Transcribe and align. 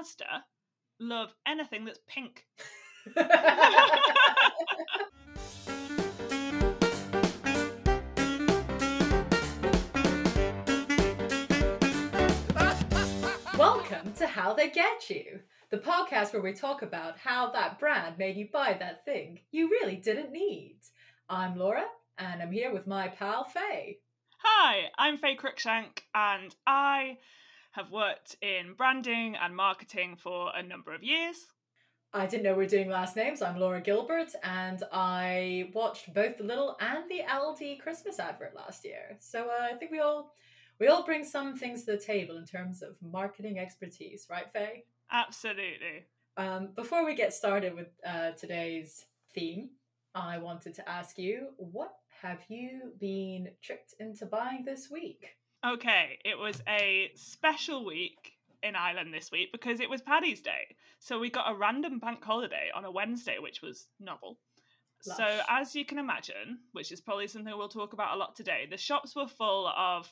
Asda 0.00 0.44
love 0.98 1.34
anything 1.46 1.84
that's 1.84 2.00
pink. 2.06 2.46
Welcome 13.58 14.14
to 14.14 14.26
How 14.26 14.54
They 14.54 14.70
Get 14.70 15.10
You, 15.10 15.40
the 15.68 15.76
podcast 15.76 16.32
where 16.32 16.40
we 16.40 16.54
talk 16.54 16.80
about 16.80 17.18
how 17.18 17.50
that 17.50 17.78
brand 17.78 18.16
made 18.16 18.36
you 18.36 18.48
buy 18.50 18.74
that 18.80 19.04
thing 19.04 19.40
you 19.50 19.68
really 19.68 19.96
didn't 19.96 20.32
need. 20.32 20.78
I'm 21.28 21.58
Laura, 21.58 21.84
and 22.16 22.40
I'm 22.40 22.52
here 22.52 22.72
with 22.72 22.86
my 22.86 23.08
pal 23.08 23.44
Faye. 23.44 23.98
Hi, 24.38 24.90
I'm 24.96 25.18
Faye 25.18 25.36
Cruikshank, 25.36 25.98
and 26.14 26.54
I 26.66 27.18
have 27.72 27.90
worked 27.90 28.36
in 28.42 28.74
branding 28.76 29.36
and 29.40 29.54
marketing 29.54 30.16
for 30.16 30.50
a 30.54 30.62
number 30.62 30.94
of 30.94 31.02
years. 31.02 31.46
I 32.12 32.26
didn't 32.26 32.42
know 32.42 32.52
we 32.52 32.64
were 32.64 32.66
doing 32.66 32.88
last 32.88 33.14
names. 33.14 33.40
I'm 33.40 33.58
Laura 33.58 33.80
Gilbert, 33.80 34.32
and 34.42 34.82
I 34.92 35.70
watched 35.72 36.12
both 36.12 36.38
the 36.38 36.44
Lidl 36.44 36.74
and 36.80 37.08
the 37.08 37.20
Aldi 37.28 37.78
Christmas 37.80 38.18
advert 38.18 38.56
last 38.56 38.84
year. 38.84 39.16
So 39.20 39.48
uh, 39.48 39.68
I 39.72 39.76
think 39.76 39.92
we 39.92 40.00
all 40.00 40.32
we 40.80 40.88
all 40.88 41.04
bring 41.04 41.24
some 41.24 41.56
things 41.56 41.84
to 41.84 41.92
the 41.92 41.98
table 41.98 42.36
in 42.36 42.46
terms 42.46 42.82
of 42.82 42.96
marketing 43.00 43.58
expertise, 43.58 44.26
right, 44.28 44.50
Faye? 44.52 44.84
Absolutely. 45.12 46.06
Um, 46.36 46.70
before 46.74 47.04
we 47.04 47.14
get 47.14 47.34
started 47.34 47.74
with 47.76 47.88
uh, 48.04 48.32
today's 48.32 49.04
theme, 49.34 49.70
I 50.14 50.38
wanted 50.38 50.74
to 50.74 50.88
ask 50.88 51.18
you, 51.18 51.48
what 51.58 51.92
have 52.22 52.40
you 52.48 52.92
been 52.98 53.50
tricked 53.62 53.94
into 54.00 54.26
buying 54.26 54.64
this 54.64 54.90
week? 54.90 55.36
Okay, 55.66 56.18
it 56.24 56.38
was 56.38 56.62
a 56.68 57.10
special 57.14 57.84
week 57.84 58.32
in 58.62 58.74
Ireland 58.76 59.12
this 59.12 59.30
week 59.30 59.52
because 59.52 59.80
it 59.80 59.90
was 59.90 60.00
Paddy's 60.00 60.40
Day. 60.40 60.76
So 60.98 61.18
we 61.18 61.30
got 61.30 61.50
a 61.50 61.54
random 61.56 61.98
bank 61.98 62.22
holiday 62.24 62.70
on 62.74 62.84
a 62.84 62.90
Wednesday, 62.90 63.36
which 63.38 63.62
was 63.62 63.88
novel. 63.98 64.38
Lush. 65.06 65.16
So, 65.16 65.40
as 65.48 65.74
you 65.74 65.84
can 65.86 65.98
imagine, 65.98 66.58
which 66.72 66.92
is 66.92 67.00
probably 67.00 67.26
something 67.26 67.56
we'll 67.56 67.68
talk 67.68 67.94
about 67.94 68.14
a 68.14 68.18
lot 68.18 68.36
today, 68.36 68.66
the 68.70 68.76
shops 68.76 69.16
were 69.16 69.26
full 69.26 69.66
of 69.68 70.10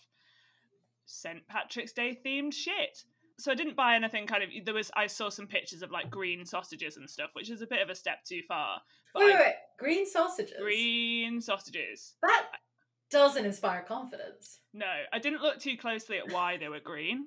St. 1.04 1.46
Patrick's 1.46 1.92
Day 1.92 2.18
themed 2.24 2.54
shit. 2.54 3.04
So 3.38 3.52
I 3.52 3.54
didn't 3.54 3.76
buy 3.76 3.94
anything 3.94 4.26
kind 4.26 4.42
of 4.42 4.48
there 4.64 4.74
was 4.74 4.90
I 4.96 5.06
saw 5.06 5.28
some 5.28 5.46
pictures 5.46 5.82
of 5.82 5.90
like 5.92 6.10
green 6.10 6.44
sausages 6.44 6.96
and 6.96 7.08
stuff, 7.08 7.30
which 7.34 7.50
is 7.50 7.62
a 7.62 7.66
bit 7.66 7.80
of 7.82 7.88
a 7.88 7.94
step 7.94 8.24
too 8.24 8.40
far. 8.48 8.80
But 9.14 9.20
Wait, 9.20 9.32
I- 9.32 9.36
wait, 9.36 9.44
wait, 9.46 9.54
green 9.78 10.06
sausages. 10.06 10.56
green 10.60 11.40
sausages. 11.40 12.14
That 12.22 12.46
doesn't 13.10 13.44
inspire 13.44 13.82
confidence. 13.82 14.60
No, 14.72 14.86
I 15.12 15.18
didn't 15.18 15.42
look 15.42 15.58
too 15.58 15.76
closely 15.76 16.18
at 16.18 16.32
why 16.32 16.56
they 16.56 16.68
were 16.68 16.80
green. 16.80 17.26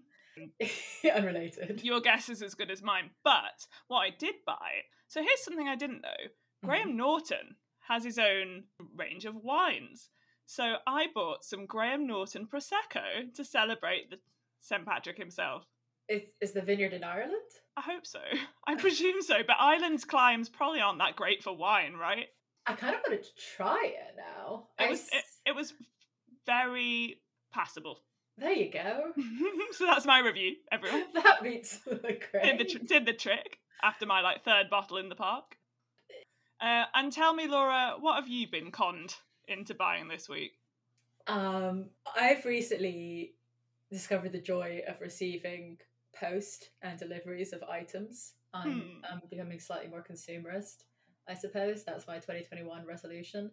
Unrelated. 1.16 1.82
Your 1.84 2.02
guess 2.02 2.30
is 2.30 2.42
as 2.42 2.56
good 2.56 2.72
as 2.72 2.82
mine. 2.82 3.12
But 3.24 3.66
what 3.88 4.00
I 4.00 4.10
did 4.18 4.36
buy, 4.46 4.84
so 5.08 5.22
here's 5.22 5.44
something 5.44 5.68
I 5.68 5.76
didn't 5.76 6.02
know. 6.02 6.10
Mm-hmm. 6.10 6.68
Graham 6.68 6.98
Norton 6.98 7.56
has 7.88 8.04
his 8.04 8.18
own 8.18 8.64
range 8.96 9.26
of 9.26 9.36
wines. 9.36 10.10
So 10.46 10.76
I 10.86 11.08
bought 11.14 11.44
some 11.44 11.66
Graham 11.66 12.08
Norton 12.08 12.48
Prosecco 12.48 13.34
to 13.34 13.44
celebrate 13.44 14.10
the 14.10 14.18
St. 14.60 14.86
Patrick 14.86 15.18
himself. 15.18 15.66
Is, 16.08 16.24
is 16.42 16.52
the 16.52 16.62
vineyard 16.62 16.94
in 16.94 17.04
Ireland? 17.04 17.36
I 17.78 17.82
hope 17.82 18.06
so. 18.06 18.20
I 18.68 18.76
presume 18.76 19.22
so, 19.22 19.36
but 19.46 19.56
Ireland's 19.60 20.06
climes 20.06 20.50
probably 20.50 20.82
aren't 20.82 21.00
that 21.00 21.16
great 21.16 21.42
for 21.42 21.56
wine, 21.56 21.94
right? 21.94 22.28
I 22.68 22.74
kind 22.74 22.96
of 22.96 23.02
want 23.08 23.24
to 23.24 23.30
try 23.56 23.82
it 23.86 24.16
now. 24.18 24.68
It 24.80 24.84
I 24.84 24.90
was 24.92 25.08
it, 25.12 25.24
it 25.46 25.56
was 25.56 25.74
very 26.46 27.20
passable. 27.54 28.00
There 28.38 28.52
you 28.54 28.72
go. 28.72 29.12
so 29.72 29.86
that's 29.86 30.06
my 30.06 30.20
review, 30.20 30.56
everyone. 30.72 31.06
that 31.14 31.44
beats 31.44 31.80
the 31.80 32.18
great. 32.32 32.44
did 32.44 32.58
the 32.60 32.66
tr- 32.66 32.86
did 32.86 33.06
the 33.06 33.14
trick 33.14 33.60
after 33.84 34.06
my 34.06 34.22
like 34.22 34.44
third 34.44 34.70
bottle 34.70 34.98
in 34.98 35.10
the 35.10 35.16
park. 35.16 35.58
Uh, 36.60 36.86
and 36.94 37.12
tell 37.12 37.34
me, 37.34 37.48
Laura, 37.48 37.96
what 38.00 38.16
have 38.16 38.28
you 38.28 38.48
been 38.50 38.72
conned 38.72 39.16
into 39.48 39.74
buying 39.74 40.08
this 40.08 40.30
week? 40.30 40.52
Um, 41.28 41.86
I've 42.16 42.46
recently 42.46 43.34
discovered 43.92 44.32
the 44.32 44.42
joy 44.42 44.82
of 44.88 45.02
receiving 45.02 45.78
post 46.16 46.70
and 46.84 47.00
deliveries 47.00 47.52
of 47.54 47.64
items. 47.64 48.34
I'm, 48.54 48.72
Hmm. 48.82 49.06
I'm 49.12 49.22
becoming 49.30 49.60
slightly 49.60 49.88
more 49.88 50.04
consumerist, 50.04 50.84
I 51.28 51.34
suppose. 51.34 51.84
That's 51.84 52.06
my 52.08 52.16
2021 52.16 52.86
resolution. 52.86 53.52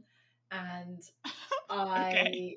And 0.50 1.02
I 1.70 2.54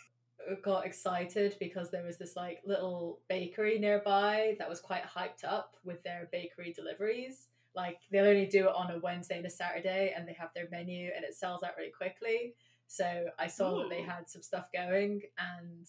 got 0.62 0.86
excited 0.86 1.56
because 1.60 1.90
there 1.90 2.04
was 2.04 2.18
this 2.18 2.36
like 2.36 2.60
little 2.64 3.20
bakery 3.28 3.78
nearby 3.78 4.56
that 4.58 4.68
was 4.68 4.80
quite 4.80 5.04
hyped 5.04 5.44
up 5.44 5.76
with 5.84 6.02
their 6.02 6.28
bakery 6.32 6.72
deliveries. 6.72 7.48
Like 7.74 7.98
they'll 8.10 8.26
only 8.26 8.46
do 8.46 8.68
it 8.68 8.74
on 8.74 8.90
a 8.90 8.98
Wednesday 8.98 9.36
and 9.36 9.46
a 9.46 9.50
Saturday, 9.50 10.12
and 10.16 10.26
they 10.26 10.32
have 10.32 10.50
their 10.54 10.68
menu, 10.70 11.10
and 11.14 11.24
it 11.24 11.34
sells 11.34 11.62
out 11.62 11.76
really 11.76 11.92
quickly. 11.92 12.54
So 12.88 13.26
I 13.38 13.46
saw 13.46 13.78
that 13.80 13.90
they 13.90 14.02
had 14.02 14.28
some 14.28 14.42
stuff 14.42 14.68
going, 14.72 15.22
and 15.38 15.86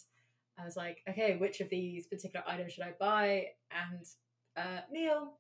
I 0.59 0.65
was 0.65 0.75
like, 0.75 1.01
okay, 1.09 1.37
which 1.37 1.61
of 1.61 1.69
these 1.69 2.05
particular 2.05 2.43
items 2.47 2.73
should 2.73 2.83
I 2.83 2.93
buy? 2.99 3.47
And 3.71 4.05
uh, 4.57 4.81
Neil, 4.91 5.33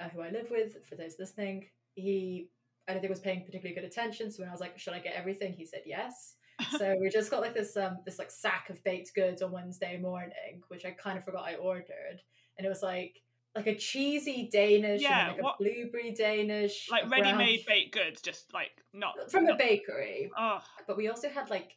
uh, 0.00 0.08
who 0.08 0.20
I 0.20 0.30
live 0.30 0.50
with, 0.50 0.84
for 0.84 0.96
those 0.96 1.14
listening, 1.18 1.66
he 1.94 2.50
I 2.88 2.92
don't 2.92 3.00
think 3.00 3.10
was 3.10 3.20
paying 3.20 3.44
particularly 3.44 3.74
good 3.74 3.84
attention. 3.84 4.30
So 4.30 4.42
when 4.42 4.48
I 4.48 4.52
was 4.52 4.60
like, 4.60 4.78
should 4.78 4.94
I 4.94 4.98
get 4.98 5.14
everything? 5.14 5.52
He 5.52 5.66
said 5.66 5.82
yes. 5.84 6.36
so 6.78 6.96
we 7.00 7.08
just 7.08 7.30
got 7.30 7.40
like 7.40 7.54
this 7.54 7.76
um 7.76 7.98
this 8.04 8.18
like 8.18 8.30
sack 8.30 8.68
of 8.70 8.82
baked 8.84 9.14
goods 9.14 9.42
on 9.42 9.52
Wednesday 9.52 9.96
morning, 9.98 10.62
which 10.68 10.84
I 10.84 10.90
kind 10.90 11.16
of 11.18 11.24
forgot 11.24 11.44
I 11.46 11.54
ordered, 11.54 12.20
and 12.56 12.66
it 12.66 12.68
was 12.68 12.82
like 12.82 13.22
like 13.54 13.66
a 13.66 13.74
cheesy 13.74 14.48
Danish, 14.52 15.02
and 15.02 15.10
Yeah, 15.10 15.28
like 15.32 15.42
what- 15.42 15.54
a 15.60 15.64
blueberry 15.64 16.12
Danish, 16.12 16.88
Like 16.90 17.10
ready-made 17.10 17.64
baked 17.66 17.92
goods, 17.94 18.20
just 18.22 18.52
like 18.54 18.70
not 18.92 19.30
from 19.30 19.46
a 19.48 19.56
bakery. 19.56 20.30
Oh, 20.36 20.60
But 20.86 20.96
we 20.96 21.08
also 21.08 21.28
had 21.28 21.50
like 21.50 21.76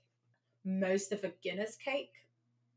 most 0.64 1.12
of 1.12 1.24
a 1.24 1.32
Guinness 1.42 1.76
cake 1.76 2.14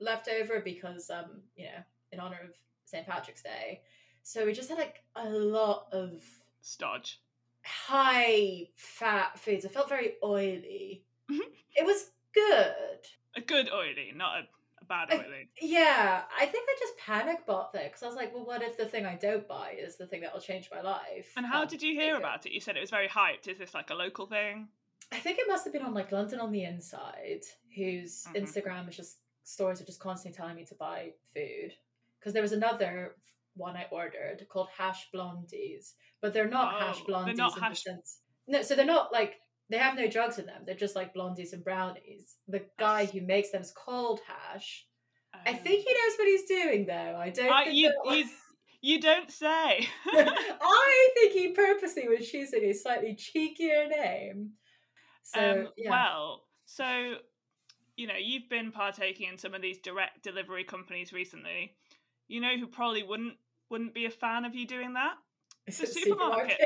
left 0.00 0.28
over 0.28 0.60
because 0.60 1.10
um 1.10 1.42
you 1.56 1.66
know 1.66 1.82
in 2.12 2.20
honor 2.20 2.40
of 2.44 2.50
St 2.86 3.06
Patrick's 3.06 3.42
Day, 3.42 3.82
so 4.22 4.46
we 4.46 4.52
just 4.52 4.68
had 4.68 4.78
like 4.78 5.02
a 5.16 5.28
lot 5.28 5.86
of 5.92 6.22
stodge. 6.62 7.20
high 7.62 8.68
fat 8.76 9.38
foods. 9.38 9.64
It 9.64 9.72
felt 9.72 9.88
very 9.88 10.14
oily. 10.22 11.04
Mhm. 11.30 11.40
It 11.76 11.84
was 11.86 12.10
good. 12.32 13.06
A 13.36 13.40
good 13.40 13.70
oily, 13.72 14.12
not 14.14 14.38
a, 14.40 14.48
a 14.80 14.84
bad 14.84 15.12
oily. 15.12 15.48
Yeah, 15.60 16.24
I 16.38 16.46
think 16.46 16.68
I 16.68 16.76
just 16.78 16.96
panic 16.98 17.46
bought 17.46 17.72
there 17.72 17.84
because 17.84 18.02
I 18.02 18.06
was 18.06 18.16
like, 18.16 18.34
well, 18.34 18.44
what 18.46 18.62
if 18.62 18.76
the 18.76 18.86
thing 18.86 19.06
I 19.06 19.16
don't 19.16 19.46
buy 19.48 19.72
is 19.78 19.96
the 19.96 20.06
thing 20.06 20.20
that 20.22 20.32
will 20.32 20.40
change 20.40 20.68
my 20.72 20.80
life? 20.80 21.32
And 21.36 21.46
how 21.46 21.62
Um, 21.62 21.68
did 21.68 21.82
you 21.82 21.94
hear 21.94 22.16
about 22.16 22.46
it? 22.46 22.52
You 22.52 22.60
said 22.60 22.76
it 22.76 22.80
was 22.80 22.90
very 22.90 23.08
hyped. 23.08 23.48
Is 23.48 23.58
this 23.58 23.74
like 23.74 23.90
a 23.90 23.94
local 23.94 24.26
thing? 24.26 24.68
I 25.12 25.18
think 25.18 25.38
it 25.38 25.46
must 25.48 25.64
have 25.64 25.72
been 25.72 25.82
on 25.82 25.94
like 25.94 26.12
London 26.12 26.40
on 26.40 26.50
the 26.52 26.64
Inside, 26.64 27.42
whose 27.74 28.24
Mhm. 28.24 28.36
Instagram 28.42 28.88
is 28.88 28.96
just 28.96 29.20
stores 29.44 29.80
are 29.80 29.84
just 29.84 30.00
constantly 30.00 30.36
telling 30.36 30.56
me 30.56 30.64
to 30.66 30.74
buy 30.74 31.14
food. 31.34 31.74
Because 32.18 32.32
there 32.32 32.42
was 32.42 32.52
another 32.52 33.16
one 33.54 33.76
I 33.76 33.84
ordered 33.90 34.48
called 34.48 34.68
hash 34.70 35.10
blondies, 35.12 35.94
but 36.20 36.32
they're 36.32 36.48
not 36.48 36.80
hash 36.80 37.00
Oh, 37.00 37.04
they're 37.06 37.16
blondies 37.16 37.36
not 37.36 37.56
in 37.56 37.62
hash- 37.62 37.82
the 37.84 37.90
sense. 37.90 38.20
No, 38.46 38.62
so 38.62 38.74
they're 38.74 38.84
not 38.86 39.12
like 39.12 39.40
they 39.70 39.78
have 39.78 39.96
no 39.96 40.08
drugs 40.08 40.38
in 40.38 40.46
them. 40.46 40.62
They're 40.66 40.74
just 40.74 40.96
like 40.96 41.14
blondies 41.14 41.52
and 41.52 41.64
brownies. 41.64 42.36
The 42.48 42.64
guy 42.78 43.06
who 43.06 43.20
makes 43.22 43.50
them 43.50 43.62
is 43.62 43.72
called 43.72 44.20
Hash. 44.26 44.86
I 45.46 45.50
Um, 45.50 45.56
think 45.56 45.84
he 45.86 45.92
knows 45.92 46.18
what 46.18 46.28
he's 46.28 46.44
doing, 46.44 46.86
though. 46.86 47.16
I 47.18 47.30
don't. 47.30 47.50
I, 47.52 47.64
think 47.64 47.76
you, 47.76 47.92
that- 48.04 48.28
you, 48.82 49.00
don't 49.00 49.30
say. 49.30 49.88
I 50.06 51.08
think 51.14 51.32
he 51.32 51.48
purposely 51.52 52.08
was 52.08 52.28
choosing 52.28 52.62
a 52.64 52.72
slightly 52.72 53.16
cheekier 53.16 53.88
name. 53.88 54.50
So 55.24 55.40
um, 55.40 55.68
yeah. 55.76 55.90
Well, 55.90 56.44
so 56.66 57.14
you 57.96 58.06
know, 58.06 58.16
you've 58.20 58.48
been 58.48 58.72
partaking 58.72 59.28
in 59.30 59.38
some 59.38 59.54
of 59.54 59.62
these 59.62 59.78
direct 59.78 60.22
delivery 60.22 60.64
companies 60.64 61.12
recently. 61.12 61.74
You 62.28 62.40
know 62.40 62.56
who 62.58 62.66
probably 62.66 63.02
wouldn't 63.02 63.34
wouldn't 63.70 63.94
be 63.94 64.04
a 64.04 64.10
fan 64.10 64.44
of 64.44 64.54
you 64.54 64.66
doing 64.66 64.92
that? 64.94 65.14
Is 65.66 65.78
the 65.78 65.86
supermarket. 65.86 66.58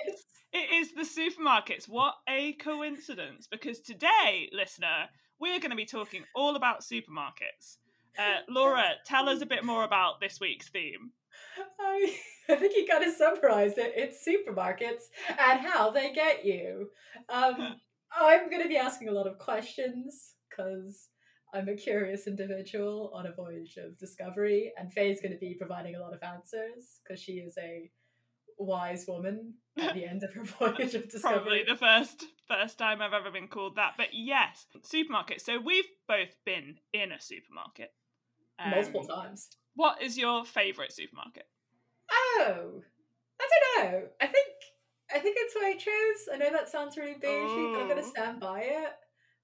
It 0.52 0.72
is 0.72 0.92
the 0.92 1.02
supermarkets. 1.02 1.88
What 1.88 2.14
a 2.28 2.54
coincidence! 2.54 3.46
Because 3.50 3.80
today, 3.80 4.48
listener, 4.52 5.08
we're 5.38 5.58
going 5.58 5.70
to 5.70 5.76
be 5.76 5.84
talking 5.84 6.24
all 6.34 6.56
about 6.56 6.80
supermarkets. 6.80 7.76
Uh, 8.18 8.40
Laura, 8.48 8.92
tell 9.04 9.28
us 9.28 9.42
a 9.42 9.46
bit 9.46 9.64
more 9.64 9.84
about 9.84 10.20
this 10.20 10.40
week's 10.40 10.68
theme. 10.68 11.12
I, 11.78 12.14
I 12.48 12.56
think 12.56 12.76
you 12.76 12.86
kind 12.90 13.04
of 13.04 13.14
summarized 13.14 13.78
it. 13.78 13.92
It's 13.94 14.26
supermarkets 14.26 15.04
and 15.28 15.60
how 15.60 15.90
they 15.90 16.12
get 16.12 16.44
you. 16.44 16.88
Um, 17.28 17.76
I'm 18.18 18.48
going 18.48 18.62
to 18.62 18.68
be 18.68 18.78
asking 18.78 19.08
a 19.08 19.12
lot 19.12 19.26
of 19.26 19.38
questions 19.38 20.32
because 20.48 21.08
I'm 21.52 21.68
a 21.68 21.76
curious 21.76 22.26
individual 22.26 23.12
on 23.14 23.26
a 23.26 23.34
voyage 23.34 23.76
of 23.76 23.98
discovery, 23.98 24.72
and 24.78 24.90
Faye's 24.90 25.20
going 25.20 25.32
to 25.32 25.38
be 25.38 25.54
providing 25.54 25.94
a 25.94 26.00
lot 26.00 26.14
of 26.14 26.22
answers 26.22 27.00
because 27.02 27.22
she 27.22 27.32
is 27.32 27.56
a 27.58 27.90
wise 28.58 29.04
woman 29.08 29.54
at 29.78 29.94
the 29.94 30.04
end 30.04 30.22
of 30.22 30.32
her 30.34 30.42
voyage 30.58 30.94
of 30.94 31.08
discovery. 31.10 31.38
Probably 31.38 31.64
the 31.64 31.76
first 31.76 32.24
first 32.46 32.78
time 32.78 33.00
I've 33.02 33.12
ever 33.12 33.30
been 33.30 33.48
called 33.48 33.76
that. 33.76 33.94
But 33.96 34.08
yes, 34.12 34.66
supermarket. 34.82 35.40
So 35.40 35.58
we've 35.60 35.84
both 36.06 36.34
been 36.44 36.76
in 36.92 37.12
a 37.12 37.20
supermarket. 37.20 37.92
Um, 38.58 38.70
Multiple 38.70 39.04
times. 39.04 39.48
What 39.74 40.02
is 40.02 40.18
your 40.18 40.44
favourite 40.44 40.92
supermarket? 40.92 41.44
Oh, 42.10 42.82
I 43.40 43.48
don't 43.78 43.92
know. 43.92 44.02
I 44.20 44.26
think 44.26 44.46
I 45.14 45.18
think 45.20 45.36
it's 45.38 45.54
Waitrose. 45.54 46.34
I 46.34 46.38
know 46.38 46.50
that 46.52 46.68
sounds 46.68 46.96
really 46.96 47.14
bougie, 47.14 47.72
but 47.72 47.82
I'm 47.82 47.88
gonna 47.88 48.02
stand 48.02 48.40
by 48.40 48.60
it. 48.62 48.90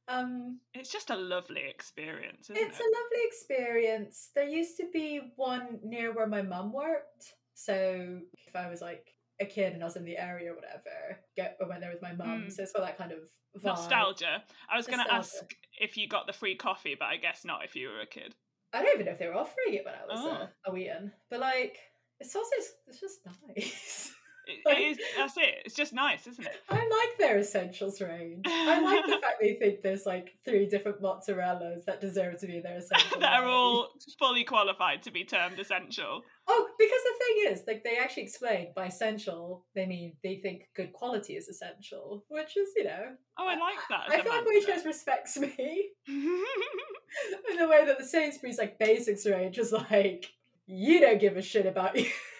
Um, 0.09 0.61
It's 0.75 0.91
just 0.93 1.09
a 1.11 1.17
lovely 1.17 1.63
experience, 1.67 2.51
isn't 2.51 2.57
it's 2.63 2.79
it? 2.79 2.83
a 2.83 2.85
lovely 2.85 3.27
experience. 3.27 4.31
There 4.35 4.47
used 4.47 4.77
to 4.79 4.91
be 4.93 5.33
one 5.37 5.79
near 5.83 6.13
where 6.13 6.27
my 6.27 6.43
mum 6.43 6.73
worked, 6.73 7.33
so 7.55 8.21
if 8.47 8.55
I 8.57 8.69
was 8.69 8.81
like 8.81 9.07
a 9.41 9.45
kid 9.45 9.73
and 9.73 9.83
I 9.83 9.87
was 9.87 9.97
in 9.97 10.05
the 10.05 10.17
area 10.19 10.53
or 10.53 10.55
whatever, 10.55 11.19
get 11.37 11.57
I 11.63 11.67
went 11.69 11.81
there 11.81 11.91
with 11.91 12.03
my 12.03 12.13
mum. 12.13 12.45
Mm. 12.47 12.53
So 12.53 12.63
it's 12.63 12.73
got 12.73 12.83
that 12.83 12.99
kind 12.99 13.13
of 13.13 13.19
vibe. 13.61 13.65
Nostalgia. 13.65 14.43
I 14.73 14.77
was 14.77 14.87
going 14.87 15.05
to 15.05 15.13
ask 15.13 15.35
if 15.81 15.97
you 15.97 16.09
got 16.09 16.27
the 16.27 16.33
free 16.33 16.55
coffee, 16.57 16.95
but 16.99 17.07
I 17.07 17.17
guess 17.17 17.45
not 17.45 17.65
if 17.65 17.75
you 17.75 17.89
were 17.89 18.01
a 18.01 18.07
kid. 18.07 18.35
I 18.73 18.83
don't 18.83 18.95
even 18.95 19.07
know 19.07 19.13
if 19.13 19.19
they 19.19 19.29
were 19.29 19.35
offering 19.35 19.75
it 19.75 19.85
when 19.85 19.95
I 19.95 20.05
was 20.07 20.21
Oh. 20.21 20.31
uh, 20.31 20.47
a 20.67 20.73
wee 20.73 20.91
un, 20.91 21.13
but 21.31 21.41
like 21.41 21.79
it's 22.21 22.35
also 22.35 22.51
it's 22.89 23.01
just 23.01 23.21
nice. 23.57 24.13
It, 24.47 24.61
Like- 24.67 24.79
it 24.79 24.81
is. 24.83 24.99
That's 25.17 25.37
it. 25.37 25.55
It's 25.65 25.75
just 25.75 25.93
nice, 25.93 26.27
isn't 26.27 26.45
it? 26.47 26.57
I 26.69 26.75
like 26.77 27.19
their 27.19 27.39
essentials 27.39 28.01
range. 28.01 28.45
I 28.47 28.81
like 28.81 29.07
the 29.07 29.19
fact 29.23 29.37
they 29.41 29.55
think 29.55 29.83
there's 29.83 30.07
like 30.07 30.35
three 30.45 30.67
different 30.67 31.01
mozzarellas 31.01 31.85
that 31.87 32.01
deserve 32.01 32.39
to 32.41 32.47
be 32.47 32.61
their 32.61 32.77
essential. 32.79 33.21
that 33.21 33.41
are 33.43 33.47
all 33.49 33.89
fully 34.19 34.45
qualified 34.45 35.03
to 35.05 35.11
be 35.11 35.25
termed 35.25 35.59
essential. 35.59 36.23
Oh, 36.47 36.69
because 36.79 37.01
the 37.03 37.25
thing 37.25 37.53
is, 37.53 37.63
like 37.67 37.85
they 37.85 37.97
actually 37.97 38.25
explain 38.25 38.69
by 38.77 38.87
essential, 38.87 39.65
they 39.75 39.87
mean 39.87 40.15
they 40.23 40.37
think 40.43 40.65
good 40.77 40.93
quality 40.93 41.35
is 41.35 41.49
essential, 41.49 42.25
which 42.29 42.57
is, 42.57 42.69
you 42.77 42.85
know, 42.85 43.15
Oh, 43.39 43.49
I 43.49 43.57
like 43.57 43.79
that. 43.91 44.11
I 44.11 44.23
feel 44.23 44.33
like. 44.33 44.45
Waitrose 44.45 44.85
respects 44.85 45.37
me 45.39 45.89
in 46.07 47.57
the 47.59 47.69
way 47.69 47.85
that 47.87 47.99
the 47.99 48.05
Sainsbury's 48.07 48.59
like 48.59 48.79
basics 48.79 49.27
range 49.27 49.59
is 49.59 49.73
like, 49.73 50.27
you 50.67 51.01
don't 51.01 51.21
give 51.21 51.37
a 51.37 51.43
shit 51.43 51.67
about 51.67 51.97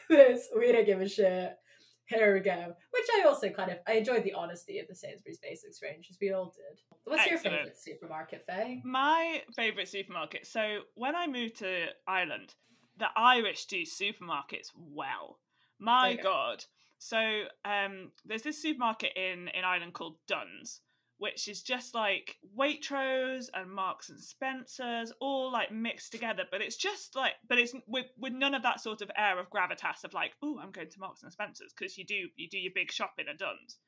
this, 0.09 0.49
we 0.57 0.73
don't 0.73 0.87
give 0.87 1.01
a 1.01 1.09
shit. 1.09 1.57
Here 2.07 2.35
we 2.35 2.41
go. 2.41 2.75
Which 2.91 3.07
I 3.17 3.27
also 3.27 3.49
kind 3.49 3.71
of 3.71 3.79
I 3.87 3.95
enjoyed 3.95 4.25
the 4.25 4.35
honesty 4.35 4.79
of 4.79 4.89
the 4.89 4.95
Sainsbury's 4.95 5.39
basics 5.39 5.81
range, 5.83 6.09
as 6.11 6.19
we 6.21 6.33
all 6.33 6.53
did. 6.55 6.81
What's 7.05 7.27
your 7.27 7.39
favorite 7.39 7.79
supermarket, 7.79 8.45
Faye? 8.47 8.83
My 8.85 9.43
favourite 9.57 9.89
supermarket. 9.89 10.47
So 10.47 10.81
when 10.95 11.17
I 11.17 11.27
moved 11.27 11.57
to 11.57 11.87
Ireland, 12.07 12.55
the 12.99 13.09
Irish 13.17 13.67
do 13.67 13.83
supermarkets 13.83 14.69
well. 14.77 15.39
My 15.79 16.13
Okay. 16.13 16.23
God. 16.23 16.65
So 16.99 17.45
um, 17.65 18.13
there's 18.25 18.43
this 18.43 18.63
supermarket 18.63 19.13
in, 19.17 19.49
in 19.49 19.65
Ireland 19.65 19.93
called 19.93 20.17
Dunnes, 20.27 20.81
which 21.25 21.49
is 21.49 21.63
just 21.63 21.95
like 21.95 22.37
Waitrose 22.55 23.47
and 23.55 23.71
Marks 23.71 24.11
and 24.11 24.21
Spencers, 24.21 25.11
all 25.23 25.51
like 25.51 25.73
mixed 25.73 26.13
together. 26.13 26.43
But 26.51 26.61
it's 26.61 26.77
just 26.77 27.17
like, 27.17 27.33
but 27.49 27.59
it's 27.59 27.73
with, 27.87 28.05
with 28.19 28.35
none 28.35 28.55
of 28.55 28.63
that 28.65 28.83
sort 28.83 29.01
of 29.01 29.11
air 29.17 29.39
of 29.39 29.49
gravitas 29.49 30.05
of 30.05 30.13
like, 30.13 30.33
oh, 30.43 30.59
I'm 30.63 30.71
going 30.71 30.91
to 30.91 31.01
Marks 31.01 31.23
and 31.23 31.33
Spencers 31.33 31.73
because 31.75 31.97
you 31.97 32.05
do 32.05 32.29
you 32.37 32.47
do 32.51 32.59
your 32.59 32.73
big 32.75 32.93
shopping 32.93 33.25
at 33.31 33.39
Dunnes 33.39 33.79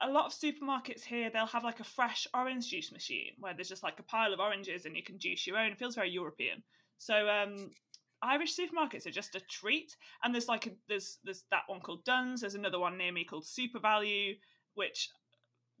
a 0.00 0.10
lot 0.10 0.26
of 0.26 0.32
supermarkets 0.32 1.04
here 1.04 1.30
they'll 1.30 1.46
have 1.46 1.62
like 1.62 1.78
a 1.78 1.84
fresh 1.84 2.26
orange 2.34 2.68
juice 2.68 2.90
machine 2.90 3.30
where 3.38 3.54
there's 3.54 3.68
just 3.68 3.84
like 3.84 4.00
a 4.00 4.02
pile 4.02 4.34
of 4.34 4.40
oranges 4.40 4.84
and 4.84 4.96
you 4.96 5.02
can 5.04 5.16
juice 5.16 5.46
your 5.46 5.56
own 5.56 5.70
it 5.70 5.78
feels 5.78 5.94
very 5.94 6.10
european 6.10 6.60
so 6.98 7.28
um 7.28 7.70
irish 8.20 8.56
supermarkets 8.56 9.06
are 9.06 9.12
just 9.12 9.36
a 9.36 9.40
treat 9.48 9.96
and 10.24 10.34
there's 10.34 10.48
like 10.48 10.66
a, 10.66 10.70
there's 10.88 11.18
there's 11.22 11.44
that 11.52 11.62
one 11.68 11.80
called 11.80 12.04
Dunnes 12.04 12.40
there's 12.40 12.56
another 12.56 12.80
one 12.80 12.98
near 12.98 13.12
me 13.12 13.24
called 13.24 13.44
SuperValu 13.44 14.38
which 14.74 15.08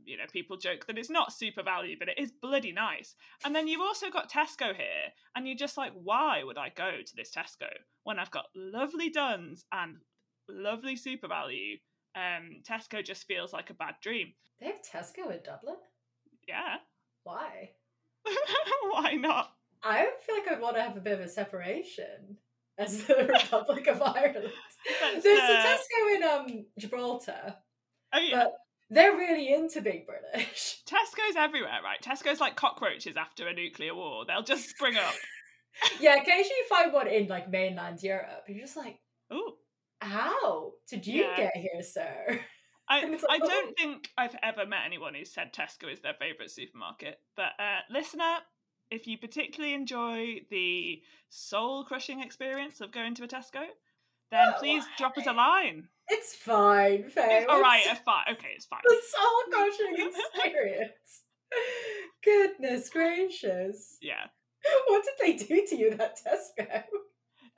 you 0.04 0.16
know 0.16 0.24
people 0.32 0.56
joke 0.56 0.86
that 0.86 0.98
it's 0.98 1.10
not 1.10 1.32
SuperValu 1.32 1.98
but 1.98 2.08
it 2.08 2.18
is 2.18 2.32
bloody 2.42 2.72
nice 2.72 3.14
and 3.44 3.54
then 3.54 3.68
you've 3.68 3.80
also 3.80 4.10
got 4.10 4.30
tesco 4.30 4.74
here 4.74 5.12
and 5.36 5.46
you're 5.46 5.56
just 5.56 5.76
like 5.76 5.92
why 5.94 6.42
would 6.42 6.58
i 6.58 6.70
go 6.74 6.90
to 7.04 7.16
this 7.16 7.30
tesco 7.30 7.68
when 8.04 8.18
i've 8.18 8.30
got 8.30 8.46
lovely 8.54 9.10
Dunnes 9.10 9.64
and 9.72 9.96
lovely 10.48 10.96
SuperValu 10.96 11.78
um, 12.14 12.62
Tesco 12.68 13.04
just 13.04 13.26
feels 13.26 13.52
like 13.52 13.70
a 13.70 13.74
bad 13.74 13.94
dream. 14.02 14.32
They 14.60 14.66
have 14.66 14.82
Tesco 14.82 15.30
in 15.30 15.40
Dublin? 15.44 15.76
Yeah, 16.46 16.76
Why? 17.24 17.70
why 18.90 19.14
not? 19.14 19.52
I 19.82 20.08
feel 20.24 20.36
like 20.36 20.52
I'd 20.52 20.60
want 20.60 20.76
to 20.76 20.82
have 20.82 20.96
a 20.96 21.00
bit 21.00 21.14
of 21.14 21.20
a 21.20 21.28
separation 21.28 22.36
as 22.78 23.04
the 23.04 23.14
Republic 23.32 23.86
of 23.88 24.02
Ireland. 24.02 24.52
There's 25.22 25.40
uh, 25.40 25.52
a 25.52 25.66
Tesco 25.66 26.16
in 26.16 26.22
um 26.22 26.66
Gibraltar, 26.78 27.56
Oh 28.12 28.18
yeah, 28.18 28.44
but 28.44 28.52
they're 28.92 29.16
really 29.16 29.52
into 29.52 29.80
Big 29.80 30.06
British. 30.06 30.82
Tesco's 30.86 31.36
everywhere, 31.36 31.80
right? 31.82 32.00
Tesco's 32.02 32.40
like 32.40 32.56
cockroaches 32.56 33.16
after 33.16 33.48
a 33.48 33.54
nuclear 33.54 33.94
war. 33.94 34.24
They'll 34.26 34.42
just 34.42 34.68
spring 34.68 34.96
up. 34.96 35.14
yeah, 36.00 36.16
occasionally 36.16 36.48
you 36.48 36.66
find 36.68 36.92
one 36.92 37.08
in 37.08 37.26
like 37.26 37.50
mainland 37.50 38.02
Europe, 38.02 38.44
you're 38.48 38.60
just 38.60 38.76
like, 38.76 38.98
oh, 39.30 39.54
how 40.00 40.72
did 40.88 41.06
you 41.06 41.22
Yeah. 41.22 41.36
get 41.36 41.56
here, 41.56 41.82
sir? 41.82 42.40
I, 42.88 43.00
I 43.30 43.38
oh. 43.40 43.48
don't 43.48 43.78
think 43.78 44.10
I've 44.18 44.36
ever 44.42 44.66
met 44.66 44.82
anyone 44.84 45.14
who 45.14 45.24
said 45.24 45.54
Tesco 45.54 45.90
is 45.90 46.00
their 46.00 46.14
favourite 46.14 46.50
supermarket. 46.50 47.18
But 47.34 47.52
uh, 47.58 47.80
listener, 47.90 48.38
if 48.90 49.06
you 49.06 49.16
particularly 49.16 49.74
enjoy 49.74 50.42
the 50.50 51.02
soul 51.30 51.84
crushing 51.84 52.20
experience 52.20 52.82
of 52.82 52.92
going 52.92 53.14
to 53.14 53.24
a 53.24 53.28
Tesco, 53.28 53.64
then 54.32 54.48
Oh, 54.48 54.58
please 54.58 54.82
drop 54.98 55.16
us 55.16 55.26
a 55.26 55.32
line. 55.32 55.86
It's 56.08 56.34
fine, 56.34 57.04
Faye. 57.08 57.42
It's, 57.42 57.46
all 57.48 57.60
right, 57.60 57.82
It's 57.84 57.92
it's 57.92 58.00
fine. 58.00 58.24
Okay, 58.32 58.48
it's 58.56 58.66
fine. 58.66 58.80
the 58.84 58.96
soul 59.08 59.52
crushing 59.52 60.10
experience. 60.34 61.22
Goodness 62.24 62.88
gracious. 62.90 63.98
Yeah. 64.00 64.26
What 64.88 65.04
did 65.04 65.14
they 65.20 65.44
do 65.44 65.66
to 65.68 65.76
you, 65.76 65.94
that 65.96 66.18
Tesco? 66.18 66.82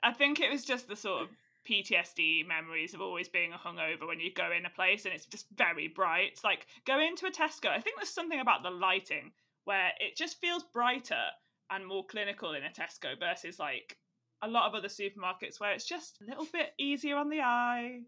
I 0.03 0.11
think 0.13 0.39
it 0.39 0.51
was 0.51 0.63
just 0.65 0.87
the 0.87 0.95
sort 0.95 1.23
of 1.23 1.29
PTSD 1.69 2.47
memories 2.47 2.93
of 2.93 3.01
always 3.01 3.27
being 3.29 3.51
hungover 3.51 4.07
when 4.07 4.19
you 4.19 4.31
go 4.33 4.51
in 4.51 4.65
a 4.65 4.69
place 4.69 5.05
and 5.05 5.13
it's 5.13 5.25
just 5.25 5.47
very 5.55 5.87
bright. 5.87 6.29
It's 6.33 6.43
like 6.43 6.67
go 6.85 6.99
into 6.99 7.25
a 7.25 7.31
Tesco. 7.31 7.69
I 7.69 7.79
think 7.79 7.97
there's 7.97 8.09
something 8.09 8.39
about 8.39 8.63
the 8.63 8.69
lighting 8.69 9.31
where 9.65 9.89
it 9.99 10.15
just 10.15 10.39
feels 10.39 10.63
brighter 10.73 11.23
and 11.71 11.85
more 11.85 12.05
clinical 12.05 12.53
in 12.53 12.63
a 12.63 12.69
Tesco 12.69 13.19
versus 13.19 13.57
like 13.59 13.97
a 14.45 14.47
lot 14.49 14.67
of 14.67 14.75
other 14.75 14.87
supermarkets 14.87 15.59
where 15.59 15.71
it's 15.73 15.85
just 15.85 16.19
a 16.21 16.25
little 16.29 16.47
bit 16.53 16.69
easier 16.79 17.17
on 17.17 17.29
the 17.29 17.41
eye, 17.41 18.01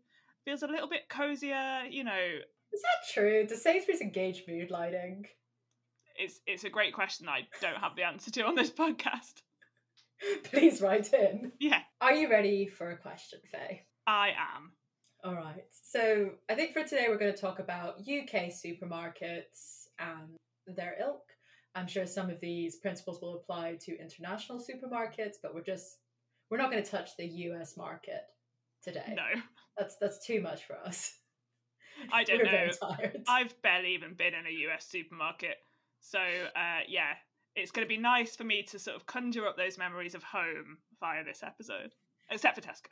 feels 0.45 0.63
a 0.63 0.67
little 0.67 0.87
bit 0.87 1.09
cozier. 1.09 1.83
You 1.89 2.03
know, 2.03 2.25
Is 2.73 2.81
that 2.81 3.13
true? 3.13 3.45
Does 3.47 3.63
Sainsbury's 3.63 4.01
engage 4.01 4.43
mood 4.47 4.71
lighting? 4.71 5.25
it's 6.19 6.39
it's 6.47 6.63
a 6.63 6.69
great 6.69 6.93
question 6.93 7.29
I 7.29 7.41
don't 7.61 7.77
have 7.77 7.95
the 7.95 8.03
answer 8.03 8.31
to 8.31 8.45
on 8.45 8.55
this 8.55 8.71
podcast. 8.71 9.41
Please 10.43 10.81
write 10.81 11.13
in. 11.13 11.51
Yeah, 11.59 11.81
Are 12.01 12.13
you 12.13 12.27
ready 12.29 12.65
for 12.67 12.89
a 12.89 12.97
question, 12.97 13.39
Faye? 13.51 13.83
I 14.07 14.29
am. 14.29 14.71
All 15.23 15.35
right. 15.35 15.65
So 15.71 16.31
I 16.49 16.55
think 16.55 16.73
for 16.73 16.83
today 16.83 17.05
we're 17.09 17.19
going 17.19 17.33
to 17.33 17.39
talk 17.39 17.59
about 17.59 17.99
UK 17.99 18.49
supermarkets 18.51 19.85
and 19.99 20.37
their 20.75 20.95
ilk. 20.99 21.21
I'm 21.75 21.87
sure 21.87 22.07
some 22.07 22.29
of 22.31 22.39
these 22.39 22.77
principles 22.77 23.21
will 23.21 23.35
apply 23.35 23.77
to 23.81 23.99
international 23.99 24.59
supermarkets, 24.59 25.35
but 25.43 25.53
we're 25.53 25.61
just 25.61 25.97
we're 26.49 26.57
not 26.57 26.71
going 26.71 26.83
to 26.83 26.89
touch 26.89 27.11
the 27.17 27.25
US 27.25 27.77
market 27.77 28.23
today. 28.83 29.13
No, 29.15 29.41
That's 29.77 29.97
that's 29.99 30.25
too 30.25 30.41
much 30.41 30.65
for 30.65 30.75
us. 30.75 31.13
I 32.13 32.23
don't 32.23 32.43
know. 32.43 32.69
I've 33.27 33.59
barely 33.61 33.93
even 33.95 34.13
been 34.13 34.33
in 34.33 34.45
a 34.45 34.69
US 34.69 34.87
supermarket. 34.87 35.57
So, 35.99 36.19
uh, 36.19 36.81
yeah, 36.87 37.13
it's 37.55 37.71
going 37.71 37.85
to 37.85 37.89
be 37.89 37.97
nice 37.97 38.35
for 38.35 38.43
me 38.43 38.63
to 38.63 38.79
sort 38.79 38.95
of 38.95 39.05
conjure 39.07 39.47
up 39.47 39.57
those 39.57 39.77
memories 39.77 40.15
of 40.15 40.23
home 40.23 40.77
via 40.99 41.23
this 41.23 41.41
episode, 41.43 41.93
except 42.29 42.55
for 42.55 42.61
Tesco. 42.61 42.91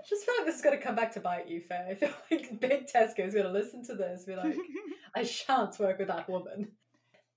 I 0.00 0.02
just 0.08 0.24
feel 0.24 0.34
like 0.38 0.46
this 0.46 0.56
is 0.56 0.62
going 0.62 0.76
to 0.76 0.82
come 0.82 0.94
back 0.94 1.12
to 1.14 1.20
bite 1.20 1.48
you, 1.48 1.60
Faye. 1.60 1.88
I 1.90 1.94
feel 1.94 2.12
like 2.30 2.60
Big 2.60 2.86
Tesco 2.86 3.26
is 3.26 3.34
going 3.34 3.46
to 3.46 3.52
listen 3.52 3.84
to 3.84 3.94
this 3.94 4.26
and 4.26 4.36
be 4.36 4.36
like, 4.36 4.56
I 5.16 5.22
shan't 5.22 5.78
work 5.78 5.98
with 5.98 6.08
that 6.08 6.28
woman. 6.28 6.68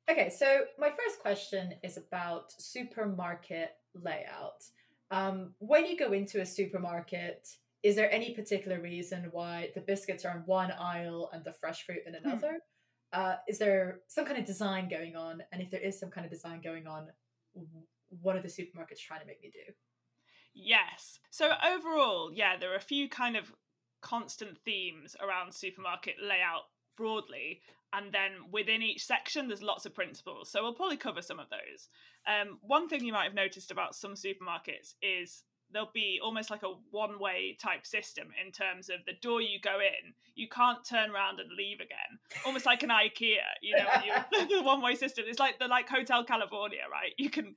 Okay, 0.09 0.29
so 0.29 0.61
my 0.77 0.89
first 0.89 1.19
question 1.21 1.73
is 1.83 1.97
about 1.97 2.51
supermarket 2.51 3.71
layout. 3.95 4.63
Um, 5.11 5.53
when 5.59 5.85
you 5.85 5.97
go 5.97 6.13
into 6.13 6.41
a 6.41 6.45
supermarket, 6.45 7.47
is 7.83 7.95
there 7.95 8.11
any 8.11 8.33
particular 8.33 8.81
reason 8.81 9.29
why 9.31 9.69
the 9.75 9.81
biscuits 9.81 10.25
are 10.25 10.31
on 10.31 10.43
one 10.45 10.71
aisle 10.71 11.29
and 11.33 11.43
the 11.43 11.53
fresh 11.53 11.85
fruit 11.85 12.03
in 12.07 12.15
another? 12.15 12.59
Uh, 13.11 13.35
is 13.47 13.59
there 13.59 13.99
some 14.07 14.25
kind 14.25 14.39
of 14.39 14.45
design 14.45 14.89
going 14.89 15.15
on? 15.15 15.43
And 15.51 15.61
if 15.61 15.69
there 15.69 15.81
is 15.81 15.99
some 15.99 16.09
kind 16.09 16.25
of 16.25 16.31
design 16.31 16.61
going 16.63 16.87
on, 16.87 17.09
what 18.21 18.35
are 18.35 18.41
the 18.41 18.47
supermarkets 18.47 18.99
trying 18.99 19.21
to 19.21 19.27
make 19.27 19.41
me 19.41 19.51
do? 19.53 19.73
yes. 20.55 21.19
So, 21.31 21.51
overall, 21.65 22.31
yeah, 22.33 22.57
there 22.57 22.71
are 22.71 22.77
a 22.77 22.81
few 22.81 23.09
kind 23.09 23.35
of 23.35 23.53
constant 24.01 24.57
themes 24.59 25.15
around 25.21 25.53
supermarket 25.53 26.15
layout 26.21 26.63
broadly. 26.97 27.61
And 27.93 28.11
then 28.11 28.31
within 28.51 28.81
each 28.81 29.05
section, 29.05 29.47
there's 29.47 29.61
lots 29.61 29.85
of 29.85 29.93
principles. 29.93 30.49
So, 30.49 30.63
we'll 30.63 30.73
probably 30.73 30.97
cover 30.97 31.21
some 31.21 31.39
of 31.39 31.47
those. 31.49 31.89
Um, 32.27 32.57
one 32.61 32.89
thing 32.89 33.03
you 33.03 33.13
might 33.13 33.25
have 33.25 33.35
noticed 33.35 33.69
about 33.69 33.95
some 33.95 34.13
supermarkets 34.13 34.95
is 35.01 35.43
there'll 35.73 35.89
be 35.93 36.19
almost 36.23 36.51
like 36.51 36.63
a 36.63 36.73
one 36.91 37.19
way 37.19 37.57
type 37.61 37.85
system 37.85 38.27
in 38.43 38.51
terms 38.51 38.89
of 38.89 38.97
the 39.05 39.13
door 39.21 39.41
you 39.41 39.59
go 39.59 39.79
in, 39.79 40.13
you 40.35 40.47
can't 40.47 40.85
turn 40.87 41.09
around 41.09 41.39
and 41.39 41.49
leave 41.57 41.79
again. 41.79 42.19
Almost 42.45 42.65
like 42.65 42.83
an 42.83 42.89
IKEA, 42.89 43.37
you 43.61 43.75
know, 43.75 44.23
the 44.49 44.61
one 44.61 44.81
way 44.81 44.95
system. 44.95 45.25
It's 45.27 45.39
like 45.39 45.59
the 45.59 45.67
like 45.67 45.89
Hotel 45.89 46.23
California, 46.23 46.81
right? 46.91 47.11
You 47.17 47.29
can 47.29 47.55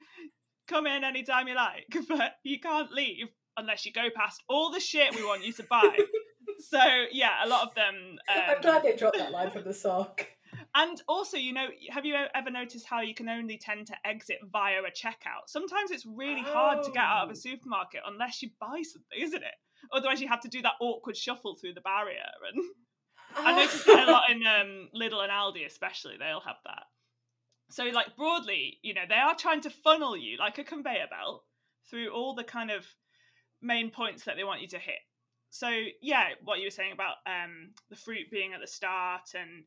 come 0.66 0.86
in 0.86 1.04
anytime 1.04 1.46
you 1.48 1.54
like, 1.54 1.86
but 2.08 2.36
you 2.42 2.58
can't 2.58 2.90
leave 2.92 3.28
unless 3.56 3.86
you 3.86 3.92
go 3.92 4.08
past 4.14 4.42
all 4.48 4.70
the 4.70 4.80
shit 4.80 5.14
we 5.14 5.24
want 5.24 5.44
you 5.44 5.52
to 5.52 5.62
buy. 5.64 5.96
so 6.58 6.80
yeah, 7.12 7.44
a 7.44 7.48
lot 7.48 7.68
of 7.68 7.74
them. 7.74 8.18
Um, 8.34 8.42
I'm 8.48 8.60
glad 8.60 8.82
they 8.82 8.96
dropped 8.96 9.18
that 9.18 9.32
line 9.32 9.50
from 9.50 9.64
the 9.64 9.74
sock. 9.84 10.26
And 10.74 11.00
also, 11.08 11.36
you 11.36 11.52
know, 11.52 11.66
have 11.90 12.04
you 12.06 12.14
ever 12.34 12.50
noticed 12.50 12.86
how 12.86 13.00
you 13.00 13.14
can 13.14 13.28
only 13.28 13.58
tend 13.58 13.86
to 13.88 13.94
exit 14.06 14.38
via 14.50 14.80
a 14.80 14.90
checkout? 14.90 15.48
Sometimes 15.48 15.90
it's 15.90 16.06
really 16.06 16.42
hard 16.42 16.82
to 16.84 16.90
get 16.90 17.02
out 17.02 17.24
of 17.24 17.28
a 17.30 17.32
Oh. 17.32 17.34
supermarket 17.34 18.00
unless 18.06 18.42
you 18.42 18.50
buy 18.60 18.82
something, 18.82 19.18
isn't 19.18 19.42
it? 19.42 19.54
Otherwise, 19.92 20.20
you 20.20 20.28
have 20.28 20.40
to 20.40 20.48
do 20.48 20.62
that 20.62 20.74
awkward 20.80 21.16
shuffle 21.16 21.56
through 21.56 21.74
the 21.74 21.80
barrier. 21.82 22.24
And 22.54 22.64
I 23.46 23.56
noticed 23.56 23.86
it 23.86 24.08
a 24.08 24.10
lot 24.10 24.30
in 24.30 24.46
um, 24.46 24.88
Lidl 24.94 25.22
and 25.22 25.30
Aldi, 25.32 25.66
especially. 25.66 26.16
They'll 26.18 26.40
have 26.40 26.56
that. 26.64 26.84
So, 27.70 27.84
like 27.84 28.16
broadly, 28.16 28.78
you 28.82 28.94
know, 28.94 29.02
they 29.08 29.16
are 29.16 29.34
trying 29.34 29.60
to 29.62 29.70
funnel 29.70 30.16
you 30.16 30.38
like 30.38 30.58
a 30.58 30.64
conveyor 30.64 31.06
belt 31.10 31.44
through 31.90 32.10
all 32.12 32.34
the 32.34 32.44
kind 32.44 32.70
of 32.70 32.86
main 33.60 33.90
points 33.90 34.24
that 34.24 34.36
they 34.36 34.44
want 34.44 34.62
you 34.62 34.68
to 34.68 34.78
hit. 34.78 35.00
So, 35.56 35.70
yeah, 36.02 36.28
what 36.44 36.58
you 36.58 36.66
were 36.66 36.70
saying 36.70 36.92
about 36.92 37.16
um, 37.26 37.70
the 37.88 37.96
fruit 37.96 38.30
being 38.30 38.52
at 38.52 38.60
the 38.60 38.66
start 38.66 39.32
and 39.34 39.64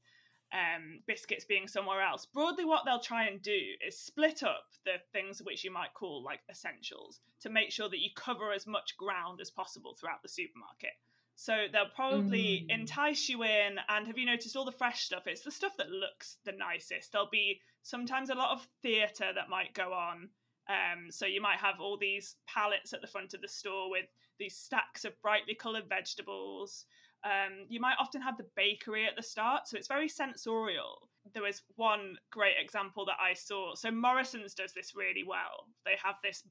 um, 0.54 1.00
biscuits 1.08 1.46
being 1.46 1.68
somewhere 1.68 2.02
else. 2.02 2.28
Broadly, 2.28 2.64
what 2.64 2.84
they'll 2.86 3.00
try 3.00 3.26
and 3.26 3.42
do 3.42 3.60
is 3.86 3.98
split 3.98 4.44
up 4.44 4.66
the 4.86 4.98
things 5.14 5.42
which 5.42 5.64
you 5.64 5.72
might 5.72 5.96
call 5.96 6.24
like 6.24 6.42
essentials 6.50 7.22
to 7.42 7.50
make 7.50 7.72
sure 7.72 7.90
that 7.90 8.02
you 8.02 8.10
cover 8.16 8.52
as 8.52 8.68
much 8.68 8.98
ground 8.98 9.40
as 9.42 9.50
possible 9.50 9.96
throughout 10.00 10.22
the 10.22 10.30
supermarket. 10.30 10.94
So 11.36 11.66
they'll 11.72 11.96
probably 11.96 12.66
Mm. 12.70 12.82
entice 12.82 13.28
you 13.30 13.44
in. 13.44 13.80
And 13.88 14.06
have 14.06 14.18
you 14.18 14.26
noticed 14.28 14.56
all 14.56 14.66
the 14.66 14.72
fresh 14.72 15.04
stuff? 15.04 15.26
It's 15.26 15.42
the 15.42 15.52
stuff 15.52 15.76
that 15.78 15.90
looks 15.90 16.38
the 16.44 16.52
nicest. 16.52 17.14
There'll 17.14 17.30
be 17.32 17.62
sometimes 17.82 18.30
a 18.30 18.36
lot 18.36 18.52
of 18.52 18.68
theatre 18.84 19.32
that 19.34 19.50
might 19.50 19.74
go 19.74 19.94
on. 19.94 20.30
Um, 20.68 21.10
so 21.10 21.26
you 21.26 21.42
might 21.42 21.58
have 21.60 21.80
all 21.80 21.98
these 21.98 22.36
pallets 22.46 22.94
at 22.94 23.02
the 23.02 23.08
front 23.08 23.34
of 23.34 23.42
the 23.42 23.48
store 23.48 23.90
with 23.90 24.06
these 24.40 24.58
stacks 24.58 25.06
of 25.06 25.22
brightly 25.22 25.54
coloured 25.54 25.88
vegetables. 25.88 26.86
Um, 27.24 27.66
you 27.68 27.80
might 27.80 27.98
often 28.00 28.22
have 28.22 28.38
the 28.38 28.48
bakery 28.56 29.06
at 29.06 29.16
the 29.16 29.24
start, 29.24 29.68
so 29.68 29.78
it's 29.78 29.88
very 29.88 30.08
sensorial. 30.08 31.10
There 31.34 31.44
was 31.44 31.64
one 31.76 32.16
great 32.32 32.56
example 32.60 33.06
that 33.06 33.18
I 33.22 33.34
saw. 33.34 33.76
So 33.76 33.92
Morrisons 33.92 34.54
does 34.54 34.74
this 34.74 34.96
really 34.96 35.24
well. 35.28 35.68
They 35.86 35.96
have 36.02 36.16
this 36.24 36.44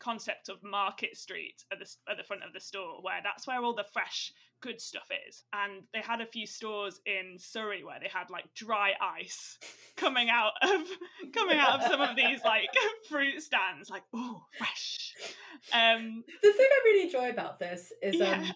concept 0.00 0.48
of 0.48 0.62
Market 0.62 1.16
Street 1.16 1.64
at 1.72 1.78
the 1.78 1.86
at 2.10 2.16
the 2.16 2.24
front 2.24 2.42
of 2.42 2.52
the 2.52 2.60
store, 2.60 3.02
where 3.02 3.20
that's 3.22 3.46
where 3.46 3.62
all 3.62 3.74
the 3.74 3.86
fresh 3.92 4.32
good 4.64 4.80
stuff 4.80 5.06
is. 5.28 5.44
And 5.52 5.82
they 5.92 6.00
had 6.00 6.22
a 6.22 6.26
few 6.26 6.46
stores 6.46 6.98
in 7.04 7.36
Surrey 7.38 7.84
where 7.84 8.00
they 8.00 8.08
had 8.08 8.30
like 8.30 8.46
dry 8.54 8.92
ice 9.00 9.58
coming 9.96 10.30
out 10.30 10.52
of 10.62 10.80
coming 11.34 11.58
out 11.58 11.80
of 11.80 11.90
some 11.90 12.00
of 12.00 12.16
these 12.16 12.40
like 12.44 12.70
fruit 13.08 13.42
stands, 13.42 13.90
like 13.90 14.04
oh 14.14 14.42
fresh. 14.56 15.12
Um, 15.72 16.24
The 16.42 16.52
thing 16.52 16.66
I 16.70 16.80
really 16.86 17.04
enjoy 17.04 17.28
about 17.28 17.58
this 17.58 17.92
is 18.02 18.16
Yeah. 18.16 18.38
um, 18.40 18.52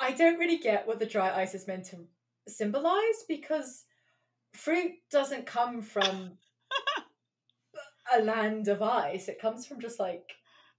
I 0.00 0.12
don't 0.12 0.38
really 0.38 0.58
get 0.58 0.86
what 0.86 0.98
the 0.98 1.06
dry 1.06 1.30
ice 1.42 1.54
is 1.54 1.68
meant 1.68 1.84
to 1.86 1.98
symbolize 2.48 3.24
because 3.28 3.84
fruit 4.54 4.92
doesn't 5.10 5.44
come 5.46 5.82
from 5.82 6.38
a 8.16 8.22
land 8.22 8.68
of 8.68 8.80
ice. 8.80 9.28
It 9.28 9.38
comes 9.38 9.66
from 9.66 9.80
just 9.80 10.00
like 10.00 10.32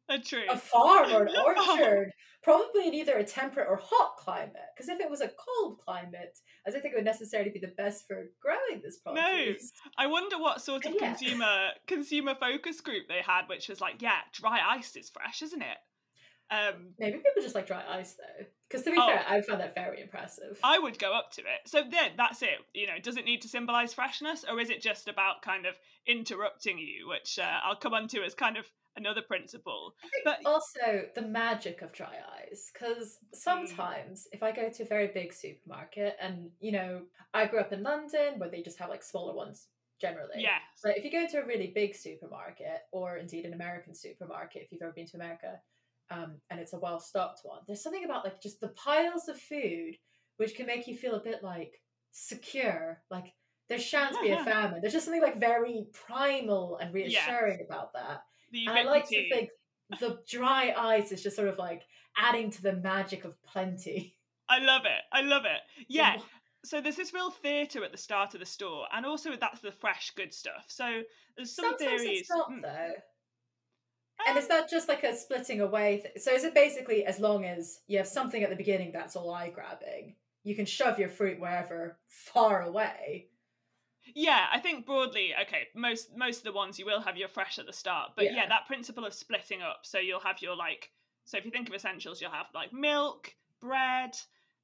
a 0.09 0.19
tree. 0.19 0.47
a 0.49 0.57
farm 0.57 1.11
or 1.11 1.23
an 1.23 1.35
orchard, 1.45 2.11
probably 2.41 2.87
in 2.87 2.93
either 2.93 3.17
a 3.17 3.23
temperate 3.23 3.67
or 3.69 3.79
hot 3.81 4.17
climate. 4.17 4.55
Because 4.75 4.89
if 4.89 4.99
it 4.99 5.09
was 5.09 5.21
a 5.21 5.29
cold 5.29 5.79
climate, 5.79 6.37
I 6.67 6.71
don't 6.71 6.81
think 6.81 6.93
it 6.93 6.97
would 6.97 7.05
necessarily 7.05 7.49
be 7.51 7.59
the 7.59 7.73
best 7.77 8.07
for 8.07 8.25
growing 8.41 8.81
this 8.83 8.97
produce. 8.99 9.71
I 9.97 10.07
wonder 10.07 10.37
what 10.39 10.61
sort 10.61 10.85
of 10.85 10.93
Yeah. 10.93 11.13
consumer 11.13 11.69
consumer 11.87 12.35
focus 12.35 12.81
group 12.81 13.07
they 13.07 13.21
had, 13.21 13.47
which 13.47 13.69
was 13.69 13.79
like, 13.81 14.01
yeah, 14.01 14.19
dry 14.33 14.59
ice 14.75 14.95
is 14.95 15.09
fresh, 15.09 15.41
isn't 15.41 15.61
it? 15.61 15.77
Um, 16.51 16.93
Maybe 16.99 17.17
people 17.17 17.41
just 17.41 17.55
like 17.55 17.65
dry 17.67 17.83
ice 17.89 18.13
though. 18.15 18.45
Because 18.69 18.83
to 18.83 18.91
be 18.91 18.97
Oh. 18.99 19.07
fair, 19.07 19.25
I 19.27 19.41
found 19.41 19.61
that 19.61 19.73
very 19.73 20.01
impressive. 20.01 20.59
I 20.63 20.77
would 20.77 20.99
go 20.99 21.13
up 21.13 21.31
to 21.33 21.41
it. 21.41 21.61
So 21.67 21.83
then 21.89 22.11
that's 22.17 22.41
it. 22.43 22.59
You 22.73 22.85
know, 22.87 22.99
does 23.01 23.17
it 23.17 23.25
need 23.25 23.41
to 23.43 23.47
symbolize 23.47 23.93
freshness, 23.93 24.43
or 24.47 24.59
is 24.59 24.69
it 24.69 24.81
just 24.81 25.07
about 25.07 25.41
kind 25.41 25.65
of 25.65 25.79
interrupting 26.05 26.77
you, 26.77 27.07
which 27.07 27.39
uh, 27.39 27.59
I'll 27.63 27.75
come 27.77 27.93
on 27.93 28.07
to 28.09 28.23
as 28.23 28.35
kind 28.35 28.57
of 28.57 28.69
another 28.95 29.21
principle. 29.21 29.95
I 30.03 30.07
think 30.09 30.23
But 30.25 30.49
also 30.49 31.05
the 31.15 31.21
magic 31.21 31.81
of 31.81 31.91
dry 31.91 32.15
ice 32.53 32.71
because 32.71 33.19
sometimes 33.33 34.27
if 34.31 34.43
i 34.43 34.51
go 34.51 34.69
to 34.69 34.83
a 34.83 34.85
very 34.85 35.07
big 35.07 35.33
supermarket 35.33 36.15
and 36.21 36.49
you 36.59 36.71
know 36.71 37.01
i 37.33 37.45
grew 37.45 37.59
up 37.59 37.73
in 37.73 37.83
london 37.83 38.37
where 38.37 38.49
they 38.49 38.61
just 38.61 38.79
have 38.79 38.89
like 38.89 39.03
smaller 39.03 39.33
ones 39.33 39.67
generally 40.01 40.41
yes, 40.41 40.61
but 40.83 40.97
if 40.97 41.05
you 41.05 41.11
go 41.11 41.25
to 41.27 41.41
a 41.41 41.45
really 41.45 41.71
big 41.73 41.95
supermarket 41.95 42.81
or 42.91 43.17
indeed 43.17 43.45
an 43.45 43.53
american 43.53 43.95
supermarket 43.95 44.63
if 44.63 44.71
you've 44.71 44.81
ever 44.81 44.91
been 44.91 45.07
to 45.07 45.17
america 45.17 45.59
um, 46.11 46.35
and 46.49 46.59
it's 46.59 46.73
a 46.73 46.79
well 46.79 46.99
stocked 46.99 47.41
one 47.43 47.61
there's 47.67 47.81
something 47.81 48.03
about 48.03 48.23
like 48.23 48.41
just 48.41 48.59
the 48.59 48.67
piles 48.69 49.29
of 49.29 49.39
food 49.39 49.95
which 50.37 50.55
can 50.55 50.65
make 50.65 50.87
you 50.87 50.95
feel 50.95 51.15
a 51.15 51.23
bit 51.23 51.43
like 51.43 51.81
secure 52.11 53.01
like 53.09 53.33
there 53.69 53.79
shan't 53.79 54.21
be 54.21 54.29
a 54.29 54.43
famine 54.43 54.81
there's 54.81 54.93
just 54.93 55.05
something 55.05 55.21
like 55.21 55.39
very 55.39 55.87
primal 55.93 56.77
and 56.77 56.93
reassuring 56.93 57.59
about 57.65 57.93
that 57.93 58.23
the 58.53 58.67
I 58.69 58.83
like 58.83 59.09
to 59.09 59.29
think 59.29 59.49
the 59.99 60.19
dry 60.29 60.73
ice 60.77 61.11
is 61.11 61.21
just 61.21 61.35
sort 61.35 61.49
of 61.49 61.57
like 61.57 61.81
adding 62.17 62.49
to 62.51 62.61
the 62.61 62.73
magic 62.77 63.25
of 63.25 63.35
plenty. 63.43 64.15
I 64.49 64.59
love 64.59 64.83
it. 64.85 65.01
I 65.11 65.21
love 65.21 65.43
it. 65.45 65.59
Yeah. 65.89 66.17
So 66.65 66.79
there's 66.79 66.95
this 66.95 67.13
real 67.13 67.29
theatre 67.31 67.83
at 67.83 67.91
the 67.91 67.97
start 67.97 68.33
of 68.35 68.39
the 68.39 68.45
store, 68.45 68.85
and 68.93 69.05
also 69.05 69.31
that's 69.35 69.59
the 69.59 69.71
fresh 69.71 70.11
good 70.15 70.33
stuff. 70.33 70.65
So 70.69 71.01
there's 71.35 71.53
some 71.53 71.65
Sometimes 71.77 72.01
theories. 72.01 72.21
it's 72.21 72.29
not 72.29 72.49
Mm. 72.49 72.61
though. 72.61 72.93
And 74.27 74.37
is 74.37 74.45
Um, 74.45 74.49
that 74.49 74.69
just 74.69 74.87
like 74.87 75.03
a 75.03 75.13
splitting 75.15 75.59
away? 75.59 76.01
Th- 76.01 76.23
so 76.23 76.31
is 76.31 76.43
it 76.45 76.53
basically 76.53 77.05
as 77.05 77.19
long 77.19 77.43
as 77.45 77.81
you 77.87 77.97
have 77.97 78.07
something 78.07 78.43
at 78.43 78.49
the 78.49 78.55
beginning 78.55 78.91
that's 78.93 79.15
all 79.17 79.31
eye 79.33 79.49
grabbing, 79.49 80.15
you 80.43 80.55
can 80.55 80.65
shove 80.65 80.99
your 80.99 81.09
fruit 81.09 81.39
wherever 81.39 81.99
far 82.07 82.61
away. 82.61 83.29
Yeah, 84.15 84.45
I 84.51 84.59
think 84.59 84.85
broadly, 84.85 85.33
okay, 85.43 85.67
most 85.75 86.15
most 86.15 86.39
of 86.39 86.43
the 86.43 86.51
ones 86.51 86.77
you 86.77 86.85
will 86.85 87.01
have 87.01 87.17
your 87.17 87.29
fresh 87.29 87.57
at 87.59 87.65
the 87.65 87.73
start, 87.73 88.11
but 88.15 88.25
yeah. 88.25 88.35
Yeah. 88.35 88.49
that 88.49 88.67
principle 88.67 89.05
of 89.05 89.13
splitting 89.13 89.61
up. 89.61 89.79
So 89.83 89.99
you'll 89.99 90.19
have 90.19 90.41
your 90.41 90.55
like, 90.55 90.91
so 91.25 91.37
if 91.37 91.45
you 91.45 91.51
think 91.51 91.69
of 91.69 91.75
essentials, 91.75 92.21
you'll 92.21 92.31
have 92.31 92.47
like 92.53 92.73
milk, 92.73 93.33
bread, 93.61 94.15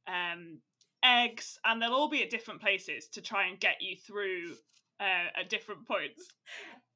um, 0.07 0.59
eggs, 1.03 1.59
and 1.65 1.81
they'll 1.81 1.93
all 1.93 2.09
be 2.09 2.23
at 2.23 2.29
different 2.29 2.61
places 2.61 3.07
to 3.09 3.21
try 3.21 3.47
and 3.47 3.59
get 3.59 3.81
you 3.81 3.95
through 3.95 4.55
uh, 4.99 5.39
at 5.39 5.49
different 5.49 5.87
points. 5.87 6.27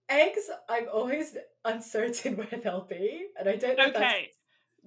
Eggs, 0.10 0.50
I'm 0.70 0.88
always 0.94 1.38
uncertain 1.66 2.36
where 2.38 2.62
they'll 2.62 2.88
be, 2.90 3.28
and 3.40 3.48
I 3.48 3.56
don't 3.56 3.78
know. 3.78 3.86
Okay, 3.86 4.32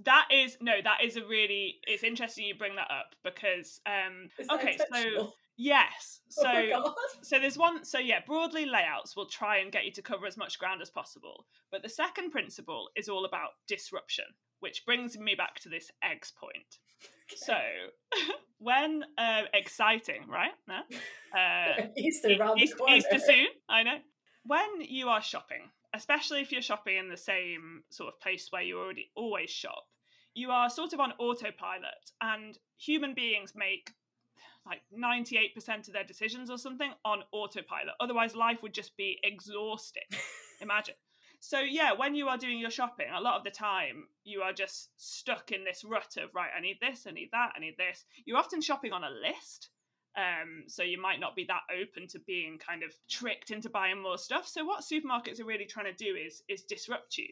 that 0.04 0.28
is 0.30 0.58
no, 0.60 0.74
that 0.82 0.98
is 1.02 1.16
a 1.16 1.24
really. 1.24 1.80
It's 1.86 2.04
interesting 2.04 2.44
you 2.44 2.54
bring 2.54 2.76
that 2.76 2.90
up 2.90 3.14
because 3.24 3.80
um, 3.86 4.28
is 4.38 4.48
okay, 4.50 4.78
so? 4.92 5.32
Yes, 5.56 6.20
Oh 6.38 6.42
so. 6.42 6.52
my 6.52 6.68
God. 6.70 6.94
So 7.22 7.38
there's 7.38 7.56
one. 7.58 7.84
So 7.84 7.98
yeah, 7.98 8.20
broadly 8.26 8.66
layouts 8.66 9.16
will 9.16 9.26
try 9.26 9.58
and 9.58 9.72
get 9.72 9.84
you 9.84 9.92
to 9.92 10.02
cover 10.02 10.26
as 10.26 10.36
much 10.36 10.58
ground 10.58 10.82
as 10.82 10.90
possible. 10.90 11.46
But 11.70 11.82
the 11.82 11.88
second 11.88 12.30
principle 12.30 12.88
is 12.96 13.08
all 13.08 13.24
about 13.24 13.50
disruption, 13.66 14.24
which 14.60 14.84
brings 14.84 15.16
me 15.18 15.34
back 15.34 15.60
to 15.60 15.68
this 15.68 15.90
eggs 16.02 16.32
point. 16.38 16.78
So 17.36 17.54
when 18.58 19.02
uh, 19.18 19.42
exciting, 19.52 20.26
right? 20.28 20.52
No? 20.68 20.80
Uh, 21.38 21.86
Easter 21.96 22.30
E- 22.30 22.38
around 22.38 22.56
the 22.58 22.62
East- 22.64 22.76
Easter 22.88 23.18
soon, 23.18 23.46
I 23.68 23.82
know. 23.82 23.98
When 24.44 24.80
you 24.80 25.08
are 25.08 25.20
shopping, 25.22 25.70
especially 25.94 26.40
if 26.40 26.52
you're 26.52 26.62
shopping 26.62 26.98
in 26.98 27.08
the 27.08 27.16
same 27.16 27.82
sort 27.90 28.12
of 28.14 28.20
place 28.20 28.46
where 28.50 28.62
you 28.62 28.78
already 28.78 29.10
always 29.16 29.50
shop, 29.50 29.84
you 30.34 30.50
are 30.50 30.70
sort 30.70 30.92
of 30.92 31.00
on 31.00 31.12
autopilot, 31.18 32.12
and 32.20 32.56
human 32.78 33.14
beings 33.14 33.54
make 33.56 33.90
like 34.66 34.82
98% 34.92 35.86
of 35.86 35.94
their 35.94 36.04
decisions 36.04 36.50
or 36.50 36.58
something 36.58 36.90
on 37.04 37.22
autopilot. 37.32 37.94
Otherwise, 38.00 38.34
life 38.34 38.62
would 38.62 38.74
just 38.74 38.96
be 38.96 39.18
exhausting. 39.22 40.02
Imagine. 40.60 40.94
So, 41.38 41.60
yeah, 41.60 41.92
when 41.92 42.14
you 42.14 42.28
are 42.28 42.38
doing 42.38 42.58
your 42.58 42.70
shopping, 42.70 43.06
a 43.14 43.20
lot 43.20 43.36
of 43.36 43.44
the 43.44 43.50
time 43.50 44.04
you 44.24 44.40
are 44.40 44.52
just 44.52 44.90
stuck 44.96 45.52
in 45.52 45.64
this 45.64 45.84
rut 45.84 46.16
of, 46.16 46.30
right, 46.34 46.50
I 46.56 46.60
need 46.60 46.78
this, 46.80 47.06
I 47.06 47.12
need 47.12 47.28
that, 47.32 47.52
I 47.54 47.60
need 47.60 47.76
this. 47.78 48.04
You're 48.24 48.38
often 48.38 48.60
shopping 48.60 48.92
on 48.92 49.04
a 49.04 49.10
list. 49.10 49.68
Um, 50.16 50.64
so 50.66 50.82
you 50.82 51.00
might 51.00 51.20
not 51.20 51.36
be 51.36 51.44
that 51.44 51.60
open 51.70 52.08
to 52.08 52.18
being 52.26 52.58
kind 52.58 52.82
of 52.82 52.90
tricked 53.08 53.50
into 53.50 53.68
buying 53.68 54.00
more 54.00 54.16
stuff. 54.16 54.48
So 54.48 54.64
what 54.64 54.82
supermarkets 54.82 55.40
are 55.40 55.44
really 55.44 55.66
trying 55.66 55.92
to 55.94 56.04
do 56.04 56.16
is 56.16 56.42
is 56.48 56.62
disrupt 56.62 57.18
you. 57.18 57.28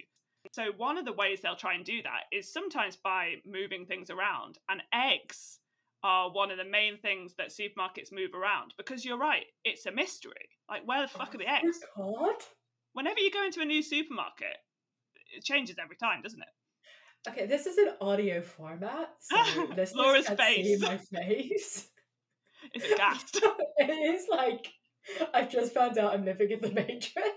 So 0.52 0.64
one 0.76 0.98
of 0.98 1.06
the 1.06 1.12
ways 1.12 1.40
they'll 1.40 1.56
try 1.56 1.72
and 1.72 1.84
do 1.84 2.02
that 2.02 2.24
is 2.30 2.52
sometimes 2.52 2.96
by 2.96 3.36
moving 3.46 3.86
things 3.86 4.10
around. 4.10 4.58
And 4.68 4.82
eggs 4.92 5.60
are 6.04 6.30
one 6.30 6.50
of 6.50 6.58
the 6.58 6.64
main 6.64 6.99
things 6.99 7.34
that 7.38 7.49
supermarkets 7.49 8.12
move 8.12 8.34
around 8.34 8.75
because 8.76 9.04
you're 9.04 9.18
right, 9.18 9.46
it's 9.64 9.87
a 9.87 9.90
mystery. 9.90 10.50
Like 10.68 10.87
where 10.87 11.00
the 11.00 11.12
oh, 11.14 11.18
fuck 11.18 11.34
are 11.34 11.38
the 11.38 11.50
eggs? 11.50 11.80
Oh 11.99 12.14
God. 12.14 12.37
Whenever 12.92 13.18
you 13.18 13.30
go 13.32 13.44
into 13.44 13.61
a 13.61 13.64
new 13.64 13.82
supermarket, 13.82 14.56
it 15.37 15.42
changes 15.42 15.76
every 15.82 15.96
time, 15.96 16.23
doesn't 16.23 16.40
it? 16.40 17.30
Okay, 17.30 17.46
this 17.46 17.66
is 17.66 17.78
an 17.78 17.94
audio 18.00 18.42
format, 18.42 19.11
so 19.18 19.37
listeners 19.76 19.94
Laura's 19.94 20.28
face. 20.28 20.80
my 20.80 20.99
face. 20.99 21.88
Is 22.75 22.82
it 22.82 22.96
gassed? 22.96 23.37
it 23.76 23.90
is 23.90 24.26
like 24.30 24.68
I've 25.34 25.50
just 25.50 25.75
found 25.75 25.99
out 25.99 26.14
I'm 26.14 26.25
living 26.25 26.50
in 26.50 26.61
the 26.62 26.70
Matrix. 26.70 27.28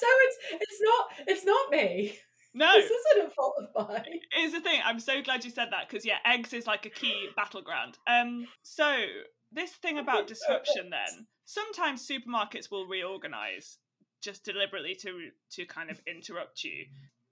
So 0.00 0.06
it's 0.22 0.36
it's 0.52 0.80
not 0.82 1.06
it's 1.26 1.44
not 1.44 1.70
me. 1.70 2.18
No, 2.52 2.72
This 2.74 2.90
isn't 2.90 3.26
a 3.28 3.30
fault 3.30 3.54
of 3.58 3.88
mine. 3.88 4.20
is 4.38 4.52
the 4.52 4.60
thing. 4.60 4.80
I'm 4.84 4.98
so 5.00 5.22
glad 5.22 5.44
you 5.44 5.50
said 5.50 5.68
that 5.70 5.88
because 5.88 6.04
yeah, 6.04 6.18
eggs 6.24 6.52
is 6.52 6.66
like 6.66 6.84
a 6.86 6.90
key 6.90 7.28
battleground. 7.36 7.98
Um, 8.06 8.46
so 8.62 9.04
this 9.52 9.70
thing 9.72 9.98
about 9.98 10.26
disruption, 10.26 10.90
then 10.90 11.26
sometimes 11.44 12.06
supermarkets 12.06 12.70
will 12.70 12.86
reorganize 12.86 13.78
just 14.20 14.44
deliberately 14.44 14.94
to 14.96 15.28
to 15.52 15.64
kind 15.64 15.90
of 15.90 16.00
interrupt 16.06 16.64
you, 16.64 16.86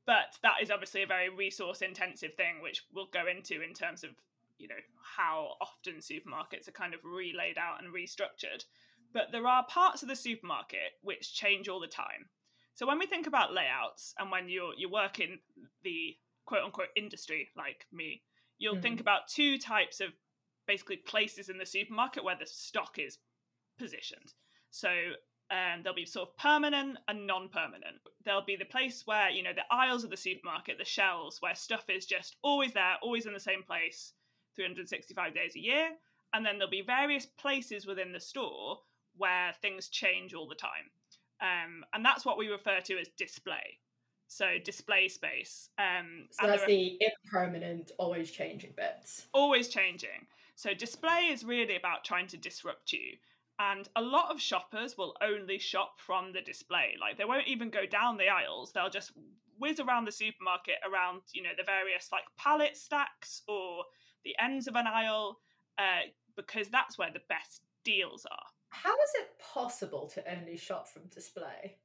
but 0.07 0.37
that 0.43 0.63
is 0.63 0.71
obviously 0.71 1.03
a 1.03 1.07
very 1.07 1.29
resource 1.29 1.83
intensive 1.83 2.35
thing, 2.35 2.63
which 2.63 2.85
we'll 2.95 3.09
go 3.13 3.25
into 3.27 3.61
in 3.63 3.75
terms 3.75 4.05
of 4.05 4.11
you 4.59 4.69
know 4.69 4.75
how 5.17 5.55
often 5.61 5.95
supermarkets 6.01 6.69
are 6.69 6.73
kind 6.73 6.95
of 6.95 7.01
relaid 7.05 7.59
out 7.59 7.83
and 7.83 7.93
restructured. 7.93 8.65
But 9.13 9.33
there 9.33 9.47
are 9.47 9.65
parts 9.67 10.03
of 10.03 10.09
the 10.09 10.17
supermarket 10.17 10.93
which 11.03 11.35
change 11.35 11.69
all 11.69 11.81
the 11.81 11.87
time. 11.87 12.29
So 12.79 12.87
when 12.87 13.01
we 13.01 13.07
think 13.07 13.27
about 13.27 13.53
layouts 13.53 14.15
and 14.21 14.31
when 14.31 14.49
you're 14.49 14.73
you 14.77 14.89
work 14.89 15.19
in 15.19 15.41
the 15.83 16.17
quote 16.45 16.63
unquote 16.63 16.91
industry 16.95 17.51
like 17.57 17.85
me, 17.91 18.23
you'll 18.59 18.77
Mhm. 18.77 18.83
think 18.83 19.01
about 19.01 19.27
two 19.27 19.59
types 19.59 19.99
of 20.01 20.15
basically 20.65 20.99
places 20.99 21.49
in 21.49 21.59
the 21.59 21.67
supermarket 21.67 22.23
where 22.23 22.37
the 22.37 22.47
stock 22.47 23.01
is 23.01 23.19
positioned. 23.79 24.33
So 24.71 25.17
um, 25.51 25.83
there'll 25.83 25.97
be 25.97 26.07
sort 26.07 26.29
of 26.29 26.37
permanent 26.37 26.99
and 27.09 27.27
non-permanent. 27.27 28.01
There'll 28.25 28.43
be 28.43 28.55
the 28.55 28.65
place 28.65 29.05
where 29.09 29.29
you 29.29 29.43
know 29.43 29.53
the 29.53 29.75
aisles 29.75 30.05
of 30.05 30.11
the 30.11 30.17
supermarket, 30.17 30.79
the 30.79 30.85
shelves 30.85 31.43
where 31.43 31.57
stuff 31.57 31.91
is 31.91 32.07
just 32.07 32.37
always 32.43 32.75
there, 32.75 32.97
always 33.03 33.27
in 33.27 33.33
the 33.33 33.41
same 33.41 33.65
place, 33.65 34.13
365 34.55 35.35
days 35.35 35.57
a 35.57 35.59
year. 35.59 35.99
And 36.33 36.47
then 36.47 36.59
there'll 36.59 36.71
be 36.71 36.83
various 36.83 37.27
places 37.27 37.87
within 37.87 38.13
the 38.13 38.21
store 38.21 38.85
where 39.17 39.53
things 39.55 39.89
change 39.89 40.33
all 40.33 40.47
the 40.47 40.55
time. 40.55 40.93
Um, 41.41 41.85
and 41.93 42.05
that's 42.05 42.25
what 42.25 42.39
we 42.39 42.49
refer 42.49 42.81
to 42.81 42.99
as 42.99 43.09
display. 43.17 43.79
So 44.27 44.59
display 44.63 45.09
space. 45.09 45.71
Um, 45.79 46.29
So 46.33 46.47
that's 46.47 46.63
are- 46.63 46.67
the 46.67 46.99
impermanent, 47.01 47.93
always 47.99 48.31
changing 48.31 48.73
bits. 48.73 49.29
always 49.33 49.69
changing. 49.69 50.27
So 50.55 50.75
display 50.75 51.29
is 51.31 51.45
really 51.45 51.77
about 51.77 52.05
trying 52.05 52.27
to 52.29 52.37
disrupt 52.37 52.93
you. 52.93 53.17
And 53.61 53.89
a 53.97 54.03
lot 54.03 54.31
of 54.31 54.41
shoppers 54.41 54.97
will 54.97 55.17
only 55.21 55.59
shop 55.59 55.99
from 56.01 56.33
the 56.33 56.41
display. 56.43 56.97
Like 57.01 57.17
they 57.17 57.25
won't 57.25 57.49
even 57.49 57.71
go 57.71 57.87
down 57.87 58.17
the 58.17 58.29
aisles. 58.29 58.73
They'll 58.73 58.91
just 58.91 59.13
whiz 59.59 59.81
around 59.81 60.05
the 60.05 60.13
supermarket 60.13 60.77
around, 60.85 61.23
you 61.33 61.43
know, 61.43 61.51
the 61.57 61.65
various 61.65 62.13
like 62.13 62.23
pallet 62.37 62.77
stacks 62.77 63.43
or 63.49 63.85
the 64.25 64.37
ends 64.39 64.69
of 64.69 64.77
an 64.77 64.87
aisle, 64.87 65.41
uh, 65.79 66.03
because 66.37 66.69
that's 66.69 66.99
where 66.99 67.11
the 67.11 67.23
best 67.29 67.63
deals 67.85 68.27
are. 68.27 68.47
How 68.71 68.93
is 68.93 69.11
it 69.15 69.29
possible 69.55 70.11
to 70.15 70.33
only 70.37 70.57
shop 70.57 70.89
from 70.89 71.03
display 71.09 71.77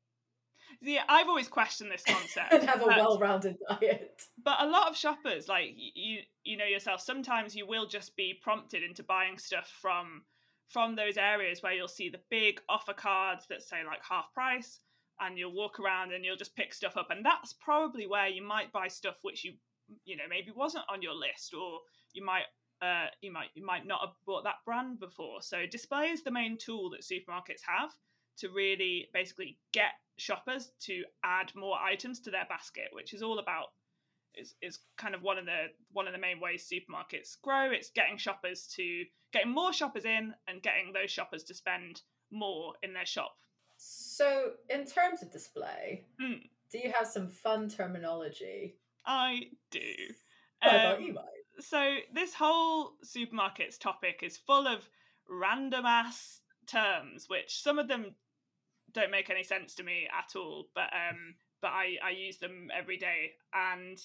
Yeah, 0.82 1.04
I've 1.08 1.28
always 1.28 1.48
questioned 1.48 1.92
this 1.92 2.04
concept. 2.04 2.52
and 2.54 2.64
have 2.64 2.82
a 2.82 2.86
well-rounded 2.86 3.58
diet? 3.70 4.22
but 4.44 4.62
a 4.62 4.68
lot 4.68 4.90
of 4.90 4.98
shoppers 4.98 5.48
like 5.48 5.72
you 5.76 6.20
you 6.44 6.58
know 6.58 6.66
yourself 6.66 7.02
sometimes 7.02 7.56
you 7.56 7.66
will 7.68 7.88
just 7.88 8.16
be 8.16 8.40
prompted 8.42 8.84
into 8.84 9.04
buying 9.04 9.38
stuff 9.38 9.72
from 9.82 10.24
from 10.68 10.96
those 10.96 11.18
areas 11.18 11.62
where 11.62 11.74
you'll 11.74 11.88
see 11.88 12.10
the 12.10 12.20
big 12.30 12.60
offer 12.70 12.94
cards 12.94 13.46
that 13.48 13.62
say 13.62 13.84
like 13.86 14.00
half 14.08 14.34
price 14.34 14.80
and 15.20 15.38
you'll 15.38 15.54
walk 15.54 15.80
around 15.80 16.12
and 16.12 16.26
you'll 16.26 16.36
just 16.36 16.56
pick 16.56 16.74
stuff 16.74 16.98
up 16.98 17.08
and 17.12 17.24
that's 17.24 17.54
probably 17.54 18.08
where 18.08 18.28
you 18.28 18.42
might 18.42 18.72
buy 18.72 18.88
stuff 18.88 19.16
which 19.22 19.44
you 19.44 19.54
you 20.06 20.18
know 20.18 20.24
maybe 20.30 20.52
wasn't 20.56 20.84
on 20.90 21.02
your 21.02 21.14
list 21.14 21.54
or 21.54 21.80
you 22.14 22.26
might 22.26 22.46
uh, 22.82 23.08
you 23.22 23.32
might 23.32 23.50
you 23.56 23.66
might 23.66 23.86
not 23.86 24.02
have 24.02 24.16
bought 24.26 24.44
that 24.44 24.56
brand 24.66 25.00
before 25.00 25.42
so 25.42 25.66
display 25.66 26.08
is 26.08 26.24
the 26.24 26.32
main 26.32 26.58
tool 26.58 26.90
that 26.90 27.02
supermarkets 27.02 27.62
have 27.66 27.92
to 28.38 28.50
really 28.50 29.08
basically 29.14 29.58
get 29.72 29.92
shoppers 30.18 30.72
to 30.80 31.04
add 31.24 31.52
more 31.56 31.78
items 31.80 32.20
to 32.20 32.30
their 32.32 32.46
basket 32.50 32.90
which 32.92 33.14
is 33.14 33.22
all 33.24 33.40
about 33.40 33.68
is, 34.36 34.56
is 34.62 34.80
kind 34.98 35.14
of 35.16 35.22
one 35.22 35.38
of 35.38 35.46
the 35.46 35.66
one 35.92 36.08
of 36.08 36.14
the 36.14 36.20
main 36.20 36.40
ways 36.40 36.68
supermarkets 36.68 37.40
grow. 37.42 37.70
It's 37.70 37.92
getting 37.92 38.18
shoppers 38.18 38.68
to 38.76 39.04
getting 39.32 39.52
more 39.52 39.72
shoppers 39.72 40.06
in 40.06 40.34
and 40.48 40.62
getting 40.64 40.92
those 40.92 41.12
shoppers 41.12 41.44
to 41.44 41.54
spend 41.54 42.02
more 42.32 42.74
in 42.82 42.94
their 42.94 43.06
shop. 43.06 43.36
So, 43.78 44.54
in 44.70 44.86
terms 44.86 45.22
of 45.22 45.32
display, 45.32 46.06
Mm. 46.20 46.50
do 46.72 46.78
you 46.80 46.92
have 46.92 47.06
some 47.08 47.28
fun 47.28 47.70
terminology? 47.70 48.76
I 49.06 49.52
do. 49.70 49.96
I 50.62 50.70
thought 50.70 50.98
Um, 50.98 51.04
you 51.04 51.14
might. 51.14 51.43
So 51.60 51.98
this 52.14 52.34
whole 52.34 52.94
supermarkets 53.06 53.78
topic 53.80 54.22
is 54.24 54.38
full 54.38 54.68
of 54.68 54.90
random 55.30 55.86
ass 55.86 56.42
terms, 56.68 57.26
which 57.28 57.62
some 57.62 57.80
of 57.80 57.88
them 57.88 58.16
don't 58.94 59.12
make 59.12 59.30
any 59.30 59.44
sense 59.44 59.76
to 59.76 59.84
me 59.84 60.08
at 60.18 60.36
all, 60.36 60.68
but 60.76 60.92
um, 60.94 61.36
but 61.62 61.72
I, 61.72 61.98
I 62.04 62.10
use 62.12 62.38
them 62.38 62.70
every 62.78 62.98
day. 62.98 63.32
And 63.54 63.98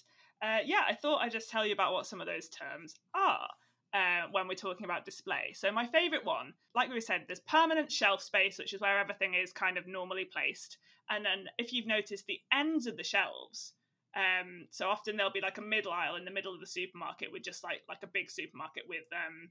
uh, 0.43 0.59
yeah, 0.65 0.83
I 0.89 0.95
thought 0.95 1.21
I'd 1.21 1.33
just 1.33 1.51
tell 1.51 1.67
you 1.67 1.73
about 1.73 1.93
what 1.93 2.07
some 2.07 2.21
of 2.21 2.27
those 2.27 2.49
terms 2.49 2.95
are 3.15 3.49
uh, 3.93 4.29
when 4.31 4.47
we're 4.49 4.55
talking 4.55 4.85
about 4.85 5.05
display. 5.05 5.53
So 5.55 5.73
my 5.73 5.87
favourite 5.87 6.25
one, 6.25 6.55
like 6.75 6.91
we 6.91 7.01
said, 7.01 7.25
there's 7.27 7.41
permanent 7.41 7.91
shelf 7.91 8.23
space, 8.23 8.59
which 8.59 8.73
is 8.73 8.81
where 8.81 8.99
everything 8.99 9.35
is 9.35 9.53
kind 9.53 9.77
of 9.77 9.87
normally 9.87 10.25
placed. 10.25 10.79
And 11.11 11.25
then 11.25 11.47
if 11.59 11.73
you've 11.73 11.87
noticed 11.87 12.27
the 12.27 12.41
ends 12.53 12.87
of 12.87 12.97
the 12.97 13.05
shelves, 13.05 13.73
um, 14.17 14.67
so 14.71 14.89
often 14.89 15.17
there'll 15.17 15.33
be 15.33 15.41
like 15.41 15.59
a 15.59 15.63
middle 15.63 15.93
aisle 15.93 16.17
in 16.17 16.25
the 16.25 16.31
middle 16.31 16.55
of 16.55 16.61
the 16.61 16.67
supermarket 16.67 17.31
with 17.33 17.43
just 17.43 17.63
like 17.65 17.83
like 17.89 18.03
a 18.03 18.07
big 18.07 18.31
supermarket 18.31 18.85
with 18.89 19.05
um, 19.13 19.51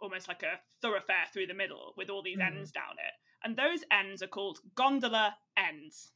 almost 0.00 0.28
like 0.28 0.42
a 0.42 0.58
thoroughfare 0.82 1.26
through 1.32 1.46
the 1.46 1.54
middle 1.54 1.92
with 1.96 2.08
all 2.10 2.22
these 2.22 2.38
Mhm. 2.38 2.46
ends 2.56 2.72
down 2.72 2.94
it. 2.98 3.12
And 3.44 3.56
those 3.56 3.84
ends 3.90 4.22
are 4.22 4.26
called 4.26 4.58
gondola 4.74 5.36
ends, 5.56 6.12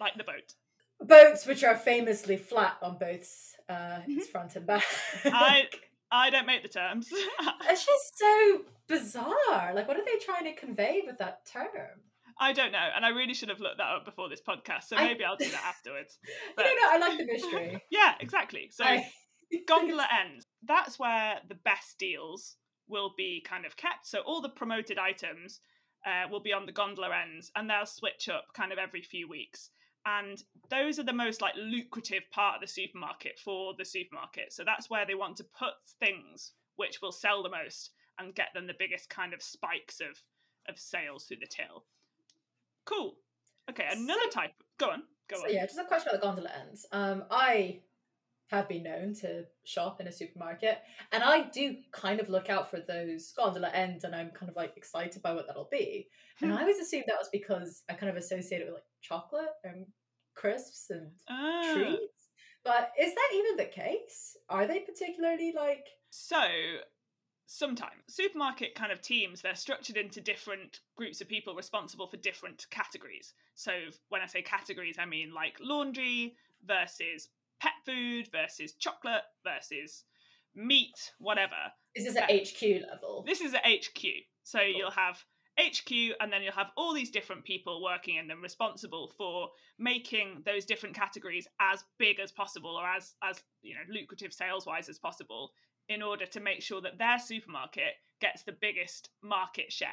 like 0.00 0.14
the 0.16 0.24
boat. 0.24 0.54
Boats 1.00 1.44
which 1.46 1.62
are 1.64 1.76
famously 1.76 2.36
flat 2.36 2.78
on 2.82 2.98
both 2.98 3.54
uh, 3.68 4.00
its 4.06 4.28
front 4.28 4.56
and 4.56 4.66
back. 4.66 4.82
Mm-hmm. 4.82 5.34
I- 5.34 5.68
I 6.08 6.30
don't 6.30 6.46
make 6.46 6.62
the 6.62 6.68
terms. 6.68 7.08
It's 7.68 7.84
just 7.84 8.16
so 8.18 8.60
bizarre. 8.86 9.74
Like, 9.74 9.88
what 9.88 9.96
are 9.96 10.04
they 10.04 10.18
trying 10.24 10.44
to 10.44 10.54
convey 10.54 11.02
with 11.04 11.18
that 11.18 11.44
term? 11.46 12.00
I 12.38 12.52
don't 12.52 12.72
know, 12.72 12.88
and 12.94 13.04
I 13.04 13.08
really 13.10 13.32
should 13.34 13.48
have 13.48 13.60
looked 13.60 13.78
that 13.78 13.86
up 13.94 14.04
before 14.04 14.28
this 14.28 14.42
podcast, 14.46 14.84
so 14.84 14.96
maybe 14.96 15.24
I'll 15.24 15.36
do 15.36 15.50
that 15.50 15.64
afterwards. 15.74 16.18
I 16.58 16.62
don't 16.62 16.76
know. 16.76 16.88
I 16.90 17.08
like 17.08 17.18
the 17.18 17.24
mystery. 17.32 17.82
Yeah, 17.90 18.14
exactly. 18.20 18.68
So 18.70 18.84
I- 18.84 19.10
gondola 19.68 20.06
ends. 20.22 20.46
That's 20.66 20.98
where 20.98 21.36
the 21.48 21.54
best 21.54 21.98
deals 21.98 22.56
will 22.88 23.12
be 23.16 23.42
kind 23.48 23.64
of 23.64 23.76
kept. 23.76 24.06
So 24.06 24.20
all 24.20 24.40
the 24.42 24.48
promoted 24.50 24.98
items 24.98 25.60
uh, 26.06 26.28
will 26.30 26.40
be 26.42 26.52
on 26.52 26.66
the 26.66 26.72
gondola 26.72 27.10
ends, 27.16 27.50
and 27.56 27.68
they'll 27.70 27.86
switch 27.86 28.28
up 28.28 28.46
kind 28.54 28.70
of 28.72 28.78
every 28.78 29.02
few 29.02 29.28
weeks. 29.28 29.70
And 30.04 30.40
those 30.70 30.98
are 31.00 31.04
the 31.04 31.12
most 31.12 31.40
like 31.40 31.54
lucrative 31.56 32.22
part 32.30 32.56
of 32.56 32.60
the 32.60 32.66
supermarket 32.72 33.40
for 33.44 33.74
the 33.76 33.84
supermarket. 33.84 34.52
So 34.52 34.62
that's 34.64 34.88
where 34.90 35.04
they 35.06 35.16
want 35.16 35.36
to 35.38 35.44
put 35.58 35.74
things 35.98 36.52
which 36.76 37.00
will 37.02 37.10
sell 37.12 37.42
the 37.42 37.48
most 37.50 37.90
and 38.18 38.34
get 38.34 38.48
them 38.54 38.66
the 38.66 38.74
biggest 38.78 39.08
kind 39.10 39.32
of 39.34 39.42
spikes 39.42 40.00
of 40.00 40.22
of 40.68 40.78
sales 40.78 41.24
through 41.24 41.38
the 41.40 41.46
till. 41.46 41.84
Cool. 42.86 43.18
Okay, 43.70 43.86
another 43.90 44.20
So- 44.24 44.40
type. 44.40 44.52
Go 44.78 44.90
on. 44.90 45.02
Go 45.28 45.36
So 45.36 45.44
on. 45.44 45.52
yeah, 45.52 45.66
just 45.66 45.78
a 45.78 45.84
question 45.84 46.08
about 46.08 46.20
the 46.20 46.26
gondola 46.26 46.50
ends. 46.60 46.86
Um, 46.92 47.24
I 47.30 47.82
have 48.48 48.68
been 48.68 48.84
known 48.84 49.12
to 49.12 49.44
shop 49.64 50.00
in 50.00 50.06
a 50.06 50.12
supermarket, 50.12 50.80
and 51.10 51.24
I 51.24 51.42
do 51.50 51.82
kind 51.90 52.20
of 52.20 52.28
look 52.28 52.48
out 52.48 52.70
for 52.70 52.78
those 52.78 53.32
gondola 53.32 53.70
ends, 53.70 54.04
and 54.04 54.14
I'm 54.14 54.30
kind 54.30 54.48
of 54.48 54.54
like 54.56 54.76
excited 54.76 55.20
by 55.20 55.32
what 55.34 55.48
that'll 55.48 55.68
be. 55.70 56.08
And 56.40 56.52
Hmm. 56.52 56.56
I 56.56 56.60
always 56.60 56.78
assumed 56.78 57.04
that 57.08 57.18
was 57.18 57.28
because 57.30 57.82
I 57.88 57.94
kind 57.94 58.08
of 58.08 58.16
associate 58.16 58.60
it 58.62 58.66
with 58.66 58.74
like 58.74 58.84
chocolate 59.00 59.50
and 59.64 59.92
crisps 60.34 60.90
and 60.90 61.12
Ah. 61.28 61.72
treats. 61.74 62.28
But 62.62 62.92
is 62.98 63.14
that 63.14 63.30
even 63.34 63.56
the 63.56 63.66
case? 63.66 64.36
Are 64.48 64.66
they 64.66 64.80
particularly 64.80 65.50
like? 65.52 65.86
So, 66.10 66.80
sometimes 67.46 68.02
supermarket 68.08 68.74
kind 68.74 68.90
of 68.90 69.00
teams 69.00 69.40
they're 69.40 69.54
structured 69.54 69.96
into 69.96 70.20
different 70.20 70.80
groups 70.96 71.20
of 71.20 71.28
people 71.28 71.54
responsible 71.54 72.06
for 72.06 72.16
different 72.16 72.66
categories. 72.70 73.34
So, 73.54 73.72
when 74.08 74.22
I 74.22 74.26
say 74.26 74.42
categories, 74.42 74.96
I 74.98 75.06
mean 75.06 75.32
like 75.32 75.56
laundry 75.60 76.36
versus 76.66 77.28
pet 77.60 77.72
food 77.84 78.28
versus 78.32 78.74
chocolate 78.74 79.22
versus 79.44 80.04
meat, 80.54 81.12
whatever. 81.18 81.54
Is 81.94 82.04
this 82.04 82.12
is 82.12 82.16
at 82.16 82.30
HQ 82.30 82.90
level? 82.90 83.24
This 83.26 83.40
is 83.40 83.54
at 83.54 83.64
HQ. 83.64 84.04
So 84.42 84.60
you'll 84.60 84.90
have 84.90 85.22
HQ 85.58 85.90
and 86.20 86.32
then 86.32 86.42
you'll 86.42 86.52
have 86.52 86.70
all 86.76 86.92
these 86.92 87.10
different 87.10 87.44
people 87.44 87.82
working 87.82 88.16
in 88.16 88.28
them 88.28 88.42
responsible 88.42 89.12
for 89.16 89.48
making 89.78 90.42
those 90.44 90.64
different 90.64 90.94
categories 90.94 91.48
as 91.60 91.84
big 91.98 92.20
as 92.20 92.30
possible 92.30 92.70
or 92.70 92.86
as 92.86 93.14
as 93.22 93.42
you 93.62 93.74
know 93.74 93.80
lucrative 93.88 94.32
sales 94.32 94.66
wise 94.66 94.88
as 94.88 94.98
possible 94.98 95.52
in 95.88 96.02
order 96.02 96.26
to 96.26 96.40
make 96.40 96.62
sure 96.62 96.80
that 96.80 96.98
their 96.98 97.18
supermarket 97.18 97.94
gets 98.20 98.42
the 98.42 98.56
biggest 98.60 99.10
market 99.22 99.72
share. 99.72 99.88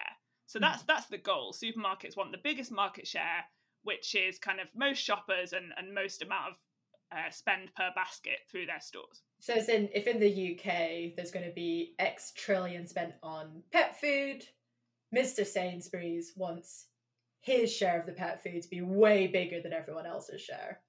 So 0.45 0.59
that's 0.59 0.83
that's 0.83 1.07
the 1.07 1.17
goal. 1.17 1.53
Supermarkets 1.53 2.17
want 2.17 2.31
the 2.31 2.39
biggest 2.43 2.71
market 2.71 3.07
share 3.07 3.45
which 3.83 4.15
is 4.15 4.39
kind 4.39 4.59
of 4.59 4.67
most 4.75 4.99
shoppers 4.99 5.53
and, 5.53 5.71
and 5.77 5.93
most 5.93 6.21
amount 6.21 6.51
of 6.51 6.57
uh, 7.11 7.29
spend 7.29 7.73
per 7.75 7.91
basket 7.95 8.39
through 8.49 8.65
their 8.65 8.79
stores. 8.79 9.21
So 9.39 9.53
it's 9.53 9.69
in 9.69 9.89
if 9.93 10.07
in 10.07 10.19
the 10.19 10.53
UK 10.53 11.15
there's 11.15 11.31
going 11.31 11.45
to 11.45 11.53
be 11.53 11.93
X 11.99 12.33
trillion 12.35 12.87
spent 12.87 13.13
on 13.21 13.61
pet 13.71 13.99
food, 13.99 14.45
Mr. 15.15 15.45
Sainsbury's 15.45 16.33
wants 16.35 16.87
his 17.41 17.71
share 17.71 17.99
of 17.99 18.05
the 18.05 18.13
pet 18.13 18.41
food 18.41 18.61
to 18.63 18.69
be 18.69 18.81
way 18.81 19.27
bigger 19.27 19.61
than 19.61 19.73
everyone 19.73 20.07
else's 20.07 20.41
share. 20.41 20.79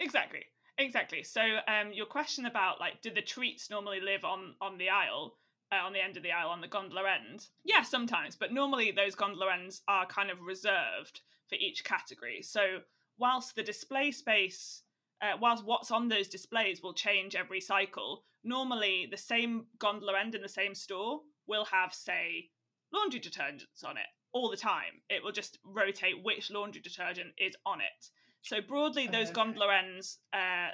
Exactly. 0.00 0.44
Exactly. 0.78 1.22
So, 1.22 1.40
um, 1.68 1.92
your 1.92 2.06
question 2.06 2.46
about 2.46 2.80
like, 2.80 3.00
do 3.00 3.10
the 3.10 3.22
treats 3.22 3.70
normally 3.70 4.00
live 4.00 4.24
on 4.24 4.54
on 4.60 4.76
the 4.78 4.90
aisle, 4.90 5.36
uh, 5.72 5.76
on 5.76 5.92
the 5.92 6.02
end 6.02 6.16
of 6.16 6.22
the 6.22 6.32
aisle, 6.32 6.48
on 6.50 6.60
the 6.60 6.68
gondola 6.68 7.04
end? 7.08 7.46
Yeah, 7.64 7.82
sometimes, 7.82 8.34
but 8.34 8.52
normally 8.52 8.90
those 8.90 9.14
gondola 9.14 9.52
ends 9.54 9.82
are 9.86 10.06
kind 10.06 10.30
of 10.30 10.40
reserved 10.40 11.20
for 11.48 11.54
each 11.56 11.84
category. 11.84 12.42
So, 12.42 12.80
whilst 13.18 13.54
the 13.54 13.62
display 13.62 14.10
space, 14.10 14.82
uh, 15.22 15.36
whilst 15.40 15.64
what's 15.64 15.92
on 15.92 16.08
those 16.08 16.28
displays 16.28 16.82
will 16.82 16.94
change 16.94 17.36
every 17.36 17.60
cycle, 17.60 18.24
normally 18.42 19.06
the 19.08 19.16
same 19.16 19.66
gondola 19.78 20.18
end 20.18 20.34
in 20.34 20.42
the 20.42 20.48
same 20.48 20.74
store 20.74 21.20
will 21.46 21.66
have, 21.66 21.94
say, 21.94 22.50
laundry 22.92 23.20
detergents 23.20 23.84
on 23.84 23.96
it 23.96 24.06
all 24.32 24.50
the 24.50 24.56
time. 24.56 25.02
It 25.08 25.22
will 25.22 25.32
just 25.32 25.58
rotate 25.64 26.24
which 26.24 26.50
laundry 26.50 26.82
detergent 26.82 27.34
is 27.38 27.54
on 27.64 27.80
it. 27.80 28.10
So 28.44 28.60
broadly, 28.60 29.06
those 29.06 29.28
Okay. 29.28 29.34
gondola 29.34 29.74
ends, 29.78 30.18
uh, 30.32 30.70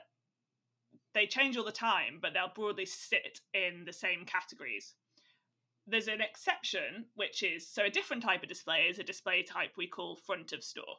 they 1.14 1.26
change 1.26 1.56
all 1.56 1.64
the 1.64 1.72
time, 1.72 2.18
but 2.20 2.34
they'll 2.34 2.48
broadly 2.54 2.86
sit 2.86 3.40
in 3.54 3.84
the 3.84 3.92
same 3.92 4.24
categories. 4.26 4.94
There's 5.86 6.08
an 6.08 6.20
exception, 6.20 7.06
which 7.14 7.42
is 7.42 7.66
so 7.72 7.84
a 7.84 7.90
different 7.90 8.22
type 8.22 8.42
of 8.42 8.48
display 8.48 8.88
is 8.88 8.98
a 8.98 9.04
display 9.04 9.42
type 9.42 9.72
we 9.76 9.86
call 9.86 10.16
front 10.16 10.52
of 10.52 10.62
store. 10.62 10.96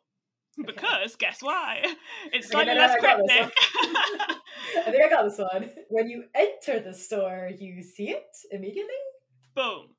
Okay. 0.59 0.73
Because 0.73 1.15
guess 1.15 1.41
why? 1.41 1.83
It's 2.33 2.49
slightly 2.49 2.73
no, 2.73 2.79
no, 2.79 2.87
less 2.87 2.99
cryptic. 2.99 3.53
I 4.77 4.91
think 4.91 5.03
I 5.03 5.09
got 5.09 5.23
this 5.23 5.37
one. 5.37 5.69
When 5.89 6.09
you 6.09 6.25
enter 6.35 6.79
the 6.79 6.93
store, 6.93 7.49
you 7.57 7.81
see 7.83 8.09
it 8.09 8.35
immediately. 8.51 8.93
Boom. 9.55 9.95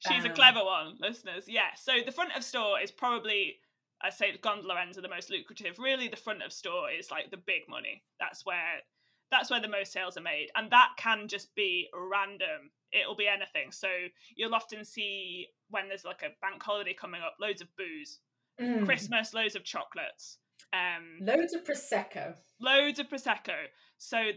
She's 0.00 0.24
a 0.24 0.30
clever 0.30 0.64
one, 0.64 0.96
listeners. 1.00 1.44
Yeah. 1.48 1.74
So 1.76 1.92
the 2.04 2.12
front 2.12 2.36
of 2.36 2.44
store 2.44 2.80
is 2.80 2.90
probably, 2.92 3.56
I 4.02 4.10
say, 4.10 4.30
the 4.32 4.38
gondola 4.38 4.80
ends 4.80 4.98
are 4.98 5.02
the 5.02 5.08
most 5.08 5.30
lucrative. 5.30 5.78
Really, 5.78 6.08
the 6.08 6.16
front 6.16 6.42
of 6.42 6.52
store 6.52 6.90
is 6.90 7.10
like 7.10 7.30
the 7.30 7.36
big 7.36 7.62
money. 7.68 8.02
That's 8.20 8.44
where, 8.44 8.82
that's 9.30 9.50
where 9.50 9.60
the 9.60 9.68
most 9.68 9.92
sales 9.92 10.16
are 10.16 10.22
made, 10.22 10.48
and 10.54 10.70
that 10.70 10.90
can 10.98 11.28
just 11.28 11.54
be 11.54 11.88
random. 11.94 12.70
It'll 12.92 13.16
be 13.16 13.26
anything. 13.28 13.72
So 13.72 13.88
you'll 14.36 14.54
often 14.54 14.84
see 14.84 15.46
when 15.70 15.88
there's 15.88 16.04
like 16.04 16.22
a 16.22 16.30
bank 16.40 16.62
holiday 16.62 16.94
coming 16.94 17.20
up, 17.22 17.36
loads 17.40 17.60
of 17.62 17.68
booze, 17.76 18.20
Mm. 18.60 18.86
Christmas, 18.86 19.34
loads 19.34 19.54
of 19.54 19.64
chocolates, 19.64 20.38
um, 20.72 21.18
Loads 21.20 21.52
of 21.52 21.62
prosecco 21.64 22.34
loads 22.58 22.98
of 22.98 23.06
prosecco. 23.06 23.54
So 23.98 24.30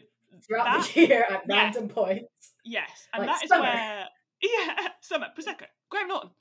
throughout 0.46 0.66
That- 0.66 0.92
the 0.94 1.00
year 1.08 1.24
at 1.30 1.44
yeah. 1.48 1.56
random 1.56 1.88
points. 1.88 2.54
Yes, 2.66 3.08
and 3.14 3.26
Like 3.26 3.36
that 3.38 3.44
is 3.46 3.50
summer. 3.50 3.64
where 3.64 4.08
yeah, 4.42 4.88
summer 5.00 5.28
prosecco, 5.38 5.68
Graham 5.90 6.10
Norton, 6.10 6.32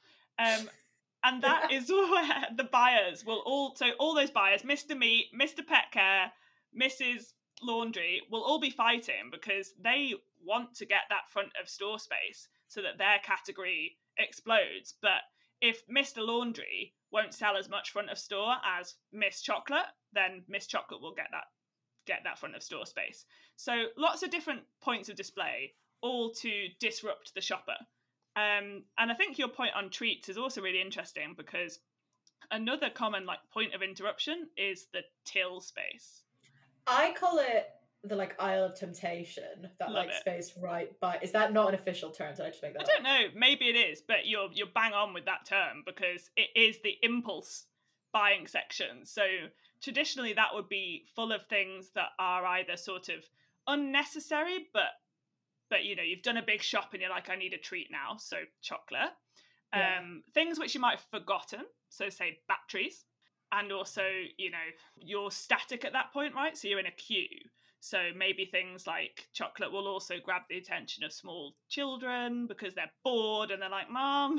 um, 0.40 0.68
and 1.24 1.42
that 1.42 1.70
is 1.72 1.88
where 1.90 2.46
the 2.57 2.64
buyers 2.64 3.24
will 3.24 3.42
all 3.44 3.74
so 3.76 3.90
all 3.98 4.14
those 4.14 4.31
buyers, 4.31 4.64
Mister 4.64 4.94
Meat, 4.94 5.26
Mister 5.33 5.62
Pet 5.62 5.90
Care, 5.92 6.33
Mrs. 6.78 7.33
Laundry, 7.62 8.22
will 8.31 8.42
all 8.42 8.61
be 8.61 8.70
fighting 8.70 9.31
because 9.31 9.74
they 9.83 10.14
want 10.44 10.74
to 10.76 10.87
get 10.87 11.02
that 11.11 11.31
front 11.31 11.50
of 11.61 11.68
store 11.68 11.98
space 11.98 12.48
so 12.68 12.83
that 12.83 12.98
their 12.98 13.18
category 13.22 13.96
explodes. 14.18 14.94
But 15.00 15.22
if 15.61 15.83
Mister 15.88 16.22
Laundry 16.22 16.94
won't 17.11 17.35
sell 17.35 17.57
as 17.57 17.68
much 17.68 17.90
front 17.90 18.11
of 18.11 18.18
store 18.18 18.57
as 18.78 18.94
Miss 19.12 19.40
Chocolate, 19.42 19.87
then 20.12 20.44
Miss 20.48 20.66
Chocolate 20.66 21.00
will 21.00 21.14
get 21.14 21.28
that 21.33 21.44
get 22.07 22.20
that 22.24 22.38
front 22.38 22.57
of 22.57 22.62
store 22.62 22.87
space. 22.87 23.26
So 23.57 23.87
lots 23.96 24.22
of 24.22 24.31
different 24.31 24.62
points 24.81 25.09
of 25.09 25.16
display, 25.16 25.74
all 26.00 26.33
to 26.35 26.68
disrupt 26.81 27.35
the 27.35 27.40
shopper. 27.40 27.76
Um, 28.36 28.84
and 28.98 29.10
I 29.10 29.14
think 29.14 29.38
your 29.38 29.48
point 29.48 29.72
on 29.74 29.90
treats 29.90 30.28
is 30.28 30.38
also 30.38 30.60
really 30.60 30.80
interesting 30.80 31.34
because 31.36 31.80
another 32.50 32.90
common 32.90 33.26
like 33.26 33.40
point 33.52 33.74
of 33.74 33.82
interruption 33.82 34.48
is 34.56 34.86
the 34.92 35.00
till 35.24 35.60
space. 35.60 36.22
I 36.86 37.14
call 37.18 37.38
it 37.38 37.68
the 38.04 38.14
like 38.14 38.40
Isle 38.40 38.64
of 38.64 38.78
Temptation, 38.78 39.68
that 39.78 39.90
Love 39.90 40.06
like 40.06 40.08
it. 40.10 40.20
space 40.20 40.52
right 40.60 40.98
by. 41.00 41.18
Is 41.20 41.32
that 41.32 41.52
not 41.52 41.68
an 41.68 41.74
official 41.74 42.10
term? 42.10 42.34
Did 42.34 42.46
I 42.46 42.50
just 42.50 42.62
make 42.62 42.74
that 42.74 42.80
I 42.80 42.82
up? 42.84 42.88
don't 42.88 43.02
know, 43.02 43.26
maybe 43.34 43.66
it 43.66 43.76
is, 43.76 44.00
but 44.06 44.26
you're 44.26 44.48
you're 44.52 44.68
bang 44.72 44.92
on 44.92 45.14
with 45.14 45.24
that 45.24 45.44
term 45.46 45.82
because 45.84 46.30
it 46.36 46.48
is 46.54 46.78
the 46.82 46.94
impulse 47.02 47.66
buying 48.12 48.46
section. 48.46 49.04
So 49.04 49.22
traditionally 49.82 50.32
that 50.34 50.48
would 50.54 50.68
be 50.68 51.04
full 51.14 51.32
of 51.32 51.46
things 51.46 51.90
that 51.94 52.10
are 52.18 52.44
either 52.46 52.76
sort 52.76 53.08
of 53.08 53.24
unnecessary 53.66 54.66
but 54.72 54.90
but 55.70 55.85
you 55.85 55.96
know 55.96 56.02
you've 56.02 56.22
done 56.22 56.37
a 56.37 56.42
big 56.42 56.62
shop 56.62 56.90
and 56.92 57.00
you're 57.00 57.11
like 57.11 57.28
I 57.31 57.37
need 57.37 57.52
a 57.52 57.59
treat 57.59 57.88
now, 57.90 58.16
so 58.18 58.37
chocolate. 58.62 59.11
Yeah. 59.74 59.98
Um 60.00 60.22
things 60.35 60.59
which 60.59 60.74
you 60.74 60.81
might 60.81 60.98
have 60.98 61.07
forgotten, 61.11 61.64
so 61.88 62.09
say 62.09 62.38
batteries 62.48 63.04
and 63.52 63.72
also, 63.72 64.02
you 64.37 64.50
know, 64.50 64.66
you're 64.96 65.31
static 65.31 65.85
at 65.85 65.92
that 65.94 66.12
point, 66.12 66.35
right? 66.35 66.57
So 66.57 66.68
you're 66.68 66.81
in 66.81 66.87
a 66.87 66.90
queue. 66.90 67.26
So 67.81 68.11
maybe 68.14 68.44
things 68.44 68.87
like 68.87 69.28
chocolate 69.33 69.72
will 69.72 69.87
also 69.87 70.16
grab 70.22 70.42
the 70.50 70.59
attention 70.59 71.04
of 71.04 71.12
small 71.12 71.54
children 71.68 72.46
because 72.46 72.74
they're 72.74 72.92
bored 73.04 73.50
and 73.50 73.62
they're 73.62 73.70
like, 73.70 73.88
Mom, 73.90 74.37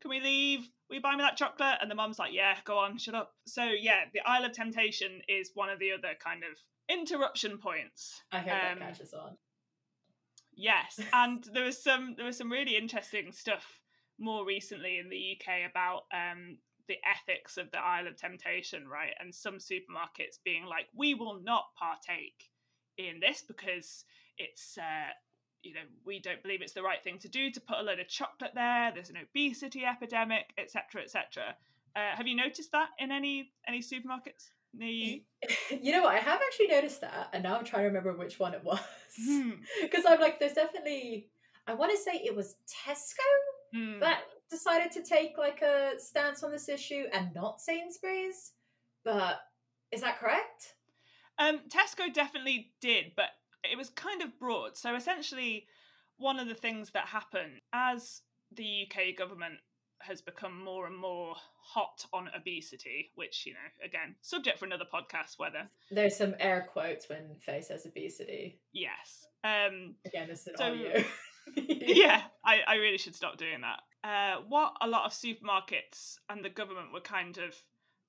can 0.00 0.10
we 0.10 0.20
leave? 0.20 0.68
Will 0.88 0.96
you 0.96 1.02
buy 1.02 1.14
me 1.14 1.22
that 1.22 1.36
chocolate? 1.36 1.78
And 1.80 1.90
the 1.90 1.94
mom's 1.94 2.18
like, 2.18 2.32
Yeah, 2.32 2.56
go 2.64 2.78
on, 2.78 2.98
shut 2.98 3.14
up. 3.14 3.32
So 3.46 3.64
yeah, 3.64 4.04
the 4.12 4.20
Isle 4.26 4.44
of 4.46 4.52
Temptation 4.52 5.22
is 5.28 5.52
one 5.54 5.70
of 5.70 5.78
the 5.78 5.92
other 5.92 6.14
kind 6.22 6.42
of 6.42 6.58
interruption 6.88 7.58
points. 7.58 8.20
I 8.32 8.38
hope 8.40 8.50
Um, 8.52 8.78
that 8.78 8.78
catches 8.78 9.14
on. 9.14 9.36
Yes, 10.56 11.00
and 11.12 11.44
there 11.52 11.64
was 11.64 11.82
some 11.82 12.14
there 12.16 12.26
was 12.26 12.38
some 12.38 12.50
really 12.50 12.76
interesting 12.76 13.32
stuff 13.32 13.80
more 14.18 14.46
recently 14.46 14.98
in 14.98 15.08
the 15.08 15.36
UK 15.36 15.70
about 15.70 16.02
um, 16.12 16.58
the 16.86 16.96
ethics 17.04 17.56
of 17.56 17.70
the 17.72 17.78
Isle 17.78 18.06
of 18.06 18.16
Temptation, 18.16 18.86
right? 18.86 19.14
And 19.18 19.34
some 19.34 19.56
supermarkets 19.56 20.38
being 20.44 20.64
like, 20.64 20.86
"We 20.94 21.14
will 21.14 21.40
not 21.42 21.64
partake 21.78 22.50
in 22.98 23.20
this 23.20 23.42
because 23.46 24.04
it's." 24.38 24.78
Uh, 24.78 25.12
you 25.62 25.72
know, 25.72 25.80
we 26.04 26.20
don't 26.20 26.42
believe 26.42 26.60
it's 26.60 26.74
the 26.74 26.82
right 26.82 27.02
thing 27.02 27.18
to 27.18 27.28
do 27.28 27.50
to 27.50 27.58
put 27.58 27.78
a 27.78 27.82
load 27.82 27.98
of 27.98 28.06
chocolate 28.06 28.50
there. 28.54 28.92
There's 28.92 29.08
an 29.08 29.16
obesity 29.16 29.86
epidemic, 29.86 30.52
etc., 30.58 31.00
etc. 31.00 31.56
Uh, 31.96 32.14
have 32.14 32.26
you 32.26 32.36
noticed 32.36 32.70
that 32.72 32.90
in 32.98 33.10
any 33.10 33.50
any 33.66 33.80
supermarkets 33.80 34.50
you? 34.78 35.20
Know 35.92 36.02
what? 36.02 36.14
I 36.14 36.18
have 36.18 36.40
actually 36.44 36.68
noticed 36.68 37.00
that, 37.00 37.28
and 37.32 37.42
now 37.42 37.56
I'm 37.56 37.64
trying 37.64 37.82
to 37.82 37.88
remember 37.88 38.12
which 38.14 38.38
one 38.38 38.54
it 38.54 38.64
was. 38.64 38.80
Hmm. 39.26 39.50
Because 39.82 40.04
I'm 40.06 40.20
like, 40.20 40.38
there's 40.38 40.54
definitely. 40.54 41.28
I 41.66 41.74
want 41.74 41.92
to 41.92 41.98
say 41.98 42.20
it 42.22 42.36
was 42.36 42.56
Tesco 42.68 43.22
Hmm. 43.74 43.98
that 44.00 44.20
decided 44.50 44.92
to 44.92 45.02
take 45.02 45.36
like 45.36 45.60
a 45.62 45.92
stance 45.98 46.42
on 46.44 46.52
this 46.52 46.68
issue, 46.68 47.04
and 47.12 47.34
not 47.34 47.60
Sainsbury's. 47.60 48.52
But 49.04 49.40
is 49.90 50.00
that 50.00 50.18
correct? 50.18 50.74
Um, 51.38 51.60
Tesco 51.68 52.12
definitely 52.12 52.72
did, 52.80 53.12
but 53.16 53.30
it 53.64 53.76
was 53.76 53.90
kind 53.90 54.22
of 54.22 54.38
broad. 54.38 54.76
So 54.76 54.94
essentially, 54.94 55.66
one 56.16 56.38
of 56.38 56.48
the 56.48 56.54
things 56.54 56.90
that 56.92 57.06
happened 57.06 57.60
as 57.72 58.22
the 58.52 58.86
UK 58.86 59.16
government 59.16 59.54
has 60.06 60.20
become 60.22 60.62
more 60.62 60.86
and 60.86 60.96
more 60.96 61.34
hot 61.60 62.04
on 62.12 62.28
obesity, 62.36 63.10
which, 63.14 63.44
you 63.46 63.52
know, 63.52 63.84
again, 63.84 64.14
subject 64.22 64.58
for 64.58 64.66
another 64.66 64.84
podcast, 64.92 65.38
whether, 65.38 65.68
There's 65.90 66.16
some 66.16 66.34
air 66.38 66.66
quotes 66.72 67.08
when 67.08 67.36
Faye 67.40 67.62
says 67.62 67.86
obesity. 67.86 68.60
yes. 68.72 69.26
Um, 69.42 69.96
Again, 70.06 70.28
this 70.28 70.46
is 70.46 70.54
So- 70.56 70.64
all 70.68 70.74
you. 70.76 71.04
yeah, 71.56 72.22
I, 72.44 72.60
I 72.66 72.74
really 72.76 72.96
should 72.98 73.14
stop 73.14 73.36
doing 73.36 73.60
that. 73.60 73.80
Uh, 74.08 74.42
what 74.48 74.74
a 74.80 74.88
lot 74.88 75.04
of 75.06 75.12
supermarkets 75.12 76.16
and 76.28 76.44
the 76.44 76.48
government 76.50 76.92
were 76.92 77.00
kind 77.00 77.38
of 77.38 77.54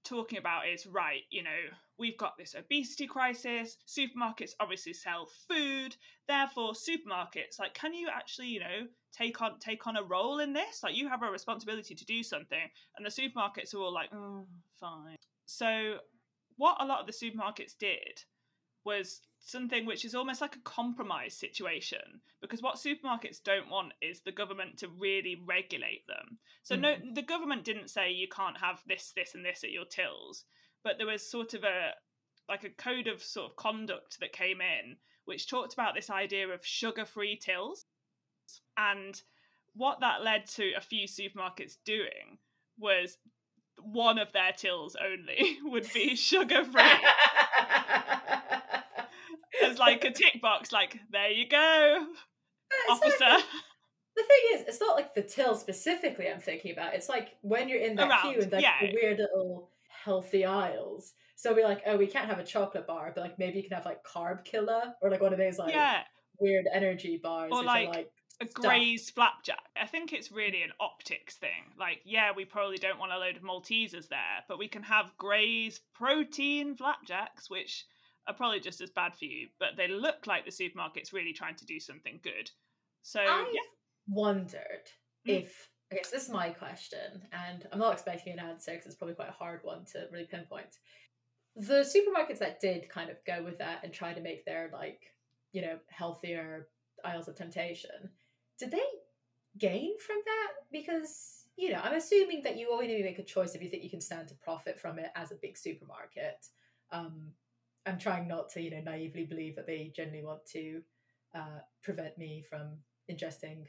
talking 0.06 0.38
about 0.38 0.68
is 0.68 0.86
right, 0.86 1.22
you 1.30 1.44
know, 1.44 1.50
we've 1.98 2.18
got 2.18 2.38
this 2.38 2.56
obesity 2.58 3.08
crisis. 3.08 3.78
Supermarkets 3.88 4.52
obviously 4.60 4.94
sell 4.94 5.28
food, 5.48 5.96
therefore 6.28 6.74
supermarkets 6.74 7.60
like, 7.60 7.74
can 7.74 7.94
you 7.94 8.08
actually, 8.14 8.48
you 8.48 8.60
know, 8.60 8.88
take 9.12 9.42
on 9.42 9.60
take 9.60 9.88
on 9.88 9.98
a 9.98 10.04
role 10.04 10.40
in 10.40 10.54
this? 10.54 10.84
Like, 10.84 10.96
you 10.96 11.10
have 11.10 11.24
a 11.24 11.32
responsibility 11.32 11.96
to 11.96 12.06
do 12.06 12.24
something, 12.24 12.70
and 12.98 13.06
the 13.06 13.10
supermarkets 13.10 13.74
are 13.74 13.80
all 13.80 13.94
like, 13.94 14.10
oh, 14.14 14.46
fine. 14.80 15.18
So, 15.46 15.98
what 16.58 16.78
a 16.80 16.86
lot 16.86 17.02
of 17.02 17.08
the 17.08 17.14
supermarkets 17.14 17.78
did 17.78 18.24
was 18.86 19.22
something 19.40 19.86
which 19.86 20.06
is 20.06 20.16
almost 20.16 20.42
like 20.42 20.56
a 20.56 20.60
compromise 20.60 21.34
situation 21.34 22.22
because 22.42 22.62
what 22.62 22.78
supermarkets 22.78 23.44
don't 23.44 23.70
want 23.70 23.94
is 24.02 24.22
the 24.22 24.32
government 24.32 24.78
to 24.78 24.88
really 24.88 25.36
regulate 25.46 26.08
them. 26.08 26.38
So 26.64 26.76
no 26.76 26.96
hmm. 26.96 27.14
the 27.14 27.22
government 27.22 27.64
didn't 27.64 27.90
say 27.90 28.12
you 28.12 28.28
can't 28.28 28.58
have 28.58 28.82
this 28.88 29.12
this 29.16 29.36
and 29.36 29.44
this 29.44 29.64
at 29.64 29.72
your 29.72 29.86
tills, 29.86 30.46
but 30.84 30.98
there 30.98 31.08
was 31.08 31.30
sort 31.30 31.54
of 31.54 31.64
a 31.64 31.92
like 32.48 32.64
a 32.64 32.70
code 32.70 33.08
of 33.08 33.24
sort 33.24 33.50
of 33.50 33.56
conduct 33.56 34.20
that 34.20 34.32
came 34.32 34.62
in 34.62 34.98
which 35.26 35.48
talked 35.48 35.74
about 35.74 35.94
this 35.96 36.10
idea 36.10 36.48
of 36.48 36.66
sugar-free 36.66 37.38
tills. 37.38 37.86
And 38.78 39.20
what 39.76 40.00
that 40.00 40.24
led 40.24 40.46
to 40.52 40.72
a 40.78 40.82
few 40.82 41.08
supermarkets 41.08 41.78
doing 41.84 42.38
was 42.80 43.18
one 43.78 44.18
of 44.18 44.32
their 44.32 44.54
tills 44.54 44.96
only 44.96 45.58
would 45.64 45.88
be 45.94 46.16
sugar-free 46.16 46.82
as 49.64 49.78
like 49.78 50.04
a 50.04 50.12
tick 50.12 50.42
box 50.42 50.72
like 50.72 51.00
there 51.12 51.32
you 51.32 51.48
go 51.48 52.06
It's 52.90 53.02
like- 53.02 53.14
officer 53.22 53.46
the 54.16 54.24
thing 54.24 54.60
is, 54.60 54.68
it's 54.68 54.80
not 54.80 54.96
like 54.96 55.14
the 55.14 55.22
till 55.22 55.56
specifically 55.56 56.30
I'm 56.30 56.40
thinking 56.40 56.72
about. 56.72 56.94
It's 56.94 57.10
like 57.10 57.36
when 57.42 57.68
you're 57.68 57.82
in 57.82 57.96
that 57.96 58.10
Around, 58.10 58.34
queue 58.34 58.42
and 58.42 58.52
like 58.52 58.62
yeah. 58.62 58.80
the 58.82 58.94
weird 58.94 59.20
little 59.20 59.70
healthy 60.04 60.46
aisles. 60.46 61.14
So 61.36 61.54
we're 61.54 61.68
like, 61.68 61.82
oh, 61.86 61.98
we 61.98 62.08
can't 62.08 62.30
have 62.30 62.40
a 62.40 62.44
chocolate 62.44 62.88
bar, 62.88 63.12
but 63.14 63.22
like 63.22 63.38
maybe 63.38 63.58
you 63.58 63.64
can 63.64 63.74
have 63.74 63.86
like 63.86 64.06
carb 64.06 64.46
killer 64.46 64.94
or 65.02 65.10
like 65.10 65.22
one 65.22 65.34
of 65.34 65.40
those 65.40 65.58
like 65.58 65.74
yeah, 65.74 66.04
weird 66.40 66.66
energy 66.74 67.20
bars. 67.22 67.52
Or 67.54 67.62
like 67.64 67.90
are, 67.90 67.92
like 67.92 68.12
a. 68.42 68.46
Graze 68.46 69.10
flapjack. 69.10 69.60
I 69.82 69.86
think 69.86 70.14
it's 70.14 70.32
really 70.32 70.62
an 70.62 70.72
optics 70.80 71.36
thing. 71.36 71.74
Like, 71.78 72.00
yeah, 72.06 72.32
we 72.36 72.46
probably 72.46 72.78
don't 72.78 73.00
want 73.00 73.12
a 73.12 73.18
load 73.18 73.36
of 73.36 73.44
Maltesers 73.44 74.08
there, 74.08 74.44
but 74.48 74.58
we 74.58 74.70
can 74.70 74.84
have 74.84 75.12
Graze 75.18 75.82
protein 75.94 76.76
flapjacks, 76.76 77.50
which 77.50 77.86
are 78.28 78.34
probably 78.34 78.60
just 78.60 78.82
as 78.82 78.90
bad 78.90 79.16
for 79.16 79.26
you, 79.26 79.48
but 79.60 79.78
they 79.78 79.88
look 79.88 80.26
like 80.28 80.46
the 80.46 80.52
supermarket's 80.52 81.14
really 81.14 81.34
trying 81.34 81.56
to 81.56 81.66
do 81.66 81.80
something 81.80 82.20
good. 82.24 82.50
So 83.02 83.20
I've 83.20 83.48
yeah, 83.54 83.62
wondered 84.08 84.90
Mm. 85.28 85.44
if 85.44 85.70
okay, 85.92 86.02
so 86.04 86.12
this 86.12 86.24
is 86.26 86.30
my 86.30 86.50
question, 86.50 87.28
and 87.32 87.68
I'm 87.72 87.80
not 87.80 87.94
expecting 87.94 88.34
an 88.34 88.40
answer 88.40 88.72
because 88.72 88.88
it's 88.88 88.96
probably 88.96 89.16
quite 89.16 89.30
a 89.30 89.34
hard 89.34 89.62
one 89.64 89.86
to 89.94 90.08
really 90.12 90.26
pinpoint. 90.26 90.78
The 91.56 91.84
supermarkets 91.84 92.40
that 92.40 92.60
did 92.60 92.90
kind 92.90 93.10
of 93.10 93.18
go 93.26 93.44
with 93.44 93.58
that 93.60 93.84
and 93.84 93.94
try 93.94 94.14
to 94.14 94.22
make 94.22 94.46
their 94.46 94.70
like, 94.74 95.14
you 95.52 95.62
know, 95.62 95.80
healthier 95.90 96.68
aisles 97.04 97.28
of 97.28 97.36
temptation, 97.36 98.10
did 98.60 98.72
they 98.72 98.84
gain 99.58 99.98
from 100.00 100.18
that? 100.26 100.52
Because, 100.72 101.46
you 101.56 101.72
know, 101.72 101.80
I'm 101.82 101.94
assuming 101.94 102.44
that 102.44 102.58
you 102.58 102.72
only 102.72 103.02
make 103.02 103.20
a 103.20 103.24
choice 103.24 103.56
if 103.56 103.62
you 103.62 103.70
think 103.70 103.84
you 103.84 103.90
can 103.90 104.02
stand 104.02 104.28
to 104.28 104.36
profit 104.36 104.78
from 104.80 105.00
it 105.00 105.12
as 105.16 105.32
a 105.32 105.36
big 105.36 105.58
supermarket. 105.58 106.46
Um, 106.92 107.32
I'm 107.86 108.00
trying 108.00 108.28
not 108.28 108.50
to, 108.52 108.62
you 108.62 108.72
know, 108.72 108.82
naively 108.82 109.26
believe 109.26 109.56
that 109.56 109.68
they 109.68 109.92
generally 109.96 110.24
want 110.24 110.46
to 110.54 110.82
uh, 111.36 111.60
prevent 111.84 112.18
me 112.18 112.44
from 112.50 112.78
ingesting 113.12 113.66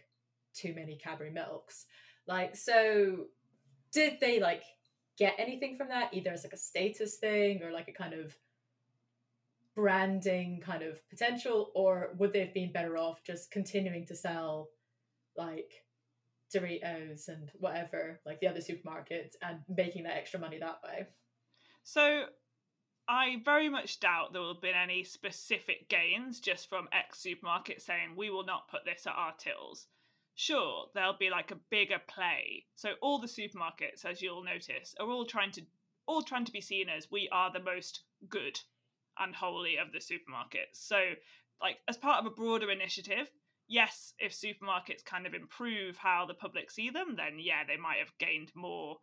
too 0.55 0.75
many 0.75 0.97
Cadbury 0.97 1.31
milks. 1.31 1.87
Like, 2.27 2.57
so 2.57 3.27
did 3.93 4.19
they 4.21 4.41
like 4.41 4.63
get 5.19 5.35
anything 5.39 5.77
from 5.77 5.89
that, 5.89 6.15
either 6.15 6.31
as 6.31 6.45
like 6.45 6.53
a 6.53 6.59
status 6.59 7.17
thing 7.17 7.63
or 7.63 7.73
like 7.73 7.89
a 7.89 7.93
kind 7.93 8.15
of 8.15 8.37
branding 9.75 10.63
kind 10.65 10.83
of 10.83 11.07
potential, 11.11 11.71
or 11.75 12.15
would 12.19 12.33
they 12.33 12.41
have 12.41 12.55
been 12.55 12.73
better 12.73 12.97
off 12.97 13.23
just 13.23 13.51
continuing 13.51 14.07
to 14.07 14.17
sell 14.17 14.71
like 15.37 15.85
Doritos 16.55 17.29
and 17.29 17.51
whatever, 17.59 18.21
like 18.25 18.41
the 18.41 18.49
other 18.49 18.61
supermarkets, 18.61 19.35
and 19.43 19.59
making 19.69 20.05
that 20.05 20.17
extra 20.17 20.41
money 20.41 20.59
that 20.59 20.81
way? 20.83 21.07
So 21.83 22.25
I 23.09 23.41
very 23.45 23.69
much 23.69 24.01
doubt 24.01 24.33
there 24.33 24.43
will 24.43 24.55
have 24.55 24.63
been 24.63 24.75
any 24.75 25.05
specific 25.05 25.89
gains 25.89 26.41
just 26.41 26.69
from 26.69 26.89
X 26.93 27.21
supermarket 27.21 27.81
saying 27.81 28.17
we 28.17 28.31
will 28.31 28.45
not 28.45 28.69
put 28.69 28.85
this 28.85 29.07
at 29.07 29.15
our 29.15 29.33
tills. 29.39 29.87
Sure, 30.35 30.91
there'll 30.93 31.17
be 31.17 31.31
like 31.31 31.51
a 31.51 31.61
bigger 31.71 32.01
play. 32.09 32.67
So 32.75 32.95
all 33.01 33.19
the 33.19 33.27
supermarkets, 33.27 34.05
as 34.05 34.21
you'll 34.21 34.43
notice, 34.45 34.95
are 34.99 35.09
all 35.09 35.25
trying 35.25 35.53
to 35.53 35.63
all 36.07 36.23
trying 36.23 36.45
to 36.45 36.53
be 36.53 36.61
seen 36.61 36.89
as 36.89 37.11
we 37.11 37.29
are 37.33 37.53
the 37.53 37.61
most 37.61 38.03
good 38.29 38.61
and 39.19 39.35
holy 39.35 39.77
of 39.77 39.93
the 39.93 39.99
supermarkets. 39.99 40.75
So 40.75 41.15
like 41.61 41.79
as 41.89 41.97
part 41.97 42.21
of 42.21 42.27
a 42.27 42.35
broader 42.35 42.71
initiative, 42.71 43.31
yes, 43.69 44.15
if 44.19 44.33
supermarkets 44.33 45.05
kind 45.05 45.27
of 45.27 45.35
improve 45.35 45.97
how 45.97 46.27
the 46.27 46.35
public 46.35 46.71
see 46.71 46.91
them, 46.91 47.15
then 47.17 47.39
yeah, 47.39 47.65
they 47.67 47.77
might 47.77 47.99
have 47.99 48.19
gained 48.19 48.53
more 48.55 48.99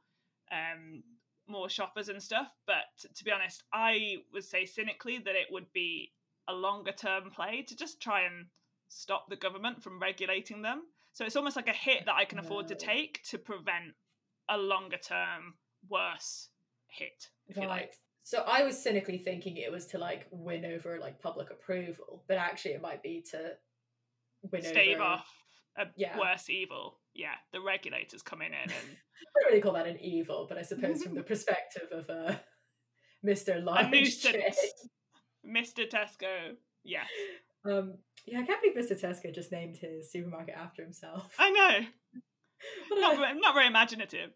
um 0.51 1.03
more 1.47 1.69
shoppers 1.69 2.09
and 2.09 2.21
stuff. 2.21 2.47
But 2.67 2.85
to 3.15 3.23
be 3.23 3.31
honest, 3.31 3.63
I 3.73 4.17
would 4.33 4.43
say 4.43 4.65
cynically 4.65 5.17
that 5.19 5.35
it 5.35 5.47
would 5.51 5.71
be 5.73 6.11
a 6.47 6.53
longer 6.53 6.91
term 6.91 7.31
play 7.31 7.63
to 7.67 7.75
just 7.75 8.01
try 8.01 8.21
and 8.21 8.47
stop 8.89 9.25
the 9.29 9.35
government 9.35 9.81
from 9.81 9.99
regulating 9.99 10.61
them. 10.61 10.83
So 11.13 11.25
it's 11.25 11.35
almost 11.35 11.55
like 11.55 11.67
a 11.67 11.73
hit 11.73 12.05
that 12.05 12.15
I 12.15 12.25
can 12.25 12.39
afford 12.39 12.67
to 12.69 12.75
take 12.75 13.21
to 13.29 13.37
prevent 13.37 13.93
a 14.49 14.57
longer 14.57 14.97
term 14.97 15.55
worse 15.89 16.49
hit, 16.87 17.29
if 17.47 17.55
you 17.55 17.63
Right. 17.63 17.69
like. 17.69 17.93
So 18.23 18.43
I 18.47 18.63
was 18.63 18.81
cynically 18.81 19.17
thinking 19.17 19.57
it 19.57 19.71
was 19.71 19.85
to 19.87 19.97
like 19.97 20.27
win 20.31 20.65
over 20.65 20.97
like 20.99 21.19
public 21.21 21.51
approval, 21.51 22.23
but 22.27 22.37
actually 22.37 22.71
it 22.73 22.81
might 22.81 23.03
be 23.03 23.21
to 23.31 23.57
win 24.51 24.63
Stave 24.63 24.95
over. 24.95 25.03
off 25.03 25.43
a 25.77 25.87
Yeah. 25.95 26.17
worse 26.17 26.49
evil. 26.49 26.99
Yeah, 27.15 27.33
the 27.51 27.61
regulators 27.61 28.21
coming 28.23 28.47
in 28.49 28.53
and 28.71 28.71
I 28.71 29.39
don't 29.41 29.49
really 29.49 29.61
call 29.61 29.73
that 29.73 29.87
an 29.87 29.99
evil, 29.99 30.45
but 30.49 30.57
I 30.57 30.63
suppose 30.63 31.03
from 31.03 31.15
the 31.15 31.23
perspective 31.31 31.87
of 31.91 32.09
uh, 32.09 32.35
Mr. 33.25 33.63
Large 33.63 33.87
Mr. 35.45 35.89
Tesco. 35.89 36.55
Yeah, 36.83 37.03
Um, 37.65 37.95
yeah, 38.25 38.39
I 38.39 38.45
can't 38.45 38.61
believe 38.61 38.77
Mr. 38.77 38.99
Tesco 38.99 39.33
just 39.33 39.51
named 39.51 39.77
his 39.77 40.11
supermarket 40.11 40.55
after 40.57 40.83
himself. 40.83 41.33
I 41.39 41.49
know. 41.49 41.79
Not, 42.99 43.17
very- 43.17 43.39
not 43.39 43.53
very 43.53 43.67
imaginative. 43.67 44.31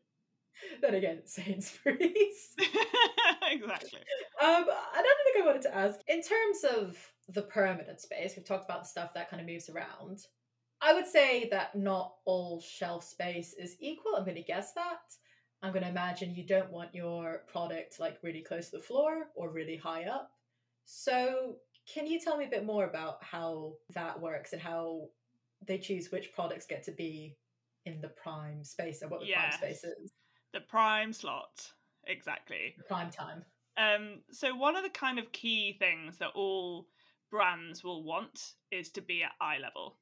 then 0.82 0.96
again, 0.96 1.22
Sainsbury's. 1.26 2.56
exactly. 3.52 4.00
Um, 4.42 4.64
another 4.64 5.24
thing 5.34 5.42
I 5.42 5.46
wanted 5.46 5.62
to 5.64 5.76
ask, 5.76 6.00
in 6.08 6.22
terms 6.22 6.64
of 6.78 6.98
the 7.30 7.44
permanent 7.44 8.00
space, 8.02 8.34
we've 8.36 8.46
talked 8.46 8.66
about 8.66 8.84
the 8.84 8.88
stuff 8.90 9.14
that 9.14 9.30
kind 9.30 9.42
of 9.42 9.48
moves 9.48 9.70
around. 9.70 10.20
I 10.82 10.94
would 10.94 11.08
say 11.08 11.48
that 11.50 11.76
not 11.76 12.16
all 12.26 12.62
shelf 12.62 13.04
space 13.04 13.54
is 13.54 13.76
equal. 13.80 14.16
I'm 14.16 14.24
going 14.26 14.36
to 14.36 14.44
guess 14.44 14.74
that. 14.74 15.00
I'm 15.64 15.74
going 15.74 15.84
to 15.84 15.90
imagine 15.90 16.36
you 16.36 16.46
don't 16.46 16.72
want 16.72 16.94
your 16.94 17.44
product 17.48 18.00
like 18.00 18.20
really 18.22 18.42
close 18.42 18.70
to 18.70 18.78
the 18.78 18.84
floor 18.84 19.30
or 19.36 19.50
really 19.50 19.76
high 19.76 20.04
up. 20.04 20.32
So, 20.86 21.56
can 21.92 22.06
you 22.06 22.20
tell 22.20 22.38
me 22.38 22.46
a 22.46 22.50
bit 22.50 22.66
more 22.66 22.86
about 22.86 23.24
how 23.24 23.74
that 23.94 24.20
works 24.22 24.54
and 24.54 24.62
how 24.62 25.10
they 25.66 25.78
choose 25.78 26.12
which 26.12 26.34
products 26.34 26.66
get 26.68 26.84
to 26.84 26.92
be 26.92 27.38
in 27.86 28.02
the 28.02 28.10
prime 28.10 28.64
space 28.64 29.02
and 29.02 29.10
what 29.10 29.22
the 29.22 29.28
Yes. 29.28 29.58
prime 29.58 29.74
space 29.74 29.84
is? 29.84 30.12
The 30.54 30.62
prime 30.62 31.12
slot. 31.14 31.72
Exactly. 32.06 32.76
The 32.78 32.84
prime 32.84 33.10
time. 33.10 33.44
Um, 33.78 34.22
so 34.32 34.56
one 34.56 34.76
of 34.76 34.84
the 34.84 34.90
kind 34.90 35.20
of 35.20 35.32
key 35.32 35.74
things 35.80 36.18
that 36.18 36.32
all 36.36 36.88
brands 37.32 37.84
will 37.84 38.04
want 38.04 38.54
is 38.72 38.90
to 38.92 39.02
be 39.02 39.24
at 39.24 39.32
eye 39.42 39.58
level, 39.60 39.98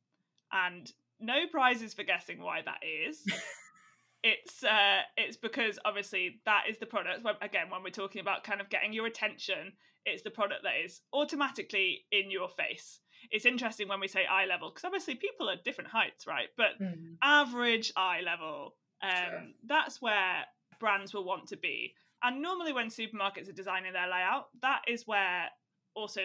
and 0.55 0.91
no 1.19 1.47
prizes 1.51 1.93
for 1.93 2.03
guessing 2.03 2.39
why 2.41 2.61
that 2.63 2.79
is. 3.07 3.23
it's 4.23 4.63
uh, 4.63 4.99
it's 5.17 5.37
because 5.37 5.77
obviously 5.85 6.41
that 6.45 6.63
is 6.69 6.77
the 6.79 6.85
product. 6.85 7.23
when- 7.23 7.35
Again, 7.41 7.69
when 7.69 7.83
we're 7.83 7.89
talking 7.91 8.21
about 8.21 8.43
kind 8.43 8.61
of 8.61 8.69
getting 8.69 8.93
your 8.93 9.05
attention, 9.05 9.73
it's 10.05 10.23
the 10.23 10.31
product 10.31 10.63
that 10.63 10.75
is 10.83 11.01
automatically 11.13 12.05
in 12.11 12.31
your 12.31 12.49
face. 12.49 12.99
It's 13.31 13.45
interesting 13.45 13.87
when 13.87 13.99
we 13.99 14.07
say 14.07 14.25
eye 14.25 14.45
level 14.45 14.69
because 14.69 14.85
obviously 14.85 15.15
people 15.15 15.49
are 15.49 15.55
different 15.63 15.89
heights, 15.89 16.25
right? 16.27 16.49
But 16.57 16.79
Mm. 16.81 17.17
average 17.21 17.91
eye 17.95 18.21
level. 18.21 18.75
Um, 19.01 19.09
Sure. 19.11 19.43
That's 19.63 20.01
where 20.01 20.45
brands 20.79 21.13
will 21.13 21.25
want 21.25 21.47
to 21.49 21.57
be. 21.57 21.93
And 22.23 22.41
normally, 22.41 22.73
when 22.73 22.87
supermarkets 22.87 23.47
are 23.49 23.53
designing 23.53 23.93
their 23.93 24.07
layout, 24.07 24.45
that 24.61 24.81
is 24.87 25.05
where 25.05 25.49
also 25.95 26.21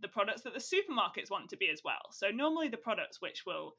the 0.00 0.08
products 0.08 0.42
that 0.42 0.54
the 0.54 0.60
supermarkets 0.60 1.30
want 1.30 1.48
to 1.50 1.56
be 1.56 1.70
as 1.70 1.82
well. 1.84 2.10
So, 2.10 2.30
normally, 2.30 2.68
the 2.68 2.76
products 2.76 3.20
which 3.20 3.44
will 3.46 3.76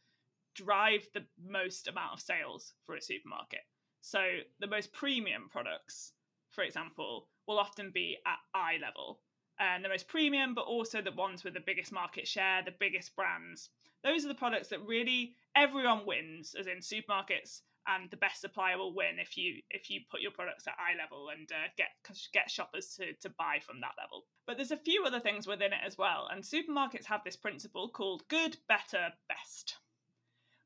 drive 0.55 1.07
the 1.13 1.25
most 1.43 1.87
amount 1.87 2.13
of 2.13 2.19
sales 2.19 2.73
for 2.85 2.95
a 2.95 3.01
supermarket. 3.01 3.61
So, 4.01 4.39
the 4.59 4.67
most 4.67 4.93
premium 4.93 5.49
products, 5.49 6.13
for 6.51 6.63
example, 6.63 7.29
will 7.47 7.59
often 7.59 7.91
be 7.91 8.17
at 8.25 8.39
eye 8.53 8.77
level. 8.81 9.19
And 9.59 9.83
the 9.83 9.89
most 9.89 10.07
premium, 10.07 10.53
but 10.53 10.65
also 10.65 11.01
the 11.01 11.11
ones 11.11 11.43
with 11.43 11.53
the 11.53 11.63
biggest 11.65 11.91
market 11.91 12.27
share, 12.27 12.61
the 12.63 12.75
biggest 12.79 13.15
brands. 13.15 13.69
Those 14.03 14.23
are 14.23 14.27
the 14.27 14.35
products 14.35 14.67
that 14.69 14.85
really 14.85 15.33
everyone 15.55 16.05
wins, 16.05 16.55
as 16.57 16.67
in 16.67 16.77
supermarkets, 16.77 17.61
and 17.87 18.09
the 18.11 18.17
best 18.17 18.41
supplier 18.41 18.77
will 18.77 18.93
win 18.93 19.19
if 19.19 19.37
you 19.37 19.61
if 19.69 19.89
you 19.89 20.01
put 20.11 20.21
your 20.21 20.31
products 20.31 20.67
at 20.67 20.75
eye 20.77 20.97
level 21.01 21.29
and 21.29 21.49
uh, 21.51 21.67
get 21.77 21.87
get 22.33 22.51
shoppers 22.51 22.95
to 22.97 23.13
to 23.21 23.33
buy 23.37 23.59
from 23.65 23.81
that 23.81 23.95
level. 24.01 24.25
But 24.45 24.57
there's 24.57 24.71
a 24.71 24.77
few 24.77 25.03
other 25.05 25.19
things 25.19 25.47
within 25.47 25.73
it 25.73 25.79
as 25.85 25.97
well, 25.97 26.27
and 26.31 26.43
supermarkets 26.43 27.05
have 27.05 27.23
this 27.23 27.37
principle 27.37 27.89
called 27.89 28.27
good, 28.27 28.57
better, 28.67 29.13
best, 29.29 29.77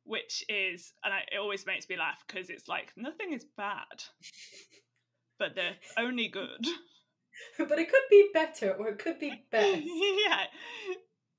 which 0.03 0.43
is 0.49 0.93
and 1.03 1.13
I, 1.13 1.19
it 1.31 1.37
always 1.37 1.65
makes 1.65 1.87
me 1.87 1.97
laugh 1.97 2.23
because 2.27 2.49
it's 2.49 2.67
like 2.67 2.91
nothing 2.97 3.33
is 3.33 3.45
bad, 3.57 4.03
but 5.39 5.55
they're 5.55 5.77
only 5.97 6.27
good. 6.27 6.65
but 7.57 7.79
it 7.79 7.89
could 7.89 8.07
be 8.09 8.29
better 8.33 8.71
or 8.71 8.89
it 8.89 8.99
could 8.99 9.19
be 9.19 9.43
best. 9.51 9.83
yeah. 9.85 10.45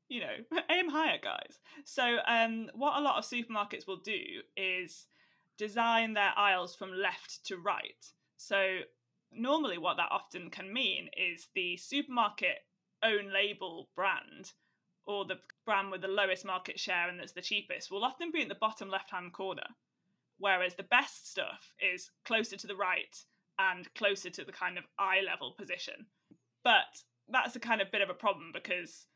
You 0.09 0.21
know, 0.21 0.61
aim 0.71 0.91
higher, 0.91 1.17
guys. 1.23 1.59
So, 1.87 2.19
um, 2.27 2.69
what 2.75 2.99
a 2.99 3.01
lot 3.01 3.17
of 3.17 3.25
supermarkets 3.25 3.87
will 3.87 4.01
do 4.05 4.21
is 4.59 5.07
design 5.63 6.13
their 6.13 6.33
aisles 6.37 6.75
from 6.75 6.93
left 6.93 7.47
to 7.47 7.57
right. 7.57 8.05
So, 8.37 8.81
normally, 9.31 9.79
what 9.79 9.97
that 9.99 10.11
often 10.11 10.51
can 10.51 10.73
mean 10.73 11.09
is 11.17 11.47
the 11.55 11.77
supermarket 11.77 12.59
own 13.01 13.33
label 13.33 13.89
brand 13.95 14.51
or 15.07 15.25
the 15.25 15.39
brand 15.65 15.93
with 15.93 16.01
the 16.01 16.09
lowest 16.09 16.45
market 16.45 16.81
share 16.81 17.09
and 17.09 17.21
that's 17.21 17.33
the 17.33 17.41
cheapest 17.43 17.91
will 17.91 18.05
often 18.05 18.31
be 18.33 18.43
in 18.43 18.49
the 18.49 18.57
bottom 18.57 18.89
left 18.89 19.13
hand 19.13 19.33
corner. 19.33 19.67
Whereas 20.39 20.75
the 20.75 20.83
best 20.83 21.31
stuff 21.31 21.73
is 21.81 22.11
closer 22.25 22.57
to 22.57 22.67
the 22.67 22.75
right 22.75 23.17
and 23.57 23.93
closer 23.95 24.31
to 24.31 24.45
the 24.45 24.53
kind 24.53 24.79
of 24.79 24.85
eye 24.99 25.21
level 25.25 25.55
position. 25.57 26.07
But 26.65 26.91
that's 27.29 27.55
a 27.55 27.61
kind 27.61 27.81
of 27.81 27.93
bit 27.93 28.03
of 28.03 28.11
a 28.11 28.15
problem 28.15 28.51
because 28.53 29.07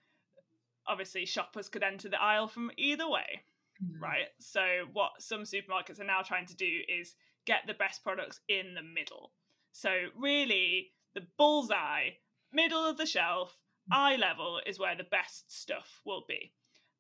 obviously 0.87 1.27
shoppers 1.27 1.69
could 1.69 1.83
enter 1.83 2.09
the 2.09 2.23
aisle 2.23 2.47
from 2.47 2.71
either 2.77 3.09
way, 3.09 3.43
Mm. 3.83 4.01
right? 4.01 4.29
So 4.39 4.87
what 4.93 5.13
some 5.19 5.43
supermarkets 5.43 6.01
are 6.01 6.05
now 6.05 6.23
trying 6.23 6.47
to 6.47 6.57
do 6.57 6.81
is 6.89 7.15
get 7.47 7.61
the 7.67 7.75
best 7.75 8.03
products 8.03 8.41
in 8.49 8.75
the 8.75 8.83
middle. 8.83 9.33
So 9.73 9.91
really 10.17 10.93
the 11.15 11.27
bullseye, 11.39 12.11
middle 12.53 12.85
of 12.85 12.97
the 12.97 13.07
shelf, 13.07 13.57
eye 13.91 14.17
level 14.17 14.61
is 14.67 14.79
where 14.79 14.97
the 14.97 15.05
best 15.05 15.53
stuff 15.53 16.01
will 16.05 16.25
be. 16.29 16.53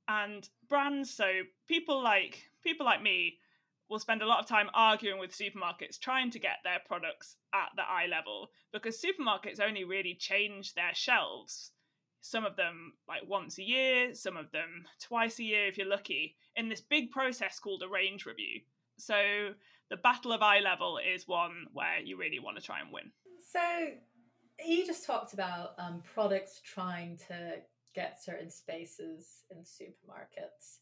And 0.08 0.48
brands, 0.68 1.10
so 1.10 1.42
people 1.66 2.02
like 2.02 2.50
people 2.62 2.86
like 2.86 3.02
me 3.02 3.38
will 3.88 3.98
spend 3.98 4.22
a 4.22 4.26
lot 4.26 4.40
of 4.40 4.46
time 4.46 4.68
arguing 4.74 5.18
with 5.18 5.36
supermarkets 5.36 5.98
trying 5.98 6.30
to 6.30 6.38
get 6.38 6.58
their 6.64 6.80
products 6.86 7.36
at 7.54 7.68
the 7.76 7.82
eye 7.82 8.06
level 8.06 8.50
because 8.72 9.00
supermarkets 9.00 9.60
only 9.60 9.84
really 9.84 10.14
change 10.14 10.74
their 10.74 10.94
shelves 10.94 11.72
some 12.26 12.44
of 12.44 12.56
them 12.56 12.92
like 13.08 13.22
once 13.28 13.58
a 13.58 13.62
year 13.62 14.14
some 14.14 14.36
of 14.36 14.50
them 14.52 14.84
twice 15.00 15.38
a 15.38 15.44
year 15.44 15.66
if 15.66 15.78
you're 15.78 15.86
lucky 15.86 16.36
in 16.56 16.68
this 16.68 16.80
big 16.80 17.10
process 17.10 17.58
called 17.58 17.82
a 17.82 17.88
range 17.88 18.26
review 18.26 18.60
so 18.98 19.50
the 19.90 19.96
battle 19.98 20.32
of 20.32 20.42
eye 20.42 20.60
level 20.60 20.98
is 20.98 21.28
one 21.28 21.66
where 21.72 22.00
you 22.02 22.16
really 22.16 22.40
want 22.40 22.56
to 22.56 22.62
try 22.62 22.80
and 22.80 22.92
win 22.92 23.12
So 23.48 23.60
you 24.64 24.86
just 24.86 25.06
talked 25.06 25.34
about 25.34 25.74
um, 25.78 26.02
products 26.14 26.60
trying 26.64 27.18
to 27.28 27.56
get 27.94 28.22
certain 28.22 28.50
spaces 28.50 29.44
in 29.50 29.58
supermarkets, 29.58 30.78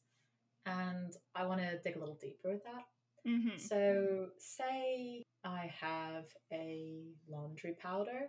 and 0.66 1.12
I 1.34 1.46
want 1.46 1.60
to 1.60 1.78
dig 1.78 1.96
a 1.96 1.98
little 1.98 2.18
deeper 2.20 2.50
with 2.50 2.64
that. 2.64 3.28
mm-hmm. 3.28 3.58
So, 3.58 4.26
say 4.38 5.22
I 5.44 5.72
have 5.80 6.24
a 6.52 7.02
laundry 7.28 7.74
powder. 7.80 8.28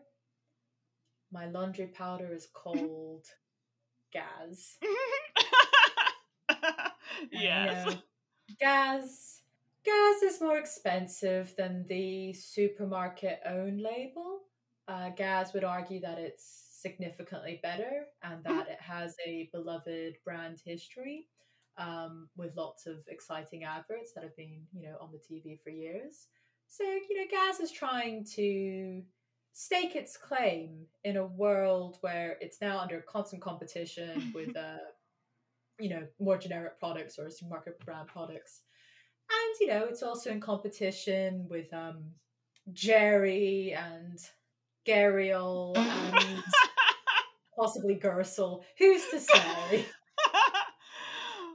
My 1.35 1.47
laundry 1.47 1.87
powder 1.87 2.33
is 2.33 2.47
called 2.53 3.25
Gaz. 4.13 4.77
And, 7.17 7.31
you 7.31 7.39
yes 7.39 7.85
know, 7.85 8.01
Gaz. 8.59 9.41
Gaz 9.83 10.21
is 10.23 10.41
more 10.41 10.57
expensive 10.57 11.53
than 11.57 11.85
the 11.89 12.31
supermarket 12.33 13.39
own 13.45 13.79
label. 13.79 14.43
Uh, 14.87 15.09
Gaz 15.09 15.53
would 15.53 15.65
argue 15.65 15.99
that 16.01 16.19
it's 16.19 16.69
significantly 16.81 17.59
better 17.61 18.05
and 18.23 18.43
that 18.45 18.67
it 18.69 18.79
has 18.79 19.15
a 19.25 19.49
beloved 19.51 20.15
brand 20.23 20.61
history 20.63 21.27
um, 21.77 22.29
with 22.37 22.55
lots 22.55 22.87
of 22.87 23.03
exciting 23.09 23.65
adverts 23.65 24.13
that 24.13 24.23
have 24.23 24.35
been, 24.37 24.61
you 24.71 24.83
know, 24.83 24.95
on 25.01 25.09
the 25.11 25.19
TV 25.19 25.59
for 25.61 25.69
years. 25.69 26.27
So, 26.67 26.83
you 26.83 27.17
know, 27.17 27.27
Gaz 27.29 27.59
is 27.59 27.71
trying 27.71 28.25
to 28.35 29.03
stake 29.57 29.95
its 29.95 30.17
claim 30.17 30.85
in 31.05 31.15
a 31.15 31.25
world 31.25 31.97
where 32.01 32.35
it's 32.41 32.59
now 32.59 32.77
under 32.77 32.99
constant 32.99 33.41
competition 33.41 34.31
with, 34.35 34.55
uh, 34.57 34.83
you 35.79 35.89
know, 35.89 36.05
more 36.19 36.37
generic 36.37 36.77
products 36.77 37.17
or 37.17 37.29
supermarket 37.29 37.79
brand 37.85 38.09
products. 38.09 38.61
And, 39.31 39.55
you 39.61 39.67
know, 39.67 39.85
it's 39.85 40.03
also 40.03 40.29
in 40.29 40.41
competition 40.41 41.47
with 41.49 41.73
um, 41.73 42.03
Jerry 42.73 43.73
and 43.73 44.19
Gariel 44.85 45.77
and 45.77 46.43
possibly 47.57 47.95
Gersil. 47.95 48.61
Who's 48.77 49.09
to 49.11 49.19
say? 49.21 49.85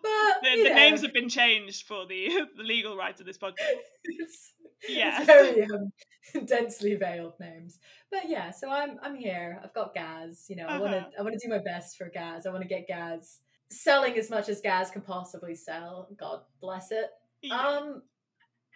But 0.03 0.43
the, 0.43 0.63
the 0.63 0.75
names 0.75 1.03
have 1.03 1.13
been 1.13 1.29
changed 1.29 1.87
for 1.87 2.07
the, 2.07 2.47
the 2.57 2.63
legal 2.63 2.97
rights 2.97 3.21
of 3.21 3.27
this 3.27 3.37
podcast 3.37 3.57
it's, 4.05 4.55
Yes. 4.89 5.19
it's 5.19 5.27
very 5.27 5.63
um, 5.65 5.93
densely 6.47 6.95
veiled 6.97 7.35
names. 7.41 7.79
But 8.11 8.29
yeah, 8.29 8.51
so 8.51 8.71
I'm 8.71 8.99
I'm 9.03 9.15
here. 9.15 9.61
I've 9.63 9.75
got 9.75 9.95
Gaz. 9.95 10.47
You 10.49 10.57
know, 10.57 10.67
I 10.67 10.79
want 10.79 10.93
to 10.93 10.99
Uh-huh. 10.99 11.11
I 11.19 11.23
want 11.23 11.39
to 11.39 11.47
do 11.47 11.53
my 11.53 11.63
best 11.63 11.97
for 11.97 12.09
Gaz. 12.11 12.47
I 12.47 12.51
want 12.51 12.63
to 12.63 12.69
get 12.69 12.87
Gaz 12.87 13.41
selling 13.71 14.19
as 14.19 14.31
much 14.31 14.49
as 14.49 14.61
Gaz 14.61 14.91
can 14.91 15.03
possibly 15.03 15.55
sell. 15.55 16.09
God 16.19 16.41
bless 16.61 16.91
it. 16.91 17.07
Yeah. 17.43 17.57
Um, 17.57 18.03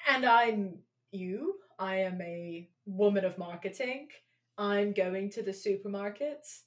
and 0.08 0.24
I'm 0.24 0.78
you. 1.10 1.54
I 1.78 1.96
am 1.96 2.20
a 2.22 2.68
woman 2.86 3.24
of 3.24 3.38
marketing. 3.38 4.08
I'm 4.56 4.92
going 4.92 5.30
to 5.30 5.42
the 5.42 5.50
supermarkets. 5.50 6.60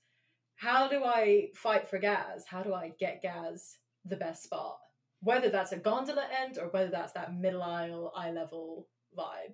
How 0.55 0.87
do 0.87 1.03
I 1.03 1.49
fight 1.55 1.87
for 1.87 1.99
Gaz? 1.99 2.45
How 2.47 2.63
do 2.63 2.73
I 2.73 2.91
get 2.99 3.21
Gaz 3.21 3.77
the 4.05 4.17
best 4.17 4.43
spot? 4.43 4.77
Whether 5.21 5.49
that's 5.49 5.71
a 5.71 5.77
gondola 5.77 6.27
end 6.43 6.57
or 6.57 6.67
whether 6.69 6.89
that's 6.89 7.13
that 7.13 7.35
middle 7.35 7.63
aisle, 7.63 8.11
eye 8.15 8.31
level 8.31 8.87
vibe. 9.17 9.53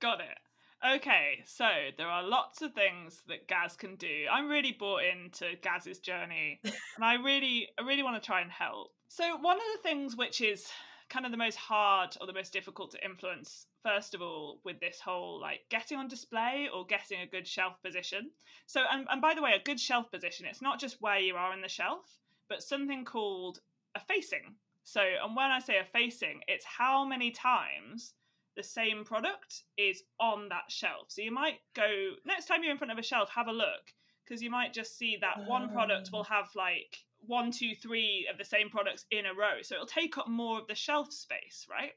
Got 0.00 0.20
it. 0.20 0.38
Okay, 0.84 1.44
so 1.46 1.68
there 1.96 2.08
are 2.08 2.24
lots 2.24 2.60
of 2.60 2.72
things 2.72 3.22
that 3.28 3.46
Gaz 3.46 3.76
can 3.76 3.94
do. 3.94 4.24
I'm 4.30 4.48
really 4.48 4.72
bought 4.72 5.02
into 5.04 5.54
Gaz's 5.62 6.00
journey, 6.00 6.60
and 6.64 7.04
I 7.04 7.14
really, 7.14 7.68
I 7.78 7.86
really 7.86 8.02
want 8.02 8.20
to 8.20 8.26
try 8.26 8.40
and 8.40 8.50
help. 8.50 8.90
So 9.06 9.36
one 9.36 9.58
of 9.58 9.62
the 9.76 9.88
things 9.88 10.16
which 10.16 10.40
is 10.40 10.66
kind 11.08 11.24
of 11.24 11.30
the 11.30 11.38
most 11.38 11.56
hard 11.56 12.16
or 12.20 12.26
the 12.26 12.32
most 12.32 12.52
difficult 12.52 12.90
to 12.92 13.04
influence, 13.04 13.66
first 13.84 14.12
of 14.12 14.22
all, 14.22 14.58
with 14.64 14.80
this 14.80 14.98
whole 14.98 15.40
like 15.40 15.60
getting 15.70 15.98
on 15.98 16.08
display 16.08 16.68
or 16.74 16.84
getting 16.84 17.20
a 17.20 17.26
good 17.26 17.46
shelf 17.46 17.74
position. 17.84 18.30
So, 18.66 18.82
and, 18.90 19.06
and 19.08 19.22
by 19.22 19.34
the 19.34 19.42
way, 19.42 19.52
a 19.52 19.62
good 19.62 19.78
shelf 19.78 20.10
position, 20.10 20.46
it's 20.46 20.62
not 20.62 20.80
just 20.80 21.00
where 21.00 21.20
you 21.20 21.36
are 21.36 21.54
in 21.54 21.60
the 21.60 21.68
shelf, 21.68 22.18
but 22.48 22.60
something 22.60 23.04
called 23.04 23.60
a 23.94 24.00
facing. 24.00 24.56
So, 24.82 25.00
and 25.00 25.36
when 25.36 25.52
I 25.52 25.60
say 25.60 25.78
a 25.78 25.84
facing, 25.84 26.40
it's 26.48 26.64
how 26.64 27.04
many 27.04 27.30
times 27.30 28.14
the 28.56 28.62
same 28.62 29.04
product 29.04 29.62
is 29.78 30.02
on 30.20 30.48
that 30.50 30.64
shelf. 30.70 31.06
So 31.08 31.22
you 31.22 31.32
might 31.32 31.60
go 31.74 32.12
next 32.26 32.46
time 32.46 32.62
you're 32.62 32.72
in 32.72 32.78
front 32.78 32.92
of 32.92 32.98
a 32.98 33.02
shelf, 33.02 33.30
have 33.34 33.48
a 33.48 33.52
look 33.52 33.92
because 34.24 34.42
you 34.42 34.50
might 34.50 34.72
just 34.72 34.96
see 34.98 35.16
that 35.20 35.46
one 35.46 35.70
product 35.70 36.10
Oh. 36.12 36.18
will 36.18 36.24
have 36.24 36.48
like 36.54 36.96
one, 37.20 37.50
two, 37.50 37.74
three 37.74 38.28
of 38.30 38.38
the 38.38 38.44
same 38.44 38.68
products 38.70 39.04
in 39.10 39.26
a 39.26 39.34
row. 39.34 39.62
So 39.62 39.74
it'll 39.76 39.86
take 39.86 40.18
up 40.18 40.28
more 40.28 40.58
of 40.60 40.66
the 40.66 40.74
shelf 40.74 41.12
space, 41.12 41.66
right? 41.70 41.92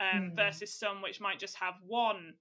Um, 0.00 0.30
Hmm. 0.30 0.36
Versus 0.36 0.72
some 0.72 1.00
which 1.02 1.20
might 1.20 1.38
just 1.38 1.56
have 1.56 1.74
one 1.86 2.34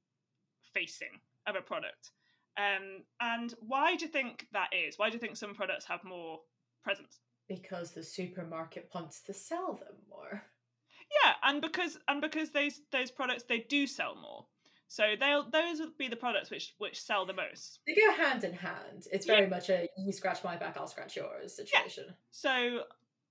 facing 0.73 1.19
of 1.47 1.55
a 1.55 1.61
product. 1.61 2.11
Um, 2.57 3.03
and 3.19 3.53
why 3.59 3.95
do 3.95 4.05
you 4.05 4.11
think 4.11 4.47
that 4.53 4.69
is? 4.73 4.97
Why 4.97 5.09
do 5.09 5.13
you 5.15 5.19
think 5.19 5.35
some 5.37 5.53
products 5.55 5.85
have 5.85 6.03
more 6.03 6.39
presence? 6.83 7.19
Because 7.47 7.91
the 7.91 8.03
supermarket 8.03 8.89
wants 8.93 9.21
to 9.21 9.33
sell 9.33 9.73
them 9.73 9.95
more. 10.09 10.43
Yeah, 11.23 11.33
and 11.43 11.61
because 11.61 11.97
and 12.07 12.21
because 12.21 12.51
those 12.51 12.81
those 12.91 13.11
products 13.11 13.43
they 13.43 13.59
do 13.59 13.87
sell 13.87 14.15
more, 14.15 14.45
so 14.87 15.15
they'll 15.19 15.49
those 15.49 15.79
will 15.79 15.91
be 15.97 16.07
the 16.07 16.15
products 16.15 16.49
which 16.51 16.73
which 16.77 16.99
sell 17.01 17.25
the 17.25 17.33
most. 17.33 17.79
They 17.87 17.95
go 17.95 18.11
hand 18.13 18.43
in 18.43 18.53
hand. 18.53 19.05
It's 19.11 19.25
very 19.25 19.47
much 19.47 19.69
a 19.69 19.87
you 19.97 20.11
scratch 20.11 20.43
my 20.43 20.57
back, 20.57 20.77
I'll 20.77 20.87
scratch 20.87 21.15
yours 21.15 21.55
situation. 21.55 22.05
Yeah. 22.07 22.13
So 22.31 22.83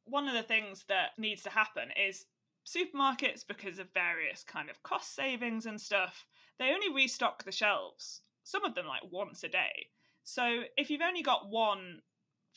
one 0.04 0.28
of 0.28 0.34
the 0.34 0.42
things 0.42 0.84
that 0.88 1.10
needs 1.18 1.42
to 1.42 1.50
happen 1.50 1.88
is 1.96 2.26
supermarkets 2.66 3.46
because 3.46 3.78
of 3.78 3.92
various 3.92 4.42
kind 4.42 4.70
of 4.70 4.82
cost 4.82 5.14
savings 5.14 5.66
and 5.66 5.80
stuff, 5.80 6.26
they 6.58 6.70
only 6.72 6.92
restock 6.92 7.44
the 7.44 7.52
shelves. 7.52 8.22
Some 8.42 8.64
of 8.64 8.74
them 8.74 8.86
like 8.86 9.02
once 9.10 9.44
a 9.44 9.48
day. 9.48 9.88
So 10.22 10.62
if 10.76 10.90
you've 10.90 11.02
only 11.02 11.22
got 11.22 11.50
one 11.50 12.00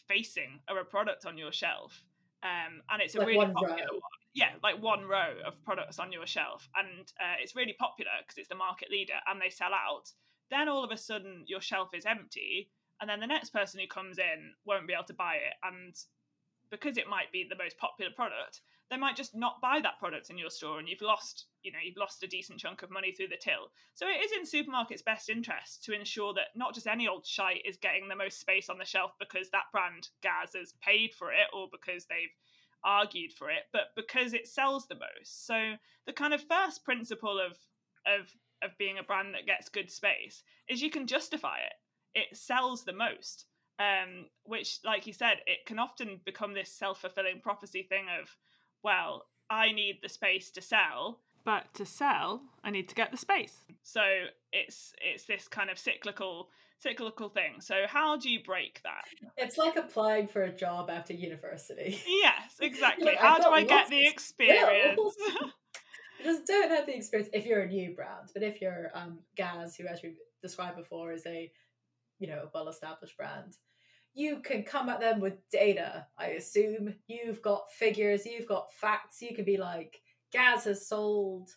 facing 0.07 0.61
of 0.67 0.77
a 0.77 0.83
product 0.83 1.25
on 1.25 1.37
your 1.37 1.51
shelf, 1.51 2.03
um, 2.43 2.81
and 2.89 3.01
it's 3.01 3.15
a 3.15 3.19
Like 3.19 3.27
really 3.27 3.45
popular 3.47 3.69
row. 3.69 3.75
one, 3.93 4.01
yeah, 4.37 4.51
like 4.61 4.79
one 4.79 5.03
row 5.03 5.33
of 5.45 5.63
products 5.63 5.97
on 5.97 6.11
your 6.11 6.27
shelf, 6.27 6.69
and 6.75 7.11
uh, 7.19 7.41
it's 7.41 7.55
really 7.55 7.73
popular 7.73 8.11
because 8.21 8.37
it's 8.37 8.47
the 8.47 8.55
market 8.55 8.91
leader 8.91 9.17
and 9.27 9.41
they 9.41 9.49
sell 9.49 9.73
out. 9.73 10.11
Then 10.51 10.69
all 10.69 10.83
of 10.83 10.91
a 10.91 10.97
sudden 10.97 11.43
your 11.47 11.59
shelf 11.59 11.89
is 11.95 12.05
empty, 12.05 12.69
and 13.01 13.09
then 13.09 13.19
the 13.19 13.25
next 13.25 13.49
person 13.49 13.79
who 13.79 13.87
comes 13.87 14.19
in 14.19 14.53
won't 14.63 14.87
be 14.87 14.93
able 14.93 15.05
to 15.05 15.15
buy 15.15 15.35
it, 15.35 15.55
and 15.63 15.95
because 16.69 16.97
it 16.97 17.09
might 17.09 17.31
be 17.31 17.47
the 17.49 17.57
most 17.57 17.79
popular 17.79 18.11
product, 18.15 18.61
they 18.91 18.97
might 18.97 19.15
just 19.15 19.35
not 19.35 19.59
buy 19.59 19.79
that 19.81 19.97
product 19.97 20.29
in 20.29 20.37
your 20.37 20.51
store, 20.51 20.77
and 20.77 20.87
you've 20.87 21.01
lost, 21.01 21.47
you 21.63 21.71
know, 21.71 21.79
you've 21.83 21.97
lost 21.97 22.21
a 22.21 22.27
decent 22.27 22.59
chunk 22.59 22.83
of 22.83 22.91
money 22.91 23.11
through 23.11 23.29
the 23.29 23.41
till. 23.41 23.71
So 23.95 24.05
it 24.05 24.21
is 24.23 24.31
in 24.37 24.45
supermarkets' 24.45 25.03
best 25.03 25.29
interest 25.29 25.83
to 25.85 25.93
ensure 25.93 26.35
that 26.35 26.55
not 26.55 26.75
just 26.75 26.85
any 26.85 27.07
old 27.07 27.25
shite 27.25 27.65
is 27.65 27.77
getting 27.77 28.07
the 28.07 28.15
most 28.15 28.39
space 28.39 28.69
on 28.69 28.77
the 28.77 28.85
shelf 28.85 29.13
because 29.17 29.49
that 29.49 29.71
brand 29.71 30.09
Gaz 30.21 30.53
has 30.53 30.75
paid 30.79 31.15
for 31.15 31.31
it 31.31 31.47
or 31.53 31.67
because 31.71 32.05
they've 32.05 32.35
argued 32.83 33.33
for 33.33 33.49
it, 33.49 33.63
but 33.71 33.95
because 33.95 34.33
it 34.33 34.47
sells 34.47 34.87
the 34.87 34.95
most. 34.95 35.45
So 35.45 35.73
the 36.05 36.13
kind 36.13 36.33
of 36.33 36.41
first 36.41 36.83
principle 36.83 37.39
of 37.39 37.57
of 38.05 38.31
of 38.63 38.77
being 38.77 38.97
a 38.97 39.03
brand 39.03 39.33
that 39.33 39.45
gets 39.45 39.69
good 39.69 39.91
space 39.91 40.43
is 40.67 40.81
you 40.81 40.89
can 40.89 41.07
justify 41.07 41.57
it. 41.57 42.19
It 42.19 42.37
sells 42.37 42.83
the 42.83 42.93
most. 42.93 43.45
Um, 43.79 44.25
which, 44.43 44.79
like 44.83 45.05
you 45.05 45.13
said, 45.13 45.41
it 45.45 45.67
can 45.67 45.77
often 45.77 46.19
become 46.25 46.55
this 46.55 46.71
self 46.71 47.01
fulfilling 47.01 47.41
prophecy 47.41 47.83
thing 47.83 48.05
of, 48.19 48.35
well, 48.83 49.27
I 49.51 49.71
need 49.71 49.99
the 50.01 50.09
space 50.09 50.49
to 50.51 50.61
sell, 50.63 51.19
but 51.45 51.73
to 51.75 51.85
sell, 51.85 52.41
I 52.63 52.71
need 52.71 52.89
to 52.89 52.95
get 52.95 53.11
the 53.11 53.17
space. 53.17 53.65
So 53.83 54.01
it's 54.51 54.93
it's 54.99 55.25
this 55.25 55.47
kind 55.47 55.69
of 55.69 55.77
cyclical 55.77 56.49
cyclical 56.79 57.29
thing. 57.29 57.59
So 57.59 57.83
how 57.87 58.17
do 58.17 58.29
you 58.29 58.43
break 58.43 58.81
that? 58.83 59.05
It's 59.35 59.57
like 59.57 59.75
applying 59.75 60.27
for 60.27 60.43
a 60.43 60.51
job 60.51 60.89
after 60.89 61.13
university. 61.13 62.01
Yes, 62.07 62.55
exactly. 62.61 63.05
Like, 63.05 63.17
How 63.17 63.39
do 63.39 63.49
I 63.49 63.63
get 63.63 63.89
the 63.89 64.07
experience? 64.07 64.99
just 66.23 66.45
don't 66.45 66.71
have 66.71 66.85
the 66.85 66.95
experience 66.95 67.29
if 67.33 67.45
you're 67.45 67.61
a 67.61 67.67
new 67.67 67.95
brand. 67.95 68.29
But 68.33 68.43
if 68.43 68.61
you're 68.61 68.91
um, 68.93 69.19
Gaz, 69.35 69.75
who 69.75 69.85
as 69.87 70.01
we 70.01 70.15
described 70.41 70.77
before 70.77 71.11
is 71.11 71.25
a 71.25 71.51
you 72.19 72.27
know 72.27 72.49
well 72.53 72.69
established 72.69 73.17
brand, 73.17 73.57
you 74.13 74.39
can 74.39 74.63
come 74.63 74.89
at 74.89 74.99
them 74.99 75.19
with 75.19 75.49
data. 75.51 76.07
I 76.17 76.27
assume 76.29 76.95
you've 77.07 77.41
got 77.41 77.71
figures, 77.71 78.25
you've 78.25 78.47
got 78.47 78.73
facts. 78.73 79.21
You 79.21 79.35
can 79.35 79.45
be 79.45 79.57
like, 79.57 80.01
Gaz 80.31 80.65
has 80.65 80.87
sold 80.87 81.49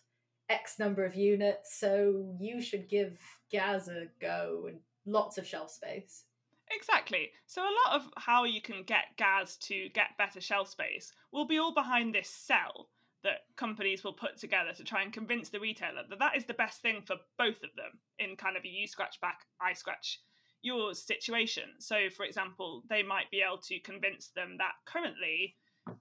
X 0.49 0.77
number 0.79 1.03
of 1.03 1.15
units, 1.15 1.79
so 1.79 2.35
you 2.39 2.61
should 2.61 2.89
give 2.89 3.17
Gaz 3.51 3.87
a 3.87 4.05
go 4.19 4.65
and 4.67 4.79
lots 5.05 5.37
of 5.37 5.47
shelf 5.47 5.71
space. 5.71 6.25
Exactly. 6.73 7.31
So 7.47 7.61
a 7.61 7.77
lot 7.85 7.95
of 8.01 8.09
how 8.17 8.45
you 8.45 8.61
can 8.61 8.83
get 8.83 9.17
Gaz 9.17 9.57
to 9.57 9.89
get 9.89 10.17
better 10.17 10.39
shelf 10.39 10.69
space 10.69 11.11
will 11.31 11.45
be 11.45 11.57
all 11.57 11.73
behind 11.73 12.15
this 12.15 12.29
cell 12.29 12.89
that 13.23 13.45
companies 13.55 14.03
will 14.03 14.13
put 14.13 14.37
together 14.37 14.73
to 14.73 14.83
try 14.83 15.01
and 15.03 15.13
convince 15.13 15.49
the 15.49 15.59
retailer 15.59 16.03
that 16.09 16.19
that 16.19 16.35
is 16.35 16.45
the 16.45 16.53
best 16.53 16.81
thing 16.81 17.01
for 17.05 17.17
both 17.37 17.57
of 17.57 17.69
them 17.75 17.99
in 18.19 18.35
kind 18.35 18.57
of 18.57 18.63
a 18.63 18.67
you 18.67 18.87
scratch 18.87 19.19
back, 19.21 19.41
I 19.61 19.73
scratch 19.73 20.19
yours 20.63 20.99
situation. 20.99 21.63
So, 21.79 22.09
for 22.15 22.25
example, 22.25 22.83
they 22.89 23.03
might 23.03 23.29
be 23.31 23.43
able 23.45 23.61
to 23.63 23.79
convince 23.79 24.29
them 24.29 24.55
that 24.57 24.73
currently 24.85 25.55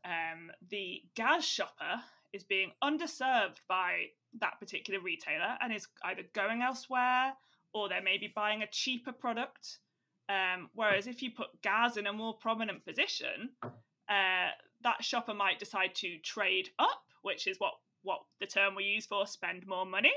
um, 0.05 0.51
the 0.71 1.03
Gaz 1.15 1.45
shopper 1.45 2.03
is 2.33 2.45
being 2.45 2.71
underserved 2.83 3.59
by 3.69 4.07
that 4.41 4.61
particular 4.61 5.01
retailer 5.01 5.57
and 5.61 5.73
is 5.73 5.89
either 6.05 6.23
going 6.35 6.63
elsewhere 6.63 7.33
or 7.73 7.89
they're 7.89 8.03
maybe 8.03 8.33
buying 8.35 8.63
a 8.63 8.67
cheaper 8.71 9.13
product. 9.13 9.79
Um, 10.29 10.69
whereas 10.75 11.07
if 11.07 11.23
you 11.23 11.31
put 11.33 11.49
Gaz 11.63 11.97
in 11.97 12.07
a 12.07 12.13
more 12.13 12.35
prominent 12.37 12.85
position, 12.85 13.51
uh, 14.09 14.51
that 14.83 15.03
shopper 15.03 15.35
might 15.35 15.59
decide 15.59 15.95
to 15.97 16.19
trade 16.19 16.69
up, 16.79 17.03
which 17.23 17.47
is 17.47 17.59
what 17.59 17.73
what 18.03 18.21
the 18.41 18.47
term 18.47 18.75
we 18.75 18.85
use 18.85 19.05
for 19.05 19.27
spend 19.27 19.67
more 19.67 19.85
money 19.85 20.13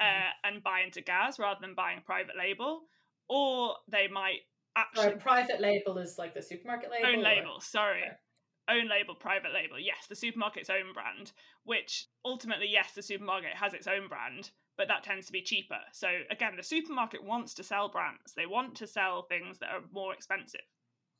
uh, 0.00 0.28
and 0.44 0.62
buy 0.62 0.80
into 0.80 1.00
Gaz 1.00 1.38
rather 1.38 1.58
than 1.62 1.74
buying 1.74 1.98
a 1.98 2.02
private 2.02 2.36
label, 2.36 2.82
or 3.28 3.76
they 3.88 4.06
might 4.08 4.40
actually 4.76 5.02
Sorry, 5.04 5.16
private 5.16 5.60
label 5.60 5.96
is 5.98 6.18
like 6.18 6.34
the 6.34 6.42
supermarket 6.42 6.90
label. 6.90 7.06
own 7.06 7.18
or- 7.20 7.22
label. 7.22 7.60
Sorry, 7.60 8.02
Okay. 8.02 8.80
own 8.80 8.88
label, 8.88 9.14
private 9.14 9.52
label. 9.54 9.78
Yes, 9.78 10.06
the 10.08 10.14
supermarket's 10.14 10.68
own 10.70 10.92
brand, 10.92 11.32
which 11.64 12.06
ultimately, 12.24 12.66
yes, 12.68 12.92
the 12.92 13.02
supermarket 13.02 13.54
has 13.54 13.72
its 13.74 13.86
own 13.86 14.08
brand, 14.08 14.50
but 14.76 14.88
that 14.88 15.02
tends 15.04 15.26
to 15.26 15.32
be 15.32 15.42
cheaper. 15.42 15.78
So 15.92 16.08
again, 16.30 16.52
the 16.56 16.62
supermarket 16.62 17.22
wants 17.24 17.54
to 17.54 17.62
sell 17.62 17.88
brands. 17.88 18.32
They 18.36 18.46
want 18.46 18.74
to 18.76 18.86
sell 18.86 19.22
things 19.28 19.58
that 19.58 19.70
are 19.70 19.82
more 19.92 20.14
expensive. 20.14 20.60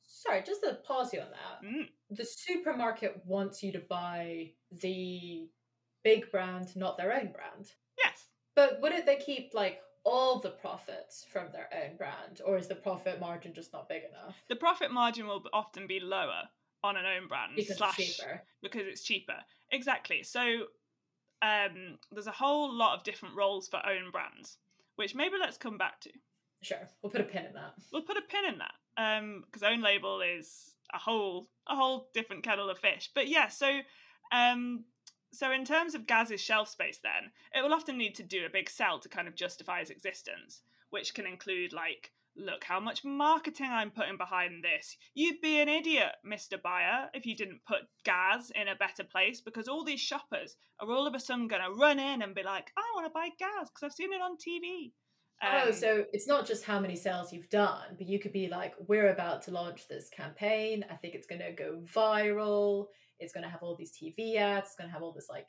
Sorry, 0.05 0.43
just 0.45 0.61
to 0.63 0.75
pause 0.85 1.13
you 1.13 1.21
on 1.21 1.27
that. 1.31 1.67
Mm. 1.67 1.87
The 2.09 2.25
supermarket 2.25 3.21
wants 3.25 3.63
you 3.63 3.71
to 3.73 3.79
buy 3.79 4.51
the 4.81 5.47
big 6.03 6.29
brand, 6.31 6.75
not 6.75 6.97
their 6.97 7.13
own 7.13 7.31
brand. 7.31 7.71
Yes. 8.03 8.27
But 8.55 8.79
wouldn't 8.81 9.05
they 9.05 9.15
keep 9.15 9.51
like 9.53 9.79
all 10.03 10.39
the 10.39 10.49
profits 10.49 11.25
from 11.31 11.47
their 11.53 11.69
own 11.73 11.95
brand, 11.95 12.41
or 12.45 12.57
is 12.57 12.67
the 12.67 12.75
profit 12.75 13.19
margin 13.21 13.53
just 13.53 13.71
not 13.71 13.87
big 13.87 14.03
enough? 14.09 14.35
The 14.49 14.55
profit 14.57 14.91
margin 14.91 15.25
will 15.27 15.43
often 15.53 15.87
be 15.87 15.99
lower 16.01 16.43
on 16.83 16.97
an 16.97 17.05
own 17.05 17.29
brand 17.29 17.53
Because 17.55 17.77
slash 17.77 17.97
it's 17.99 18.17
cheaper. 18.17 18.41
because 18.61 18.81
it's 18.85 19.03
cheaper. 19.03 19.37
Exactly. 19.71 20.21
So 20.23 20.65
um, 21.43 21.97
there's 22.11 22.27
a 22.27 22.31
whole 22.31 22.73
lot 22.73 22.97
of 22.97 23.03
different 23.03 23.35
roles 23.35 23.67
for 23.67 23.85
own 23.85 24.11
brands, 24.11 24.57
which 24.95 25.13
maybe 25.13 25.35
let's 25.39 25.57
come 25.57 25.77
back 25.77 25.99
to. 26.01 26.09
Sure, 26.61 26.87
we'll 27.01 27.11
put 27.11 27.19
a 27.19 27.25
pin 27.25 27.45
in 27.45 27.53
that. 27.53 27.73
We'll 27.91 28.03
put 28.03 28.17
a 28.17 28.21
pin 28.21 28.53
in 28.53 28.59
that 28.59 29.43
because 29.45 29.63
own 29.63 29.81
label 29.81 30.21
is 30.21 30.75
a 30.93 30.97
whole 30.97 31.49
a 31.67 31.75
whole 31.75 32.09
different 32.13 32.43
kettle 32.43 32.69
of 32.69 32.79
fish. 32.79 33.09
But 33.13 33.27
yeah, 33.27 33.49
so 33.49 33.79
um, 34.31 34.85
so 35.33 35.51
in 35.51 35.65
terms 35.65 35.95
of 35.95 36.07
Gaz's 36.07 36.39
shelf 36.39 36.69
space, 36.69 36.99
then 37.03 37.31
it 37.53 37.61
will 37.61 37.73
often 37.73 37.97
need 37.97 38.15
to 38.15 38.23
do 38.23 38.45
a 38.45 38.49
big 38.49 38.69
sell 38.69 38.99
to 38.99 39.09
kind 39.09 39.27
of 39.27 39.35
justify 39.35 39.79
its 39.79 39.89
existence, 39.89 40.61
which 40.91 41.13
can 41.13 41.25
include 41.25 41.73
like. 41.73 42.11
Look 42.35 42.63
how 42.63 42.79
much 42.79 43.05
marketing 43.05 43.69
I'm 43.69 43.91
putting 43.91 44.17
behind 44.17 44.63
this. 44.63 44.97
You'd 45.13 45.39
be 45.41 45.59
an 45.59 45.69
idiot, 45.69 46.13
Mr. 46.25 46.59
Buyer, 46.59 47.09
if 47.13 47.25
you 47.25 47.35
didn't 47.35 47.61
put 47.67 47.81
Gaz 48.05 48.51
in 48.55 48.67
a 48.67 48.75
better 48.75 49.03
place 49.03 49.39
because 49.39 49.67
all 49.67 49.83
these 49.83 49.99
shoppers 49.99 50.55
are 50.79 50.89
all 50.89 51.05
of 51.05 51.13
a 51.13 51.19
sudden 51.19 51.47
going 51.47 51.61
to 51.61 51.79
run 51.79 51.99
in 51.99 52.23
and 52.23 52.33
be 52.33 52.41
like, 52.41 52.71
I 52.75 52.81
want 52.95 53.05
to 53.05 53.13
buy 53.13 53.29
Gaz 53.37 53.69
because 53.69 53.83
I've 53.83 53.93
seen 53.93 54.13
it 54.13 54.21
on 54.21 54.37
TV. 54.37 54.91
oh, 55.43 55.67
Um, 55.67 55.73
so 55.73 56.05
it's 56.11 56.27
not 56.27 56.47
just 56.47 56.63
how 56.63 56.79
many 56.79 56.95
sales 56.95 57.31
you've 57.31 57.49
done, 57.49 57.95
but 57.97 58.07
you 58.07 58.19
could 58.19 58.33
be 58.33 58.47
like, 58.47 58.73
we're 58.87 59.09
about 59.09 59.43
to 59.43 59.51
launch 59.51 59.87
this 59.87 60.09
campaign. 60.09 60.83
I 60.89 60.95
think 60.95 61.13
it's 61.13 61.27
going 61.27 61.41
to 61.41 61.51
go 61.51 61.83
viral. 61.93 62.87
It's 63.19 63.33
going 63.33 63.43
to 63.43 63.49
have 63.49 63.61
all 63.61 63.75
these 63.75 63.91
TV 63.91 64.37
ads. 64.37 64.67
It's 64.67 64.75
going 64.75 64.89
to 64.89 64.93
have 64.93 65.03
all 65.03 65.13
this 65.13 65.29
like 65.29 65.47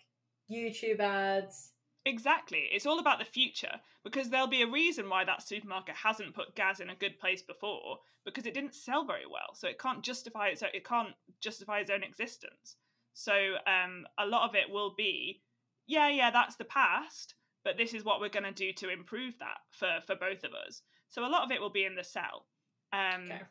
YouTube 0.51 1.01
ads. 1.01 1.71
Exactly. 2.07 2.69
It's 2.71 2.87
all 2.87 2.99
about 2.99 3.19
the 3.19 3.25
future 3.25 3.81
because 4.03 4.29
there'll 4.29 4.47
be 4.47 4.63
a 4.63 4.67
reason 4.71 5.09
why 5.09 5.25
that 5.25 5.43
supermarket 5.43 5.97
hasn't 5.97 6.35
put 6.35 6.55
Gaz 6.55 6.81
in 6.81 6.91
a 6.91 6.95
good 6.95 7.19
place 7.19 7.41
before 7.43 7.99
because 8.25 8.45
it 8.47 8.55
didn't 8.55 8.75
sell 8.75 9.05
very 9.05 9.27
well. 9.27 9.55
So 9.55 9.69
it 9.69 9.79
can't 9.79 10.03
justify 10.03 10.49
its 10.49 10.63
it 10.63 10.85
can't 10.85 11.15
justify 11.41 11.79
its 11.81 11.91
own 11.91 12.03
existence. 12.03 12.77
So 13.15 13.57
um, 13.67 14.07
a 14.19 14.27
lot 14.27 14.49
of 14.49 14.55
it 14.55 14.71
will 14.71 14.95
be, 14.97 15.43
yeah, 15.87 16.09
yeah, 16.09 16.31
that's 16.31 16.57
the 16.57 16.65
past, 16.65 17.35
but 17.65 17.77
this 17.79 17.95
is 17.95 18.05
what 18.05 18.21
we're 18.21 18.29
going 18.29 18.45
to 18.45 18.53
do 18.53 18.73
to 18.73 18.91
improve 18.91 19.39
that 19.39 19.59
for 19.71 20.01
for 20.07 20.15
both 20.15 20.45
of 20.45 20.53
us. 20.53 20.83
So 21.09 21.25
a 21.25 21.29
lot 21.29 21.45
of 21.45 21.51
it 21.53 21.61
will 21.61 21.71
be 21.71 21.85
in 21.85 21.95
the 21.95 22.05
sell. 22.05 22.47
Um, 22.93 23.25
Okay. 23.25 23.43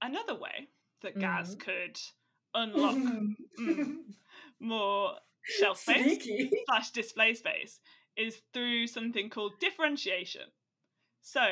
Another 0.00 0.34
way 0.34 0.68
that 1.02 1.18
Gaz 1.18 1.56
Mhm. 1.56 1.60
could 1.60 2.00
unlock 2.54 2.94
mm, 3.58 4.14
more 4.60 5.18
shelf 5.48 5.78
space 5.80 6.22
Sneaky. 6.22 6.50
slash 6.66 6.90
display 6.90 7.34
space 7.34 7.80
is 8.16 8.40
through 8.52 8.86
something 8.86 9.30
called 9.30 9.52
differentiation. 9.60 10.42
So, 11.20 11.44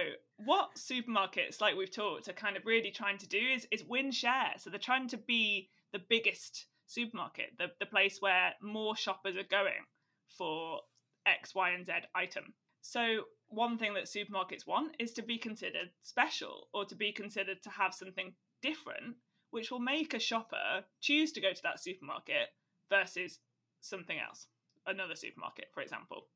what 0.44 0.76
supermarkets, 0.76 1.61
like 1.61 1.76
we've 1.76 1.90
talked, 1.90 2.28
are 2.28 2.32
kind 2.32 2.57
of 2.57 2.66
really 2.66 2.90
trying 2.90 3.18
to 3.18 3.28
do 3.28 3.38
is, 3.38 3.66
is 3.70 3.84
win 3.84 4.11
share. 4.11 4.55
So, 4.59 4.70
they're 4.70 4.78
trying 4.78 5.09
to 5.09 5.16
be 5.16 5.70
the 5.92 6.01
biggest 6.09 6.66
supermarket, 6.86 7.53
the, 7.59 7.66
the 7.80 7.86
place 7.86 8.18
where 8.20 8.55
more 8.62 8.97
shoppers 8.97 9.36
are 9.36 9.49
going 9.51 9.84
for 10.28 10.80
X, 11.26 11.55
Y, 11.55 11.70
and 11.70 11.84
Z 11.84 11.92
item. 12.14 12.55
So, 12.82 13.24
one 13.49 13.78
thing 13.78 13.94
that 13.94 14.05
supermarkets 14.05 14.66
want 14.66 14.97
is 14.99 15.12
to 15.14 15.22
be 15.22 15.38
considered 15.38 15.90
special 16.03 16.68
or 16.72 16.84
to 16.84 16.94
be 16.94 17.12
considered 17.12 17.62
to 17.62 17.70
have 17.70 17.94
something 17.94 18.34
different, 18.62 19.16
which 19.51 19.70
will 19.70 19.80
make 19.80 20.14
a 20.14 20.20
shopper 20.20 20.84
choose 21.01 21.32
to 21.32 21.40
go 21.40 21.53
to 21.53 21.62
that 21.62 21.80
supermarket 21.80 22.49
versus 22.90 23.40
something 23.81 24.18
else, 24.18 24.47
another 24.87 25.16
supermarket, 25.16 25.66
for 25.72 25.83
example. 25.83 26.27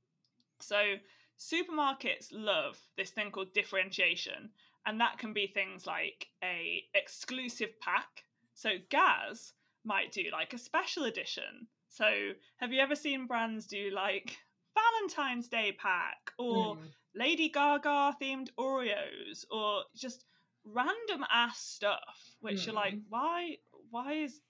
So 0.61 0.95
supermarkets 1.39 2.29
love 2.33 2.79
this 2.97 3.11
thing 3.11 3.31
called 3.31 3.55
differentiation, 3.55 4.51
and 4.87 5.01
that 5.01 5.19
can 5.19 5.33
be 5.33 5.47
things 5.47 5.87
like 5.87 6.27
a 6.43 6.85
exclusive 6.95 7.79
pack. 7.81 8.25
So 8.55 8.71
Gaz 8.91 9.53
might 9.85 10.13
do 10.13 10.25
like 10.33 10.53
a 10.53 10.59
special 10.59 11.05
edition. 11.05 11.67
So 11.89 12.33
have 12.59 12.73
you 12.73 12.81
ever 12.81 12.95
seen 12.95 13.27
brands 13.27 13.67
do 13.67 13.91
like 13.91 14.39
Valentine's 14.75 15.49
Day 15.49 15.73
pack 15.73 16.33
or 16.39 16.77
Mm. 16.77 16.89
Lady 17.15 17.49
Gaga 17.49 18.17
themed 18.23 18.51
Oreos 18.59 19.45
or 19.51 19.83
just 19.97 20.27
random 20.65 21.25
ass 21.33 21.59
stuff 21.59 22.37
which 22.41 22.67
you're 22.67 22.75
like 22.75 22.99
why 23.09 23.57
why 23.91 24.13
is 24.13 24.41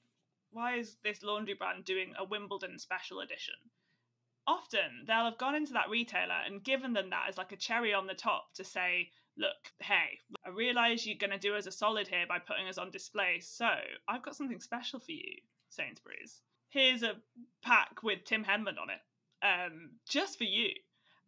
why 0.52 0.76
is 0.76 0.96
this 1.04 1.22
laundry 1.22 1.54
brand 1.54 1.84
doing 1.84 2.12
a 2.18 2.24
Wimbledon 2.24 2.78
special 2.78 3.20
edition? 3.20 3.54
Often 4.46 5.04
they'll 5.06 5.24
have 5.26 5.38
gone 5.38 5.54
into 5.54 5.72
that 5.74 5.90
retailer 5.90 6.40
and 6.46 6.64
given 6.64 6.92
them 6.92 7.10
that 7.10 7.26
as 7.28 7.38
like 7.38 7.52
a 7.52 7.56
cherry 7.56 7.94
on 7.94 8.06
the 8.06 8.14
top 8.14 8.52
to 8.54 8.64
say, 8.64 9.10
look, 9.36 9.72
hey, 9.80 10.18
I 10.44 10.50
realise 10.50 11.06
you're 11.06 11.16
going 11.18 11.30
to 11.30 11.38
do 11.38 11.54
us 11.54 11.66
a 11.66 11.72
solid 11.72 12.08
here 12.08 12.26
by 12.28 12.38
putting 12.38 12.66
us 12.68 12.78
on 12.78 12.90
display, 12.90 13.40
so 13.40 13.68
I've 14.08 14.22
got 14.22 14.36
something 14.36 14.60
special 14.60 14.98
for 14.98 15.12
you, 15.12 15.36
Sainsbury's. 15.68 16.42
Here's 16.68 17.02
a 17.02 17.16
pack 17.62 18.02
with 18.02 18.24
Tim 18.24 18.44
Henman 18.44 18.78
on 18.80 18.90
it, 18.90 19.00
um, 19.44 19.90
just 20.08 20.38
for 20.38 20.44
you. 20.44 20.70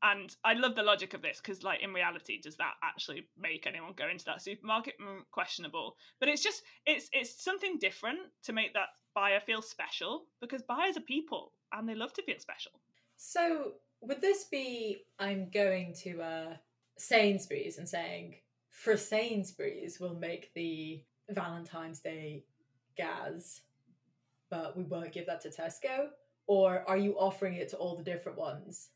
And 0.04 0.34
I 0.44 0.54
love 0.54 0.74
the 0.74 0.82
logic 0.82 1.14
of 1.14 1.22
this 1.22 1.40
because, 1.40 1.62
like, 1.62 1.80
in 1.80 1.92
reality, 1.92 2.40
does 2.40 2.56
that 2.56 2.74
actually 2.82 3.28
make 3.38 3.68
anyone 3.68 3.92
go 3.96 4.08
into 4.08 4.24
that 4.24 4.42
supermarket? 4.42 4.94
Mm, 5.00 5.20
questionable. 5.30 5.94
But 6.18 6.28
it's 6.28 6.42
just 6.42 6.62
it's 6.86 7.08
it's 7.12 7.42
something 7.42 7.78
different 7.78 8.18
to 8.44 8.52
make 8.52 8.74
that 8.74 8.88
buyer 9.14 9.40
feel 9.40 9.62
special 9.62 10.24
because 10.40 10.62
buyers 10.62 10.96
are 10.96 11.02
people 11.02 11.52
and 11.72 11.88
they 11.88 11.94
love 11.94 12.12
to 12.14 12.22
feel 12.22 12.38
special. 12.38 12.72
So 13.16 13.72
would 14.00 14.20
this 14.20 14.44
be 14.44 15.04
I'm 15.18 15.48
going 15.50 15.94
to 16.02 16.20
uh, 16.20 16.56
Sainsbury's 16.98 17.78
and 17.78 17.88
saying 17.88 18.36
for 18.68 18.96
Sainsbury's 18.96 20.00
we'll 20.00 20.14
make 20.14 20.52
the 20.54 21.02
Valentine's 21.30 22.00
Day 22.00 22.44
Gaz, 22.96 23.62
but 24.50 24.76
we 24.76 24.84
won't 24.84 25.12
give 25.12 25.26
that 25.26 25.40
to 25.42 25.50
Tesco? 25.50 26.08
Or 26.46 26.84
are 26.88 26.96
you 26.96 27.14
offering 27.18 27.54
it 27.54 27.68
to 27.70 27.76
all 27.76 27.96
the 27.96 28.02
different 28.02 28.38
ones? 28.38 28.88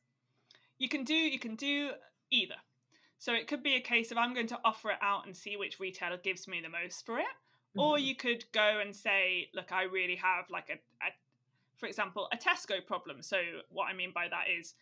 You 0.79 0.89
can 0.89 1.05
do 1.05 1.15
you 1.15 1.39
can 1.39 1.55
do 1.55 1.91
either. 2.31 2.57
So 3.19 3.33
it 3.33 3.47
could 3.47 3.63
be 3.63 3.77
a 3.77 3.81
case 3.81 4.11
of 4.11 4.19
I'm 4.19 4.35
going 4.35 4.49
to 4.49 4.59
offer 4.65 4.91
it 4.91 4.99
out 5.01 5.27
and 5.27 5.35
see 5.37 5.57
which 5.57 5.81
retailer 5.81 6.19
gives 6.19 6.47
me 6.47 6.61
the 6.61 6.69
most 6.69 7.07
for 7.07 7.19
it. 7.19 7.25
Or 7.77 7.97
Mhm. 7.97 8.03
you 8.07 8.17
could 8.17 8.45
go 8.53 8.81
and 8.81 8.95
say, 8.95 9.51
look, 9.55 9.73
I 9.73 9.83
really 9.85 10.17
have 10.17 10.49
like 10.51 10.71
a, 10.71 10.75
a 11.05 11.11
for 11.77 11.87
example, 11.87 12.29
a 12.33 12.37
Tesco 12.37 12.85
problem. 12.85 13.23
So 13.23 13.39
what 13.69 13.85
I 13.87 13.93
mean 13.93 14.13
by 14.13 14.29
that 14.29 14.49
is 14.49 14.75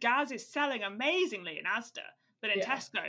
Gaz 0.00 0.32
is 0.32 0.44
selling 0.46 0.82
amazingly 0.82 1.58
in 1.58 1.64
Asda, 1.64 2.06
but 2.40 2.50
in 2.50 2.58
Yeah. 2.58 2.74
Tesco, 2.74 3.04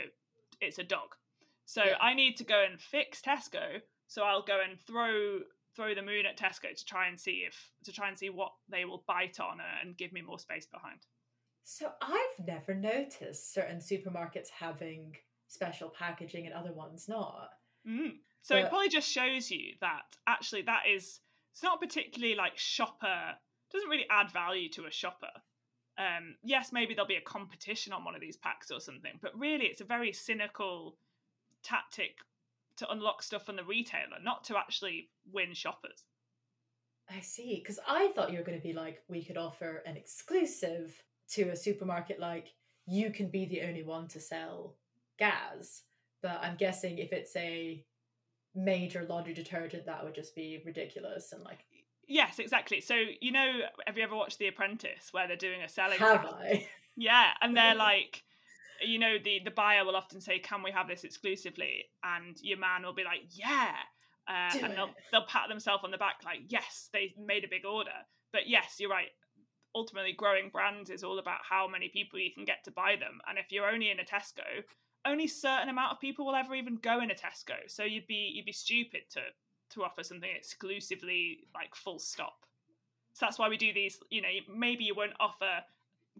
it's 0.60 0.78
a 0.78 0.84
dog. 0.84 1.16
So 1.64 1.82
Yeah. 1.84 1.96
I 2.00 2.14
need 2.14 2.36
to 2.36 2.44
go 2.44 2.62
and 2.62 2.80
fix 2.80 3.20
Tesco. 3.20 3.82
So 4.06 4.22
I'll 4.24 4.42
go 4.42 4.60
and 4.60 4.78
throw 4.80 5.40
throw 5.74 5.94
the 5.94 6.02
moon 6.02 6.26
at 6.26 6.36
Tesco 6.36 6.76
to 6.76 6.84
try 6.84 7.06
and 7.08 7.18
see 7.18 7.44
if 7.46 7.72
to 7.84 7.92
try 7.92 8.08
and 8.08 8.18
see 8.18 8.28
what 8.28 8.52
they 8.68 8.84
will 8.84 9.02
bite 9.06 9.40
on 9.40 9.58
and 9.80 9.96
give 9.96 10.12
me 10.12 10.20
more 10.20 10.38
space 10.38 10.66
behind. 10.66 11.06
So 11.64 11.92
I've 12.02 12.46
never 12.46 12.74
noticed 12.74 13.54
certain 13.54 13.78
supermarkets 13.78 14.50
having 14.50 15.16
special 15.48 15.88
packaging 15.88 16.44
and 16.46 16.54
other 16.54 16.72
ones 16.74 17.08
not. 17.08 17.54
Mm. 17.88 18.18
So 18.42 18.56
it 18.56 18.68
probably 18.68 18.88
just 18.88 19.08
shows 19.08 19.50
you 19.50 19.74
that 19.80 20.02
actually 20.26 20.62
that 20.62 20.82
is 20.92 21.20
it's 21.52 21.62
not 21.62 21.80
particularly 21.80 22.34
like 22.34 22.58
shopper 22.58 23.36
doesn't 23.72 23.88
really 23.88 24.06
add 24.10 24.30
value 24.30 24.68
to 24.70 24.84
a 24.86 24.90
shopper. 24.90 25.32
Um, 25.98 26.36
yes, 26.42 26.72
maybe 26.72 26.94
there'll 26.94 27.08
be 27.08 27.16
a 27.16 27.22
competition 27.22 27.92
on 27.92 28.04
one 28.04 28.14
of 28.14 28.20
these 28.20 28.36
packs 28.36 28.70
or 28.70 28.80
something, 28.80 29.12
but 29.20 29.38
really 29.38 29.64
it's 29.66 29.80
a 29.80 29.84
very 29.84 30.12
cynical 30.12 30.96
tactic 31.62 32.16
to 32.76 32.90
unlock 32.90 33.22
stuff 33.22 33.46
from 33.46 33.56
the 33.56 33.64
retailer, 33.64 34.18
not 34.22 34.44
to 34.44 34.58
actually 34.58 35.10
win 35.30 35.54
shoppers. 35.54 36.04
I 37.10 37.20
see. 37.20 37.60
Because 37.62 37.78
I 37.86 38.10
thought 38.14 38.32
you 38.32 38.38
were 38.38 38.44
going 38.44 38.58
to 38.58 38.66
be 38.66 38.72
like, 38.72 39.02
we 39.08 39.22
could 39.22 39.36
offer 39.36 39.82
an 39.86 39.96
exclusive 39.96 41.02
to 41.30 41.50
a 41.50 41.56
supermarket, 41.56 42.18
like, 42.18 42.54
you 42.86 43.10
can 43.10 43.28
be 43.28 43.46
the 43.46 43.62
only 43.62 43.82
one 43.82 44.08
to 44.08 44.20
sell 44.20 44.76
Gaz. 45.18 45.82
But 46.22 46.40
I'm 46.42 46.56
guessing 46.56 46.98
if 46.98 47.12
it's 47.12 47.34
a 47.36 47.84
major 48.54 49.06
laundry 49.08 49.34
detergent, 49.34 49.86
that 49.86 50.04
would 50.04 50.14
just 50.14 50.34
be 50.34 50.62
ridiculous 50.64 51.32
and 51.32 51.42
like, 51.42 51.64
Yes, 52.08 52.38
exactly. 52.38 52.80
So 52.80 52.96
you 53.20 53.32
know, 53.32 53.60
have 53.86 53.96
you 53.96 54.02
ever 54.02 54.16
watched 54.16 54.38
The 54.38 54.48
Apprentice 54.48 55.12
where 55.12 55.26
they're 55.26 55.36
doing 55.36 55.62
a 55.62 55.68
selling? 55.68 55.98
have? 55.98 56.26
I? 56.26 56.66
Yeah, 56.94 57.30
and 57.40 57.56
they're 57.56 57.74
like, 57.90 58.22
you 58.82 58.98
know, 58.98 59.16
the 59.22 59.40
the 59.44 59.50
buyer 59.50 59.84
will 59.84 59.96
often 59.96 60.20
say, 60.20 60.38
"Can 60.38 60.62
we 60.62 60.70
have 60.72 60.88
this 60.88 61.04
exclusively?" 61.04 61.84
And 62.04 62.36
your 62.42 62.58
man 62.58 62.82
will 62.82 62.92
be 62.92 63.04
like, 63.04 63.22
"Yeah," 63.30 63.72
uh, 64.28 64.58
and 64.62 64.76
they'll 64.76 64.94
they'll 65.10 65.26
pat 65.26 65.48
themselves 65.48 65.84
on 65.84 65.90
the 65.90 65.96
back 65.96 66.16
like, 66.22 66.40
"Yes, 66.48 66.90
they 66.92 67.14
made 67.16 67.44
a 67.44 67.48
big 67.48 67.64
order." 67.64 67.96
But 68.30 68.46
yes, 68.46 68.76
you're 68.78 68.90
right. 68.90 69.08
Ultimately, 69.74 70.12
growing 70.12 70.50
brands 70.50 70.90
is 70.90 71.02
all 71.02 71.18
about 71.18 71.40
how 71.48 71.66
many 71.66 71.88
people 71.88 72.18
you 72.18 72.30
can 72.34 72.44
get 72.44 72.62
to 72.64 72.70
buy 72.70 72.96
them. 72.96 73.20
And 73.26 73.38
if 73.38 73.50
you're 73.50 73.70
only 73.70 73.90
in 73.90 74.00
a 74.00 74.04
Tesco, 74.04 74.44
only 75.04 75.26
certain 75.26 75.68
amount 75.68 75.92
of 75.92 76.00
people 76.00 76.26
will 76.26 76.34
ever 76.34 76.54
even 76.54 76.76
go 76.76 77.00
in 77.00 77.10
a 77.10 77.14
Tesco. 77.14 77.54
So 77.68 77.84
you'd 77.84 78.06
be 78.06 78.32
you'd 78.34 78.46
be 78.46 78.52
stupid 78.52 79.02
to 79.10 79.20
to 79.70 79.82
offer 79.84 80.02
something 80.02 80.30
exclusively 80.34 81.40
like 81.54 81.74
full 81.74 81.98
stop. 81.98 82.44
So 83.14 83.26
that's 83.26 83.38
why 83.38 83.48
we 83.48 83.56
do 83.56 83.72
these. 83.72 83.98
You 84.10 84.22
know, 84.22 84.28
maybe 84.54 84.84
you 84.84 84.94
won't 84.94 85.12
offer 85.20 85.60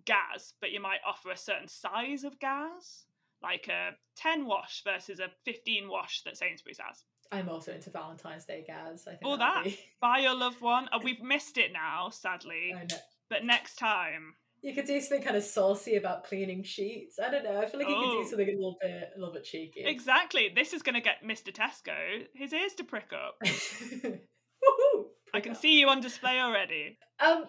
Gaz, 0.04 0.54
but 0.60 0.72
you 0.72 0.80
might 0.80 1.00
offer 1.06 1.30
a 1.30 1.36
certain 1.36 1.68
size 1.68 2.24
of 2.24 2.38
Gaz, 2.40 3.04
like 3.42 3.68
a 3.68 3.90
10 4.16 4.46
wash 4.46 4.82
versus 4.84 5.20
a 5.20 5.28
15 5.44 5.88
wash 5.88 6.22
that 6.22 6.36
Sainsbury's 6.36 6.78
has. 6.78 7.04
I'm 7.30 7.48
also 7.48 7.72
into 7.72 7.88
Valentine's 7.88 8.44
Day 8.44 8.62
Gaz. 8.66 9.06
I 9.06 9.12
think 9.12 9.24
All 9.24 9.38
that'd 9.38 9.64
be- 9.64 9.78
Buy 10.00 10.18
your 10.18 10.34
loved 10.34 10.60
one. 10.60 10.88
Uh, 10.92 10.98
we've 11.02 11.22
missed 11.22 11.56
it 11.56 11.72
now, 11.72 12.10
sadly, 12.10 12.74
but 13.30 13.44
next 13.44 13.76
time. 13.76 14.34
You 14.62 14.74
could 14.74 14.86
do 14.86 15.00
something 15.00 15.24
kind 15.24 15.36
of 15.36 15.42
saucy 15.42 15.96
about 15.96 16.22
cleaning 16.24 16.62
sheets. 16.62 17.18
I 17.18 17.28
don't 17.30 17.42
know. 17.42 17.60
I 17.60 17.66
feel 17.66 17.80
like 17.80 17.88
you 17.88 17.96
could 17.96 18.04
Oh. 18.04 18.22
do 18.22 18.28
something 18.28 18.48
a 18.48 18.52
little 18.52 18.76
bit, 18.80 19.10
a 19.14 19.18
little 19.18 19.34
bit 19.34 19.42
cheeky. 19.44 19.82
Exactly. 19.84 20.50
This 20.54 20.72
is 20.72 20.82
going 20.82 20.94
to 20.94 21.00
get 21.00 21.24
Mr. 21.24 21.52
Tesco 21.52 22.26
his 22.32 22.52
ears 22.52 22.74
to 22.74 22.84
prick 22.84 23.10
up. 23.12 23.36
Woohoo! 23.44 25.04
I 25.34 25.40
can 25.40 25.54
see 25.56 25.80
you 25.80 25.88
on 25.88 26.00
display 26.00 26.38
already. 26.40 26.96
Um, 27.18 27.44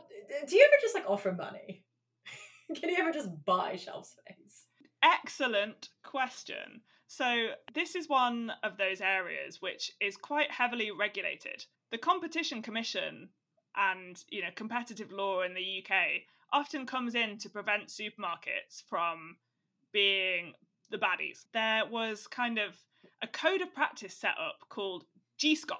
do 0.47 0.55
you 0.55 0.63
ever 0.65 0.81
just 0.81 0.95
like 0.95 1.05
offer 1.07 1.31
money? 1.31 1.85
can 2.75 2.89
you 2.89 2.97
ever 2.97 3.11
just 3.11 3.29
buy 3.45 3.75
shelf 3.75 4.07
space? 4.07 4.65
Excellent 5.03 5.89
question. 6.03 6.81
So, 7.07 7.49
this 7.75 7.93
is 7.95 8.09
one 8.09 8.51
of 8.63 8.77
those 8.77 9.01
areas 9.01 9.61
which 9.61 9.91
is 10.01 10.17
quite 10.17 10.49
heavily 10.49 10.89
regulated. 10.89 11.65
The 11.91 11.99
Competition 11.99 12.63
Commission 12.63 13.29
and, 13.75 14.23
you 14.29 14.41
know, 14.41 14.47
competitive 14.55 15.11
law 15.11 15.43
in 15.43 15.53
the 15.53 15.83
UK 15.83 16.23
often 16.53 16.85
comes 16.85 17.15
in 17.15 17.37
to 17.39 17.49
prevent 17.49 17.87
supermarkets 17.87 18.83
from 18.87 19.37
being 19.91 20.53
the 20.91 20.97
baddies. 20.97 21.45
There 21.53 21.83
was 21.89 22.27
kind 22.27 22.57
of 22.59 22.75
a 23.21 23.27
code 23.27 23.61
of 23.61 23.73
practice 23.73 24.15
set 24.15 24.35
up 24.39 24.69
called 24.69 25.05
GSCOP, 25.39 25.77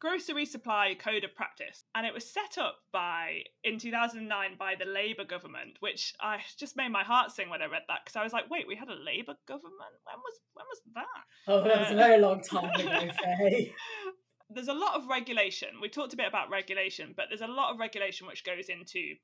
Grocery 0.00 0.44
Supply 0.44 0.96
Code 0.98 1.22
of 1.22 1.34
Practice, 1.36 1.84
and 1.94 2.04
it 2.06 2.12
was 2.12 2.28
set 2.28 2.58
up 2.58 2.76
by 2.92 3.42
in 3.62 3.78
2009 3.78 4.56
by 4.58 4.74
the 4.78 4.84
Labour 4.84 5.24
government, 5.24 5.76
which 5.80 6.12
I 6.20 6.40
just 6.58 6.76
made 6.76 6.90
my 6.90 7.04
heart 7.04 7.30
sing 7.30 7.48
when 7.48 7.62
I 7.62 7.66
read 7.66 7.82
that 7.88 8.00
because 8.04 8.16
I 8.16 8.24
was 8.24 8.32
like, 8.32 8.50
wait, 8.50 8.66
we 8.66 8.74
had 8.74 8.88
a 8.88 8.94
Labour 8.94 9.34
government? 9.46 9.94
When 10.04 10.16
was 10.18 10.40
when 10.54 10.66
was 10.68 10.80
that? 10.94 11.22
Oh, 11.46 11.62
that 11.62 11.78
was 11.78 11.90
a 11.90 11.94
Uh, 11.94 11.96
very 12.08 12.20
long 12.20 12.42
time 12.42 12.70
ago, 12.70 13.08
Faye. 13.22 13.72
there's 14.50 14.68
a 14.68 14.74
lot 14.74 14.96
of 14.96 15.06
regulation. 15.08 15.68
We 15.80 15.88
talked 15.88 16.12
a 16.12 16.16
bit 16.16 16.26
about 16.28 16.50
regulation, 16.50 17.14
but 17.16 17.26
there's 17.28 17.40
a 17.40 17.46
lot 17.46 17.72
of 17.72 17.78
regulation 17.78 18.26
which 18.26 18.44
goes 18.44 18.68
into 18.68 19.14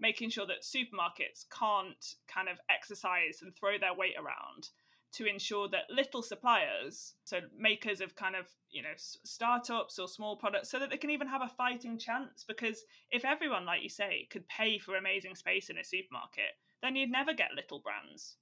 making 0.00 0.30
sure 0.30 0.46
that 0.46 0.62
supermarkets 0.62 1.44
can't 1.50 2.14
kind 2.26 2.48
of 2.48 2.58
exercise 2.70 3.42
and 3.42 3.54
throw 3.54 3.78
their 3.78 3.94
weight 3.94 4.16
around 4.18 4.70
to 5.12 5.24
ensure 5.26 5.68
that 5.68 5.88
little 5.88 6.22
suppliers, 6.22 7.14
so 7.24 7.40
makers 7.56 8.00
of 8.00 8.14
kind 8.16 8.36
of, 8.36 8.46
you 8.70 8.82
know, 8.82 8.92
startups 8.96 9.98
or 9.98 10.06
small 10.08 10.36
products, 10.36 10.68
so 10.70 10.78
that 10.78 10.90
they 10.90 10.98
can 10.98 11.10
even 11.10 11.28
have 11.28 11.42
a 11.42 11.48
fighting 11.48 11.98
chance. 11.98 12.44
Because 12.44 12.84
if 13.10 13.24
everyone, 13.24 13.64
like 13.64 13.82
you 13.82 13.88
say, 13.88 14.26
could 14.30 14.46
pay 14.48 14.78
for 14.78 14.96
amazing 14.96 15.34
space 15.34 15.70
in 15.70 15.78
a 15.78 15.84
supermarket, 15.84 16.52
then 16.82 16.96
you'd 16.96 17.10
never 17.10 17.32
get 17.32 17.54
little 17.54 17.80
brands 17.80 18.36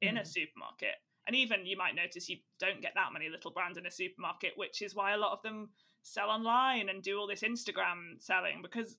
in 0.00 0.18
a 0.18 0.20
Mhm. 0.20 0.26
supermarket. 0.26 0.96
And 1.26 1.34
even 1.34 1.66
you 1.66 1.76
might 1.76 1.94
notice 1.94 2.28
you 2.28 2.38
don't 2.58 2.80
get 2.80 2.94
that 2.94 3.12
many 3.12 3.28
little 3.28 3.50
brands 3.50 3.76
in 3.78 3.86
a 3.86 3.90
supermarket, 3.90 4.56
which 4.56 4.82
is 4.82 4.94
why 4.94 5.12
a 5.12 5.18
lot 5.18 5.32
of 5.32 5.42
them 5.42 5.74
sell 6.02 6.30
online 6.30 6.88
and 6.88 7.02
do 7.02 7.18
all 7.18 7.26
this 7.26 7.42
Instagram 7.42 8.20
selling 8.22 8.62
because 8.62 8.98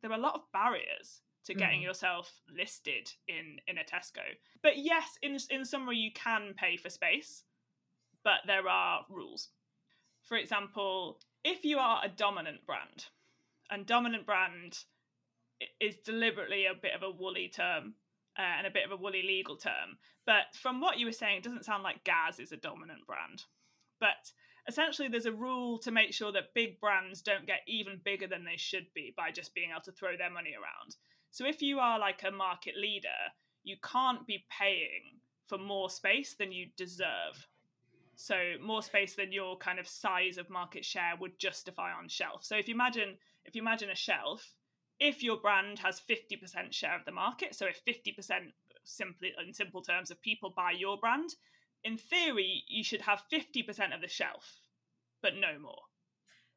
there 0.00 0.10
are 0.10 0.18
a 0.18 0.22
lot 0.22 0.34
of 0.34 0.50
barriers 0.52 1.22
to 1.44 1.54
getting 1.54 1.80
Mhm. 1.80 1.84
yourself 1.84 2.40
listed 2.48 3.12
in 3.26 3.60
in 3.66 3.78
a 3.78 3.84
Tesco. 3.84 4.38
But 4.62 4.78
yes, 4.78 5.16
in 5.22 5.38
in 5.50 5.64
summary, 5.64 5.96
you 5.96 6.12
can 6.12 6.54
pay 6.54 6.76
for 6.76 6.90
space, 6.90 7.44
but 8.22 8.44
there 8.46 8.68
are 8.68 9.06
rules. 9.08 9.50
For 10.22 10.36
example, 10.36 11.20
if 11.42 11.64
you 11.64 11.78
are 11.78 12.04
a 12.04 12.08
dominant 12.08 12.66
brand, 12.66 13.08
and 13.70 13.86
dominant 13.86 14.26
brand 14.26 14.84
is 15.78 15.98
deliberately 15.98 16.66
a 16.66 16.74
bit 16.74 16.94
of 16.94 17.02
a 17.02 17.10
woolly 17.10 17.48
term 17.48 17.94
uh, 18.38 18.42
and 18.42 18.66
a 18.66 18.70
bit 18.70 18.84
of 18.84 18.92
a 18.92 18.96
woolly 18.96 19.22
legal 19.22 19.56
term. 19.56 19.98
But 20.24 20.54
from 20.54 20.80
what 20.80 20.98
you 20.98 21.06
were 21.06 21.12
saying, 21.12 21.38
it 21.38 21.42
doesn't 21.42 21.64
sound 21.64 21.82
like 21.82 22.04
Gaz 22.04 22.38
is 22.38 22.52
a 22.52 22.56
dominant 22.56 23.06
brand. 23.06 23.44
But 23.98 24.32
essentially, 24.66 25.08
there's 25.08 25.26
a 25.26 25.32
rule 25.32 25.78
to 25.80 25.90
make 25.90 26.14
sure 26.14 26.32
that 26.32 26.54
big 26.54 26.80
brands 26.80 27.20
don't 27.22 27.46
get 27.46 27.62
even 27.66 27.98
bigger 27.98 28.26
than 28.26 28.44
they 28.44 28.56
should 28.56 28.92
be 28.94 29.12
by 29.16 29.30
just 29.30 29.54
being 29.54 29.70
able 29.70 29.82
to 29.82 29.92
throw 29.92 30.16
their 30.16 30.30
money 30.30 30.54
around. 30.54 30.96
So 31.30 31.46
if 31.46 31.62
you 31.62 31.78
are 31.78 31.98
like 31.98 32.22
a 32.26 32.30
market 32.30 32.74
leader, 32.76 33.08
you 33.62 33.76
can't 33.82 34.26
be 34.26 34.44
paying 34.50 35.20
for 35.46 35.58
more 35.58 35.90
space 35.90 36.34
than 36.34 36.52
you 36.52 36.66
deserve. 36.76 37.46
So 38.16 38.54
more 38.62 38.82
space 38.82 39.14
than 39.14 39.32
your 39.32 39.56
kind 39.56 39.78
of 39.78 39.88
size 39.88 40.38
of 40.38 40.50
market 40.50 40.84
share 40.84 41.14
would 41.20 41.38
justify 41.38 41.92
on 41.92 42.08
shelf. 42.08 42.44
So 42.44 42.56
if 42.56 42.68
you 42.68 42.74
imagine 42.74 43.16
if 43.44 43.56
you 43.56 43.62
imagine 43.62 43.90
a 43.90 43.94
shelf, 43.94 44.54
if 44.98 45.22
your 45.22 45.38
brand 45.38 45.78
has 45.78 46.02
50% 46.08 46.72
share 46.72 46.94
of 46.94 47.04
the 47.06 47.12
market, 47.12 47.54
so 47.54 47.66
if 47.66 47.82
50% 47.86 48.52
simply 48.84 49.32
in 49.44 49.54
simple 49.54 49.82
terms 49.82 50.10
of 50.10 50.20
people 50.20 50.52
buy 50.54 50.72
your 50.72 50.98
brand, 50.98 51.30
in 51.84 51.96
theory 51.96 52.62
you 52.68 52.84
should 52.84 53.00
have 53.00 53.22
50% 53.32 53.94
of 53.94 54.00
the 54.02 54.08
shelf, 54.08 54.44
but 55.22 55.32
no 55.34 55.58
more. 55.58 55.82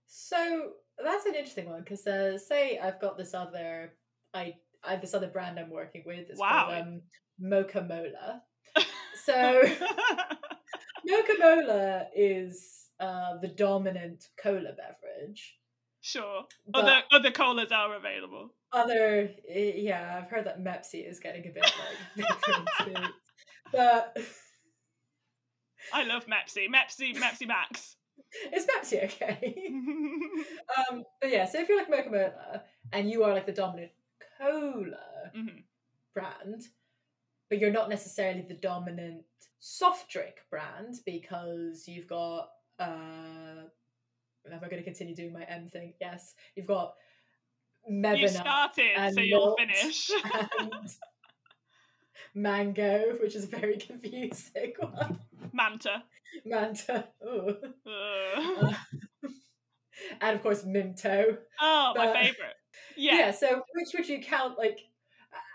So 0.06 0.72
that's 1.04 1.26
an 1.26 1.36
interesting 1.36 1.70
one 1.70 1.80
because 1.82 2.06
uh, 2.06 2.38
say 2.38 2.78
I've 2.78 3.00
got 3.00 3.18
this 3.18 3.34
other 3.34 3.94
I 4.34 4.54
I 4.84 4.92
have 4.92 5.02
this 5.02 5.14
other 5.14 5.28
brand 5.28 5.60
I'm 5.60 5.70
working 5.70 6.04
with. 6.06 6.30
It's 6.30 6.40
Wow. 6.40 6.68
called 6.70 6.82
um, 6.82 7.02
Mocha 7.40 7.82
Mola. 7.82 8.42
So 9.26 9.62
Mocha 11.06 11.34
Mola 11.40 12.08
is 12.16 12.90
uh, 13.00 13.38
the 13.42 13.48
dominant 13.48 14.28
cola 14.42 14.72
beverage. 14.76 15.58
sure. 16.02 16.44
Other 16.74 17.04
other 17.12 17.32
colas 17.32 17.72
are 17.72 17.96
available. 17.96 18.54
other 18.74 19.30
eh, 19.48 19.74
yeah, 19.76 20.20
I've 20.22 20.30
heard 20.30 20.46
that 20.46 20.62
Pepsi 20.64 21.10
is 21.10 21.20
getting 21.20 21.46
a 21.48 21.52
bit 21.54 21.72
like. 22.18 23.08
But 23.72 24.18
I 25.94 26.04
love 26.04 26.26
Mepsi. 26.28 26.68
Mepsi 26.70 27.16
Mepsi 27.16 27.48
Max. 27.48 27.96
is 28.54 28.66
Pepsi 28.66 29.04
okay? 29.06 29.56
Um, 30.90 31.04
but 31.22 31.30
yeah, 31.32 31.46
so 31.46 31.60
if 31.60 31.70
you're 31.70 31.78
like 31.78 31.90
Mocha 31.90 32.10
Mola 32.10 32.64
and 32.92 33.10
you 33.10 33.24
are 33.24 33.34
like 33.34 33.46
the 33.46 33.52
dominant 33.54 33.92
cola 34.44 35.32
Mhm. 35.36 35.64
brand, 36.14 36.62
but 37.50 37.60
you're 37.60 37.72
not 37.72 37.90
necessarily 37.90 38.42
the 38.42 38.54
dominant 38.56 39.26
soft 39.60 40.10
drink 40.12 40.36
brand 40.50 40.96
because 41.06 41.88
you've 41.88 42.08
got 42.08 42.50
uh 42.80 43.64
am 44.46 44.60
I 44.62 44.68
going 44.70 44.78
to 44.78 44.84
continue 44.84 45.16
doing 45.16 45.32
my 45.32 45.44
M 45.44 45.70
thing? 45.70 45.94
Yes. 46.02 46.36
You've 46.56 46.68
got 46.68 46.96
You 47.88 48.28
started, 48.28 48.92
and 48.96 49.14
so 49.16 49.22
you'll 49.22 49.56
finish. 49.58 50.10
and 50.60 50.90
Mango, 52.34 53.16
which 53.22 53.36
is 53.36 53.44
a 53.46 53.48
very 53.48 53.78
confusing 53.88 54.74
one. 54.80 55.20
Manta. 55.54 56.04
Manta. 56.46 57.10
Ugh. 57.26 57.76
and 60.22 60.36
of 60.36 60.42
course 60.42 60.64
Minto. 60.66 61.38
Oh, 61.62 61.94
my 61.96 62.14
favorite. 62.14 62.56
Yeah. 62.98 63.18
Yeah. 63.18 63.32
so 63.32 63.64
which 63.74 63.90
would 63.96 64.08
you 64.08 64.22
count 64.22 64.58
like 64.58 64.80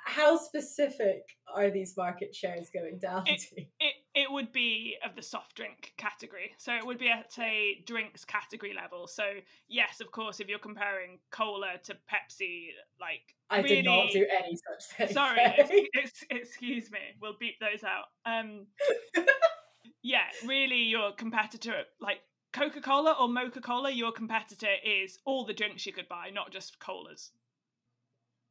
how 0.05 0.37
specific 0.39 1.23
are 1.55 1.71
these 1.71 1.95
market 1.97 2.35
shares 2.35 2.71
going 2.73 2.99
down 2.99 3.27
It- 3.27 3.41
to? 3.55 3.61
It 3.81 3.95
it 4.15 4.33
would 4.33 4.51
be 4.51 4.97
of 5.05 5.15
the 5.15 5.23
soft 5.23 5.55
drink 5.55 5.93
category. 5.97 6.51
So 6.59 6.75
it 6.75 6.85
would 6.85 6.99
be 6.99 7.09
at 7.09 7.33
a 7.39 7.85
drinks 7.87 8.25
category 8.25 8.73
level. 8.75 9.07
So 9.07 9.23
yes, 9.69 10.01
of 10.01 10.11
course, 10.11 10.41
if 10.41 10.49
you're 10.49 10.59
comparing 10.59 11.21
cola 11.31 11.75
to 11.85 11.95
Pepsi, 12.11 12.69
like 13.01 13.21
I 13.49 13.61
really, 13.61 13.77
did 13.77 13.85
not 13.85 14.11
do 14.11 14.27
any 14.43 14.57
such 14.57 14.97
thing. 14.97 15.15
Sorry, 15.15 15.39
ex- 15.41 15.71
ex- 15.97 16.25
excuse 16.31 16.91
me. 16.91 16.99
We'll 17.21 17.37
beep 17.39 17.61
those 17.61 17.85
out. 17.85 18.07
Um, 18.27 18.67
yeah, 20.03 20.25
really, 20.45 20.83
your 20.85 21.13
competitor, 21.13 21.83
like 22.01 22.19
Coca 22.59 22.81
Cola 22.81 23.13
or 23.21 23.29
Mocha 23.29 23.61
Cola, 23.61 23.91
your 23.91 24.13
competitor 24.13 24.75
is 24.85 25.19
all 25.25 25.45
the 25.45 25.55
drinks 25.55 25.87
you 25.87 25.93
could 25.93 26.09
buy, 26.09 26.31
not 26.31 26.51
just 26.51 26.79
colas. 26.79 27.33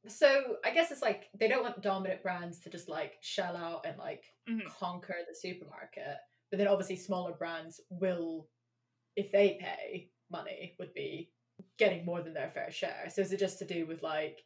so 0.08 0.58
I 0.64 0.72
guess 0.72 0.92
it's 0.92 1.02
like 1.02 1.30
they 1.38 1.48
don't 1.50 1.64
want 1.64 1.82
dominant 1.82 2.24
brands 2.24 2.60
to 2.60 2.70
just 2.70 2.88
like 2.88 3.18
shell 3.22 3.58
out 3.58 3.86
and 3.86 3.98
like 3.98 4.24
Mhm. 4.48 4.66
conquer 4.66 5.16
the 5.28 5.36
supermarket. 5.36 6.18
But 6.50 6.60
then 6.60 6.68
obviously 6.68 6.96
smaller 6.96 7.34
brands 7.34 7.82
will, 7.90 8.50
if 9.18 9.32
they 9.32 9.58
pay 9.60 10.12
money, 10.30 10.76
would 10.80 10.94
be 10.94 11.34
getting 11.78 12.06
more 12.06 12.22
than 12.22 12.34
their 12.34 12.52
fair 12.52 12.72
share. 12.72 13.10
So 13.10 13.22
is 13.22 13.34
it 13.34 13.40
just 13.40 13.60
to 13.60 13.66
do 13.66 13.86
with 13.86 14.02
like, 14.02 14.46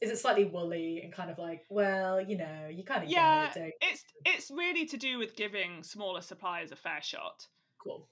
is 0.00 0.10
it 0.10 0.18
slightly 0.18 0.44
woolly 0.44 1.00
and 1.02 1.12
kind 1.12 1.30
of 1.30 1.38
like, 1.38 1.64
well, 1.70 2.20
you 2.20 2.36
know, 2.36 2.68
you 2.68 2.84
kind 2.84 3.02
of 3.04 3.08
Yeah, 3.08 3.52
get 3.54 3.68
it, 3.68 3.74
It's 3.80 4.04
it's 4.26 4.50
really 4.50 4.84
to 4.86 4.96
do 4.98 5.18
with 5.18 5.36
giving 5.36 5.82
smaller 5.82 6.20
suppliers 6.20 6.70
a 6.70 6.76
fair 6.76 7.00
shot. 7.00 7.48
Cool. 7.78 8.08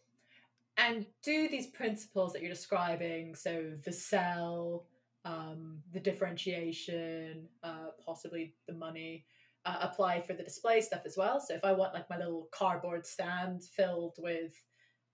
And 0.80 1.04
do 1.22 1.46
these 1.48 1.66
principles 1.66 2.32
that 2.32 2.40
you're 2.40 2.50
describing, 2.50 3.34
so 3.34 3.72
the 3.84 3.92
sell, 3.92 4.86
um, 5.26 5.82
the 5.92 6.00
differentiation, 6.00 7.48
uh, 7.62 7.88
possibly 8.04 8.54
the 8.66 8.72
money, 8.72 9.26
uh, 9.66 9.76
apply 9.82 10.22
for 10.22 10.32
the 10.32 10.42
display 10.42 10.80
stuff 10.80 11.02
as 11.04 11.16
well? 11.18 11.38
So 11.38 11.54
if 11.54 11.64
I 11.64 11.72
want 11.72 11.92
like 11.92 12.08
my 12.08 12.16
little 12.16 12.48
cardboard 12.50 13.04
stand 13.04 13.62
filled 13.62 14.16
with 14.18 14.54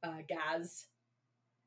uh, 0.05 0.19
Gaz, 0.29 0.87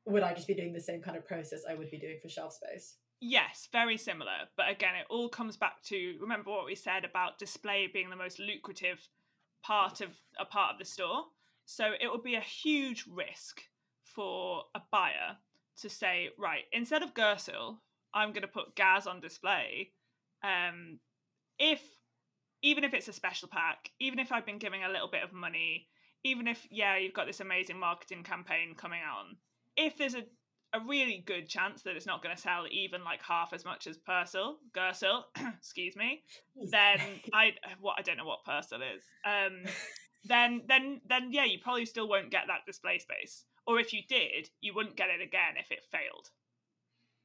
would 0.06 0.22
I 0.22 0.32
just 0.32 0.48
be 0.48 0.54
doing 0.54 0.72
the 0.72 0.80
same 0.80 1.02
kind 1.02 1.16
of 1.16 1.26
process 1.26 1.62
I 1.68 1.74
would 1.74 1.90
be 1.90 1.98
doing 1.98 2.18
for 2.22 2.30
shelf 2.30 2.54
space? 2.54 2.96
Yes, 3.20 3.68
very 3.70 3.98
similar. 3.98 4.48
But 4.56 4.70
again, 4.70 4.94
it 4.94 5.06
all 5.10 5.28
comes 5.28 5.58
back 5.58 5.82
to 5.84 6.16
remember 6.20 6.50
what 6.50 6.64
we 6.64 6.74
said 6.74 7.04
about 7.04 7.38
display 7.38 7.86
being 7.92 8.08
the 8.08 8.16
most 8.16 8.38
lucrative 8.38 9.06
part 9.62 10.00
of 10.00 10.08
a 10.38 10.46
part 10.46 10.72
of 10.72 10.78
the 10.78 10.86
store. 10.86 11.24
So 11.66 11.92
it 12.00 12.10
would 12.10 12.22
be 12.22 12.36
a 12.36 12.40
huge 12.40 13.04
risk 13.06 13.60
for 14.14 14.64
a 14.74 14.80
buyer 14.90 15.36
to 15.80 15.88
say, 15.88 16.30
right, 16.38 16.64
instead 16.72 17.02
of 17.02 17.14
Gersil, 17.14 17.78
I'm 18.12 18.30
going 18.30 18.42
to 18.42 18.48
put 18.48 18.76
Gaz 18.76 19.06
on 19.06 19.20
display. 19.20 19.92
Um, 20.42 20.98
if 21.58 21.82
even 22.62 22.84
if 22.84 22.92
it's 22.92 23.08
a 23.08 23.12
special 23.12 23.48
pack, 23.48 23.90
even 24.00 24.18
if 24.18 24.32
I've 24.32 24.46
been 24.46 24.58
giving 24.58 24.84
a 24.84 24.90
little 24.90 25.08
bit 25.08 25.22
of 25.22 25.32
money, 25.32 25.88
even 26.24 26.46
if 26.46 26.66
yeah, 26.70 26.96
you've 26.98 27.14
got 27.14 27.26
this 27.26 27.40
amazing 27.40 27.78
marketing 27.78 28.22
campaign 28.22 28.74
coming 28.76 29.00
on, 29.00 29.36
if 29.76 29.96
there's 29.96 30.14
a 30.14 30.24
a 30.72 30.80
really 30.86 31.22
good 31.26 31.48
chance 31.48 31.82
that 31.82 31.96
it's 31.96 32.06
not 32.06 32.22
going 32.22 32.34
to 32.34 32.40
sell 32.40 32.64
even 32.70 33.02
like 33.02 33.20
half 33.22 33.52
as 33.52 33.64
much 33.64 33.86
as 33.86 33.98
Persil, 33.98 34.54
Gersil, 34.72 35.22
excuse 35.58 35.96
me, 35.96 36.22
then 36.70 36.98
I 37.32 37.52
what 37.80 37.96
I 37.98 38.02
don't 38.02 38.16
know 38.16 38.24
what 38.24 38.44
Persil 38.46 38.80
is. 38.96 39.02
Um, 39.24 39.62
then 40.24 40.62
then 40.68 41.00
then 41.08 41.32
yeah, 41.32 41.44
you 41.44 41.58
probably 41.62 41.86
still 41.86 42.08
won't 42.08 42.30
get 42.30 42.44
that 42.46 42.66
display 42.66 42.98
space. 42.98 43.44
Or 43.66 43.78
if 43.78 43.92
you 43.92 44.02
did, 44.08 44.50
you 44.60 44.74
wouldn't 44.74 44.96
get 44.96 45.10
it 45.10 45.20
again 45.22 45.54
if 45.58 45.70
it 45.70 45.84
failed. 45.90 46.30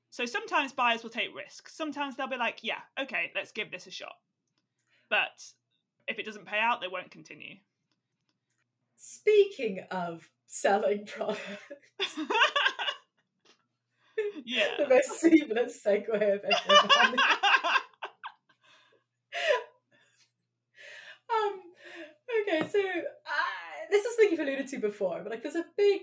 So 0.10 0.26
sometimes 0.26 0.72
buyers 0.72 1.04
will 1.04 1.10
take 1.10 1.36
risks. 1.36 1.76
Sometimes 1.76 2.16
they'll 2.16 2.28
be 2.28 2.38
like, 2.38 2.60
yeah, 2.62 2.82
okay, 3.00 3.32
let's 3.36 3.52
give 3.52 3.72
this 3.72 3.88
a 3.88 3.92
shot. 3.92 4.16
But 5.10 5.44
if 6.08 6.20
it 6.20 6.26
doesn't 6.26 6.46
pay 6.46 6.60
out, 6.60 6.82
they 6.82 6.88
won't 6.88 7.12
continue. 7.12 7.56
Speaking 8.96 9.82
of 9.92 10.30
selling 10.48 11.06
products, 11.06 11.42
yeah. 14.46 14.68
the 14.78 14.88
most 14.88 15.20
seamless 15.20 15.82
segue 15.86 16.10
of 16.10 16.20
everyone. 16.20 17.20
um 21.36 21.60
okay 22.40 22.62
so 22.70 22.80
this 23.90 24.06
is 24.06 24.16
something 24.16 24.32
you've 24.32 24.48
alluded 24.48 24.68
to 24.68 24.78
before 24.78 25.22
but 25.24 25.32
like 25.32 25.44
there's 25.44 25.56
a 25.56 25.66
big 25.78 26.02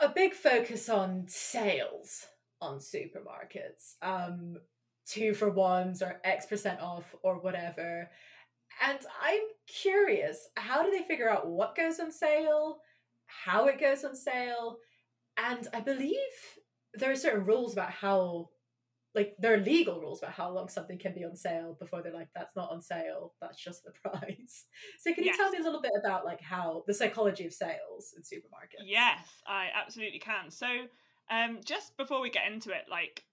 a 0.00 0.08
big 0.08 0.34
focus 0.34 0.88
on 0.88 1.24
sales 1.28 2.26
on 2.60 2.78
supermarkets 2.78 3.94
um 4.02 4.56
two 5.06 5.34
for 5.34 5.50
ones 5.50 6.02
or 6.02 6.20
x 6.24 6.46
percent 6.46 6.80
off 6.80 7.14
or 7.22 7.38
whatever. 7.40 8.10
And 8.82 8.98
i'm 9.22 9.40
curious 9.66 10.48
how 10.56 10.82
do 10.82 10.90
they 10.90 11.04
figure 11.04 11.30
out 11.30 11.48
what 11.48 11.76
goes 11.76 12.00
on 12.00 12.10
sale 12.10 12.78
how 13.26 13.66
it 13.66 13.80
goes 13.80 14.04
on 14.04 14.14
sale? 14.14 14.78
And 15.36 15.66
i 15.74 15.80
believe 15.80 16.16
there 16.94 17.10
are 17.10 17.16
certain 17.16 17.44
rules 17.44 17.72
about 17.72 17.90
how 17.90 18.48
like 19.14 19.34
there 19.38 19.54
are 19.54 19.58
legal 19.58 20.00
rules 20.00 20.22
about 20.22 20.32
how 20.32 20.50
long 20.50 20.68
something 20.68 20.98
can 20.98 21.14
be 21.14 21.24
on 21.24 21.36
sale 21.36 21.76
before 21.78 22.02
they're 22.02 22.12
like 22.12 22.28
that's 22.34 22.56
not 22.56 22.70
on 22.70 22.80
sale 22.80 23.34
that's 23.40 23.62
just 23.62 23.84
the 23.84 23.90
price 24.10 24.66
so 24.98 25.12
can 25.14 25.24
you 25.24 25.36
tell 25.36 25.50
me 25.50 25.58
a 25.58 25.62
little 25.62 25.82
bit 25.82 25.92
about 26.02 26.24
like 26.24 26.40
how 26.40 26.82
the 26.86 26.94
psychology 26.94 27.44
of 27.44 27.52
sales 27.52 28.14
in 28.16 28.22
supermarkets 28.22 28.82
Yes, 28.92 29.20
I 29.46 29.68
absolutely 29.74 30.18
can. 30.18 30.50
So, 30.50 30.66
um, 31.30 31.60
just 31.64 31.96
before 31.96 32.20
we 32.20 32.30
get 32.30 32.50
into 32.50 32.70
it, 32.70 32.84
like 32.90 33.24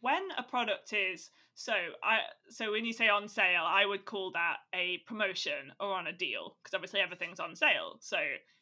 when 0.00 0.22
a 0.36 0.42
product 0.42 0.92
is 0.92 1.30
so 1.54 1.72
I 2.02 2.18
so 2.48 2.72
when 2.72 2.84
you 2.84 2.92
say 2.92 3.08
on 3.08 3.28
sale, 3.28 3.64
I 3.64 3.86
would 3.86 4.04
call 4.04 4.32
that 4.32 4.56
a 4.74 4.98
promotion 5.06 5.72
or 5.78 5.94
on 5.94 6.06
a 6.06 6.12
deal 6.12 6.56
because 6.62 6.74
obviously 6.74 7.00
everything's 7.00 7.40
on 7.40 7.54
sale. 7.54 7.96
So 8.00 8.18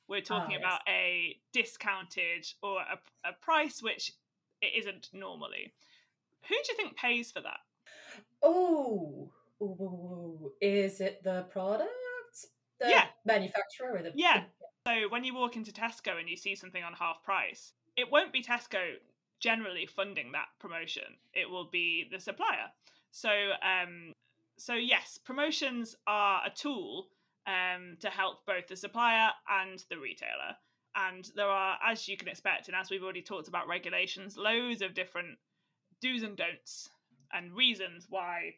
we're 0.09 0.21
talking 0.21 0.53
yes. 0.53 0.61
about 0.61 0.81
a 0.89 1.37
discounted 1.53 2.47
or 2.63 2.81
a, 2.81 3.29
a 3.29 3.33
price 3.41 3.83
which 3.83 4.13
it 4.63 4.79
isn't 4.79 5.09
normally. 5.13 5.73
Who 6.49 6.55
do 6.55 6.73
you 6.73 6.77
think 6.77 6.97
pays 6.97 7.31
for 7.33 7.41
that? 7.41 7.59
oh 8.43 9.31
ooh, 9.61 10.53
is 10.61 11.01
it 11.01 11.23
the 11.25 11.43
product 11.51 11.89
the 12.79 12.89
Yeah. 12.89 13.07
manufacturer 13.25 13.97
or 13.97 14.03
the 14.03 14.13
Yeah. 14.15 14.45
So 14.87 15.09
when 15.09 15.25
you 15.25 15.35
walk 15.35 15.57
into 15.57 15.73
Tesco 15.73 16.19
and 16.19 16.29
you 16.29 16.37
see 16.37 16.55
something 16.55 16.83
on 16.83 16.93
half 16.93 17.23
price, 17.25 17.73
it 17.97 18.11
won't 18.11 18.33
be 18.33 18.43
Tesco 18.43 18.97
generally 19.41 19.87
funding 19.87 20.33
that 20.33 20.47
promotion. 20.61 21.17
It 21.35 21.51
will 21.51 21.69
be 21.69 22.09
the 22.11 22.21
supplier. 22.21 22.71
So 23.11 23.31
um 23.63 24.13
so 24.57 24.75
yes, 24.75 25.19
promotions 25.19 25.97
are 26.07 26.43
a 26.47 26.51
tool 26.51 27.09
um 27.47 27.97
to 28.01 28.09
help 28.11 28.47
both 28.47 28.69
the 28.69 28.77
supplier 28.77 29.31
and 29.49 29.85
the 29.91 29.99
retailer. 29.99 30.57
And 30.95 31.31
there 31.37 31.47
are, 31.49 31.79
as 31.85 32.09
you 32.09 32.17
can 32.17 32.29
expect, 32.29 32.67
and 32.67 32.77
as 32.77 32.91
we've 32.91 33.05
already 33.05 33.23
talked 33.23 33.47
about 33.47 33.69
regulations, 33.69 34.37
loads 34.37 34.83
of 34.83 34.95
different 34.95 35.39
do's 36.01 36.23
and 36.23 36.37
don'ts 36.37 36.89
and 37.33 37.53
reasons 37.53 38.07
why 38.09 38.55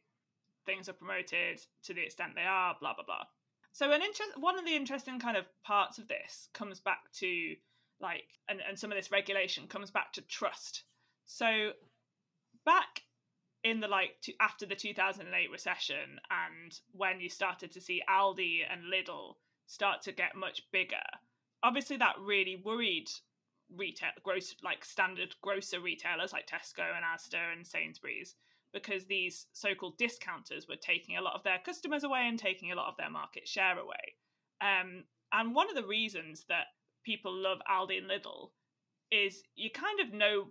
things 0.66 0.88
are 0.88 0.94
promoted 0.94 1.60
to 1.84 1.94
the 1.94 2.02
extent 2.02 2.32
they 2.34 2.42
are, 2.42 2.76
blah 2.80 2.94
blah 2.94 3.04
blah. 3.04 3.24
So 3.72 3.92
an 3.92 4.02
interest 4.02 4.32
one 4.36 4.58
of 4.58 4.64
the 4.64 4.76
interesting 4.76 5.18
kind 5.18 5.36
of 5.36 5.46
parts 5.64 5.98
of 5.98 6.08
this 6.08 6.48
comes 6.52 6.80
back 6.80 7.10
to 7.18 7.54
like 8.00 8.24
and, 8.48 8.60
and 8.66 8.78
some 8.78 8.90
of 8.90 8.96
this 8.96 9.12
regulation 9.12 9.66
comes 9.66 9.90
back 9.90 10.12
to 10.14 10.22
trust. 10.22 10.84
So 11.26 11.70
back 12.64 13.02
in 13.62 13.80
the 13.80 13.88
like 13.88 14.20
to, 14.22 14.32
after 14.40 14.66
the 14.66 14.74
2008 14.74 15.50
recession 15.50 16.18
and 16.30 16.78
when 16.92 17.20
you 17.20 17.28
started 17.28 17.70
to 17.72 17.80
see 17.80 18.02
Aldi 18.08 18.60
and 18.70 18.82
Lidl 18.92 19.34
start 19.66 20.02
to 20.02 20.12
get 20.12 20.34
much 20.34 20.62
bigger, 20.72 20.96
obviously 21.62 21.96
that 21.98 22.16
really 22.20 22.60
worried 22.64 23.08
retail 23.76 24.10
gross 24.22 24.54
like 24.62 24.84
standard 24.84 25.34
grocer 25.42 25.80
retailers 25.80 26.32
like 26.32 26.46
Tesco 26.46 26.84
and 26.94 27.04
Asda 27.04 27.52
and 27.52 27.66
Sainsbury's 27.66 28.34
because 28.72 29.04
these 29.04 29.46
so-called 29.52 29.98
discounters 29.98 30.68
were 30.68 30.76
taking 30.76 31.16
a 31.16 31.22
lot 31.22 31.34
of 31.34 31.42
their 31.42 31.58
customers 31.64 32.04
away 32.04 32.26
and 32.28 32.38
taking 32.38 32.70
a 32.70 32.76
lot 32.76 32.88
of 32.88 32.96
their 32.96 33.10
market 33.10 33.48
share 33.48 33.78
away. 33.78 34.14
Um, 34.60 35.04
and 35.32 35.54
one 35.54 35.68
of 35.68 35.74
the 35.74 35.86
reasons 35.86 36.44
that 36.48 36.66
people 37.04 37.32
love 37.32 37.58
Aldi 37.70 37.98
and 37.98 38.10
Lidl 38.10 38.50
is 39.10 39.42
you 39.56 39.70
kind 39.70 40.00
of 40.00 40.12
know 40.12 40.48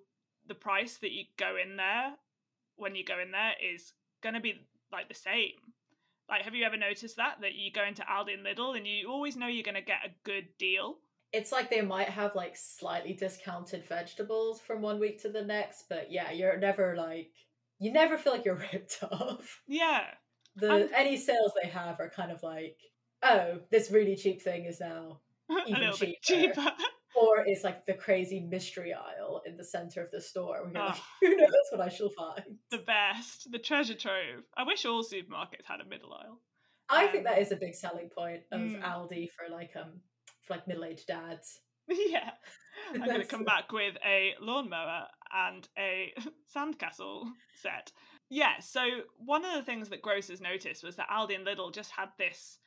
the 0.47 0.55
price 0.55 0.97
that 0.97 1.11
you 1.11 1.25
go 1.37 1.55
in 1.55 1.77
there 1.77 2.13
when 2.75 2.95
you 2.95 3.05
go 3.05 3.19
in 3.19 3.31
there 3.31 3.53
is 3.73 3.93
going 4.21 4.35
to 4.35 4.41
be 4.41 4.67
like 4.91 5.07
the 5.07 5.15
same. 5.15 5.53
Like, 6.29 6.43
have 6.43 6.55
you 6.55 6.65
ever 6.65 6.77
noticed 6.77 7.17
that 7.17 7.41
that 7.41 7.55
you 7.55 7.71
go 7.71 7.83
into 7.83 8.03
Aldi 8.03 8.33
and 8.33 8.45
Lidl 8.45 8.77
and 8.77 8.85
you 8.85 9.09
always 9.09 9.35
know 9.35 9.47
you're 9.47 9.63
going 9.63 9.75
to 9.75 9.81
get 9.81 10.05
a 10.05 10.11
good 10.23 10.47
deal? 10.57 10.97
It's 11.31 11.51
like 11.51 11.69
they 11.69 11.81
might 11.81 12.09
have 12.09 12.33
like 12.35 12.55
slightly 12.55 13.13
discounted 13.13 13.85
vegetables 13.87 14.59
from 14.59 14.81
one 14.81 14.99
week 14.99 15.21
to 15.21 15.29
the 15.29 15.43
next 15.43 15.85
but 15.89 16.11
yeah 16.11 16.31
you're 16.31 16.57
never 16.57 16.95
like 16.95 17.31
you 17.79 17.91
never 17.91 18.17
feel 18.17 18.33
like 18.33 18.45
you're 18.45 18.55
ripped 18.73 18.99
off 19.03 19.61
Yeah, 19.67 20.05
the 20.55 20.89
any 20.95 21.17
sales 21.17 21.51
they 21.61 21.69
have 21.69 21.99
are 21.99 22.09
kind 22.09 22.31
of 22.31 22.41
like 22.43 22.77
oh 23.23 23.59
this 23.71 23.91
really 23.91 24.15
cheap 24.15 24.41
thing 24.41 24.65
is 24.65 24.79
now 24.79 25.19
Even 25.67 25.91
cheaper. 25.93 26.13
cheaper. 26.21 26.71
or 27.15 27.43
it's 27.45 27.63
like 27.63 27.85
the 27.85 27.93
crazy 27.93 28.39
mystery 28.39 28.93
aisle 28.93 29.41
in 29.45 29.57
the 29.57 29.63
center 29.63 30.03
of 30.03 30.11
the 30.11 30.21
store 30.21 30.63
where 30.63 30.71
you're 30.73 30.85
like 30.85 30.95
Oh. 30.95 31.03
who 31.21 31.35
knows 31.35 31.49
what 31.71 31.81
i 31.81 31.89
shall 31.89 32.09
find 32.09 32.57
the 32.71 32.77
best, 32.79 33.51
the 33.51 33.57
treasure 33.59 33.95
trove. 33.95 34.43
I 34.55 34.63
wish 34.63 34.85
all 34.85 35.03
supermarkets 35.03 35.65
had 35.65 35.81
a 35.81 35.85
middle 35.85 36.13
aisle. 36.13 36.39
I 36.87 37.07
think 37.07 37.25
Um, 37.27 37.33
that 37.33 37.41
is 37.41 37.51
a 37.51 37.55
big 37.55 37.73
selling 37.75 38.09
point 38.15 38.41
of 38.51 38.59
Mm. 38.61 38.81
Aldi 38.83 39.29
for 39.31 39.49
like 39.51 39.71
um 39.75 40.01
for 40.49 40.55
like 40.55 40.67
middle 40.67 40.83
aged 40.83 41.07
dads. 41.07 41.59
yeah. 41.87 42.31
I'm 42.93 43.05
going 43.05 43.21
to 43.21 43.27
come 43.27 43.43
back 43.45 43.71
with 43.71 43.95
a 44.05 44.33
lawnmower 44.41 45.05
and 45.33 45.67
a 45.77 46.13
sandcastle 46.55 47.25
set. 47.61 47.91
Yeah, 48.29 48.59
so 48.59 48.81
one 49.17 49.45
of 49.45 49.53
the 49.53 49.63
things 49.63 49.89
that 49.89 50.01
grocers 50.01 50.41
noticed 50.41 50.83
was 50.83 50.95
that 50.97 51.09
Aldi 51.09 51.35
and 51.35 51.45
Lidl 51.47 51.73
just 51.73 51.91
had 51.91 52.09
this 52.17 52.59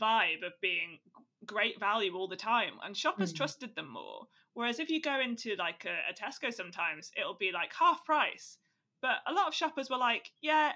vibe 0.00 0.44
of 0.46 0.52
being 0.60 0.98
great 1.46 1.78
value 1.80 2.14
all 2.14 2.28
the 2.28 2.36
time, 2.36 2.74
and 2.84 2.96
shoppers 2.96 3.32
Mm. 3.32 3.36
trusted 3.36 3.74
them 3.74 3.90
more. 3.90 4.26
Whereas 4.54 4.78
if 4.78 4.90
you 4.90 5.00
go 5.00 5.20
into 5.20 5.56
like 5.56 5.84
a, 5.86 6.10
a 6.10 6.14
Tesco 6.14 6.52
sometimes, 6.52 7.10
it'll 7.18 7.36
be 7.36 7.52
like 7.52 7.72
half 7.78 8.04
price. 8.04 8.58
But 9.02 9.16
a 9.26 9.32
lot 9.32 9.48
of 9.48 9.54
shoppers 9.54 9.88
were 9.90 9.96
like, 9.98 10.30
yeah, 10.42 10.72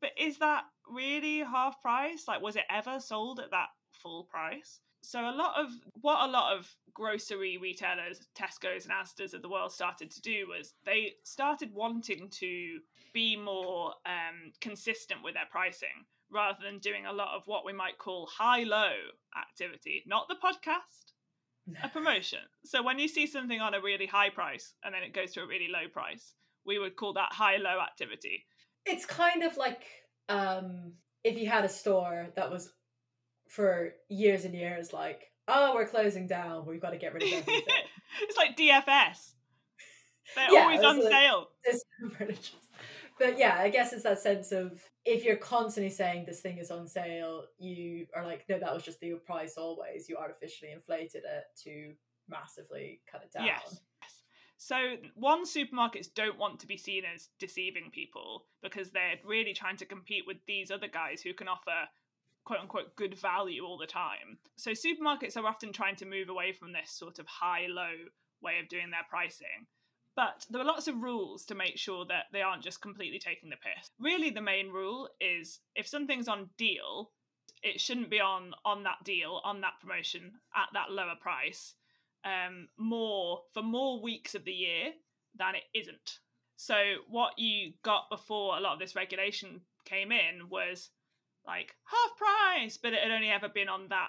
but 0.00 0.10
is 0.18 0.38
that 0.38 0.64
really 0.88 1.38
half 1.40 1.80
price? 1.82 2.24
Like, 2.26 2.40
was 2.42 2.56
it 2.56 2.64
ever 2.70 2.98
sold 3.00 3.40
at 3.40 3.50
that 3.50 3.68
full 3.92 4.24
price? 4.24 4.80
So 5.02 5.20
a 5.20 5.34
lot 5.34 5.54
of 5.58 5.68
what 6.00 6.28
a 6.28 6.30
lot 6.30 6.56
of 6.56 6.68
grocery 6.94 7.58
retailers, 7.58 8.20
Tesco's 8.36 8.86
and 8.86 8.94
Asda's 8.94 9.34
of 9.34 9.42
the 9.42 9.48
world 9.48 9.72
started 9.72 10.10
to 10.10 10.20
do 10.20 10.46
was 10.48 10.74
they 10.84 11.14
started 11.24 11.72
wanting 11.74 12.28
to 12.30 12.78
be 13.12 13.36
more 13.36 13.94
um, 14.06 14.52
consistent 14.60 15.22
with 15.22 15.34
their 15.34 15.48
pricing 15.50 16.06
rather 16.30 16.58
than 16.62 16.78
doing 16.78 17.06
a 17.06 17.12
lot 17.12 17.36
of 17.36 17.42
what 17.46 17.64
we 17.64 17.72
might 17.72 17.98
call 17.98 18.26
high-low 18.26 18.92
activity. 19.38 20.02
Not 20.06 20.28
the 20.28 20.36
podcast, 20.36 21.12
a 21.82 21.88
promotion. 21.92 22.40
So 22.64 22.82
when 22.82 22.98
you 22.98 23.08
see 23.08 23.26
something 23.26 23.60
on 23.60 23.74
a 23.74 23.82
really 23.82 24.06
high 24.06 24.30
price 24.30 24.74
and 24.84 24.94
then 24.94 25.02
it 25.02 25.12
goes 25.12 25.32
to 25.32 25.42
a 25.42 25.46
really 25.46 25.68
low 25.68 25.88
price, 25.92 26.34
we 26.64 26.78
would 26.78 26.96
call 26.96 27.12
that 27.14 27.32
high-low 27.32 27.80
activity. 27.80 28.46
It's 28.86 29.04
kind 29.04 29.42
of 29.42 29.56
like 29.56 29.82
um 30.28 30.92
if 31.24 31.36
you 31.36 31.48
had 31.48 31.64
a 31.64 31.68
store 31.68 32.28
that 32.36 32.50
was 32.50 32.72
for 33.52 33.92
years 34.08 34.46
and 34.46 34.54
years 34.54 34.92
like, 34.94 35.30
oh, 35.46 35.74
we're 35.74 35.86
closing 35.86 36.26
down, 36.26 36.64
we've 36.64 36.80
got 36.80 36.90
to 36.90 36.96
get 36.96 37.12
rid 37.12 37.22
of 37.22 37.28
everything. 37.32 37.62
it's 38.22 38.36
like 38.38 38.56
DFS. 38.56 39.32
They're 40.34 40.50
Yeah, 40.52 40.60
always 40.62 40.82
on 40.82 41.00
like- 41.00 41.12
sale. 41.12 41.48
But 43.18 43.38
yeah, 43.38 43.56
I 43.60 43.68
guess 43.68 43.92
it's 43.92 44.02
that 44.04 44.18
sense 44.20 44.50
of 44.52 44.82
if 45.04 45.22
you're 45.22 45.36
constantly 45.36 45.90
saying 45.90 46.24
this 46.26 46.40
thing 46.40 46.56
is 46.58 46.70
on 46.70 46.88
sale, 46.88 47.44
you 47.58 48.06
are 48.16 48.24
like, 48.24 48.44
no, 48.48 48.58
that 48.58 48.74
was 48.74 48.82
just 48.82 48.98
the 49.00 49.12
price 49.24 49.54
always. 49.56 50.08
You 50.08 50.16
artificially 50.16 50.72
inflated 50.72 51.22
it 51.24 51.44
to 51.64 51.92
massively 52.28 53.00
cut 53.08 53.22
it 53.22 53.30
down. 53.32 53.46
Yes. 53.46 53.80
So, 54.56 54.76
one, 55.14 55.44
supermarkets 55.44 56.12
don't 56.14 56.38
want 56.38 56.58
to 56.60 56.66
be 56.66 56.76
seen 56.76 57.02
as 57.14 57.28
deceiving 57.38 57.90
people 57.92 58.46
because 58.62 58.90
they're 58.90 59.16
really 59.24 59.52
trying 59.52 59.76
to 59.76 59.84
compete 59.84 60.24
with 60.26 60.38
these 60.46 60.70
other 60.70 60.88
guys 60.88 61.20
who 61.20 61.34
can 61.34 61.48
offer 61.48 61.86
quote 62.44 62.60
unquote 62.60 62.96
good 62.96 63.18
value 63.18 63.64
all 63.64 63.78
the 63.78 63.86
time. 63.86 64.38
So, 64.56 64.72
supermarkets 64.72 65.36
are 65.36 65.46
often 65.46 65.72
trying 65.72 65.96
to 65.96 66.06
move 66.06 66.28
away 66.28 66.52
from 66.52 66.72
this 66.72 66.90
sort 66.90 67.18
of 67.18 67.26
high 67.26 67.66
low 67.68 67.92
way 68.42 68.58
of 68.60 68.68
doing 68.68 68.90
their 68.90 69.06
pricing. 69.08 69.66
But 70.14 70.44
there 70.50 70.60
are 70.60 70.66
lots 70.66 70.88
of 70.88 71.02
rules 71.02 71.46
to 71.46 71.54
make 71.54 71.78
sure 71.78 72.04
that 72.06 72.24
they 72.32 72.42
aren't 72.42 72.62
just 72.62 72.82
completely 72.82 73.18
taking 73.18 73.48
the 73.48 73.56
piss. 73.56 73.90
Really, 73.98 74.30
the 74.30 74.42
main 74.42 74.68
rule 74.68 75.08
is 75.20 75.60
if 75.74 75.86
something's 75.86 76.28
on 76.28 76.50
deal, 76.58 77.12
it 77.62 77.80
shouldn't 77.80 78.10
be 78.10 78.20
on 78.20 78.52
on 78.64 78.82
that 78.82 79.04
deal, 79.04 79.40
on 79.44 79.60
that 79.62 79.80
promotion, 79.80 80.32
at 80.54 80.68
that 80.74 80.90
lower 80.90 81.16
price 81.20 81.74
um, 82.24 82.68
more 82.76 83.40
for 83.52 83.62
more 83.62 84.00
weeks 84.00 84.34
of 84.34 84.44
the 84.44 84.52
year 84.52 84.92
than 85.36 85.54
it 85.54 85.78
isn't. 85.78 86.18
So 86.56 86.74
what 87.08 87.38
you 87.38 87.72
got 87.82 88.10
before 88.10 88.56
a 88.56 88.60
lot 88.60 88.74
of 88.74 88.78
this 88.78 88.94
regulation 88.94 89.62
came 89.84 90.12
in 90.12 90.48
was 90.48 90.90
like 91.46 91.74
half 91.84 92.16
price, 92.16 92.76
but 92.76 92.92
it 92.92 93.02
had 93.02 93.10
only 93.12 93.30
ever 93.30 93.48
been 93.48 93.68
on 93.68 93.88
that, 93.88 94.08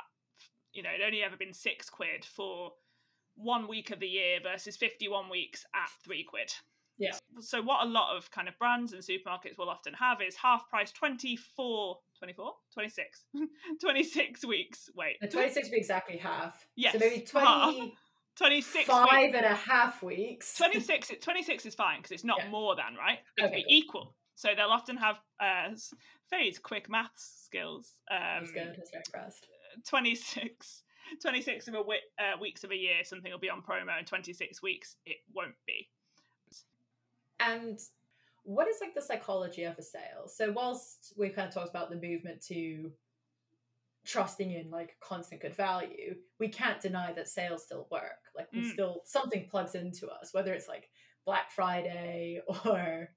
you 0.74 0.84
know, 0.84 0.90
it 0.90 1.02
only 1.06 1.24
ever 1.24 1.38
been 1.38 1.54
six 1.54 1.90
quid 1.90 2.26
for 2.26 2.72
one 3.36 3.68
week 3.68 3.90
of 3.92 4.00
the 4.00 4.08
year 4.08 4.40
versus 4.42 4.78
51 4.78 5.30
weeks 5.30 5.66
at 5.76 5.90
three 6.04 6.24
quid. 6.24 6.52
Yeah. 7.00 7.16
So 7.40 7.62
what 7.62 7.86
a 7.86 7.90
lot 7.90 8.16
of 8.16 8.30
kind 8.30 8.48
of 8.48 8.58
brands 8.60 8.94
and 8.94 9.02
supermarkets 9.02 9.58
will 9.58 9.70
often 9.70 9.94
have 9.96 10.22
is 10.22 10.36
half 10.36 10.70
price 10.70 10.92
24, 10.92 11.98
24, 12.20 12.54
26, 12.74 13.26
26 13.82 14.46
weeks. 14.46 14.90
Wait, 14.96 15.18
The 15.20 15.28
26 15.28 15.70
be 15.70 15.78
exactly 15.78 16.18
half. 16.18 16.68
Yes, 16.76 16.94
So 16.94 17.00
maybe 17.00 17.26
half. 17.34 17.74
25 17.76 17.94
26 18.36 18.90
and 18.90 19.46
a 19.46 19.56
half 19.56 20.02
weeks. 20.02 20.56
26, 20.58 21.12
26 21.22 21.66
is 21.68 21.76
fine 21.76 21.98
because 22.00 22.12
it's 22.12 22.24
not 22.24 22.40
Yeah. 22.44 22.50
more 22.50 22.76
than, 22.76 22.96
right? 22.96 23.20
It 23.38 23.46
Okay, 23.46 23.56
be 23.56 23.64
cool. 23.64 23.72
equal. 23.78 24.16
So 24.36 24.50
they'll 24.56 24.68
often 24.68 24.98
have 24.98 25.20
uh, 25.40 25.70
Faye's 26.30 26.60
quick 26.60 26.90
maths 26.90 27.44
skills. 27.46 28.00
Um, 28.12 28.18
That's 28.40 28.52
good. 28.52 28.76
That's 28.78 28.92
very 28.92 29.04
impressed. 29.06 29.48
26, 29.88 30.84
26 31.22 31.68
of 31.68 31.74
a 31.76 31.78
wi- 31.78 31.98
uh, 32.20 32.38
weeks 32.40 32.64
of 32.64 32.72
a 32.72 32.76
year, 32.76 33.04
something 33.04 33.32
will 33.32 33.40
be 33.40 33.50
on 33.50 33.62
promo, 33.62 33.98
and 33.98 34.08
26 34.08 34.62
weeks 34.62 34.96
it 35.06 35.18
won't 35.34 35.56
be. 35.68 35.90
And 37.40 37.80
what 38.44 38.68
is 38.68 38.78
like 38.82 38.94
the 38.96 39.02
psychology 39.02 39.64
of 39.64 39.78
a 39.78 39.84
sale? 39.84 40.28
So 40.28 40.52
whilst 40.52 41.14
we've 41.18 41.36
kind 41.36 41.48
of 41.48 41.54
talked 41.54 41.70
about 41.70 41.90
the 41.90 41.96
movement 41.96 42.42
to 42.48 42.92
trusting 44.06 44.52
in 44.52 44.70
like 44.70 44.98
constant 45.02 45.42
good 45.42 45.56
value, 45.56 46.16
we 46.40 46.50
can't 46.50 46.82
deny 46.82 47.14
that 47.14 47.28
sales 47.30 47.64
still 47.64 47.88
work. 47.92 48.20
Like 48.36 48.52
we 48.52 48.60
Mm. 48.62 48.74
still 48.74 49.02
something 49.06 49.48
plugs 49.50 49.76
into 49.76 50.10
us, 50.10 50.34
whether 50.34 50.54
it's 50.54 50.68
like 50.68 50.90
Black 51.26 51.52
Friday 51.52 52.42
or 52.66 53.10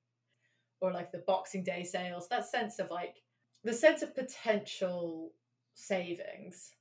or 0.80 0.92
like 0.92 1.12
the 1.12 1.22
Boxing 1.26 1.64
Day 1.64 1.84
sales. 1.84 2.28
That 2.28 2.46
sense 2.46 2.78
of 2.78 2.90
like 2.90 3.16
the 3.64 3.72
sense 3.72 4.02
of 4.02 4.14
potential 4.14 5.32
savings 5.74 6.72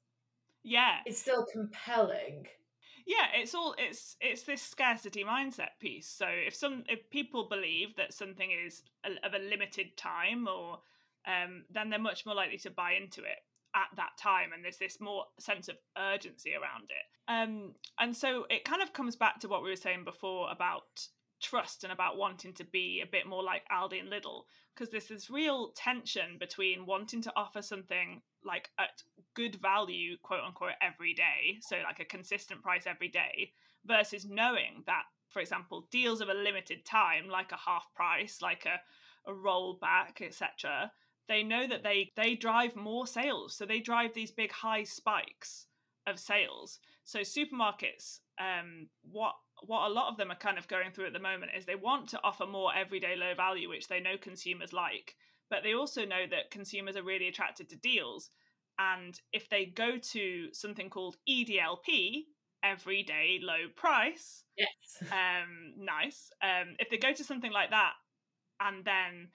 Yeah, 0.63 0.97
It's 1.05 1.19
still 1.19 1.45
compelling. 1.51 2.47
yeah 3.05 3.27
it's 3.35 3.53
all 3.53 3.75
it's 3.77 4.15
it's 4.21 4.43
this 4.43 4.61
scarcity 4.61 5.23
mindset 5.23 5.77
piece 5.79 6.07
so 6.07 6.25
if 6.27 6.55
some 6.55 6.83
if 6.89 7.07
people 7.11 7.47
believe 7.49 7.95
that 7.97 8.13
something 8.13 8.49
is 8.65 8.81
a, 9.05 9.09
of 9.27 9.33
a 9.33 9.39
limited 9.49 9.95
time 9.97 10.47
or 10.47 10.79
um 11.27 11.65
then 11.71 11.89
they're 11.89 11.99
much 11.99 12.25
more 12.25 12.33
likely 12.35 12.57
to 12.57 12.71
buy 12.71 12.93
into 12.93 13.21
it 13.21 13.39
at 13.75 13.89
that 13.97 14.11
time 14.17 14.49
and 14.53 14.63
there's 14.63 14.77
this 14.77 14.99
more 14.99 15.25
sense 15.39 15.67
of 15.67 15.75
urgency 15.97 16.53
around 16.53 16.89
it 16.89 17.05
um 17.31 17.73
and 17.99 18.15
so 18.15 18.45
it 18.49 18.63
kind 18.65 18.81
of 18.81 18.91
comes 18.93 19.15
back 19.15 19.39
to 19.39 19.47
what 19.47 19.61
we 19.61 19.69
were 19.69 19.75
saying 19.75 20.03
before 20.03 20.49
about 20.51 21.07
trust 21.45 21.83
and 21.83 21.93
about 21.93 22.17
wanting 22.17 22.53
to 22.53 22.63
be 22.63 23.01
a 23.03 23.09
bit 23.09 23.27
more 23.27 23.43
like 23.43 23.61
Aldi 23.71 23.99
and 23.99 24.11
Lidl 24.11 24.43
because 24.73 24.89
there's 24.89 25.07
this 25.07 25.29
real 25.29 25.71
tension 25.75 26.37
between 26.39 26.85
wanting 26.85 27.21
to 27.21 27.33
offer 27.35 27.61
something 27.61 28.21
like 28.43 28.69
at 28.79 29.03
good 29.35 29.55
value 29.55 30.17
quote 30.23 30.43
unquote 30.45 30.73
every 30.81 31.13
day 31.13 31.57
so 31.61 31.77
like 31.83 31.99
a 31.99 32.05
consistent 32.05 32.61
price 32.61 32.85
every 32.87 33.07
day 33.07 33.51
versus 33.85 34.25
knowing 34.25 34.83
that 34.85 35.03
for 35.29 35.39
example 35.41 35.87
deals 35.91 36.21
of 36.21 36.29
a 36.29 36.33
limited 36.33 36.83
time 36.85 37.29
like 37.29 37.51
a 37.51 37.57
half 37.57 37.85
price 37.95 38.41
like 38.41 38.65
a, 38.65 39.29
a 39.29 39.33
rollback 39.33 40.21
etc 40.21 40.91
they 41.27 41.43
know 41.43 41.67
that 41.67 41.83
they 41.83 42.11
they 42.15 42.35
drive 42.35 42.75
more 42.75 43.07
sales. 43.07 43.55
So 43.55 43.65
they 43.65 43.79
drive 43.79 44.13
these 44.13 44.31
big 44.31 44.51
high 44.51 44.83
spikes 44.83 45.67
of 46.07 46.19
sales. 46.19 46.79
So 47.03 47.19
supermarkets 47.19 48.19
um 48.39 48.87
what 49.11 49.35
what 49.61 49.89
a 49.89 49.93
lot 49.93 50.11
of 50.11 50.17
them 50.17 50.31
are 50.31 50.37
kind 50.37 50.57
of 50.57 50.67
going 50.67 50.91
through 50.91 51.07
at 51.07 51.13
the 51.13 51.19
moment 51.19 51.51
is 51.57 51.65
they 51.65 51.75
want 51.75 52.09
to 52.09 52.19
offer 52.23 52.45
more 52.45 52.75
everyday 52.75 53.15
low 53.15 53.33
value 53.35 53.69
which 53.69 53.87
they 53.87 53.99
know 53.99 54.17
consumers 54.19 54.73
like 54.73 55.15
but 55.49 55.63
they 55.63 55.73
also 55.73 56.05
know 56.05 56.25
that 56.29 56.51
consumers 56.51 56.95
are 56.95 57.03
really 57.03 57.27
attracted 57.27 57.69
to 57.69 57.77
deals 57.77 58.29
and 58.79 59.19
if 59.31 59.49
they 59.49 59.65
go 59.65 59.97
to 59.97 60.47
something 60.51 60.89
called 60.89 61.17
EDLP 61.29 62.23
everyday 62.63 63.39
low 63.41 63.67
price 63.75 64.43
Yes. 64.57 65.11
um 65.11 65.73
nice 65.77 66.29
um 66.41 66.75
if 66.79 66.89
they 66.89 66.97
go 66.97 67.13
to 67.13 67.23
something 67.23 67.51
like 67.51 67.69
that 67.69 67.93
and 68.59 68.83
then 68.83 69.29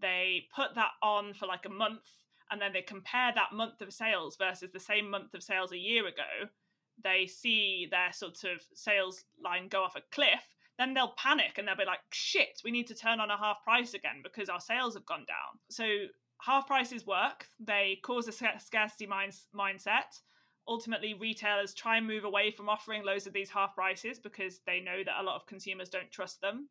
they 0.00 0.46
put 0.54 0.74
that 0.74 0.90
on 1.02 1.34
for 1.34 1.46
like 1.46 1.64
a 1.66 1.70
month 1.70 2.02
and 2.50 2.60
then 2.60 2.72
they 2.72 2.82
compare 2.82 3.32
that 3.34 3.52
month 3.52 3.80
of 3.80 3.92
sales 3.92 4.36
versus 4.36 4.70
the 4.72 4.80
same 4.80 5.08
month 5.08 5.34
of 5.34 5.42
sales 5.42 5.72
a 5.72 5.78
year 5.78 6.06
ago 6.06 6.48
they 7.02 7.26
see 7.26 7.88
their 7.90 8.12
sort 8.12 8.44
of 8.44 8.62
sales 8.74 9.24
line 9.42 9.68
go 9.68 9.82
off 9.82 9.96
a 9.96 10.02
cliff 10.12 10.54
then 10.78 10.92
they'll 10.92 11.14
panic 11.16 11.56
and 11.56 11.68
they'll 11.68 11.76
be 11.76 11.84
like 11.84 12.00
shit 12.10 12.60
we 12.64 12.70
need 12.70 12.86
to 12.86 12.94
turn 12.94 13.20
on 13.20 13.30
a 13.30 13.38
half 13.38 13.62
price 13.62 13.94
again 13.94 14.20
because 14.22 14.48
our 14.48 14.60
sales 14.60 14.94
have 14.94 15.06
gone 15.06 15.24
down. 15.28 15.58
So 15.70 15.84
half 16.40 16.66
prices 16.66 17.06
work. 17.06 17.46
They 17.60 17.98
cause 18.02 18.28
a 18.28 18.32
scarcity 18.32 19.06
minds- 19.06 19.48
mindset. 19.54 20.20
Ultimately 20.66 21.14
retailers 21.14 21.74
try 21.74 21.98
and 21.98 22.06
move 22.06 22.24
away 22.24 22.50
from 22.50 22.68
offering 22.68 23.04
loads 23.04 23.26
of 23.26 23.32
these 23.32 23.50
half 23.50 23.74
prices 23.74 24.18
because 24.18 24.60
they 24.66 24.80
know 24.80 25.02
that 25.04 25.20
a 25.20 25.22
lot 25.22 25.36
of 25.36 25.46
consumers 25.46 25.90
don't 25.90 26.10
trust 26.10 26.40
them. 26.40 26.68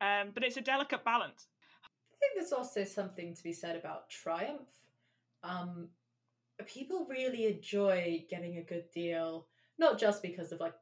Um, 0.00 0.30
but 0.32 0.44
it's 0.44 0.56
a 0.56 0.60
delicate 0.60 1.04
balance. 1.04 1.48
I 1.84 2.14
think 2.20 2.32
there's 2.36 2.52
also 2.52 2.84
something 2.84 3.34
to 3.34 3.42
be 3.42 3.52
said 3.52 3.76
about 3.76 4.08
triumph. 4.08 4.68
Um, 5.42 5.88
people 6.66 7.06
really 7.08 7.46
enjoy 7.46 8.24
getting 8.28 8.58
a 8.58 8.62
good 8.62 8.84
deal, 8.94 9.46
not 9.78 9.98
just 9.98 10.22
because 10.22 10.52
of 10.52 10.60
like, 10.60 10.74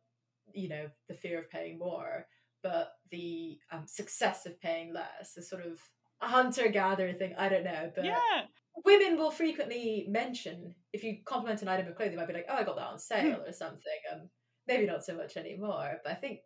you 0.53 0.69
know, 0.69 0.87
the 1.09 1.15
fear 1.15 1.39
of 1.39 1.51
paying 1.51 1.79
more, 1.79 2.27
but 2.63 2.93
the 3.11 3.59
um, 3.73 3.87
success 3.87 4.47
of 4.47 4.61
paying 4.61 4.93
less. 4.93 5.35
The 5.35 5.43
sort 5.43 5.65
of 5.67 5.81
hunter 6.21 6.69
gatherer 6.69 7.13
thing. 7.13 7.35
I 7.39 7.49
don't 7.49 7.65
know, 7.65 7.91
but 7.95 8.05
yeah 8.05 8.43
women 8.85 9.17
will 9.17 9.31
frequently 9.31 10.05
mention 10.09 10.75
if 10.93 11.03
you 11.03 11.17
compliment 11.25 11.63
an 11.63 11.69
item 11.69 11.89
of 11.89 11.97
clothing, 11.97 12.15
they 12.15 12.21
might 12.21 12.29
be 12.29 12.35
like, 12.35 12.47
"Oh, 12.49 12.57
I 12.57 12.63
got 12.63 12.77
that 12.77 12.89
on 12.89 12.99
sale" 12.99 13.43
or 13.47 13.53
something. 13.53 13.81
Um, 14.13 14.29
maybe 14.69 14.87
not 14.87 15.03
so 15.03 15.17
much 15.17 15.39
anymore, 15.39 15.99
but 16.05 16.13
I 16.13 16.15
think 16.15 16.41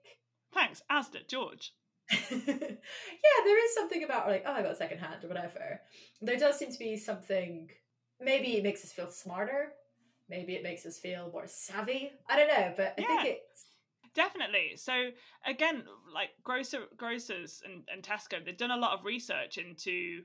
Thanks, 0.52 0.82
Asda, 0.90 1.28
George. 1.28 1.72
yeah, 2.10 2.18
there 2.30 3.64
is 3.64 3.74
something 3.74 4.02
about 4.02 4.26
like, 4.26 4.42
oh, 4.44 4.52
I 4.52 4.62
got 4.62 4.76
second 4.76 4.98
hand 4.98 5.24
or 5.24 5.28
whatever. 5.28 5.80
There 6.20 6.36
does 6.36 6.58
seem 6.58 6.72
to 6.72 6.78
be 6.78 6.96
something. 6.96 7.68
Maybe 8.20 8.56
it 8.56 8.62
makes 8.62 8.84
us 8.84 8.92
feel 8.92 9.10
smarter. 9.10 9.72
Maybe 10.28 10.54
it 10.54 10.62
makes 10.62 10.86
us 10.86 10.98
feel 10.98 11.30
more 11.32 11.46
savvy. 11.46 12.12
I 12.28 12.36
don't 12.36 12.48
know, 12.48 12.72
but 12.76 12.94
I 12.98 13.02
Yeah. 13.02 13.22
think 13.22 13.36
it's 13.50 13.66
Definitely. 14.14 14.76
So 14.76 15.10
again, 15.46 15.84
like 16.12 16.30
grocer 16.42 16.86
grocers 16.96 17.62
and, 17.64 17.84
and 17.92 18.02
Tesco, 18.02 18.44
they've 18.44 18.56
done 18.56 18.72
a 18.72 18.76
lot 18.76 18.98
of 18.98 19.04
research 19.04 19.56
into 19.56 20.22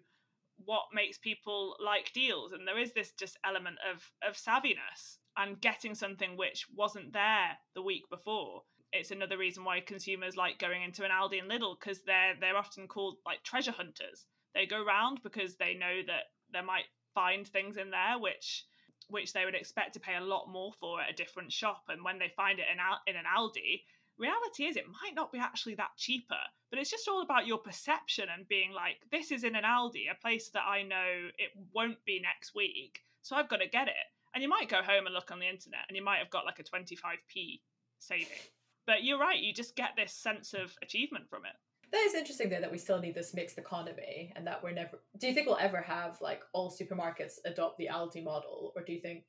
what 0.58 0.86
makes 0.93 1.18
people 1.18 1.76
like 1.84 2.12
deals, 2.14 2.54
and 2.54 2.68
there 2.68 2.80
is 2.80 2.93
this 2.93 3.12
just 3.12 3.38
element 3.46 3.78
of 3.91 4.12
of 4.28 4.36
savviness 4.36 5.18
and 5.38 5.62
getting 5.62 5.93
something 5.93 6.38
which 6.38 6.66
wasn't 6.74 7.14
there 7.14 7.58
the 7.76 7.82
week 7.82 8.04
before. 8.10 8.64
It's 8.91 9.12
another 9.12 9.38
reason 9.38 9.64
why 9.66 9.82
consumers 9.82 10.38
like 10.38 10.58
going 10.58 10.82
into 10.82 11.04
an 11.04 11.12
Aldi 11.12 11.41
and 11.41 11.52
Lidl 11.52 11.76
because 11.80 12.02
they're 12.04 12.36
they're 12.39 12.58
often 12.58 12.88
called 12.88 13.18
like 13.26 13.43
treasure 13.43 13.74
hunters. 13.74 14.26
They 14.56 14.66
go 14.66 14.84
round 14.84 15.20
because 15.22 15.58
they 15.58 15.74
know 15.76 16.02
that 16.08 16.24
there 16.52 16.64
might 16.64 16.86
find 17.16 17.47
things 17.47 17.78
in 17.78 17.89
there 17.89 18.20
which 18.20 18.66
which 19.09 19.34
they 19.34 19.45
would 19.45 19.55
expect 19.55 19.93
to 19.93 19.99
pay 19.99 20.16
a 20.16 20.24
lot 20.24 20.49
more 20.49 20.72
for 20.80 21.01
at 21.01 21.09
a 21.09 21.16
different 21.16 21.51
shop. 21.51 21.84
And 21.89 22.03
when 22.03 22.20
they 22.20 22.32
find 22.36 22.59
it 22.59 22.66
in, 22.72 22.80
Al- 22.80 23.01
in 23.05 23.16
an 23.16 23.26
Aldi, 23.26 23.84
reality 24.18 24.63
is 24.63 24.76
it 24.76 24.88
might 24.88 25.16
not 25.16 25.32
be 25.32 25.39
actually 25.39 25.76
that 25.76 25.95
cheaper, 25.97 26.41
but 26.70 26.80
it's 26.80 26.89
just 26.89 27.07
all 27.07 27.22
about 27.22 27.47
your 27.47 27.57
perception 27.57 28.28
and 28.36 28.47
being 28.47 28.72
like, 28.72 28.97
this 29.11 29.32
is 29.32 29.43
in 29.43 29.55
an 29.55 29.63
Aldi, 29.63 30.11
a 30.11 30.20
place 30.20 30.49
that 30.49 30.63
I 30.68 30.84
know 30.84 31.30
it 31.38 31.51
won't 31.74 32.03
be 32.05 32.20
next 32.20 32.55
week, 32.55 33.01
so 33.22 33.36
I've 33.36 33.49
got 33.49 33.57
to 33.57 33.68
get 33.68 33.88
it. 33.88 33.93
And 34.34 34.41
you 34.41 34.49
might 34.49 34.70
go 34.70 34.82
home 34.82 35.05
and 35.05 35.13
look 35.13 35.32
on 35.32 35.39
the 35.39 35.47
internet 35.47 35.82
and 35.88 35.95
you 35.95 36.03
might 36.03 36.20
have 36.20 36.30
got 36.30 36.45
like 36.45 36.59
a 36.59 36.63
25p 36.63 37.61
saving. 37.99 38.43
But 38.86 39.03
you're 39.03 39.20
right, 39.20 39.39
you 39.39 39.53
just 39.53 39.76
get 39.76 39.91
this 39.95 40.13
sense 40.13 40.53
of 40.53 40.74
achievement 40.82 41.30
from 41.30 41.45
it. 41.45 41.55
That 41.91 42.01
is 42.01 42.13
interesting 42.13 42.49
though 42.49 42.61
that 42.61 42.71
we 42.71 42.77
still 42.77 42.99
need 42.99 43.15
this 43.15 43.33
mixed 43.33 43.57
economy 43.57 44.31
and 44.36 44.45
that 44.47 44.63
we're 44.63 44.71
never. 44.71 44.99
Do 45.19 45.27
you 45.27 45.33
think 45.33 45.47
we'll 45.47 45.57
ever 45.57 45.81
have 45.81 46.19
like 46.21 46.41
all 46.53 46.71
supermarkets 46.71 47.36
adopt 47.45 47.77
the 47.77 47.89
Aldi 47.91 48.23
model, 48.23 48.73
or 48.75 48.83
do 48.83 48.93
you 48.93 49.01
think 49.01 49.23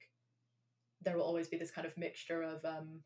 there 1.03 1.17
will 1.17 1.25
always 1.25 1.49
be 1.49 1.59
this 1.59 1.71
kind 1.71 1.87
of 1.87 1.97
mixture 1.97 2.43
of 2.43 2.65
um 2.65 3.01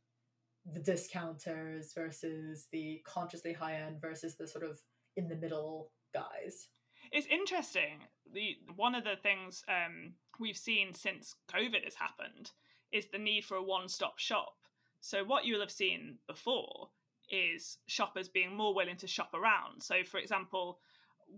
the 0.72 0.80
discounters 0.80 1.92
versus 1.94 2.66
the 2.72 3.01
consciously 3.07 3.53
high 3.53 3.76
end 3.76 4.01
versus 4.01 4.36
the 4.36 4.46
sort 4.46 4.64
of 4.64 4.78
in 5.16 5.28
the 5.28 5.36
middle 5.36 5.90
guys? 6.12 6.68
It's 7.12 7.26
interesting. 7.26 8.05
The 8.32 8.57
one 8.76 8.94
of 8.94 9.05
the 9.05 9.16
things 9.22 9.64
um, 9.68 10.14
we've 10.38 10.57
seen 10.57 10.94
since 10.94 11.34
COVID 11.53 11.84
has 11.84 11.94
happened 11.94 12.51
is 12.92 13.07
the 13.07 13.18
need 13.18 13.44
for 13.44 13.57
a 13.57 13.62
one-stop 13.62 14.18
shop. 14.18 14.55
So 15.01 15.24
what 15.24 15.44
you'll 15.44 15.61
have 15.61 15.70
seen 15.70 16.18
before 16.28 16.90
is 17.31 17.78
shoppers 17.87 18.28
being 18.28 18.57
more 18.57 18.74
willing 18.74 18.97
to 18.97 19.07
shop 19.07 19.35
around. 19.35 19.83
So, 19.83 20.03
for 20.05 20.18
example, 20.18 20.78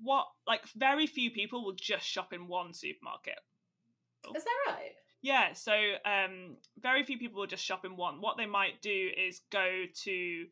what 0.02 0.26
like 0.46 0.66
very 0.76 1.06
few 1.06 1.30
people 1.30 1.64
will 1.64 1.74
just 1.74 2.06
shop 2.06 2.32
in 2.32 2.48
one 2.48 2.72
supermarket. 2.72 3.38
Is 4.34 4.44
that 4.44 4.72
right? 4.72 4.92
Yeah, 5.20 5.52
so 5.52 5.72
um, 6.04 6.56
very 6.80 7.04
few 7.04 7.16
people 7.16 7.40
will 7.40 7.46
just 7.46 7.64
shop 7.64 7.84
in 7.84 7.96
one. 7.96 8.20
What 8.20 8.36
they 8.36 8.46
might 8.46 8.82
do 8.82 9.10
is 9.16 9.42
go 9.50 9.84
to, 10.04 10.46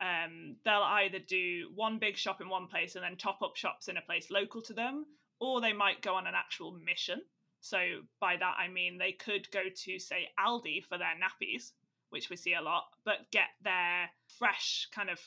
um, 0.00 0.56
they'll 0.64 0.82
either 0.82 1.18
do 1.18 1.68
one 1.74 1.98
big 1.98 2.16
shop 2.16 2.40
in 2.40 2.48
one 2.48 2.66
place 2.66 2.94
and 2.94 3.04
then 3.04 3.16
top 3.16 3.42
up 3.42 3.56
shops 3.56 3.88
in 3.88 3.98
a 3.98 4.02
place 4.02 4.30
local 4.30 4.62
to 4.62 4.72
them, 4.72 5.04
or 5.38 5.60
they 5.60 5.74
might 5.74 6.00
go 6.00 6.14
on 6.14 6.26
an 6.26 6.34
actual 6.34 6.72
mission. 6.72 7.20
So 7.60 7.78
by 8.20 8.36
that 8.36 8.56
I 8.58 8.68
mean 8.68 8.96
they 8.96 9.12
could 9.12 9.50
go 9.50 9.64
to 9.74 9.98
say 9.98 10.28
Aldi 10.38 10.84
for 10.84 10.96
their 10.96 11.14
nappies, 11.16 11.72
which 12.10 12.30
we 12.30 12.36
see 12.36 12.54
a 12.54 12.62
lot, 12.62 12.84
but 13.04 13.30
get 13.30 13.48
their 13.62 14.10
fresh 14.38 14.88
kind 14.94 15.10
of 15.10 15.20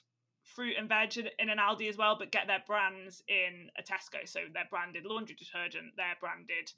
fruit 0.44 0.76
and 0.78 0.90
veg 0.90 1.18
in 1.18 1.50
an 1.50 1.58
Aldi 1.58 1.90
as 1.90 1.98
well, 1.98 2.16
but 2.18 2.32
get 2.32 2.48
their 2.48 2.64
brands 2.66 3.24
in 3.28 3.70
a 3.78 3.84
Tesco. 3.84 4.28
So 4.28 4.42
their 4.54 4.68
branded 4.70 5.06
laundry 5.06 5.36
detergent, 5.36 5.96
their 5.96 6.16
branded 6.20 6.72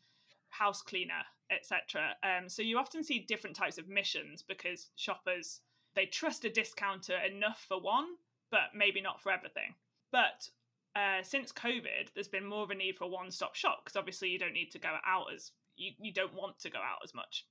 house 0.49 0.81
cleaner, 0.81 1.23
etc. 1.49 2.15
Um, 2.23 2.49
so 2.49 2.61
you 2.61 2.77
often 2.77 3.03
see 3.03 3.19
different 3.19 3.55
types 3.55 3.77
of 3.77 3.87
missions 3.87 4.43
because 4.43 4.89
shoppers 4.95 5.61
they 5.95 6.05
trust 6.05 6.45
a 6.45 6.49
discounter 6.49 7.17
enough 7.17 7.65
for 7.67 7.79
one, 7.79 8.05
but 8.49 8.71
maybe 8.73 9.01
not 9.01 9.21
for 9.21 9.31
everything. 9.31 9.75
But 10.11 10.49
uh, 10.95 11.23
since 11.23 11.51
COVID, 11.51 12.13
there's 12.13 12.27
been 12.27 12.45
more 12.45 12.63
of 12.63 12.69
a 12.69 12.75
need 12.75 12.97
for 12.97 13.05
a 13.05 13.09
one-stop 13.09 13.55
shop 13.55 13.81
because 13.83 13.97
obviously 13.97 14.29
you 14.29 14.39
don't 14.39 14.53
need 14.53 14.71
to 14.71 14.79
go 14.79 14.95
out 15.05 15.33
as 15.33 15.51
you, 15.75 15.91
you 15.99 16.13
don't 16.13 16.33
want 16.33 16.59
to 16.59 16.69
go 16.69 16.79
out 16.79 16.99
as 17.03 17.13
much. 17.13 17.45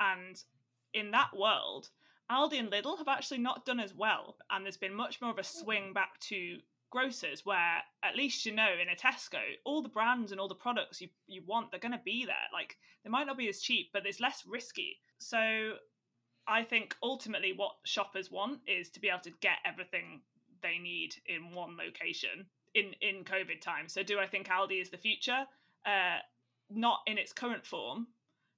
And 0.00 0.42
in 0.94 1.10
that 1.10 1.36
world, 1.36 1.90
Aldi 2.30 2.58
and 2.58 2.70
Lidl 2.70 2.96
have 2.98 3.08
actually 3.08 3.38
not 3.38 3.66
done 3.66 3.80
as 3.80 3.94
well, 3.94 4.36
and 4.50 4.64
there's 4.64 4.78
been 4.78 4.94
much 4.94 5.20
more 5.20 5.30
of 5.30 5.38
a 5.38 5.44
swing 5.44 5.92
back 5.92 6.18
to 6.20 6.58
grocers 6.94 7.44
where 7.44 7.78
at 8.04 8.14
least 8.16 8.46
you 8.46 8.54
know 8.54 8.68
in 8.80 8.88
a 8.88 8.94
Tesco 8.94 9.40
all 9.64 9.82
the 9.82 9.88
brands 9.88 10.30
and 10.30 10.40
all 10.40 10.46
the 10.46 10.54
products 10.54 11.00
you, 11.00 11.08
you 11.26 11.42
want 11.44 11.68
they're 11.70 11.80
going 11.80 11.90
to 11.90 12.00
be 12.04 12.24
there. 12.24 12.48
Like 12.52 12.76
they 13.02 13.10
might 13.10 13.26
not 13.26 13.36
be 13.36 13.48
as 13.48 13.60
cheap 13.60 13.90
but 13.92 14.06
it's 14.06 14.20
less 14.20 14.44
risky. 14.46 15.00
So 15.18 15.72
I 16.46 16.62
think 16.62 16.94
ultimately 17.02 17.52
what 17.52 17.72
shoppers 17.84 18.30
want 18.30 18.60
is 18.68 18.90
to 18.90 19.00
be 19.00 19.08
able 19.08 19.22
to 19.22 19.32
get 19.40 19.58
everything 19.64 20.20
they 20.62 20.78
need 20.78 21.16
in 21.26 21.52
one 21.52 21.76
location 21.76 22.46
in 22.74 22.94
in 23.00 23.24
COVID 23.24 23.60
time. 23.60 23.88
So 23.88 24.04
do 24.04 24.20
I 24.20 24.28
think 24.28 24.46
Aldi 24.46 24.80
is 24.80 24.90
the 24.90 24.96
future? 24.96 25.46
Uh 25.84 26.18
not 26.70 27.00
in 27.08 27.18
its 27.18 27.32
current 27.32 27.66
form 27.66 28.06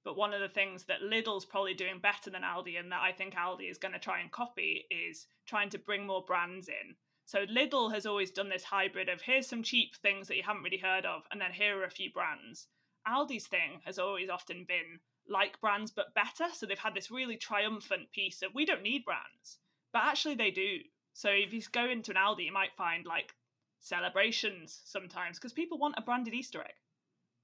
but 0.07 0.15
one 0.15 0.33
of 0.33 0.39
the 0.39 0.47
things 0.47 0.85
that 0.85 1.01
Lidl's 1.01 1.43
probably 1.43 1.73
doing 1.73 1.99
better 1.99 2.29
than 2.29 2.43
Aldi 2.43 2.79
and 2.79 2.89
that 2.93 3.01
I 3.01 3.11
think 3.11 3.33
Aldi 3.35 3.69
is 3.69 3.77
going 3.77 3.93
to 3.93 3.99
try 3.99 4.21
and 4.21 4.31
copy 4.31 4.85
is 4.89 5.27
trying 5.45 5.69
to 5.71 5.77
bring 5.77 6.07
more 6.07 6.23
brands 6.23 6.69
in 6.69 6.95
so 7.27 7.45
Lidl 7.45 7.93
has 7.93 8.05
always 8.05 8.31
done 8.31 8.47
this 8.47 8.63
hybrid 8.63 9.09
of 9.09 9.21
here's 9.21 9.49
some 9.49 9.61
cheap 9.61 9.97
things 9.97 10.29
that 10.29 10.37
you 10.37 10.43
haven't 10.43 10.63
really 10.63 10.77
heard 10.77 11.05
of, 11.05 11.27
and 11.29 11.41
then 11.41 11.51
here 11.51 11.77
are 11.77 11.83
a 11.83 11.89
few 11.89 12.09
brands. 12.09 12.69
Aldi's 13.05 13.47
thing 13.47 13.81
has 13.83 13.99
always 13.99 14.29
often 14.29 14.63
been 14.63 15.01
like 15.27 15.59
brands 15.59 15.91
but 15.91 16.13
better. 16.13 16.47
So 16.53 16.65
they've 16.65 16.79
had 16.79 16.95
this 16.95 17.11
really 17.11 17.35
triumphant 17.35 18.13
piece 18.13 18.41
of 18.41 18.55
we 18.55 18.65
don't 18.65 18.81
need 18.81 19.03
brands, 19.03 19.59
but 19.91 20.05
actually 20.05 20.35
they 20.35 20.51
do. 20.51 20.79
So 21.11 21.29
if 21.29 21.51
you 21.51 21.61
go 21.69 21.89
into 21.89 22.11
an 22.11 22.17
Aldi, 22.17 22.45
you 22.45 22.53
might 22.53 22.77
find 22.77 23.05
like 23.05 23.35
celebrations 23.81 24.81
sometimes 24.85 25.37
because 25.37 25.51
people 25.51 25.77
want 25.77 25.95
a 25.97 26.01
branded 26.01 26.33
Easter 26.33 26.61
egg. 26.61 26.75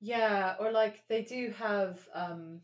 Yeah, 0.06 0.56
or 0.60 0.70
like 0.74 1.01
they 1.08 1.22
do 1.22 1.54
have 1.58 1.97
um 2.14 2.60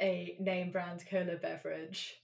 a 0.00 0.36
name 0.40 0.72
brand 0.72 1.04
cola 1.08 1.36
beverage. 1.40 2.16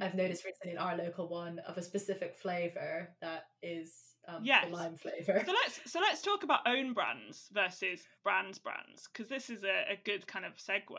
I've 0.00 0.14
noticed 0.16 0.44
recently 0.44 0.72
in 0.72 0.78
our 0.78 0.96
local 0.96 1.28
one 1.28 1.60
of 1.60 1.76
a 1.78 1.82
specific 1.82 2.36
flavor 2.36 3.08
that 3.20 3.44
is 3.62 3.94
um, 4.28 4.40
Yes. 4.42 4.66
the 4.66 4.72
lime 4.76 4.96
flavor. 4.96 5.42
so 5.46 5.52
let's 5.52 5.80
so 5.90 6.00
let's 6.00 6.22
talk 6.22 6.42
about 6.42 6.66
own 6.66 6.92
brands 6.92 7.48
versus 7.52 8.08
brands 8.24 8.58
brands 8.58 9.08
because 9.12 9.28
this 9.28 9.48
is 9.48 9.62
a, 9.62 9.92
a 9.92 9.98
good 10.04 10.26
kind 10.26 10.44
of 10.44 10.56
segue. 10.56 10.96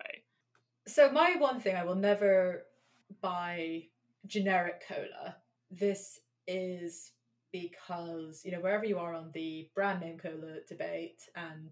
So 0.87 1.11
my 1.11 1.35
one 1.37 1.59
thing 1.59 1.75
I 1.75 1.83
will 1.83 1.95
never 1.95 2.63
buy 3.21 3.83
generic 4.25 4.83
cola. 4.87 5.35
This 5.69 6.21
is 6.47 7.11
because 7.51 8.41
you 8.45 8.53
know 8.53 8.59
wherever 8.61 8.85
you 8.85 8.99
are 8.99 9.13
on 9.13 9.31
the 9.33 9.69
brand 9.75 9.99
name 9.99 10.17
cola 10.17 10.59
debate 10.67 11.23
and 11.35 11.71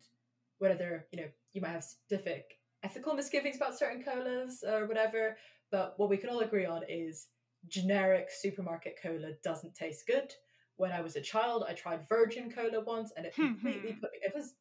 whether 0.70 1.07
you 1.11 1.22
know 1.22 1.28
you 1.53 1.61
might 1.61 1.70
have 1.70 1.84
specific 1.84 2.57
ethical 2.84 3.13
misgivings 3.13 3.55
about 3.55 3.78
certain 3.78 4.03
colas 4.03 4.63
or 4.68 4.86
whatever, 4.86 5.38
but 5.72 5.93
what 5.97 6.09
we 6.09 6.18
can 6.18 6.30
all 6.30 6.41
agree 6.41 6.66
on 6.66 6.82
is 6.88 7.28
generic 7.68 8.30
supermarket 8.30 8.99
cola 9.01 9.32
doesn't 9.43 9.74
taste 9.76 10.05
good. 10.05 10.34
When 10.78 10.91
I 10.91 11.01
was 11.01 11.16
a 11.16 11.22
child, 11.22 11.66
I 11.68 11.74
tried 11.74 12.07
virgin 12.07 12.51
cola 12.51 12.84
once, 12.84 13.11
and 13.16 13.26
it 13.26 13.34
hmm, 13.36 13.47
hmm. 13.47 13.53
completely 13.53 13.93
put 13.93 14.11
me. 14.11 14.20
It 14.22 14.34
was 14.36 14.53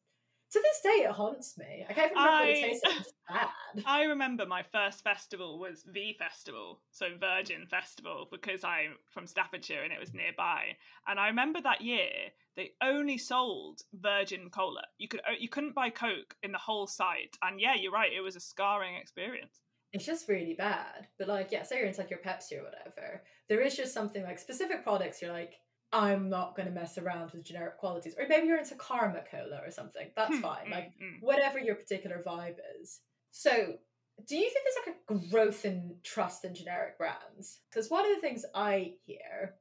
to 0.51 0.59
this 0.61 0.81
day 0.83 1.03
it 1.03 1.11
haunts 1.11 1.57
me. 1.57 1.85
I 1.89 1.93
can't 1.93 2.11
even 2.11 2.23
remember 2.23 2.45
what 2.45 2.49
it 2.49 2.81
I- 2.85 2.89
like. 2.89 3.05
Bad. 3.29 3.83
I 3.85 4.03
remember 4.03 4.45
my 4.45 4.63
first 4.63 5.03
festival 5.03 5.59
was 5.59 5.83
the 5.91 6.13
Festival, 6.19 6.81
so 6.91 7.07
Virgin 7.19 7.65
Festival, 7.67 8.27
because 8.31 8.63
I'm 8.63 8.93
from 9.11 9.25
Staffordshire 9.27 9.83
and 9.83 9.91
it 9.91 9.99
was 9.99 10.13
nearby. 10.13 10.77
And 11.07 11.19
I 11.19 11.27
remember 11.27 11.59
that 11.61 11.81
year 11.81 12.09
they 12.55 12.71
only 12.81 13.17
sold 13.17 13.81
Virgin 13.93 14.49
Cola. 14.49 14.83
You 14.97 15.07
could 15.07 15.21
you 15.39 15.49
couldn't 15.49 15.75
buy 15.75 15.89
Coke 15.89 16.35
in 16.43 16.51
the 16.51 16.57
whole 16.57 16.87
site. 16.87 17.35
And 17.41 17.59
yeah, 17.59 17.75
you're 17.75 17.91
right, 17.91 18.13
it 18.13 18.21
was 18.21 18.35
a 18.35 18.39
scarring 18.39 18.95
experience. 18.95 19.59
it's 19.91 20.05
just 20.05 20.29
really 20.29 20.53
bad. 20.53 21.07
But 21.17 21.27
like, 21.27 21.51
yeah, 21.51 21.63
say 21.63 21.77
you're 21.79 21.87
into 21.87 22.01
like 22.01 22.09
your 22.09 22.19
Pepsi 22.19 22.59
or 22.59 22.63
whatever. 22.63 23.23
There 23.49 23.61
is 23.61 23.75
just 23.75 23.93
something 23.93 24.23
like 24.23 24.39
specific 24.39 24.83
products. 24.83 25.21
You're 25.21 25.31
like, 25.33 25.53
I'm 25.95 26.29
not 26.29 26.55
going 26.55 26.67
to 26.67 26.73
mess 26.73 26.97
around 26.97 27.31
with 27.31 27.43
generic 27.45 27.77
qualities. 27.77 28.15
Or 28.19 28.27
maybe 28.27 28.47
you're 28.47 28.57
into 28.59 28.75
Karma 28.75 29.21
Cola 29.31 29.61
or 29.65 29.71
something. 29.71 30.07
That's 30.15 30.35
Hmm, 30.35 30.41
fine. 30.41 30.65
mm, 30.67 30.71
Like 30.71 30.91
mm. 31.01 31.21
whatever 31.21 31.57
your 31.57 31.75
particular 31.75 32.21
vibe 32.27 32.57
is. 32.81 32.99
So, 33.31 33.77
do 34.27 34.35
you 34.35 34.49
think 34.49 34.65
there's 34.65 34.87
like 34.87 34.95
a 35.23 35.29
growth 35.31 35.63
in 35.65 35.95
trust 36.03 36.43
in 36.45 36.53
generic 36.53 36.97
brands? 36.97 37.61
Because 37.69 37.89
one 37.89 38.05
of 38.05 38.13
the 38.15 38.21
things 38.21 38.45
I 38.53 38.95
hear 39.05 39.55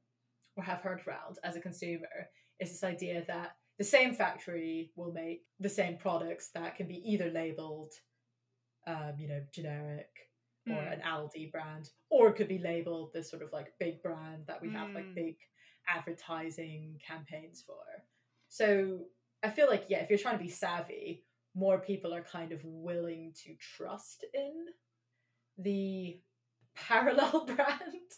or 0.57 0.65
have 0.65 0.81
heard 0.81 1.01
around 1.07 1.39
as 1.45 1.57
a 1.57 1.61
consumer 1.61 2.29
is 2.61 2.71
this 2.71 2.85
idea 2.85 3.25
that 3.27 3.57
the 3.79 3.85
same 3.85 4.13
factory 4.15 4.91
will 4.97 5.13
make 5.13 5.43
the 5.61 5.69
same 5.69 5.97
products 5.99 6.51
that 6.55 6.77
can 6.77 6.87
be 6.89 7.03
either 7.13 7.31
labeled, 7.31 7.93
um, 8.87 9.15
you 9.19 9.29
know, 9.29 9.43
generic 9.53 10.09
or 10.69 10.77
Mm. 10.83 10.93
an 10.95 11.01
Aldi 11.03 11.51
brand, 11.53 11.91
or 12.11 12.29
it 12.29 12.37
could 12.37 12.49
be 12.49 12.59
labeled 12.59 13.13
this 13.13 13.29
sort 13.31 13.43
of 13.43 13.53
like 13.53 13.73
big 13.79 14.03
brand 14.03 14.47
that 14.47 14.63
we 14.63 14.71
have 14.71 14.95
like 14.95 15.15
big 15.15 15.37
advertising 15.89 17.01
campaigns 17.07 17.63
for. 17.67 17.75
So 18.49 19.01
I 19.43 19.51
feel 19.51 19.69
like, 19.69 19.87
yeah, 19.89 19.99
if 19.99 20.11
you're 20.11 20.19
trying 20.19 20.39
to 20.39 20.45
be 20.45 20.51
savvy, 20.51 21.25
more 21.55 21.79
people 21.79 22.15
are 22.15 22.23
kind 22.23 22.53
of 22.53 22.61
willing 22.65 23.33
to 23.45 23.55
trust 23.55 24.25
in 24.35 24.67
the 25.59 26.19
parallel 26.75 27.45
brand. 27.47 28.11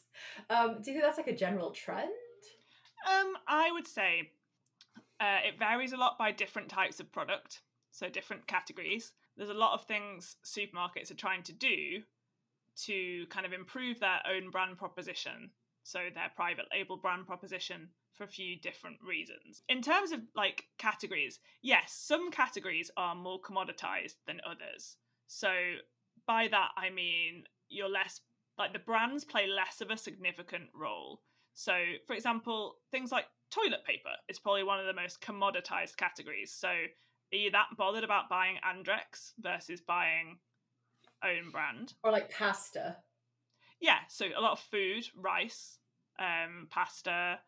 Um, 0.48 0.82
do 0.82 0.90
you 0.90 0.96
think 0.96 1.02
that's 1.02 1.18
like 1.18 1.28
a 1.28 1.36
general 1.36 1.70
trend? 1.70 2.10
Um, 3.06 3.34
I 3.46 3.70
would 3.72 3.86
say 3.86 4.30
uh, 5.20 5.38
it 5.46 5.58
varies 5.58 5.92
a 5.92 5.96
lot 5.96 6.18
by 6.18 6.32
different 6.32 6.68
types 6.68 7.00
of 7.00 7.12
product, 7.12 7.62
so 7.90 8.08
different 8.08 8.46
categories. 8.46 9.12
There's 9.36 9.50
a 9.50 9.54
lot 9.54 9.74
of 9.74 9.84
things 9.84 10.36
supermarkets 10.44 11.10
are 11.10 11.14
trying 11.14 11.42
to 11.44 11.52
do 11.52 12.02
to 12.84 13.26
kind 13.30 13.46
of 13.46 13.52
improve 13.52 14.00
their 14.00 14.20
own 14.28 14.50
brand 14.50 14.76
proposition, 14.76 15.50
so 15.86 16.00
their 16.12 16.30
private 16.34 16.66
label 16.72 16.96
brand 16.96 17.26
proposition 17.26 17.88
for 18.12 18.24
a 18.24 18.28
few 18.28 18.58
different 18.58 18.96
reasons. 19.06 19.62
In 19.68 19.82
terms 19.82 20.10
of 20.10 20.20
like 20.34 20.64
categories, 20.78 21.38
yes, 21.62 21.92
some 21.92 22.30
categories 22.30 22.90
are 22.96 23.14
more 23.14 23.40
commoditized 23.40 24.16
than 24.26 24.40
others. 24.44 24.96
So 25.28 25.48
by 26.26 26.48
that 26.48 26.70
I 26.76 26.90
mean 26.90 27.44
you're 27.68 27.88
less 27.88 28.20
like 28.58 28.72
the 28.72 28.78
brands 28.80 29.24
play 29.24 29.46
less 29.46 29.80
of 29.80 29.90
a 29.90 29.96
significant 29.96 30.70
role. 30.74 31.20
So, 31.54 31.72
for 32.06 32.14
example, 32.14 32.76
things 32.90 33.12
like 33.12 33.26
toilet 33.50 33.84
paper 33.86 34.10
is 34.28 34.38
probably 34.38 34.64
one 34.64 34.80
of 34.80 34.86
the 34.86 35.00
most 35.00 35.20
commoditized 35.20 35.96
categories. 35.96 36.52
So, 36.52 36.68
are 36.68 37.36
you 37.36 37.50
that 37.50 37.68
bothered 37.76 38.04
about 38.04 38.28
buying 38.28 38.56
Andrex 38.66 39.32
versus 39.38 39.80
buying 39.80 40.38
own 41.24 41.50
brand? 41.50 41.94
Or 42.02 42.12
like 42.12 42.30
pasta? 42.30 42.96
Yeah, 43.80 43.98
so 44.08 44.26
a 44.36 44.40
lot 44.40 44.52
of 44.52 44.60
food, 44.60 45.06
rice, 45.14 45.78
um, 46.18 46.66
pasta, 46.70 47.38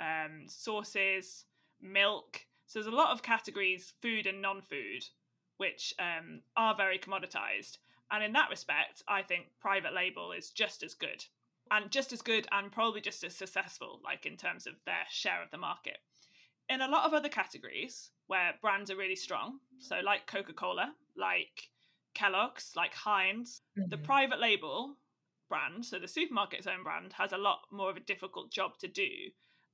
um, 0.00 0.44
sauces, 0.46 1.44
milk. 1.80 2.46
So 2.66 2.78
there's 2.78 2.92
a 2.92 2.96
lot 2.96 3.10
of 3.10 3.22
categories, 3.22 3.92
food 4.00 4.26
and 4.26 4.40
non-food, 4.40 5.04
which 5.56 5.94
um, 5.98 6.40
are 6.56 6.76
very 6.76 6.98
commoditized. 6.98 7.78
And 8.10 8.22
in 8.22 8.32
that 8.34 8.50
respect, 8.50 9.02
I 9.08 9.22
think 9.22 9.46
private 9.60 9.94
label 9.94 10.32
is 10.32 10.50
just 10.50 10.82
as 10.82 10.94
good, 10.94 11.24
and 11.70 11.90
just 11.90 12.12
as 12.12 12.22
good, 12.22 12.46
and 12.52 12.70
probably 12.70 13.00
just 13.00 13.24
as 13.24 13.34
successful, 13.34 14.00
like 14.04 14.26
in 14.26 14.36
terms 14.36 14.66
of 14.66 14.74
their 14.84 15.06
share 15.10 15.42
of 15.42 15.50
the 15.50 15.58
market. 15.58 15.98
In 16.68 16.80
a 16.80 16.88
lot 16.88 17.06
of 17.06 17.14
other 17.14 17.28
categories 17.28 18.10
where 18.28 18.54
brands 18.60 18.90
are 18.90 18.96
really 18.96 19.16
strong, 19.16 19.58
so 19.78 20.00
like 20.04 20.26
Coca-Cola, 20.26 20.94
like 21.16 21.70
Kellogg's, 22.14 22.72
like 22.76 22.94
Heinz, 22.94 23.62
the 23.88 23.96
Mhm. 23.96 24.04
private 24.04 24.40
label 24.40 24.96
brand, 25.52 25.84
so 25.84 25.98
the 25.98 26.06
supermarket's 26.06 26.66
own 26.66 26.82
brand, 26.82 27.12
has 27.12 27.32
a 27.32 27.36
lot 27.36 27.60
more 27.70 27.90
of 27.90 27.98
a 27.98 28.00
difficult 28.00 28.50
job 28.50 28.78
to 28.78 28.88
do. 28.88 29.10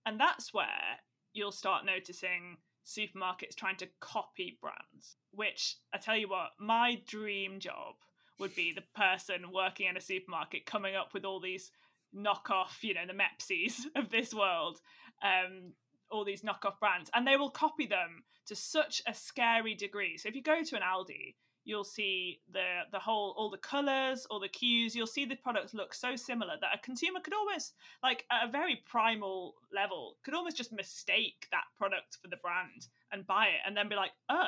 And 0.04 0.18
that's 0.18 0.52
where 0.52 0.98
you'll 1.32 1.52
start 1.52 1.86
noticing 1.86 2.56
supermarkets 2.84 3.54
trying 3.56 3.76
to 3.76 3.88
copy 4.00 4.58
brands, 4.60 5.16
which 5.30 5.76
I 5.94 5.98
tell 5.98 6.16
you 6.16 6.28
what, 6.28 6.50
my 6.58 7.00
dream 7.06 7.60
job 7.60 7.94
would 8.40 8.56
be 8.56 8.72
the 8.72 8.82
person 8.96 9.52
working 9.52 9.86
in 9.86 9.96
a 9.96 10.00
supermarket 10.00 10.66
coming 10.66 10.96
up 10.96 11.14
with 11.14 11.24
all 11.24 11.38
these 11.38 11.70
knockoff, 12.16 12.82
you 12.82 12.94
know, 12.94 13.06
the 13.06 13.12
Mepsis 13.12 13.84
of 13.94 14.10
this 14.10 14.34
world, 14.34 14.80
um, 15.22 15.74
all 16.10 16.24
these 16.24 16.42
knockoff 16.42 16.80
brands, 16.80 17.08
and 17.14 17.24
they 17.24 17.36
will 17.36 17.50
copy 17.50 17.86
them 17.86 18.24
to 18.46 18.56
such 18.56 19.00
a 19.06 19.14
scary 19.14 19.74
degree. 19.74 20.16
So 20.16 20.28
if 20.28 20.34
you 20.34 20.42
go 20.42 20.62
to 20.64 20.76
an 20.76 20.82
Aldi, 20.82 21.34
you'll 21.68 21.84
see 21.84 22.40
the 22.52 22.80
the 22.92 22.98
whole 22.98 23.34
all 23.36 23.50
the 23.50 23.58
colors 23.58 24.26
all 24.30 24.40
the 24.40 24.48
cues 24.48 24.96
you'll 24.96 25.06
see 25.06 25.24
the 25.24 25.36
products 25.36 25.74
look 25.74 25.92
so 25.92 26.16
similar 26.16 26.54
that 26.60 26.70
a 26.74 26.78
consumer 26.78 27.20
could 27.20 27.34
almost 27.34 27.74
like 28.02 28.24
at 28.32 28.48
a 28.48 28.50
very 28.50 28.82
primal 28.86 29.54
level 29.72 30.16
could 30.24 30.34
almost 30.34 30.56
just 30.56 30.72
mistake 30.72 31.46
that 31.50 31.64
product 31.76 32.16
for 32.22 32.28
the 32.28 32.36
brand 32.38 32.88
and 33.12 33.26
buy 33.26 33.46
it 33.46 33.60
and 33.66 33.76
then 33.76 33.88
be 33.88 33.94
like 33.94 34.12
oh 34.30 34.46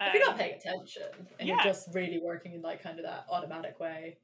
if 0.00 0.14
you're 0.14 0.24
not 0.24 0.32
um, 0.32 0.38
paying 0.38 0.54
attention 0.54 1.02
and 1.38 1.48
yeah. 1.48 1.54
you're 1.54 1.64
just 1.64 1.88
really 1.94 2.18
working 2.18 2.52
in 2.52 2.62
like 2.62 2.82
kind 2.82 2.98
of 2.98 3.04
that 3.04 3.26
automatic 3.30 3.80
way. 3.80 4.18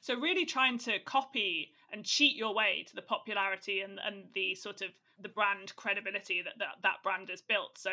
So 0.00 0.18
really 0.18 0.46
trying 0.46 0.78
to 0.78 0.98
copy 1.00 1.72
and 1.92 2.04
cheat 2.04 2.36
your 2.36 2.54
way 2.54 2.84
to 2.88 2.94
the 2.94 3.02
popularity 3.02 3.80
and, 3.80 3.98
and 4.04 4.24
the 4.34 4.54
sort 4.54 4.80
of 4.80 4.90
the 5.20 5.28
brand 5.28 5.74
credibility 5.76 6.40
that, 6.42 6.54
that 6.58 6.76
that 6.82 7.02
brand 7.02 7.28
has 7.30 7.42
built. 7.42 7.76
So 7.76 7.90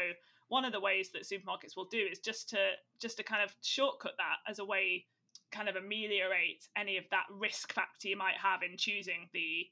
one 0.47 0.65
of 0.65 0.71
the 0.71 0.79
ways 0.79 1.09
that 1.11 1.23
supermarkets 1.23 1.75
will 1.75 1.85
do 1.85 2.05
is 2.11 2.19
just 2.19 2.49
to 2.49 2.57
just 2.99 3.17
to 3.17 3.23
kind 3.23 3.43
of 3.43 3.55
shortcut 3.61 4.13
that 4.17 4.49
as 4.49 4.59
a 4.59 4.65
way 4.65 5.05
kind 5.51 5.69
of 5.69 5.75
ameliorate 5.75 6.67
any 6.77 6.97
of 6.97 7.05
that 7.11 7.25
risk 7.31 7.73
factor 7.73 8.07
you 8.07 8.17
might 8.17 8.37
have 8.37 8.61
in 8.61 8.77
choosing 8.77 9.29
the 9.33 9.65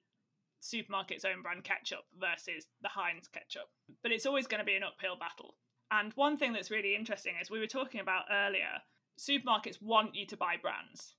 supermarket's 0.62 1.26
own 1.26 1.42
brand 1.42 1.64
ketchup 1.64 2.06
versus 2.20 2.68
the 2.82 2.90
Heinz 2.90 3.28
ketchup. 3.28 3.68
But 4.02 4.12
it's 4.12 4.26
always 4.26 4.48
going 4.48 4.60
to 4.60 4.66
be 4.66 4.76
an 4.76 4.84
uphill 4.84 5.18
battle. 5.20 5.56
And 5.92 6.14
one 6.14 6.38
thing 6.38 6.54
that's 6.54 6.72
really 6.72 6.96
interesting 6.96 7.34
is 7.42 7.52
we 7.52 7.60
were 7.60 7.68
talking 7.68 8.00
about 8.00 8.26
earlier, 8.32 8.80
supermarkets 9.20 9.82
want 9.82 10.16
you 10.16 10.26
to 10.28 10.38
buy 10.38 10.56
brands 10.62 11.16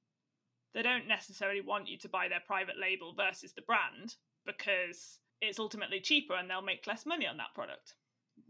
they 0.75 0.83
don't 0.83 1.07
necessarily 1.07 1.61
want 1.61 1.89
you 1.89 1.97
to 1.99 2.09
buy 2.09 2.29
their 2.29 2.43
private 2.45 2.75
label 2.79 3.15
versus 3.15 3.53
the 3.53 3.63
brand 3.63 4.17
because 4.45 5.21
it's 5.41 5.59
ultimately 5.59 6.01
cheaper 6.01 6.35
and 6.35 6.51
they'll 6.51 6.63
make 6.63 6.87
less 6.87 7.07
money 7.07 7.27
on 7.27 7.37
that 7.37 7.55
product 7.55 7.95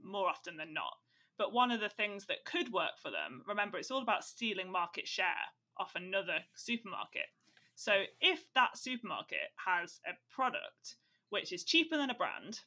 more 0.05 0.29
often 0.29 0.57
than 0.57 0.73
not. 0.75 0.95
But 1.37 1.53
one 1.53 1.71
of 1.71 1.81
the 1.81 1.89
things 1.89 2.27
that 2.27 2.45
could 2.45 2.73
work 2.73 2.99
for 3.03 3.11
them, 3.11 3.43
remember, 3.47 3.79
it's 3.79 3.91
all 3.91 4.03
about 4.03 4.25
stealing 4.25 4.71
market 4.71 5.09
share 5.09 5.51
off 5.79 5.93
another 5.97 6.39
supermarket. 6.55 7.27
So 7.75 8.05
if 8.21 8.45
that 8.55 8.79
supermarket 8.79 9.51
has 9.67 10.01
a 10.07 10.13
product 10.33 10.97
which 11.31 11.53
is 11.53 11.65
cheaper 11.65 11.97
than 11.97 12.11
a 12.11 12.15
brand, 12.15 12.61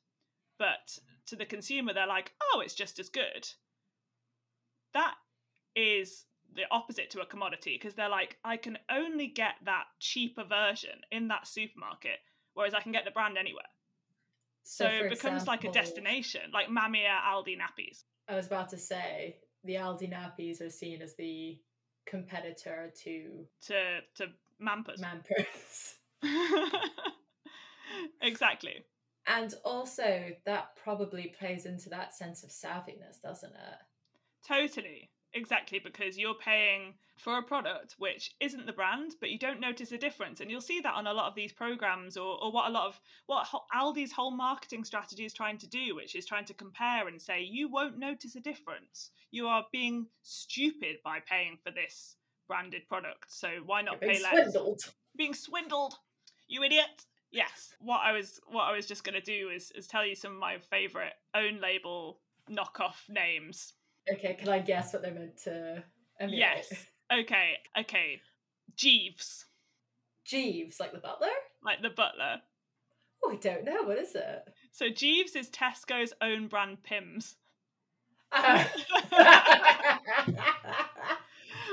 but 0.59 0.97
to 1.27 1.35
the 1.35 1.45
consumer, 1.45 1.93
they're 1.93 2.07
like, 2.07 2.33
oh, 2.41 2.59
it's 2.59 2.73
just 2.73 2.99
as 2.99 3.09
good, 3.09 3.47
that 4.93 5.15
is 5.75 6.25
the 6.53 6.63
opposite 6.71 7.09
to 7.11 7.21
a 7.21 7.25
commodity 7.25 7.77
because 7.79 7.93
they're 7.93 8.09
like, 8.09 8.37
I 8.43 8.57
can 8.57 8.77
only 8.89 9.27
get 9.27 9.55
that 9.65 9.85
cheaper 9.99 10.43
version 10.43 11.01
in 11.11 11.27
that 11.27 11.47
supermarket, 11.47 12.19
whereas 12.53 12.73
I 12.73 12.81
can 12.81 12.91
get 12.91 13.05
the 13.05 13.11
brand 13.11 13.37
anywhere. 13.37 13.63
So, 14.69 14.85
for 14.85 15.05
it 15.05 15.09
becomes 15.11 15.47
like 15.47 15.63
a 15.63 15.71
destination, 15.71 16.41
like 16.53 16.67
Mamia 16.67 17.21
Aldi 17.25 17.57
nappies. 17.57 18.03
I 18.27 18.35
was 18.35 18.47
about 18.47 18.67
to 18.69 18.77
say 18.77 19.37
the 19.63 19.75
Aldi 19.75 20.11
nappies 20.11 20.61
are 20.61 20.69
seen 20.69 21.01
as 21.01 21.15
the 21.15 21.57
competitor 22.05 22.91
to 23.03 23.45
to 23.67 23.99
to 24.15 24.27
Mampers. 24.61 24.99
Mampers. 24.99 25.95
exactly. 28.21 28.83
And 29.25 29.53
also, 29.63 30.31
that 30.45 30.75
probably 30.83 31.33
plays 31.39 31.65
into 31.65 31.87
that 31.89 32.13
sense 32.13 32.43
of 32.43 32.49
savviness, 32.49 33.21
doesn't 33.23 33.53
it? 33.53 34.45
Totally. 34.45 35.09
Exactly, 35.37 35.79
because 35.79 36.17
you're 36.17 36.33
paying 36.33 36.95
for 37.15 37.37
a 37.37 37.43
product 37.43 37.95
which 37.97 38.35
isn't 38.39 38.65
the 38.65 38.73
brand, 38.73 39.15
but 39.19 39.29
you 39.29 39.39
don't 39.39 39.59
notice 39.59 39.91
a 39.91 39.97
difference. 39.97 40.39
And 40.41 40.49
you'll 40.51 40.61
see 40.61 40.79
that 40.81 40.93
on 40.95 41.07
a 41.07 41.13
lot 41.13 41.27
of 41.27 41.35
these 41.35 41.53
programs, 41.53 42.17
or, 42.17 42.43
or 42.43 42.51
what 42.51 42.67
a 42.67 42.71
lot 42.71 42.87
of 42.87 42.99
what 43.27 43.47
Aldi's 43.75 44.11
whole 44.11 44.31
marketing 44.31 44.83
strategy 44.83 45.25
is 45.25 45.33
trying 45.33 45.57
to 45.59 45.67
do, 45.67 45.95
which 45.95 46.15
is 46.15 46.25
trying 46.25 46.45
to 46.45 46.53
compare 46.53 47.07
and 47.07 47.21
say, 47.21 47.41
you 47.43 47.69
won't 47.69 47.97
notice 47.97 48.35
a 48.35 48.39
difference. 48.39 49.11
You 49.31 49.47
are 49.47 49.65
being 49.71 50.07
stupid 50.23 50.97
by 51.03 51.19
paying 51.19 51.57
for 51.63 51.71
this 51.71 52.15
branded 52.47 52.87
product. 52.87 53.25
So 53.31 53.49
why 53.65 53.81
not 53.81 53.99
You're 54.01 54.11
being 54.11 54.23
pay 54.23 54.35
less? 54.37 54.51
swindled. 54.51 54.81
being 55.15 55.33
swindled 55.33 55.95
you 56.47 56.63
idiot 56.63 57.05
yes 57.31 57.73
what 57.79 57.99
i 58.05 58.13
was 58.13 58.39
what 58.47 58.63
i 58.63 58.71
was 58.71 58.85
just 58.85 59.03
going 59.03 59.13
to 59.13 59.19
do 59.21 59.49
is 59.49 59.69
is 59.71 59.85
tell 59.85 60.05
you 60.05 60.15
some 60.15 60.31
of 60.31 60.37
my 60.39 60.57
favorite 60.57 61.11
own 61.35 61.59
label 61.59 62.19
knockoff 62.49 63.09
names 63.09 63.73
Okay, 64.13 64.33
can 64.35 64.49
I 64.49 64.59
guess 64.59 64.93
what 64.93 65.01
they're 65.01 65.13
meant 65.13 65.37
to 65.43 65.83
emulate? 66.19 66.39
yes. 66.39 66.73
Okay 67.11 67.57
okay. 67.79 68.21
Jeeves. 68.75 69.45
Jeeves, 70.25 70.79
like 70.79 70.91
the 70.91 70.99
butler? 70.99 71.29
like 71.63 71.81
the 71.81 71.89
butler. 71.89 72.41
Oh, 73.23 73.31
I 73.31 73.35
don't 73.37 73.65
know. 73.65 73.83
What 73.83 73.97
is 73.97 74.15
it? 74.15 74.43
so 74.71 74.89
jeeves 74.89 75.35
is 75.35 75.49
tesco's 75.49 76.13
own 76.21 76.47
brand 76.47 76.83
Pimm's. 76.83 77.35
Uh, 78.31 78.63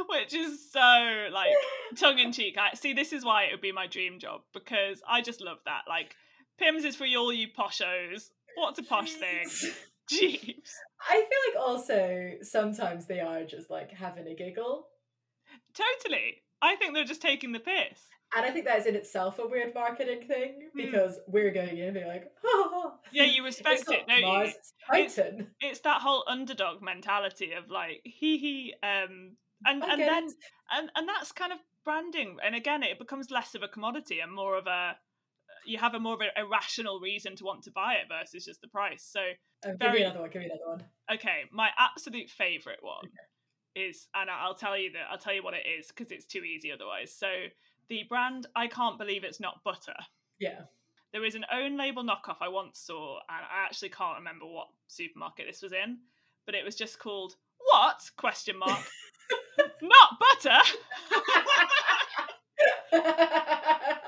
which 0.09 0.35
is 0.35 0.71
so 0.73 1.29
like 1.33 1.51
tongue 1.97 2.19
in 2.19 2.33
cheek. 2.33 2.57
I 2.59 2.75
see 2.75 2.93
this 2.93 3.13
is 3.13 3.25
why 3.25 3.45
it 3.45 3.53
would 3.53 3.61
be 3.61 3.73
my 3.73 3.87
dream 3.87 4.19
job 4.19 4.43
because 4.53 5.03
i 5.09 5.21
just 5.21 5.41
love 5.41 5.59
that. 5.67 5.83
Like 5.89 6.15
Pimm's 6.59 6.85
is 6.85 6.97
for 6.97 7.07
you 7.07 7.19
all 7.19 7.33
you 7.33 7.49
poshos. 7.49 8.31
What's 8.57 8.79
a 8.79 8.83
posh 8.83 9.13
thing 9.15 9.49
jeeves 10.11 10.73
I 11.09 11.15
feel 11.17 11.61
like 11.63 11.69
also 11.69 12.31
sometimes 12.43 13.07
they 13.07 13.21
are 13.21 13.45
just 13.45 13.71
like 13.71 13.91
having 13.91 14.27
a 14.27 14.35
giggle. 14.35 14.87
Totally. 15.75 16.43
I 16.63 16.77
think 16.77 16.95
they're 16.95 17.05
just 17.05 17.23
taking 17.23 17.53
the 17.53 17.61
piss. 17.61 17.99
And 18.37 18.45
I 18.45 18.51
think 18.51 18.65
that 18.65 18.79
is 18.81 18.87
in 18.87 18.97
itself 18.97 19.39
a 19.39 19.47
weird 19.47 19.75
marketing 19.75 20.27
thing 20.27 20.71
Hmm. 20.73 20.77
because 20.81 21.19
we're 21.29 21.51
going 21.53 21.77
in 21.79 21.85
and 21.85 21.95
being 21.95 22.07
like, 22.09 22.33
oh, 22.45 22.95
Yeah, 23.13 23.25
you 23.25 23.45
respect 23.45 23.81
it's 23.83 23.91
it, 23.91 24.07
don't 24.09 24.19
you? 24.21 24.41
It's 24.43 24.73
It's- 24.95 25.15
Titan. 25.15 25.51
It's 25.61 25.81
that 25.81 26.01
whole 26.01 26.25
underdog 26.27 26.83
mentality 26.83 27.53
of 27.53 27.71
like 27.71 28.01
hee 28.05 28.39
hee, 28.39 28.75
um, 28.83 29.37
and 29.67 29.83
and 29.85 30.01
then 30.01 30.25
it. 30.25 30.33
and 30.73 30.91
and 30.97 31.09
that's 31.09 31.33
kind 31.33 31.53
of 31.53 31.59
branding. 31.85 32.39
And 32.45 32.55
again, 32.55 32.83
it 32.83 32.99
becomes 32.99 33.31
less 33.31 33.55
of 33.55 33.63
a 33.63 33.69
commodity 33.69 34.21
and 34.21 34.33
more 34.33 34.57
of 34.57 34.67
a 34.67 34.97
you 35.67 35.79
have 35.79 35.95
a 35.95 36.01
more 36.01 36.15
of 36.15 36.21
a, 36.21 36.41
a 36.43 36.47
rational 36.47 37.01
reason 37.01 37.37
to 37.37 37.45
want 37.45 37.63
to 37.65 37.71
buy 37.71 37.95
it 37.95 38.07
versus 38.09 38.45
just 38.45 38.61
the 38.61 38.69
price. 38.69 39.07
So 39.11 39.21
Oh, 39.65 39.71
give 39.71 39.79
very- 39.79 39.99
me 40.01 40.03
another 40.05 40.21
one. 40.21 40.31
Give 40.31 40.41
me 40.43 40.47
another 40.47 40.67
one. 40.67 40.85
okay, 41.13 41.45
my 41.53 41.71
absolute 41.79 42.29
favorite 42.31 42.81
one 42.83 43.09
is, 43.75 44.07
and 44.15 44.31
I'll 44.31 44.55
tell 44.55 44.77
you 44.79 44.93
that 44.93 45.03
I'll 45.11 45.19
tell 45.19 45.33
you 45.35 45.43
what 45.43 45.55
it 45.55 45.67
is 45.67 45.89
because 45.89 46.11
it's 46.13 46.25
too 46.27 46.45
easy 46.45 46.71
otherwise. 46.73 47.13
So 47.13 47.29
the 47.89 48.05
brand, 48.09 48.47
I 48.55 48.67
can't 48.69 48.99
believe 48.99 49.25
it's 49.25 49.41
not 49.41 49.63
butter. 49.65 49.97
Yeah. 50.39 50.63
There 51.13 51.25
is 51.25 51.35
an 51.35 51.45
own 51.53 51.77
label 51.77 52.03
knockoff 52.03 52.37
I 52.41 52.49
once 52.49 52.79
saw, 52.81 53.19
and 53.29 53.45
I 53.45 53.65
actually 53.65 53.91
can't 53.91 54.19
remember 54.19 54.47
what 54.47 54.69
supermarket 54.89 55.47
this 55.47 55.63
was 55.63 55.73
in, 55.73 55.99
but 56.47 56.55
it 56.55 56.65
was 56.65 56.75
just 56.75 56.99
called 56.99 57.37
what 57.59 58.11
question 58.17 58.59
mark 58.59 58.81
not 59.83 60.19
butter. 60.21 60.59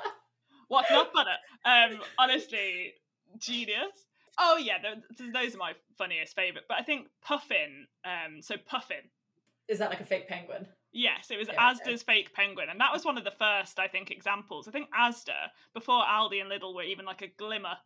What's 0.69 0.91
not 0.91 1.13
butter? 1.13 1.37
Um, 1.65 2.01
honestly, 2.19 2.95
genius. 3.39 4.06
Oh 4.39 4.57
yeah, 4.57 4.79
th- 4.79 4.99
th- 5.17 5.33
those 5.33 5.55
are 5.55 5.59
my 5.59 5.73
funniest 5.97 6.35
favorite. 6.35 6.65
But 6.69 6.79
I 6.79 6.83
think 6.83 7.09
Puffin. 7.23 7.87
Um, 8.05 8.43
so 8.43 8.57
Puffin. 8.67 9.09
is 9.69 9.79
that 9.79 9.91
like 9.91 10.01
a 10.01 10.05
fake 10.05 10.29
penguin? 10.29 10.67
Yes, 10.93 11.31
it 11.31 11.39
was 11.39 11.49
Yeah, 11.49 11.73
Asda's 11.73 12.03
fake 12.03 12.33
penguin, 12.33 12.69
and 12.71 12.81
that 12.81 12.93
was 12.93 13.05
one 13.05 13.19
of 13.19 13.25
the 13.25 13.33
first, 13.39 13.79
I 13.79 13.87
think, 13.89 14.11
examples. 14.11 14.67
I 14.67 14.71
think 14.71 14.89
Asda, 14.99 15.51
before 15.75 16.03
Aldi 16.05 16.41
and 16.41 16.51
Lidl 16.51 16.75
were 16.75 16.83
even 16.85 17.05
like 17.05 17.21
a 17.23 17.29
glimmer 17.29 17.77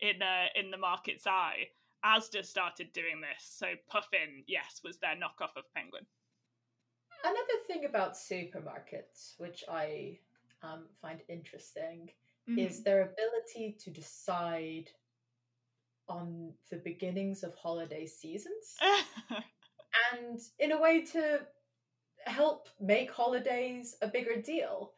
in 0.00 0.22
uh, 0.22 0.46
in 0.54 0.70
the 0.70 0.76
market's 0.76 1.26
eye, 1.26 1.68
Asda 2.04 2.44
started 2.44 2.92
doing 2.92 3.20
this. 3.20 3.44
So 3.44 3.66
Puffin, 3.88 4.44
yes, 4.46 4.80
was 4.84 4.98
their 4.98 5.14
knockoff 5.16 5.56
of 5.56 5.64
penguin. 5.74 6.06
Another 7.24 7.58
thing 7.68 7.84
about 7.84 8.14
supermarkets, 8.14 9.34
which 9.38 9.62
I 9.70 10.18
um, 10.62 10.84
find 11.00 11.20
interesting, 11.28 12.10
Mm-hmm. 12.50 12.58
is 12.58 12.82
their 12.82 13.02
ability 13.02 13.76
to 13.78 13.90
decide 13.90 14.90
on 16.12 16.52
the 16.70 16.76
beginnings 16.76 17.42
of 17.42 17.54
holiday 17.54 18.06
seasons 18.06 18.76
and 20.12 20.40
in 20.58 20.72
a 20.72 20.80
way 20.80 21.02
to 21.02 21.40
help 22.26 22.68
make 22.80 23.10
holidays 23.10 23.96
a 24.02 24.08
bigger 24.08 24.40
deal. 24.40 24.92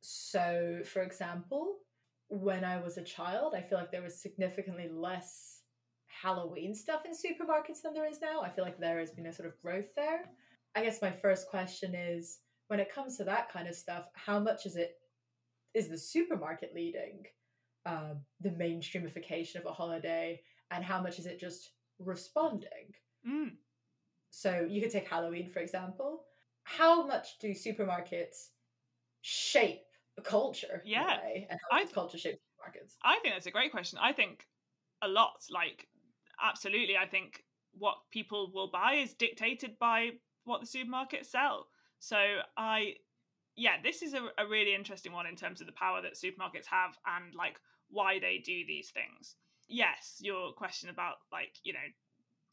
So, 0.00 0.80
for 0.84 1.02
example, 1.02 1.76
when 2.28 2.64
I 2.64 2.80
was 2.80 2.98
a 2.98 3.02
child, 3.02 3.54
I 3.56 3.62
feel 3.62 3.78
like 3.78 3.90
there 3.90 4.02
was 4.02 4.20
significantly 4.20 4.88
less 4.88 5.60
Halloween 6.06 6.74
stuff 6.74 7.02
in 7.06 7.12
supermarkets 7.12 7.82
than 7.82 7.94
there 7.94 8.08
is 8.08 8.20
now. 8.20 8.42
I 8.42 8.50
feel 8.50 8.64
like 8.64 8.78
there 8.78 9.00
has 9.00 9.10
been 9.10 9.26
a 9.26 9.32
sort 9.32 9.48
of 9.48 9.60
growth 9.62 9.94
there. 9.96 10.26
I 10.74 10.82
guess 10.82 11.02
my 11.02 11.10
first 11.10 11.48
question 11.48 11.94
is 11.94 12.38
when 12.68 12.80
it 12.80 12.92
comes 12.92 13.16
to 13.16 13.24
that 13.24 13.52
kind 13.52 13.68
of 13.68 13.74
stuff, 13.74 14.06
how 14.14 14.38
much 14.38 14.66
is 14.66 14.76
it 14.76 14.96
is 15.74 15.88
the 15.88 15.98
supermarket 15.98 16.74
leading 16.74 17.24
um, 17.86 18.20
the 18.40 18.50
mainstreamification 18.50 19.56
of 19.56 19.66
a 19.66 19.72
holiday, 19.72 20.40
and 20.70 20.84
how 20.84 21.00
much 21.00 21.18
is 21.18 21.26
it 21.26 21.38
just 21.38 21.72
responding? 21.98 22.94
Mm. 23.28 23.52
So 24.30 24.66
you 24.68 24.80
could 24.80 24.90
take 24.90 25.08
Halloween, 25.08 25.48
for 25.48 25.60
example. 25.60 26.24
How 26.64 27.06
much 27.06 27.38
do 27.38 27.50
supermarkets 27.50 28.48
shape 29.20 29.82
a 30.18 30.22
culture? 30.22 30.82
Yeah. 30.84 31.18
way, 31.22 31.46
and 31.50 31.58
how 31.70 31.78
I- 31.78 31.84
does 31.84 31.92
culture 31.92 32.18
shape 32.18 32.36
supermarkets? 32.36 32.94
I 33.02 33.18
think 33.20 33.34
that's 33.34 33.46
a 33.46 33.50
great 33.50 33.72
question. 33.72 33.98
I 34.00 34.12
think 34.12 34.46
a 35.02 35.08
lot, 35.08 35.44
like 35.50 35.88
absolutely. 36.40 36.96
I 36.96 37.06
think 37.06 37.44
what 37.72 37.96
people 38.10 38.50
will 38.54 38.70
buy 38.70 38.94
is 38.94 39.14
dictated 39.14 39.78
by 39.78 40.10
what 40.44 40.60
the 40.60 40.66
supermarkets 40.66 41.26
sell. 41.26 41.68
So 41.98 42.16
I, 42.56 42.94
yeah, 43.56 43.76
this 43.82 44.02
is 44.02 44.14
a, 44.14 44.28
a 44.38 44.46
really 44.46 44.74
interesting 44.74 45.12
one 45.12 45.26
in 45.26 45.36
terms 45.36 45.60
of 45.60 45.66
the 45.66 45.72
power 45.72 46.02
that 46.02 46.14
supermarkets 46.14 46.66
have 46.66 46.96
and 47.06 47.34
like 47.34 47.58
why 47.92 48.18
they 48.18 48.42
do 48.44 48.64
these 48.66 48.90
things. 48.90 49.36
Yes, 49.68 50.16
your 50.20 50.52
question 50.52 50.88
about 50.88 51.16
like 51.30 51.54
you 51.62 51.72
know, 51.72 51.78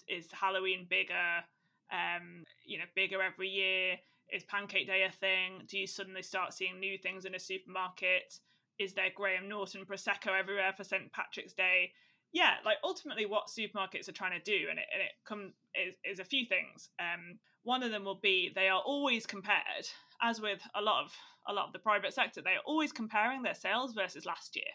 is 0.07 0.27
Halloween 0.31 0.85
bigger? 0.89 1.43
Um, 1.91 2.43
you 2.65 2.77
know, 2.77 2.85
bigger 2.95 3.21
every 3.21 3.49
year. 3.49 3.95
Is 4.31 4.43
Pancake 4.43 4.85
Day 4.85 5.03
a 5.03 5.11
thing? 5.11 5.63
Do 5.67 5.79
you 5.79 5.87
suddenly 5.87 6.21
start 6.21 6.53
seeing 6.53 6.79
new 6.79 6.99
things 6.99 7.25
in 7.25 7.33
a 7.33 7.39
supermarket? 7.39 8.39
is 8.79 8.93
there 8.93 9.11
Graham 9.13 9.47
Norton 9.47 9.85
prosecco 9.85 10.39
everywhere 10.39 10.73
for 10.75 10.83
St 10.83 11.11
Patrick's 11.11 11.53
Day? 11.53 11.91
Yeah, 12.31 12.53
like 12.65 12.77
ultimately, 12.83 13.25
what 13.25 13.47
supermarkets 13.47 14.07
are 14.07 14.13
trying 14.13 14.39
to 14.39 14.43
do, 14.43 14.67
and 14.69 14.79
it 14.79 14.85
and 14.93 15.01
it 15.01 15.11
come 15.27 15.53
is, 15.75 15.95
is 16.05 16.19
a 16.19 16.25
few 16.25 16.45
things. 16.45 16.89
Um, 16.99 17.39
one 17.63 17.83
of 17.83 17.91
them 17.91 18.05
will 18.05 18.19
be 18.21 18.51
they 18.55 18.69
are 18.69 18.79
always 18.79 19.25
compared, 19.25 19.87
as 20.21 20.39
with 20.39 20.61
a 20.75 20.81
lot 20.81 21.03
of 21.03 21.11
a 21.47 21.53
lot 21.53 21.67
of 21.67 21.73
the 21.73 21.79
private 21.79 22.13
sector, 22.13 22.41
they 22.41 22.51
are 22.51 22.65
always 22.65 22.91
comparing 22.91 23.41
their 23.41 23.55
sales 23.55 23.93
versus 23.93 24.25
last 24.25 24.55
year. 24.55 24.71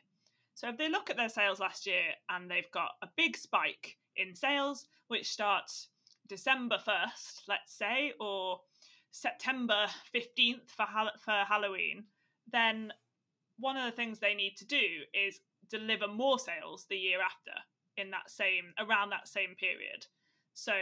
So 0.55 0.69
if 0.69 0.79
they 0.79 0.89
look 0.89 1.11
at 1.11 1.17
their 1.17 1.29
sales 1.29 1.61
last 1.61 1.87
year 1.87 2.15
and 2.29 2.51
they've 2.51 2.71
got 2.71 2.91
a 3.03 3.09
big 3.17 3.37
spike 3.37 3.97
in 4.17 4.35
sales, 4.35 4.87
which 5.09 5.31
starts 5.31 5.89
December 6.29 6.79
first, 6.79 7.43
let's 7.49 7.77
say, 7.77 8.13
or 8.21 8.61
September 9.11 9.87
fifteenth 10.13 10.71
for 10.71 10.85
Hall- 10.87 11.19
for 11.19 11.45
Halloween, 11.47 12.05
then 12.51 12.93
one 13.59 13.77
of 13.77 13.85
the 13.85 13.97
things 13.97 14.19
they 14.19 14.35
need 14.35 14.57
to 14.57 14.65
do 14.65 15.05
is 15.13 15.41
deliver 15.69 16.09
more 16.09 16.39
sales 16.39 16.87
the 16.89 16.97
year 16.97 17.21
after 17.21 17.53
in 17.97 18.11
that 18.11 18.31
same 18.31 18.75
around 18.79 19.11
that 19.11 19.29
same 19.29 19.55
period. 19.55 20.07
So 20.55 20.73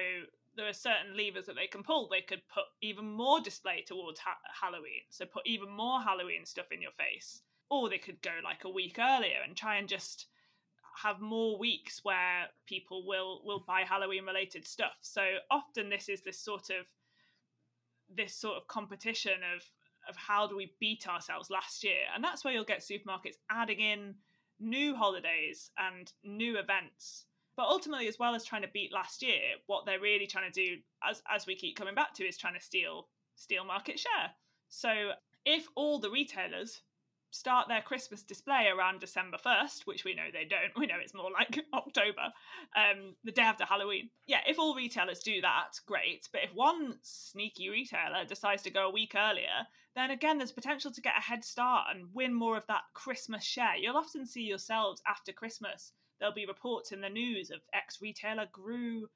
there 0.55 0.69
are 0.69 0.73
certain 0.73 1.17
levers 1.17 1.47
that 1.47 1.57
they 1.57 1.67
can 1.67 1.83
pull. 1.83 2.09
They 2.09 2.21
could 2.23 2.43
put 2.49 2.65
even 2.83 3.07
more 3.07 3.41
display 3.41 3.83
towards 3.87 4.21
ha- 4.21 4.37
halloween. 4.61 5.05
So 5.11 5.25
put 5.27 5.47
even 5.47 5.71
more 5.71 6.01
halloween 6.01 6.45
stuff 6.45 6.67
in 6.71 6.83
your 6.83 6.93
face 6.93 7.43
or 7.71 7.89
they 7.89 7.99
could 7.99 8.21
go 8.23 8.33
like 8.45 8.65
a 8.65 8.71
week 8.71 8.99
earlier 8.99 9.39
and 9.47 9.57
try 9.57 9.77
and 9.77 9.89
just 9.89 10.27
have 11.03 11.21
more 11.21 11.59
weeks 11.59 12.01
where 12.03 12.47
people 12.67 13.07
will 13.07 13.41
will 13.45 13.65
buy 13.67 13.83
halloween 13.83 14.25
related 14.25 14.67
stuff. 14.67 14.93
So 15.01 15.23
often 15.51 15.89
this 15.89 16.09
is 16.09 16.23
this 16.23 16.39
sort 16.39 16.71
of 16.71 16.87
this 18.15 18.35
sort 18.35 18.57
of 18.57 18.69
competition 18.69 19.41
of 19.55 19.63
of 20.09 20.17
how 20.17 20.47
do 20.47 20.57
we 20.57 20.75
beat 20.81 21.07
ourselves 21.09 21.49
last 21.49 21.85
year? 21.85 22.05
And 22.15 22.23
that's 22.23 22.45
where 22.45 22.53
you'll 22.53 22.65
get 22.65 22.81
supermarkets 22.81 23.37
adding 23.51 23.79
in 23.79 24.15
new 24.59 24.95
holidays 24.95 25.71
and 25.79 26.13
new 26.25 26.59
events. 26.59 27.27
But 27.57 27.67
ultimately 27.67 28.09
as 28.09 28.19
well 28.19 28.35
as 28.35 28.45
trying 28.45 28.63
to 28.63 28.69
beat 28.73 28.93
last 28.93 29.23
year 29.23 29.41
what 29.67 29.87
they're 29.87 30.01
really 30.01 30.27
trying 30.27 30.51
to 30.51 30.65
do 30.65 30.77
as 31.09 31.23
as 31.31 31.47
we 31.47 31.55
keep 31.55 31.77
coming 31.77 31.95
back 31.95 32.15
to 32.15 32.25
is 32.25 32.37
trying 32.37 32.55
to 32.55 32.61
steal 32.61 33.09
steal 33.35 33.65
market 33.65 33.99
share. 33.99 34.31
So 34.69 35.13
if 35.45 35.67
all 35.75 35.99
the 35.99 36.11
retailers 36.11 36.83
start 37.33 37.67
their 37.67 37.83
christmas 37.83 38.23
display 38.23 38.69
around 38.69 39.01
december 39.01 39.39
1st 39.45 39.87
which 39.87 40.05
we 40.05 40.15
know 40.15 40.27
they 40.33 40.45
don't. 40.45 40.71
We 40.77 40.87
know 40.87 41.01
it's 41.03 41.15
more 41.15 41.31
like 41.31 41.59
october 41.73 42.33
um 42.77 43.15
the 43.25 43.33
day 43.33 43.43
after 43.43 43.65
halloween. 43.65 44.11
Yeah 44.27 44.41
if 44.47 44.59
all 44.59 44.75
retailers 44.75 45.21
do 45.21 45.41
that 45.41 45.81
great. 45.87 46.29
But 46.33 46.45
if 46.45 46.55
one 46.55 46.99
sneaky 47.03 47.69
retailer 47.69 48.25
decides 48.25 48.63
to 48.63 48.71
go 48.71 48.89
a 48.89 48.93
week 48.93 49.15
earlier 49.17 49.67
then 49.97 50.11
again 50.11 50.39
there's 50.39 50.53
potential 50.53 50.91
to 50.93 51.01
get 51.01 51.19
a 51.19 51.23
head 51.23 51.45
start 51.45 51.89
and 51.95 52.15
win 52.15 52.33
more 52.33 52.57
of 52.57 52.67
that 52.69 52.83
christmas 52.95 53.45
share. 53.45 53.77
You'll 53.77 53.97
often 53.97 54.27
see 54.27 54.43
yourselves 54.43 55.03
after 55.09 55.33
christmas. 55.33 55.93
There'll 56.19 56.35
be 56.35 56.47
reports 56.47 56.93
in 56.93 57.01
the 57.01 57.09
news 57.09 57.51
of 57.51 57.61
X 57.75 57.99
retailer 58.01 58.47
grew 58.53 59.09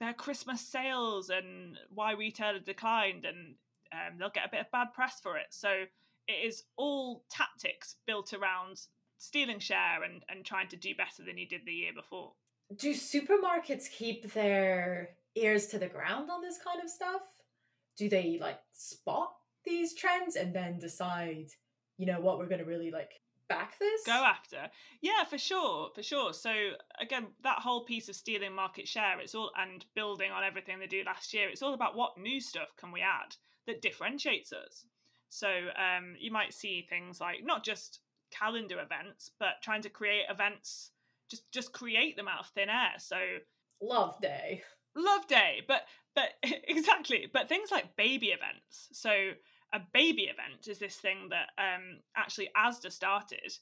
their 0.00 0.12
Christmas 0.12 0.60
sales 0.60 1.30
and 1.30 1.78
Y 1.94 2.12
retailer 2.12 2.58
declined, 2.58 3.24
and 3.24 3.54
um, 3.92 4.18
they'll 4.18 4.30
get 4.30 4.46
a 4.46 4.50
bit 4.50 4.60
of 4.60 4.70
bad 4.70 4.92
press 4.92 5.20
for 5.22 5.36
it. 5.36 5.46
So 5.50 5.84
it 6.28 6.46
is 6.46 6.64
all 6.76 7.24
tactics 7.30 7.96
built 8.06 8.32
around 8.32 8.80
stealing 9.18 9.58
share 9.58 10.02
and, 10.04 10.24
and 10.28 10.44
trying 10.44 10.68
to 10.68 10.76
do 10.76 10.94
better 10.94 11.22
than 11.24 11.38
you 11.38 11.46
did 11.46 11.62
the 11.64 11.72
year 11.72 11.92
before. 11.94 12.32
Do 12.76 12.92
supermarkets 12.92 13.90
keep 13.90 14.32
their 14.32 15.10
ears 15.36 15.66
to 15.68 15.78
the 15.78 15.86
ground 15.86 16.30
on 16.30 16.42
this 16.42 16.58
kind 16.58 16.82
of 16.82 16.90
stuff? 16.90 17.22
Do 17.96 18.08
they 18.08 18.38
like 18.40 18.58
spot 18.72 19.32
these 19.64 19.94
trends 19.94 20.36
and 20.36 20.54
then 20.54 20.78
decide, 20.78 21.46
you 21.96 22.06
know 22.06 22.20
what, 22.20 22.38
we're 22.38 22.48
going 22.48 22.60
to 22.60 22.66
really 22.66 22.90
like 22.90 23.12
back 23.48 23.78
this? 23.78 24.04
Go 24.04 24.12
after, 24.12 24.68
yeah, 25.00 25.24
for 25.24 25.38
sure, 25.38 25.90
for 25.94 26.02
sure. 26.02 26.32
So 26.32 26.52
again, 27.00 27.28
that 27.42 27.60
whole 27.60 27.84
piece 27.84 28.08
of 28.08 28.16
stealing 28.16 28.54
market 28.54 28.88
share, 28.88 29.20
it's 29.20 29.34
all 29.34 29.52
and 29.56 29.84
building 29.94 30.32
on 30.32 30.44
everything 30.44 30.78
they 30.78 30.86
do 30.86 31.02
last 31.06 31.32
year. 31.32 31.48
It's 31.48 31.62
all 31.62 31.74
about 31.74 31.96
what 31.96 32.18
new 32.18 32.40
stuff 32.40 32.68
can 32.78 32.92
we 32.92 33.00
add 33.00 33.36
that 33.66 33.82
differentiates 33.82 34.52
us. 34.52 34.84
So 35.28 35.48
um, 35.48 36.14
you 36.18 36.30
might 36.30 36.54
see 36.54 36.86
things 36.88 37.20
like 37.20 37.44
not 37.44 37.64
just 37.64 38.00
calendar 38.30 38.80
events, 38.80 39.30
but 39.38 39.62
trying 39.62 39.82
to 39.82 39.90
create 39.90 40.24
events, 40.30 40.90
just 41.30 41.50
just 41.52 41.72
create 41.72 42.16
them 42.16 42.28
out 42.28 42.40
of 42.40 42.46
thin 42.48 42.68
air. 42.68 42.94
So 42.98 43.16
Love 43.80 44.20
Day. 44.20 44.62
love 44.94 45.26
day, 45.26 45.62
but 45.68 45.82
but 46.14 46.30
exactly, 46.42 47.28
but 47.32 47.48
things 47.48 47.70
like 47.70 47.96
baby 47.96 48.28
events. 48.28 48.88
So 48.92 49.32
a 49.72 49.80
baby 49.92 50.22
event 50.22 50.68
is 50.68 50.78
this 50.78 50.96
thing 50.96 51.28
that 51.30 51.48
um, 51.58 51.98
actually 52.16 52.48
Asda 52.56 52.90
started 52.90 53.52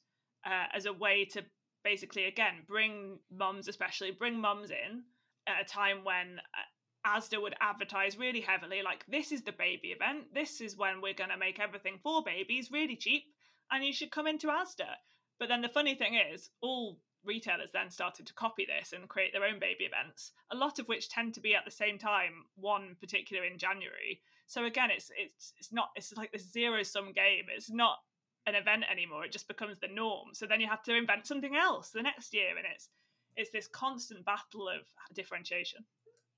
uh, 0.47 0.67
as 0.75 0.87
a 0.87 0.93
way 0.93 1.25
to 1.33 1.43
basically 1.83 2.25
again 2.25 2.63
bring 2.67 3.19
mums, 3.31 3.69
especially 3.69 4.11
bring 4.11 4.41
mums 4.41 4.71
in 4.71 5.03
at 5.47 5.61
a 5.61 5.65
time 5.65 6.05
when 6.05 6.39
uh, 6.39 6.69
Asda 7.07 7.41
would 7.41 7.55
advertise 7.61 8.19
really 8.19 8.41
heavily, 8.41 8.83
like 8.83 9.05
this 9.07 9.31
is 9.31 9.43
the 9.43 9.53
baby 9.53 9.89
event. 9.89 10.33
This 10.33 10.61
is 10.61 10.77
when 10.77 11.01
we're 11.01 11.15
going 11.15 11.31
to 11.31 11.37
make 11.37 11.61
everything 11.61 11.99
for 12.03 12.23
babies 12.23 12.71
really 12.73 12.97
cheap, 12.97 13.25
and 13.71 13.85
you 13.85 13.93
should 13.93 14.11
come 14.11 14.27
into 14.27 14.49
Asda. 14.49 14.97
But 15.39 15.49
then 15.49 15.63
the 15.63 15.69
funny 15.69 15.95
thing 15.95 16.15
is, 16.15 16.51
all 16.61 16.99
retailers 17.25 17.73
then 17.73 17.91
started 17.91 18.27
to 18.27 18.35
copy 18.35 18.67
this 18.67 18.93
and 18.93 19.09
create 19.09 19.33
their 19.33 19.45
own 19.45 19.59
baby 19.59 19.85
events, 19.85 20.33
a 20.51 20.57
lot 20.57 20.79
of 20.79 20.89
which 20.89 21.09
tend 21.09 21.35
to 21.35 21.41
be 21.41 21.55
at 21.55 21.65
the 21.65 21.71
same 21.71 21.99
time, 21.99 22.45
one 22.57 22.97
particular 23.01 23.45
in 23.45 23.59
January. 23.59 24.21
So 24.47 24.65
again, 24.65 24.91
it's 24.91 25.11
it's 25.17 25.53
it's 25.59 25.73
not 25.73 25.91
it's 25.97 26.13
like 26.17 26.33
this 26.33 26.51
zero 26.51 26.83
sum 26.83 27.13
game. 27.13 27.47
It's 27.55 27.71
not 27.71 27.99
an 28.47 28.55
event 28.55 28.85
anymore. 28.91 29.25
It 29.25 29.33
just 29.33 29.49
becomes 29.49 29.79
the 29.79 29.89
norm. 29.89 30.29
So 30.33 30.47
then 30.47 30.61
you 30.61 30.69
have 30.69 30.83
to 30.85 30.95
invent 30.95 31.27
something 31.27 31.57
else 31.57 31.91
the 31.91 32.03
next 32.03 32.35
year, 32.35 32.57
and 32.57 32.67
it's 32.73 32.89
it's 33.37 33.51
this 33.51 33.69
constant 33.69 34.25
battle 34.25 34.69
of 34.69 34.87
differentiation. 35.15 35.85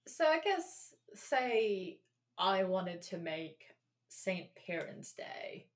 So 0.07 0.25
I 0.25 0.41
guess 0.41 0.95
say 1.15 1.99
I 2.39 2.65
wanted 2.65 3.03
to 3.03 3.19
make 3.19 3.65
Saint 4.09 4.49
Piran's 4.55 5.13
Day. 5.13 5.67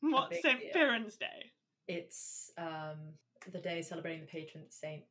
What 0.00 0.34
Saint 0.42 0.60
Piran's 0.72 1.16
Day? 1.16 1.52
It's 1.88 2.50
um 2.56 3.14
the 3.50 3.58
day 3.58 3.82
celebrating 3.82 4.20
the 4.20 4.26
patron 4.26 4.64
Saint 4.68 5.02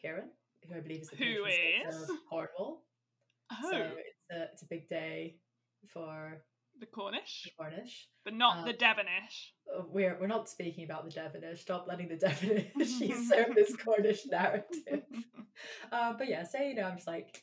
Piran, 0.00 0.30
who 0.68 0.76
I 0.76 0.80
believe 0.80 1.02
is 1.02 1.08
the 1.08 1.16
who 1.16 1.44
is 1.44 2.08
of 2.08 2.16
Cornwall. 2.28 2.84
Oh. 3.50 3.70
So 3.70 3.76
it's 3.76 4.30
a 4.30 4.42
it's 4.52 4.62
a 4.62 4.66
big 4.66 4.88
day 4.88 5.36
for 5.88 6.42
the 6.80 6.86
Cornish, 6.86 7.44
the 7.44 7.50
Cornish, 7.62 8.08
but 8.24 8.34
not 8.34 8.58
um, 8.58 8.64
the 8.64 8.72
Devonish. 8.72 9.52
Uh, 9.72 9.82
we're 9.88 10.16
we're 10.20 10.26
not 10.26 10.48
speaking 10.48 10.84
about 10.84 11.04
the 11.04 11.10
Devonish. 11.10 11.60
Stop 11.60 11.86
letting 11.86 12.08
the 12.08 12.16
Devonish 12.28 13.00
usurp 13.00 13.54
this 13.54 13.76
Cornish 13.76 14.26
narrative. 14.26 15.02
uh, 15.92 16.14
but 16.16 16.28
yeah, 16.28 16.44
say 16.44 16.70
you 16.70 16.74
know 16.74 16.84
I'm 16.84 16.96
just 16.96 17.06
like 17.06 17.42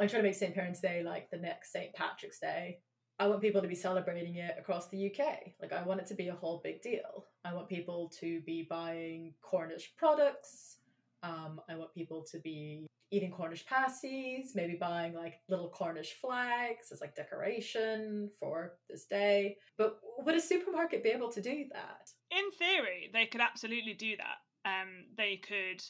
I'm 0.00 0.08
trying 0.08 0.22
to 0.22 0.28
make 0.28 0.36
St. 0.36 0.54
Piran's 0.54 0.80
Day 0.80 1.02
like 1.04 1.30
the 1.30 1.36
next 1.36 1.72
St. 1.72 1.92
Patrick's 1.92 2.40
Day. 2.40 2.78
I 3.18 3.26
want 3.26 3.42
people 3.42 3.60
to 3.60 3.68
be 3.68 3.74
celebrating 3.74 4.36
it 4.36 4.54
across 4.58 4.88
the 4.88 5.12
UK. 5.12 5.52
Like 5.60 5.74
I 5.74 5.82
want 5.82 6.00
it 6.00 6.06
to 6.06 6.14
be 6.14 6.28
a 6.28 6.34
whole 6.34 6.62
big 6.64 6.80
deal. 6.80 7.26
I 7.44 7.52
want 7.52 7.68
people 7.68 8.10
to 8.18 8.40
be 8.46 8.66
buying 8.68 9.34
Cornish 9.42 9.92
products. 9.98 10.78
Um, 11.22 11.60
I 11.68 11.76
want 11.76 11.92
people 11.92 12.24
to 12.30 12.38
be 12.38 12.86
eating 13.10 13.30
Cornish 13.30 13.66
pasties, 13.66 14.52
maybe 14.54 14.74
buying 14.80 15.12
like 15.12 15.40
little 15.50 15.68
Cornish 15.68 16.14
flags 16.14 16.92
as 16.92 17.02
like 17.02 17.14
decoration 17.14 18.30
for 18.40 18.78
this 18.88 19.04
day. 19.04 19.58
But 19.76 19.98
would 20.20 20.34
a 20.34 20.40
supermarket 20.40 21.04
be 21.04 21.10
able 21.10 21.30
to 21.32 21.42
do 21.42 21.66
that? 21.74 22.10
In 22.30 22.50
theory, 22.52 23.10
they 23.12 23.26
could 23.26 23.42
absolutely 23.42 23.92
do 23.92 24.16
that. 24.16 24.38
Um, 24.64 25.04
they 25.18 25.36
could. 25.36 25.82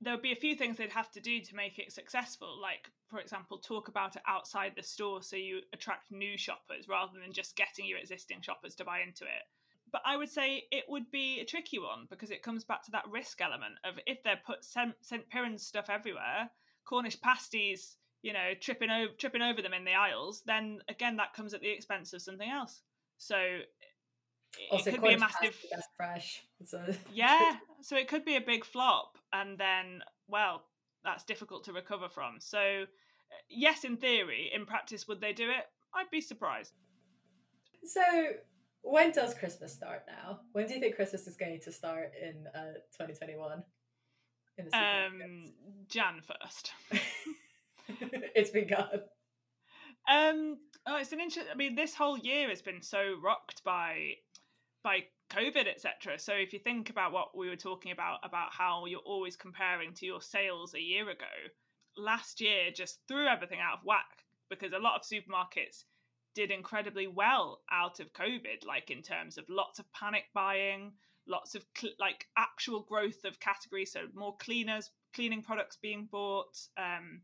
There 0.00 0.12
would 0.12 0.22
be 0.22 0.32
a 0.32 0.36
few 0.36 0.54
things 0.54 0.76
they'd 0.76 0.90
have 0.92 1.10
to 1.12 1.20
do 1.20 1.40
to 1.40 1.56
make 1.56 1.78
it 1.78 1.92
successful, 1.92 2.60
like, 2.60 2.90
for 3.08 3.18
example, 3.18 3.58
talk 3.58 3.88
about 3.88 4.16
it 4.16 4.22
outside 4.26 4.72
the 4.76 4.82
store 4.82 5.22
so 5.22 5.36
you 5.36 5.60
attract 5.72 6.10
new 6.10 6.36
shoppers 6.36 6.86
rather 6.88 7.18
than 7.18 7.32
just 7.32 7.56
getting 7.56 7.86
your 7.86 7.98
existing 7.98 8.42
shoppers 8.42 8.74
to 8.74 8.84
buy 8.84 9.00
into 9.00 9.24
it 9.24 9.44
but 9.92 10.02
I 10.04 10.16
would 10.16 10.28
say 10.28 10.64
it 10.70 10.84
would 10.88 11.10
be 11.10 11.40
a 11.40 11.44
tricky 11.44 11.78
one 11.78 12.06
because 12.10 12.30
it 12.30 12.42
comes 12.42 12.64
back 12.64 12.82
to 12.84 12.90
that 12.92 13.08
risk 13.10 13.40
element 13.40 13.76
of 13.84 13.94
if 14.06 14.22
they're 14.22 14.40
put 14.44 14.64
St. 14.64 14.94
Piran's 15.30 15.64
stuff 15.64 15.88
everywhere, 15.88 16.50
Cornish 16.84 17.20
pasties, 17.20 17.96
you 18.22 18.32
know, 18.32 18.52
tripping 18.60 18.90
over 18.90 19.12
tripping 19.18 19.42
over 19.42 19.62
them 19.62 19.72
in 19.72 19.84
the 19.84 19.94
aisles, 19.94 20.42
then 20.44 20.80
again 20.88 21.16
that 21.16 21.34
comes 21.34 21.54
at 21.54 21.60
the 21.60 21.70
expense 21.70 22.12
of 22.12 22.22
something 22.22 22.50
else. 22.50 22.82
So 23.18 23.60
also, 24.70 24.90
it 24.90 24.94
could 24.94 25.02
be 25.02 25.14
a 25.14 25.18
massive 25.18 25.56
fresh. 25.96 26.42
So 26.64 26.82
yeah, 27.12 27.56
so 27.82 27.96
it 27.96 28.08
could 28.08 28.24
be 28.24 28.36
a 28.36 28.40
big 28.40 28.64
flop, 28.64 29.18
and 29.32 29.58
then 29.58 30.02
well, 30.28 30.62
that's 31.04 31.24
difficult 31.24 31.64
to 31.64 31.72
recover 31.72 32.08
from. 32.08 32.36
So 32.38 32.84
yes, 33.48 33.84
in 33.84 33.96
theory, 33.96 34.50
in 34.54 34.66
practice, 34.66 35.06
would 35.08 35.20
they 35.20 35.32
do 35.32 35.50
it? 35.50 35.64
I'd 35.94 36.10
be 36.10 36.20
surprised. 36.20 36.72
So 37.84 38.02
when 38.82 39.10
does 39.10 39.34
Christmas 39.34 39.72
start 39.72 40.04
now? 40.06 40.40
When 40.52 40.66
do 40.66 40.74
you 40.74 40.80
think 40.80 40.94
Christmas 40.94 41.26
is 41.26 41.36
going 41.36 41.60
to 41.60 41.72
start 41.72 42.12
in 42.22 42.46
uh, 42.54 42.74
2021? 42.92 43.62
In 44.58 44.68
the 44.70 44.76
um, 44.76 45.52
Jan 45.88 46.22
1st. 46.22 47.00
it's 48.34 48.50
begun. 48.50 49.02
Um, 50.08 50.58
oh, 50.86 50.98
it's 50.98 51.12
an 51.12 51.20
interesting. 51.20 51.52
I 51.52 51.56
mean, 51.56 51.74
this 51.74 51.94
whole 51.94 52.16
year 52.16 52.48
has 52.48 52.62
been 52.62 52.80
so 52.80 53.16
rocked 53.22 53.64
by 53.64 54.14
by 54.86 55.02
COVID, 55.30 55.66
etc. 55.66 56.16
So 56.16 56.32
if 56.32 56.52
you 56.52 56.60
think 56.60 56.90
about 56.90 57.10
what 57.12 57.36
we 57.36 57.48
were 57.48 57.56
talking 57.56 57.90
about 57.90 58.20
about 58.22 58.52
how 58.52 58.86
you're 58.86 59.00
always 59.00 59.34
comparing 59.34 59.92
to 59.94 60.06
your 60.06 60.22
sales 60.22 60.74
a 60.74 60.80
year 60.80 61.10
ago, 61.10 61.34
last 61.96 62.40
year 62.40 62.70
just 62.72 63.00
threw 63.08 63.26
everything 63.26 63.58
out 63.58 63.78
of 63.78 63.84
whack 63.84 64.22
because 64.48 64.72
a 64.72 64.78
lot 64.78 64.94
of 64.94 65.02
supermarkets 65.02 65.82
did 66.36 66.52
incredibly 66.52 67.08
well 67.08 67.62
out 67.72 67.98
of 67.98 68.12
COVID, 68.12 68.64
like 68.64 68.88
in 68.92 69.02
terms 69.02 69.38
of 69.38 69.44
lots 69.48 69.80
of 69.80 69.92
panic 69.92 70.26
buying, 70.32 70.92
lots 71.26 71.56
of 71.56 71.64
cl- 71.76 71.94
like 71.98 72.26
actual 72.38 72.82
growth 72.82 73.24
of 73.24 73.40
categories, 73.40 73.90
so 73.90 74.02
more 74.14 74.36
cleaners, 74.36 74.92
cleaning 75.12 75.42
products 75.42 75.78
being 75.82 76.06
bought, 76.12 76.56
um, 76.78 77.22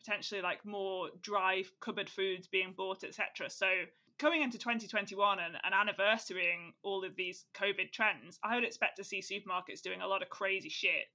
potentially 0.00 0.42
like 0.42 0.64
more 0.64 1.10
dry 1.22 1.62
cupboard 1.80 2.10
foods 2.10 2.48
being 2.48 2.74
bought, 2.76 3.04
etc. 3.04 3.48
So 3.48 3.68
coming 4.18 4.42
into 4.42 4.58
2021 4.58 5.38
and, 5.38 5.56
and 5.62 5.74
anniversarying 5.74 6.72
all 6.82 7.04
of 7.04 7.16
these 7.16 7.46
COVID 7.54 7.92
trends, 7.92 8.38
I 8.42 8.54
would 8.54 8.64
expect 8.64 8.96
to 8.96 9.04
see 9.04 9.20
supermarkets 9.20 9.82
doing 9.82 10.00
a 10.00 10.06
lot 10.06 10.22
of 10.22 10.28
crazy 10.28 10.68
shit 10.68 11.06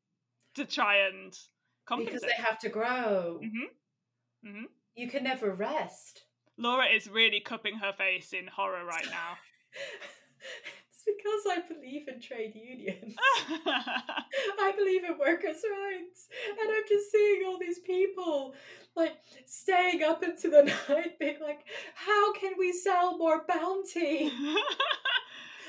to 0.55 0.65
try 0.65 1.07
and 1.07 1.37
compensate. 1.85 2.21
Because 2.21 2.29
they 2.29 2.43
have 2.43 2.59
to 2.59 2.69
grow. 2.69 3.39
Mm-hmm. 3.43 4.47
Mm-hmm. 4.49 4.65
You 4.95 5.09
can 5.09 5.23
never 5.23 5.53
rest. 5.53 6.23
Laura 6.57 6.85
is 6.85 7.09
really 7.09 7.39
cupping 7.39 7.75
her 7.77 7.93
face 7.93 8.33
in 8.33 8.47
horror 8.47 8.85
right 8.85 9.05
now. 9.05 9.37
it's 11.05 11.43
because 11.45 11.57
I 11.57 11.73
believe 11.73 12.07
in 12.07 12.21
trade 12.21 12.53
unions. 12.55 13.15
I 13.65 14.71
believe 14.75 15.03
in 15.03 15.17
workers' 15.17 15.63
rights. 15.63 16.27
And 16.59 16.69
I'm 16.69 16.83
just 16.87 17.11
seeing 17.11 17.43
all 17.45 17.57
these 17.59 17.79
people 17.79 18.53
like 18.95 19.13
staying 19.45 20.03
up 20.03 20.23
into 20.23 20.49
the 20.49 20.63
night 20.89 21.19
being 21.19 21.39
like, 21.41 21.65
how 21.95 22.33
can 22.33 22.53
we 22.57 22.71
sell 22.71 23.17
more 23.17 23.43
bounty? 23.47 24.31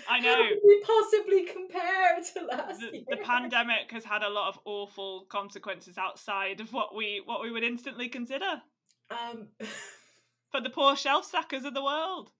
I 0.09 0.21
know. 0.21 0.35
How 0.35 0.43
can 0.43 0.59
we 0.67 0.83
possibly 0.83 1.45
compare 1.45 2.21
to 2.35 2.47
last 2.47 2.81
the, 2.81 2.91
year? 2.93 3.05
The 3.09 3.17
pandemic 3.19 3.91
has 3.91 4.05
had 4.05 4.23
a 4.23 4.29
lot 4.29 4.49
of 4.49 4.59
awful 4.65 5.27
consequences 5.31 5.97
outside 5.97 6.61
of 6.61 6.73
what 6.73 6.95
we 6.95 7.23
what 7.25 7.43
we 7.43 7.51
would 7.51 7.65
instantly 7.65 8.09
consider. 8.09 8.61
Um 9.11 9.49
for 10.51 10.61
the 10.61 10.71
poor 10.71 10.95
shelf 10.95 11.25
stackers 11.25 11.65
of 11.65 11.75
the 11.75 11.83
world. 11.83 12.31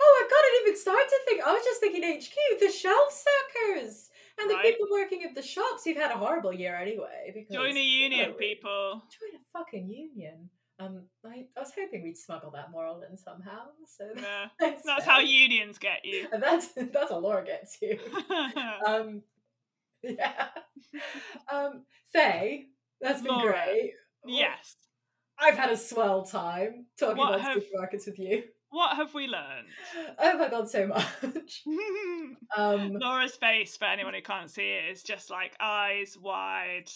Oh, 0.00 0.22
I 0.22 0.28
couldn't 0.28 0.68
even 0.68 0.80
start 0.80 1.08
to 1.08 1.18
think. 1.26 1.42
I 1.42 1.52
was 1.52 1.64
just 1.64 1.80
thinking 1.80 2.02
HQ, 2.02 2.60
the 2.60 2.70
shelf 2.70 3.10
stackers, 3.10 4.10
and 4.40 4.50
the 4.50 4.54
right. 4.54 4.64
people 4.64 4.86
working 4.90 5.22
at 5.24 5.34
the 5.34 5.42
shops 5.42 5.84
who've 5.84 5.96
had 5.96 6.10
a 6.10 6.18
horrible 6.18 6.52
year 6.52 6.74
anyway. 6.74 7.32
Because 7.32 7.54
join 7.54 7.76
a 7.76 7.80
union, 7.80 8.32
people. 8.32 9.02
Join 9.08 9.40
a 9.40 9.58
fucking 9.58 9.88
union. 9.88 10.50
Um, 10.80 11.02
I, 11.24 11.46
I 11.56 11.60
was 11.60 11.70
hoping 11.78 12.02
we'd 12.02 12.18
smuggle 12.18 12.50
that 12.50 12.72
moral 12.72 13.02
in 13.08 13.16
somehow. 13.16 13.66
So 13.86 14.04
yeah, 14.16 14.46
that's, 14.58 14.82
that's 14.84 15.04
how 15.04 15.20
unions 15.20 15.78
get 15.78 16.04
you. 16.04 16.26
And 16.32 16.42
that's 16.42 16.68
that's 16.72 17.10
how 17.10 17.18
Laura 17.18 17.44
gets 17.44 17.78
you. 17.80 17.98
um, 18.86 19.22
yeah. 20.02 20.48
Um, 21.52 21.84
Faye, 22.12 22.66
that's 23.00 23.22
been 23.22 23.32
Laura, 23.32 23.52
great. 23.64 23.92
Yes. 24.26 24.76
I've 25.38 25.56
had 25.56 25.70
a 25.70 25.76
swell 25.76 26.24
time 26.24 26.86
talking 26.98 27.16
What 27.16 27.34
about 27.34 27.40
have- 27.40 27.58
supermarkets 27.58 28.06
with 28.06 28.18
you. 28.18 28.44
What 28.74 28.96
have 28.96 29.14
we 29.14 29.28
learned? 29.28 29.68
Oh 30.18 30.36
my 30.36 30.48
god, 30.48 30.68
so 30.68 30.88
much. 30.88 31.62
Um, 32.56 32.94
Laura's 33.00 33.36
face, 33.36 33.76
for 33.76 33.84
anyone 33.84 34.14
who 34.14 34.20
can't 34.20 34.50
see 34.50 34.68
it, 34.68 34.90
is 34.90 35.02
just 35.04 35.30
like 35.30 35.54
eyes 35.60 36.16
wide. 36.20 36.90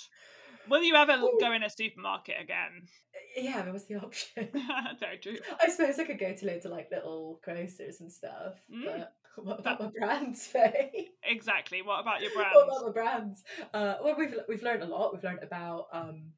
Will 0.68 0.82
you 0.82 0.94
ever 0.96 1.14
Oh. 1.16 1.36
go 1.40 1.52
in 1.52 1.62
a 1.62 1.70
supermarket 1.70 2.34
again? 2.40 2.88
yeah, 3.36 3.62
that 3.62 3.72
was 3.72 3.86
the 3.86 3.94
option. 3.96 4.48
Very 5.00 5.18
true. 5.18 5.36
I 5.62 5.68
suppose 5.68 5.98
I 6.00 6.04
could 6.04 6.18
go 6.18 6.32
to 6.34 6.46
loads 6.46 6.66
of 6.66 6.72
like 6.72 6.90
little 6.90 7.40
grocers 7.44 8.00
and 8.00 8.10
stuff, 8.12 8.54
Mm. 8.72 8.84
but 8.84 9.12
what 9.44 9.60
about 9.60 9.80
my 9.80 9.90
brands, 9.96 10.46
Faye? 10.48 11.10
Exactly. 11.22 11.82
What 11.82 12.00
about 12.00 12.20
your 12.22 12.32
brands? 12.32 12.54
What 12.56 12.66
about 12.66 12.86
my 12.86 12.92
brands? 12.92 13.44
Uh, 13.72 13.94
well, 14.02 14.16
we've 14.18 14.34
we've 14.48 14.62
learned 14.64 14.82
a 14.82 14.86
lot. 14.86 15.12
We've 15.14 15.22
learned 15.24 15.44
about 15.44 15.86
um, 15.92 16.32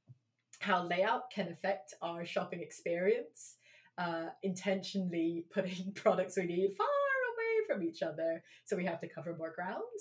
how 0.60 0.82
layout 0.86 1.30
can 1.30 1.48
affect 1.48 1.94
our 2.02 2.26
shopping 2.26 2.60
experience. 2.60 3.56
Uh, 4.00 4.30
intentionally 4.42 5.44
putting 5.52 5.92
products 5.94 6.38
we 6.38 6.44
need 6.44 6.72
far 6.74 6.86
away 6.86 7.66
from 7.68 7.82
each 7.86 8.02
other, 8.02 8.42
so 8.64 8.74
we 8.74 8.86
have 8.86 8.98
to 8.98 9.06
cover 9.06 9.36
more 9.36 9.52
ground. 9.54 10.00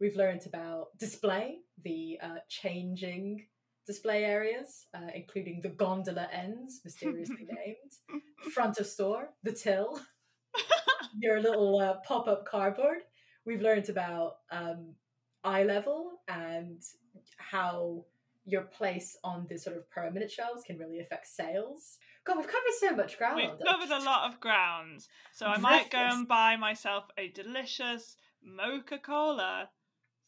We've 0.00 0.14
learned 0.14 0.42
about 0.46 0.96
display, 0.98 1.58
the 1.82 2.18
uh, 2.22 2.38
changing 2.48 3.46
display 3.88 4.24
areas, 4.24 4.86
uh, 4.94 5.10
including 5.12 5.62
the 5.62 5.70
gondola 5.70 6.28
ends, 6.32 6.80
mysteriously 6.84 7.48
named, 7.66 8.22
front 8.52 8.78
of 8.78 8.86
store, 8.86 9.30
the 9.42 9.52
till. 9.52 9.98
your 11.20 11.40
little 11.40 11.80
uh, 11.80 11.94
pop 12.06 12.28
up 12.28 12.46
cardboard. 12.46 12.98
We've 13.44 13.60
learned 13.60 13.88
about 13.88 14.36
um, 14.50 14.94
eye 15.42 15.64
level 15.64 16.20
and 16.28 16.82
how 17.36 18.04
your 18.46 18.62
place 18.62 19.16
on 19.24 19.46
the 19.48 19.58
sort 19.58 19.76
of 19.76 19.90
permanent 19.90 20.30
shelves 20.30 20.62
can 20.64 20.78
really 20.78 21.00
affect 21.00 21.26
sales. 21.26 21.98
God, 22.26 22.38
we've 22.38 22.46
covered 22.46 22.74
so 22.78 22.96
much 22.96 23.18
ground. 23.18 23.36
We've 23.36 23.66
covered 23.66 23.90
a 23.90 24.04
lot 24.04 24.30
of 24.30 24.40
ground. 24.40 25.06
So 25.32 25.46
I 25.46 25.58
might 25.58 25.90
go 25.90 25.98
and 25.98 26.26
buy 26.26 26.56
myself 26.56 27.04
a 27.18 27.28
delicious 27.28 28.16
mocha 28.42 28.98
cola 28.98 29.68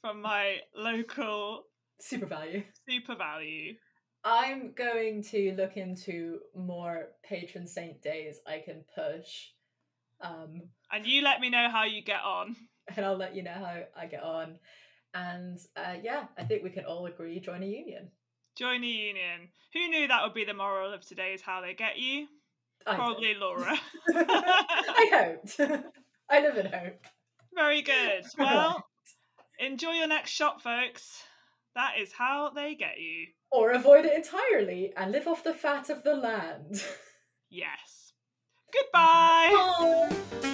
from 0.00 0.20
my 0.20 0.58
local 0.74 1.64
SuperValu. 2.00 2.64
Super 2.88 3.14
value. 3.16 3.74
I'm 4.24 4.72
going 4.76 5.22
to 5.30 5.54
look 5.56 5.76
into 5.76 6.40
more 6.54 7.10
patron 7.24 7.66
saint 7.66 8.02
days 8.02 8.40
I 8.46 8.62
can 8.64 8.84
push. 8.94 9.50
Um, 10.20 10.62
and 10.92 11.06
you 11.06 11.22
let 11.22 11.40
me 11.40 11.48
know 11.48 11.68
how 11.70 11.84
you 11.84 12.02
get 12.02 12.22
on. 12.24 12.56
And 12.94 13.06
I'll 13.06 13.16
let 13.16 13.34
you 13.34 13.42
know 13.42 13.52
how 13.52 13.82
I 13.96 14.06
get 14.06 14.22
on. 14.22 14.58
And 15.14 15.58
uh, 15.76 15.94
yeah, 16.02 16.24
I 16.36 16.44
think 16.44 16.62
we 16.62 16.70
can 16.70 16.84
all 16.84 17.06
agree 17.06 17.40
join 17.40 17.62
a 17.62 17.66
union. 17.66 18.10
Join 18.56 18.82
a 18.82 18.86
union. 18.86 19.48
Who 19.74 19.88
knew 19.88 20.08
that 20.08 20.22
would 20.22 20.32
be 20.34 20.44
the 20.44 20.54
moral 20.54 20.92
of 20.92 21.06
today 21.06 21.34
is 21.34 21.42
how 21.42 21.60
they 21.60 21.74
get 21.74 21.98
you? 21.98 22.26
I 22.86 22.94
Probably 22.94 23.28
did. 23.34 23.38
Laura. 23.38 23.76
I 24.14 25.10
hoped. 25.12 25.60
I 26.30 26.40
live 26.40 26.56
in 26.56 26.66
hope. 26.66 27.04
Very 27.54 27.82
good. 27.82 28.24
Well, 28.38 28.84
enjoy 29.58 29.92
your 29.92 30.08
next 30.08 30.30
shot, 30.30 30.62
folks. 30.62 31.22
That 31.74 31.94
is 32.00 32.12
how 32.12 32.50
they 32.54 32.74
get 32.74 32.98
you. 32.98 33.26
Or 33.50 33.72
avoid 33.72 34.06
it 34.06 34.14
entirely 34.14 34.92
and 34.96 35.12
live 35.12 35.26
off 35.28 35.44
the 35.44 35.54
fat 35.54 35.90
of 35.90 36.02
the 36.02 36.14
land. 36.14 36.82
yes. 37.50 38.12
Goodbye. 38.72 40.52